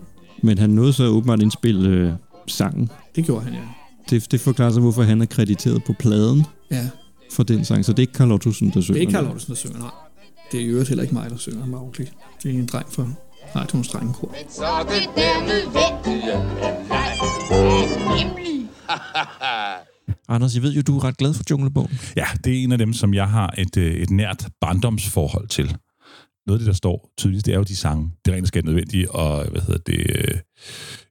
Men 0.43 0.57
han 0.57 0.69
nåede 0.69 0.93
så 0.93 1.03
åbenbart 1.07 1.41
indspille 1.41 1.89
øh, 1.89 2.11
sangen. 2.47 2.89
Det 3.15 3.25
gjorde 3.25 3.43
han, 3.45 3.53
ja. 3.53 3.59
Det, 4.09 4.31
det 4.31 4.41
forklarer 4.41 4.71
sig, 4.71 4.81
hvorfor 4.81 5.03
han 5.03 5.21
er 5.21 5.25
krediteret 5.25 5.83
på 5.83 5.93
pladen 5.99 6.45
Ja. 6.71 6.89
for 7.31 7.43
den 7.43 7.65
sang. 7.65 7.85
Så 7.85 7.91
det 7.91 7.99
er 7.99 8.01
ikke 8.03 8.13
Carl 8.13 8.31
Ottosen, 8.31 8.71
der 8.73 8.81
synger. 8.81 8.93
Det 8.93 8.97
er 8.97 9.01
ikke 9.01 9.11
Carl 9.13 9.23
den. 9.23 9.31
Ottesen, 9.31 9.49
der 9.53 9.57
synger, 9.57 9.79
nej. 9.79 9.89
Det 10.51 10.59
er 10.59 10.63
i 10.63 10.67
øvrigt 10.67 10.89
heller 10.89 11.03
ikke 11.03 11.15
mig, 11.15 11.29
der 11.29 11.37
synger 11.37 11.65
Mowgli. 11.65 12.05
Det 12.43 12.51
er 12.55 12.59
en 12.59 12.65
dreng 12.65 12.85
fra 12.93 13.07
Radioens 13.55 13.87
Drengekor. 13.87 14.35
Så 14.49 14.63
er 14.65 14.83
det 14.83 15.09
der 15.15 15.39
nødvendige 15.41 16.35
Nemlig. 18.17 18.69
Anders, 20.27 20.55
jeg 20.55 20.63
ved 20.63 20.73
jo, 20.73 20.81
du 20.81 20.97
er 20.97 21.03
ret 21.03 21.17
glad 21.17 21.33
for 21.33 21.43
Junglebogen. 21.49 21.99
Ja, 22.15 22.25
det 22.43 22.59
er 22.59 22.63
en 22.63 22.71
af 22.71 22.77
dem, 22.77 22.93
som 22.93 23.13
jeg 23.13 23.29
har 23.29 23.53
et, 23.57 23.77
øh, 23.77 23.93
et 23.93 24.09
nært 24.09 24.47
barndomsforhold 24.61 25.47
til. 25.47 25.77
Noget 26.47 26.59
af 26.59 26.59
det, 26.59 26.67
der 26.67 26.73
står 26.73 27.09
tydeligst, 27.17 27.45
det 27.45 27.53
er 27.53 27.57
jo 27.57 27.63
de 27.63 27.75
sange. 27.75 28.11
Det 28.25 28.31
er 28.31 28.35
rent 28.35 28.47
skært 28.47 28.65
nødvendigt, 28.65 29.07
og 29.09 29.49
hvad 29.51 29.61
hedder 29.61 29.77
det, 29.85 30.05
øh, 30.09 30.39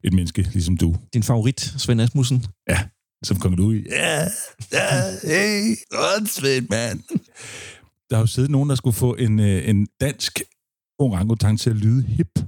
et 0.04 0.12
menneske 0.12 0.42
ligesom 0.52 0.76
du. 0.76 0.96
Din 1.14 1.22
favorit, 1.22 1.60
Svend 1.60 2.00
Asmussen? 2.00 2.44
Ja, 2.68 2.78
som 3.24 3.38
Kong 3.38 3.56
Louis. 3.56 3.86
Ja, 3.90 4.20
ja, 4.72 4.90
hey, 5.22 5.76
åndssvagt, 5.92 6.70
mand. 6.70 7.02
Der 8.10 8.16
har 8.16 8.22
jo 8.22 8.26
siddet 8.26 8.50
nogen, 8.50 8.68
der 8.68 8.74
skulle 8.74 8.94
få 8.94 9.14
en, 9.14 9.40
øh, 9.40 9.68
en 9.68 9.86
dansk 10.00 10.42
orangutang 10.98 11.60
til 11.60 11.70
at 11.70 11.76
lyde 11.76 12.02
hip. 12.02 12.38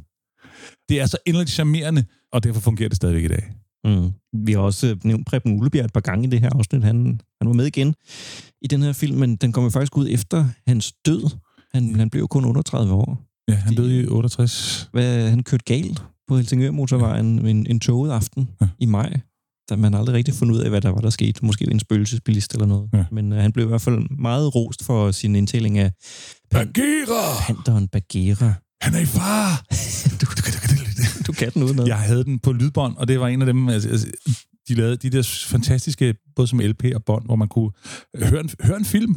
Det 0.88 1.00
er 1.00 1.06
så 1.06 1.18
inderligt 1.26 1.50
charmerende, 1.50 2.04
og 2.32 2.44
derfor 2.44 2.60
fungerer 2.60 2.88
det 2.88 2.96
stadigvæk 2.96 3.24
i 3.24 3.28
dag. 3.28 3.52
Mm. 3.86 4.10
Vi 4.46 4.52
har 4.52 4.60
også 4.60 4.86
øh, 4.86 4.96
nævnt 5.04 5.26
Preben 5.26 5.58
Ullebjerg 5.58 5.84
et 5.84 5.92
par 5.92 6.00
gange 6.00 6.26
i 6.26 6.30
det 6.30 6.40
her 6.40 6.50
afsnit. 6.54 6.84
Han, 6.84 7.20
han 7.40 7.48
var 7.48 7.52
med 7.52 7.66
igen 7.66 7.94
i 8.62 8.66
den 8.66 8.82
her 8.82 8.92
film, 8.92 9.18
men 9.18 9.36
den 9.36 9.52
kommer 9.52 9.70
faktisk 9.70 9.96
ud 9.96 10.08
efter 10.10 10.48
hans 10.66 10.92
død. 11.06 11.30
Han, 11.74 11.94
han 11.94 12.10
blev 12.10 12.20
jo 12.20 12.26
kun 12.26 12.44
38 12.44 12.92
år. 12.92 13.22
Ja, 13.48 13.54
han 13.54 13.74
døde 13.74 14.02
i 14.02 14.06
68. 14.06 14.88
Hvad, 14.92 15.30
han 15.30 15.42
kørte 15.42 15.64
galt 15.64 16.02
på 16.28 16.36
Helsingør 16.36 16.70
Motorvejen 16.70 17.46
en, 17.46 17.66
en 17.66 17.80
toget 17.80 18.12
aften 18.12 18.48
ja. 18.60 18.68
i 18.78 18.86
maj. 18.86 19.20
Da 19.70 19.76
man 19.76 19.94
aldrig 19.94 20.14
rigtig 20.14 20.34
fundet 20.34 20.54
ud 20.54 20.60
af, 20.60 20.70
hvad 20.70 20.80
der 20.80 20.88
var, 20.88 21.00
der 21.00 21.10
skete. 21.10 21.46
Måske 21.46 21.70
en 21.70 21.80
spøgelsesbilist 21.80 22.52
eller 22.52 22.66
noget. 22.66 22.88
Ja. 22.92 23.04
Men 23.12 23.32
uh, 23.32 23.38
han 23.38 23.52
blev 23.52 23.64
i 23.64 23.68
hvert 23.68 23.80
fald 23.80 24.18
meget 24.18 24.54
rost 24.54 24.84
for 24.84 25.10
sin 25.10 25.36
indtæling 25.36 25.78
af 25.78 25.92
Bagheera! 26.50 27.46
Panteren 27.46 27.88
Bagheera. 27.88 28.54
Han 28.80 28.94
er 28.94 29.00
i 29.00 29.06
far! 29.06 29.64
du 30.20 30.26
kan 31.38 31.50
den 31.54 31.62
udenad. 31.62 31.86
Jeg 31.86 31.98
havde 31.98 32.24
den 32.24 32.38
på 32.38 32.52
lydbånd, 32.52 32.96
og 32.96 33.08
det 33.08 33.20
var 33.20 33.28
en 33.28 33.42
af 33.42 33.46
dem, 33.46 33.68
altså, 33.68 33.88
altså, 33.88 34.06
de 34.68 34.74
lavede 34.74 34.96
de 34.96 35.10
der 35.10 35.44
fantastiske, 35.46 36.14
både 36.36 36.48
som 36.48 36.60
LP 36.60 36.84
og 36.94 37.04
bånd, 37.04 37.24
hvor 37.24 37.36
man 37.36 37.48
kunne 37.48 37.70
høre 38.16 38.40
en, 38.40 38.50
høre 38.60 38.76
en 38.76 38.84
film. 38.84 39.16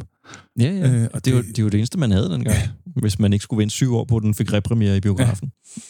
Ja, 0.60 0.72
ja. 0.72 0.92
Øh, 0.92 1.08
og 1.14 1.24
det, 1.24 1.34
var, 1.34 1.44
det 1.56 1.64
var 1.64 1.70
det 1.70 1.78
eneste, 1.78 1.98
man 1.98 2.10
havde 2.10 2.30
dengang. 2.30 2.56
Ja. 2.56 2.68
Hvis 3.00 3.18
man 3.18 3.32
ikke 3.32 3.42
skulle 3.42 3.60
vente 3.60 3.74
syv 3.74 3.94
år 3.94 4.04
på, 4.04 4.16
at 4.16 4.22
den 4.22 4.34
fik 4.34 4.52
repremiere 4.52 4.96
i 4.96 5.00
biografen. 5.00 5.52
Ja. 5.76 5.82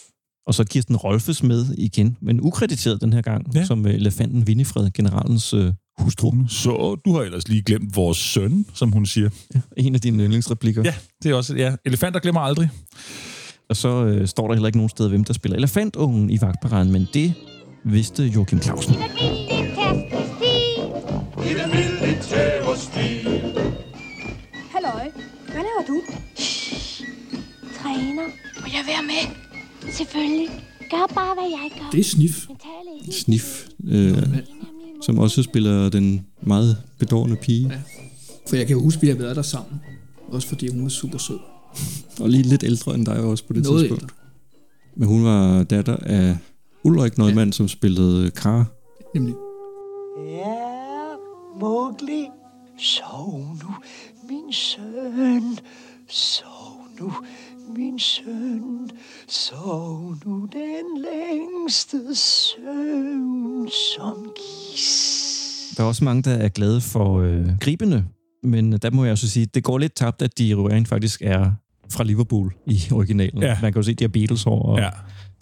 Og 0.47 0.53
så 0.53 0.63
Kirsten 0.63 0.95
Rolfes 0.95 1.43
med 1.43 1.65
igen, 1.77 2.17
men 2.21 2.41
ukrediteret 2.41 3.01
den 3.01 3.13
her 3.13 3.21
gang, 3.21 3.55
ja. 3.55 3.65
som 3.65 3.85
elefanten 3.85 4.43
Winifred, 4.43 4.91
generalens 4.91 5.53
øh, 5.53 5.73
hustru. 5.97 6.33
Så 6.47 6.97
du 7.05 7.13
har 7.13 7.21
ellers 7.21 7.47
lige 7.47 7.61
glemt 7.61 7.95
vores 7.95 8.17
søn, 8.17 8.65
som 8.73 8.91
hun 8.91 9.05
siger. 9.05 9.29
Ja, 9.55 9.61
en 9.77 9.95
af 9.95 10.01
dine 10.01 10.23
yndlingsreplikker. 10.23 10.81
Ja, 10.85 10.93
det 11.23 11.31
er 11.31 11.35
også, 11.35 11.55
ja. 11.55 11.75
Elefanter 11.85 12.19
glemmer 12.19 12.41
aldrig. 12.41 12.69
Og 13.71 13.77
så 13.77 14.05
øh, 14.05 14.27
står 14.27 14.47
der 14.47 14.53
heller 14.53 14.67
ikke 14.67 14.77
nogen 14.77 14.89
steder, 14.89 15.09
hvem 15.09 15.23
der 15.23 15.33
spiller 15.33 15.57
elefantungen 15.57 16.29
i 16.29 16.41
vagtparaden, 16.41 16.91
men 16.91 17.07
det 17.13 17.33
vidste 17.83 18.23
Joachim 18.23 18.61
Clausen. 18.61 18.93
Halløj, 24.71 25.11
hvad 25.45 25.55
laver 25.55 25.83
du? 25.87 26.01
Træner. 27.81 28.27
Må 28.61 28.67
jeg 28.67 28.83
være 28.87 29.03
med? 29.03 29.35
Selvfølgelig. 29.93 30.47
Gør 30.91 31.13
bare, 31.15 31.33
hvad 31.33 31.49
jeg 31.49 31.71
gør. 31.79 31.89
Det 31.91 31.99
er 31.99 32.03
Snif. 32.03 32.47
Snif, 33.11 33.67
øh, 33.87 34.17
som 35.01 35.19
også 35.19 35.43
spiller 35.43 35.89
den 35.89 36.25
meget 36.41 36.77
bedårende 36.99 37.35
pige. 37.35 37.67
Ja. 37.69 37.79
For 38.49 38.55
jeg 38.55 38.67
kan 38.67 38.79
huske, 38.79 38.97
at 38.97 39.01
vi 39.01 39.07
har 39.07 39.15
været 39.15 39.35
der 39.35 39.41
sammen. 39.41 39.81
Også 40.27 40.47
fordi 40.47 40.71
hun 40.71 40.83
var 40.83 40.89
super 40.89 41.17
sød. 41.17 41.39
Og 42.19 42.29
lige 42.29 42.43
lidt 42.43 42.63
ældre 42.63 42.95
end 42.95 43.05
dig 43.05 43.19
også 43.19 43.43
på 43.45 43.53
det 43.53 43.63
Noget 43.63 43.79
tidspunkt. 43.79 44.03
Ældre. 44.03 44.15
Men 44.95 45.07
hun 45.07 45.23
var 45.23 45.63
datter 45.63 45.95
af 45.95 46.37
Ulrik 46.83 47.17
Neumann, 47.17 47.49
ja. 47.49 47.51
som 47.51 47.67
spillede 47.67 48.31
Kara. 48.31 48.65
Nemlig. 49.15 49.35
Ja, 50.27 50.55
Mowgli. 51.59 52.25
Sov 52.79 53.39
nu, 53.63 53.75
min 54.29 54.53
søn. 54.53 55.57
Sov 56.09 56.87
nu, 56.99 57.13
min 57.75 57.99
søn. 57.99 58.89
Sov 59.27 60.15
nu 60.25 60.47
den 60.53 61.01
længste 61.01 62.15
søvn, 62.15 63.69
som 63.69 64.31
gis. 64.35 65.73
Der 65.77 65.83
er 65.83 65.87
også 65.87 66.03
mange, 66.03 66.21
der 66.23 66.31
er 66.31 66.49
glade 66.49 66.81
for 66.81 67.19
øh, 67.19 67.45
gribende, 67.59 68.05
men 68.43 68.71
der 68.71 68.91
må 68.91 69.03
jeg 69.03 69.11
også 69.11 69.29
sige, 69.29 69.45
det 69.45 69.63
går 69.63 69.77
lidt 69.77 69.95
tabt, 69.95 70.21
at 70.21 70.37
de 70.37 70.55
rent 70.55 70.87
faktisk 70.87 71.21
er 71.21 71.51
fra 71.89 72.03
Liverpool 72.03 72.53
i 72.65 72.81
originalen. 72.91 73.41
Ja. 73.41 73.57
Man 73.61 73.73
kan 73.73 73.79
jo 73.79 73.83
se, 73.83 73.93
de 73.93 74.03
har 74.03 74.09
Beatles 74.09 74.45
over. 74.45 74.63
Og, 74.71 74.79
Ja, 74.79 74.89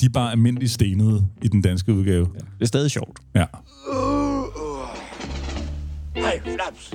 de 0.02 0.06
er 0.06 0.10
bare 0.10 0.32
almindeligt 0.32 0.72
stenede 0.72 1.28
i 1.42 1.48
den 1.48 1.62
danske 1.62 1.94
udgave. 1.94 2.28
Ja. 2.34 2.40
Det 2.40 2.62
er 2.62 2.66
stadig 2.66 2.92
sjovt. 2.92 3.20
Ja. 3.36 3.46
Hej, 6.16 6.40
Flaps. 6.44 6.94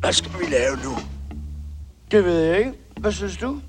Hvad 0.00 0.12
skal 0.12 0.32
vi 0.32 0.44
lave 0.50 0.76
nu? 0.84 0.96
Det 2.10 2.24
ved 2.24 2.40
jeg 2.40 2.58
ikke. 2.58 2.72
Hvad 3.00 3.12
synes 3.12 3.36
du? 3.36 3.60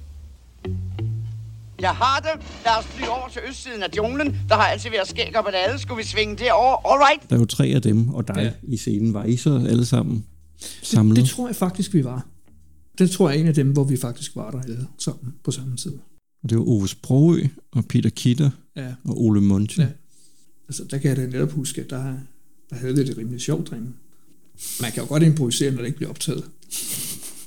Jeg 1.82 1.90
har 1.90 2.20
det. 2.20 2.46
Lad 2.66 2.74
os 2.80 2.86
flyve 2.86 3.10
over 3.10 3.30
til 3.30 3.42
østsiden 3.50 3.84
af 3.84 3.88
junglen. 3.98 4.38
Der 4.50 4.56
har 4.56 4.64
altid 4.64 4.90
været 4.90 5.08
skæg 5.08 5.36
op 5.36 5.48
ad 5.48 5.54
alle. 5.68 5.80
Skulle 5.80 5.98
vi 5.98 6.04
svinge 6.04 6.36
derover? 6.36 6.92
All 6.94 7.02
right. 7.04 7.30
Der 7.30 7.36
er 7.36 7.40
jo 7.40 7.46
tre 7.46 7.66
af 7.66 7.82
dem, 7.82 8.10
og 8.10 8.28
dig 8.28 8.36
ja. 8.38 8.52
i 8.64 8.78
scenen. 8.78 9.14
Var 9.14 9.24
I 9.24 9.36
så 9.38 9.56
alle 9.70 9.86
sammen 9.86 10.26
samlet? 10.82 11.16
Det, 11.16 11.24
det 11.24 11.32
tror 11.32 11.48
jeg 11.48 11.56
faktisk, 11.56 11.94
vi 11.94 12.04
var. 12.04 12.28
Det 12.98 13.12
tror 13.12 13.30
jeg 13.30 13.38
er 13.38 13.42
en 13.42 13.48
af 13.48 13.54
dem, 13.54 13.72
hvor 13.72 13.84
vi 13.84 13.98
faktisk 13.98 14.36
var 14.36 14.52
der 14.52 14.62
alle 14.62 14.88
sammen 14.98 15.34
på 15.44 15.52
samme 15.52 15.78
tid. 15.78 15.94
Og 16.44 16.50
det 16.50 16.58
var 16.58 16.64
Ove 16.64 16.88
Sprogø 16.88 17.44
og 17.72 17.86
Peter 17.86 18.10
Kitter 18.10 18.50
Ja. 18.76 18.94
og 19.04 19.22
Ole 19.24 19.42
Monti. 19.42 19.82
Ja. 19.82 19.88
Altså, 20.68 20.84
der 20.84 20.98
kan 20.98 21.10
jeg 21.10 21.18
da 21.18 21.26
netop 21.26 21.52
huske, 21.52 21.82
at 21.82 21.90
der, 21.90 22.14
der 22.70 22.76
havde 22.76 22.96
det 22.96 23.08
det 23.08 23.18
rimelig 23.18 23.42
sjovt 23.42 23.70
derinde. 23.70 23.92
Man 24.82 24.92
kan 24.92 25.04
jo 25.04 25.08
godt 25.10 25.24
improvisere, 25.24 25.72
når 25.72 25.78
det 25.78 25.86
ikke 25.86 25.98
bliver 25.98 26.10
optaget. 26.10 26.44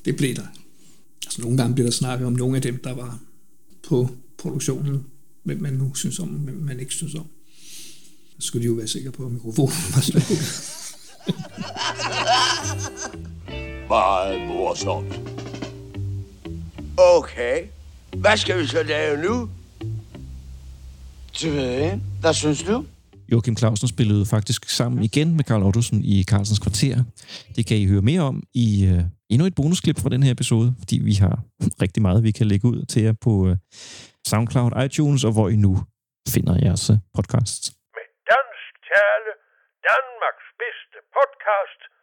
Det 0.04 0.16
blev 0.16 0.34
der. 0.34 0.46
Altså, 1.26 1.42
nogle 1.42 1.56
gange 1.56 1.74
bliver 1.74 1.86
der 1.86 1.92
snakket 1.92 2.26
om 2.26 2.32
nogle 2.32 2.56
af 2.56 2.62
dem, 2.62 2.80
der 2.84 2.92
var 2.94 3.18
på 3.88 4.08
produktionen, 4.38 5.04
hvem 5.44 5.60
man 5.62 5.72
nu 5.72 5.94
synes 5.94 6.18
om, 6.18 6.28
hvem 6.28 6.56
man 6.56 6.80
ikke 6.80 6.94
synes 6.94 7.14
om. 7.14 7.26
Så 8.38 8.46
skulle 8.46 8.62
de 8.62 8.66
jo 8.66 8.72
være 8.74 8.86
sikre 8.88 9.10
på, 9.12 9.26
at 9.26 9.32
mikrofonen 9.32 9.74
var 9.94 10.00
slukket. 10.00 10.38
Meget 14.00 14.40
morsomt. 14.48 15.12
Okay. 17.18 17.56
Hvad 18.22 18.36
skal 18.36 18.58
vi 18.58 18.66
så 18.66 18.82
lave 18.82 19.16
nu? 19.26 19.34
Det 21.38 21.52
ved 21.52 21.66
jeg 21.70 21.84
ikke. 21.84 22.00
Hvad 22.20 22.34
synes 22.34 22.62
du? 22.62 22.84
Joachim 23.32 23.56
Clausen 23.56 23.88
spillede 23.88 24.26
faktisk 24.26 24.68
sammen 24.78 25.02
igen 25.08 25.36
med 25.36 25.44
Karl 25.44 25.62
Ottosen 25.62 26.00
i 26.04 26.24
Carlsens 26.30 26.58
Kvarter. 26.64 26.96
Det 27.56 27.66
kan 27.66 27.76
I 27.76 27.86
høre 27.86 28.02
mere 28.02 28.20
om 28.20 28.42
i 28.54 28.68
uh, 28.90 29.00
endnu 29.32 29.46
et 29.46 29.54
bonusklip 29.54 29.98
fra 30.02 30.08
den 30.08 30.22
her 30.22 30.32
episode, 30.32 30.74
fordi 30.78 30.96
vi 31.08 31.14
har 31.24 31.34
rigtig 31.84 32.02
meget, 32.02 32.22
vi 32.28 32.32
kan 32.38 32.46
lægge 32.46 32.68
ud 32.68 32.84
til 32.92 33.02
jer 33.02 33.14
på 33.24 33.30
uh, 33.30 33.56
SoundCloud, 34.30 34.70
iTunes 34.86 35.24
og 35.24 35.32
hvor 35.32 35.48
I 35.48 35.56
nu 35.56 35.72
finder 36.34 36.54
jeres 36.66 36.84
podcasts. 37.16 37.64
Dansk 38.32 38.72
tale, 38.92 39.30
Danmarks 39.88 40.46
bedste 40.62 40.98
podcast. 41.16 41.93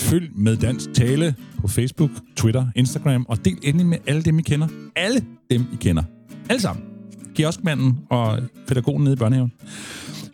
Følg 0.00 0.30
med 0.34 0.56
Dansk 0.56 0.92
Tale 0.94 1.34
på 1.60 1.68
Facebook, 1.68 2.10
Twitter, 2.36 2.66
Instagram, 2.76 3.26
og 3.28 3.44
del 3.44 3.58
endelig 3.62 3.86
med 3.86 3.98
alle 4.06 4.22
dem, 4.22 4.38
I 4.38 4.42
kender. 4.42 4.68
Alle 4.96 5.24
dem, 5.50 5.60
I 5.72 5.76
kender. 5.80 6.02
Alle 6.48 6.60
sammen. 6.60 6.84
Kioskmanden 7.34 7.98
og 8.08 8.38
pædagogen 8.68 9.04
nede 9.04 9.12
i 9.12 9.16
børnehaven. 9.16 9.52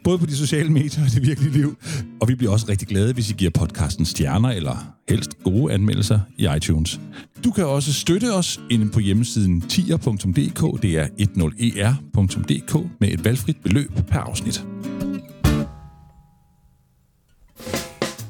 Både 0.04 0.18
på 0.18 0.26
de 0.26 0.36
sociale 0.36 0.70
medier 0.70 1.04
og 1.04 1.10
det 1.10 1.26
virkelige 1.26 1.52
liv. 1.52 1.76
Og 2.20 2.28
vi 2.28 2.34
bliver 2.34 2.52
også 2.52 2.66
rigtig 2.68 2.88
glade, 2.88 3.12
hvis 3.12 3.30
I 3.30 3.32
giver 3.32 3.50
podcasten 3.50 4.04
stjerner 4.04 4.48
eller 4.48 4.94
helst 5.08 5.30
gode 5.44 5.74
anmeldelser 5.74 6.20
i 6.36 6.48
iTunes. 6.56 7.00
Du 7.44 7.50
kan 7.50 7.66
også 7.66 7.92
støtte 7.92 8.34
os 8.34 8.60
inde 8.70 8.88
på 8.88 9.00
hjemmesiden 9.00 9.60
tier.dk. 9.60 10.82
Det 10.82 10.98
er 10.98 11.06
10er.dk 11.20 12.86
med 13.00 13.08
et 13.08 13.24
valgfrit 13.24 13.56
beløb 13.62 13.92
per 14.08 14.18
afsnit. 14.18 14.64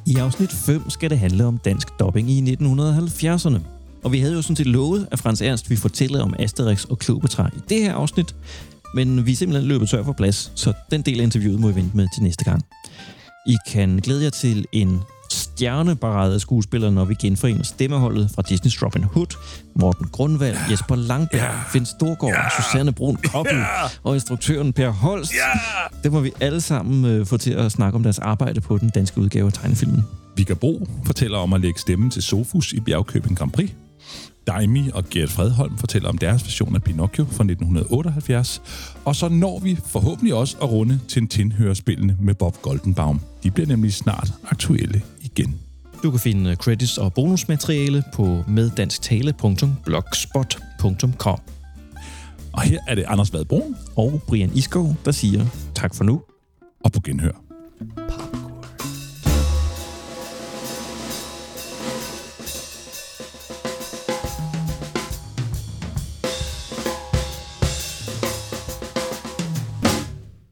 I 0.06 0.16
afsnit 0.16 0.52
5 0.52 0.90
skal 0.90 1.10
det 1.10 1.18
handle 1.18 1.44
om 1.44 1.58
dansk 1.58 1.88
dobbing 2.00 2.30
i 2.30 2.54
1970'erne. 2.54 3.58
Og 4.04 4.12
vi 4.12 4.20
havde 4.20 4.34
jo 4.34 4.42
sådan 4.42 4.56
set 4.56 4.66
lovet, 4.66 5.08
at 5.10 5.18
Frans 5.18 5.42
Ernst 5.42 5.70
vi 5.70 5.76
fortælle 5.76 6.22
om 6.22 6.34
Asterix 6.38 6.84
og 6.84 6.98
Kleopatra 6.98 7.50
i 7.56 7.60
det 7.68 7.82
her 7.82 7.94
afsnit, 7.94 8.34
men 8.94 9.26
vi 9.26 9.32
er 9.32 9.36
simpelthen 9.36 9.68
løbet 9.68 9.88
tør 9.88 10.04
for 10.04 10.12
plads, 10.12 10.52
så 10.54 10.72
den 10.90 11.02
del 11.02 11.20
af 11.20 11.24
interviewet 11.24 11.60
må 11.60 11.68
vi 11.68 11.74
vente 11.74 11.96
med 11.96 12.08
til 12.14 12.22
næste 12.22 12.44
gang. 12.44 12.62
I 13.46 13.56
kan 13.68 13.96
glæde 13.96 14.24
jer 14.24 14.30
til 14.30 14.66
en 14.72 15.00
stjerneparade 15.56 16.34
af 16.34 16.40
skuespillere, 16.40 16.92
når 16.92 17.04
vi 17.04 17.14
genforener 17.14 17.62
stemmeholdet 17.62 18.30
fra 18.34 18.42
Disney's 18.50 18.84
Robin 18.84 19.04
Hood, 19.04 19.36
Morten 19.74 20.08
Grundvald, 20.12 20.54
yeah. 20.54 20.70
Jesper 20.70 20.96
Langberg, 20.96 21.40
yeah. 21.40 21.70
Finn 21.72 21.86
Storgård, 21.86 22.32
yeah. 22.32 22.50
Susanne 22.50 22.92
Brun 22.92 23.16
Koppel 23.16 23.54
yeah. 23.54 23.90
og 24.02 24.14
instruktøren 24.14 24.72
Per 24.72 24.90
Holst. 24.90 25.32
Yeah. 25.32 26.02
Det 26.02 26.12
må 26.12 26.20
vi 26.20 26.32
alle 26.40 26.60
sammen 26.60 27.04
øh, 27.04 27.26
få 27.26 27.36
til 27.36 27.50
at 27.50 27.72
snakke 27.72 27.96
om 27.96 28.02
deres 28.02 28.18
arbejde 28.18 28.60
på 28.60 28.78
den 28.78 28.90
danske 28.90 29.20
udgave 29.20 29.46
af 29.46 29.52
tegnefilmen. 29.52 30.04
Vika 30.36 30.54
Bro 30.54 30.88
fortæller 31.06 31.38
om 31.38 31.52
at 31.52 31.60
lægge 31.60 31.80
stemmen 31.80 32.10
til 32.10 32.22
Sofus 32.22 32.72
i 32.72 32.80
Bjergkøbing 32.80 33.38
Grand 33.38 33.50
Prix. 33.50 33.70
Daimi 34.46 34.90
og 34.94 35.04
Gert 35.10 35.28
Fredholm 35.28 35.78
fortæller 35.78 36.08
om 36.08 36.18
deres 36.18 36.44
version 36.44 36.74
af 36.74 36.82
Pinocchio 36.82 37.24
fra 37.24 37.44
1978. 37.44 38.62
Og 39.04 39.16
så 39.16 39.28
når 39.28 39.58
vi 39.58 39.78
forhåbentlig 39.86 40.34
også 40.34 40.56
at 40.62 40.70
runde 40.70 41.00
Tintin-hørespillene 41.08 42.16
med 42.20 42.34
Bob 42.34 42.62
Goldenbaum. 42.62 43.20
De 43.42 43.50
bliver 43.50 43.66
nemlig 43.66 43.92
snart 43.92 44.32
aktuelle 44.50 45.02
igen. 45.38 45.60
Du 46.02 46.10
kan 46.10 46.20
finde 46.20 46.54
credits 46.54 46.98
og 46.98 47.14
bonusmateriale 47.14 48.02
på 48.14 48.44
meddansktale.blogspot.com. 48.48 51.38
Og 52.52 52.62
her 52.62 52.78
er 52.88 52.94
det 52.94 53.04
Anders 53.08 53.32
Vadbrun 53.32 53.76
og 53.96 54.22
Brian 54.26 54.50
Iskov, 54.54 54.96
der 55.04 55.12
siger 55.12 55.46
tak 55.74 55.94
for 55.94 56.04
nu. 56.04 56.22
Og 56.84 56.92
på 56.92 57.00
genhør. 57.00 57.45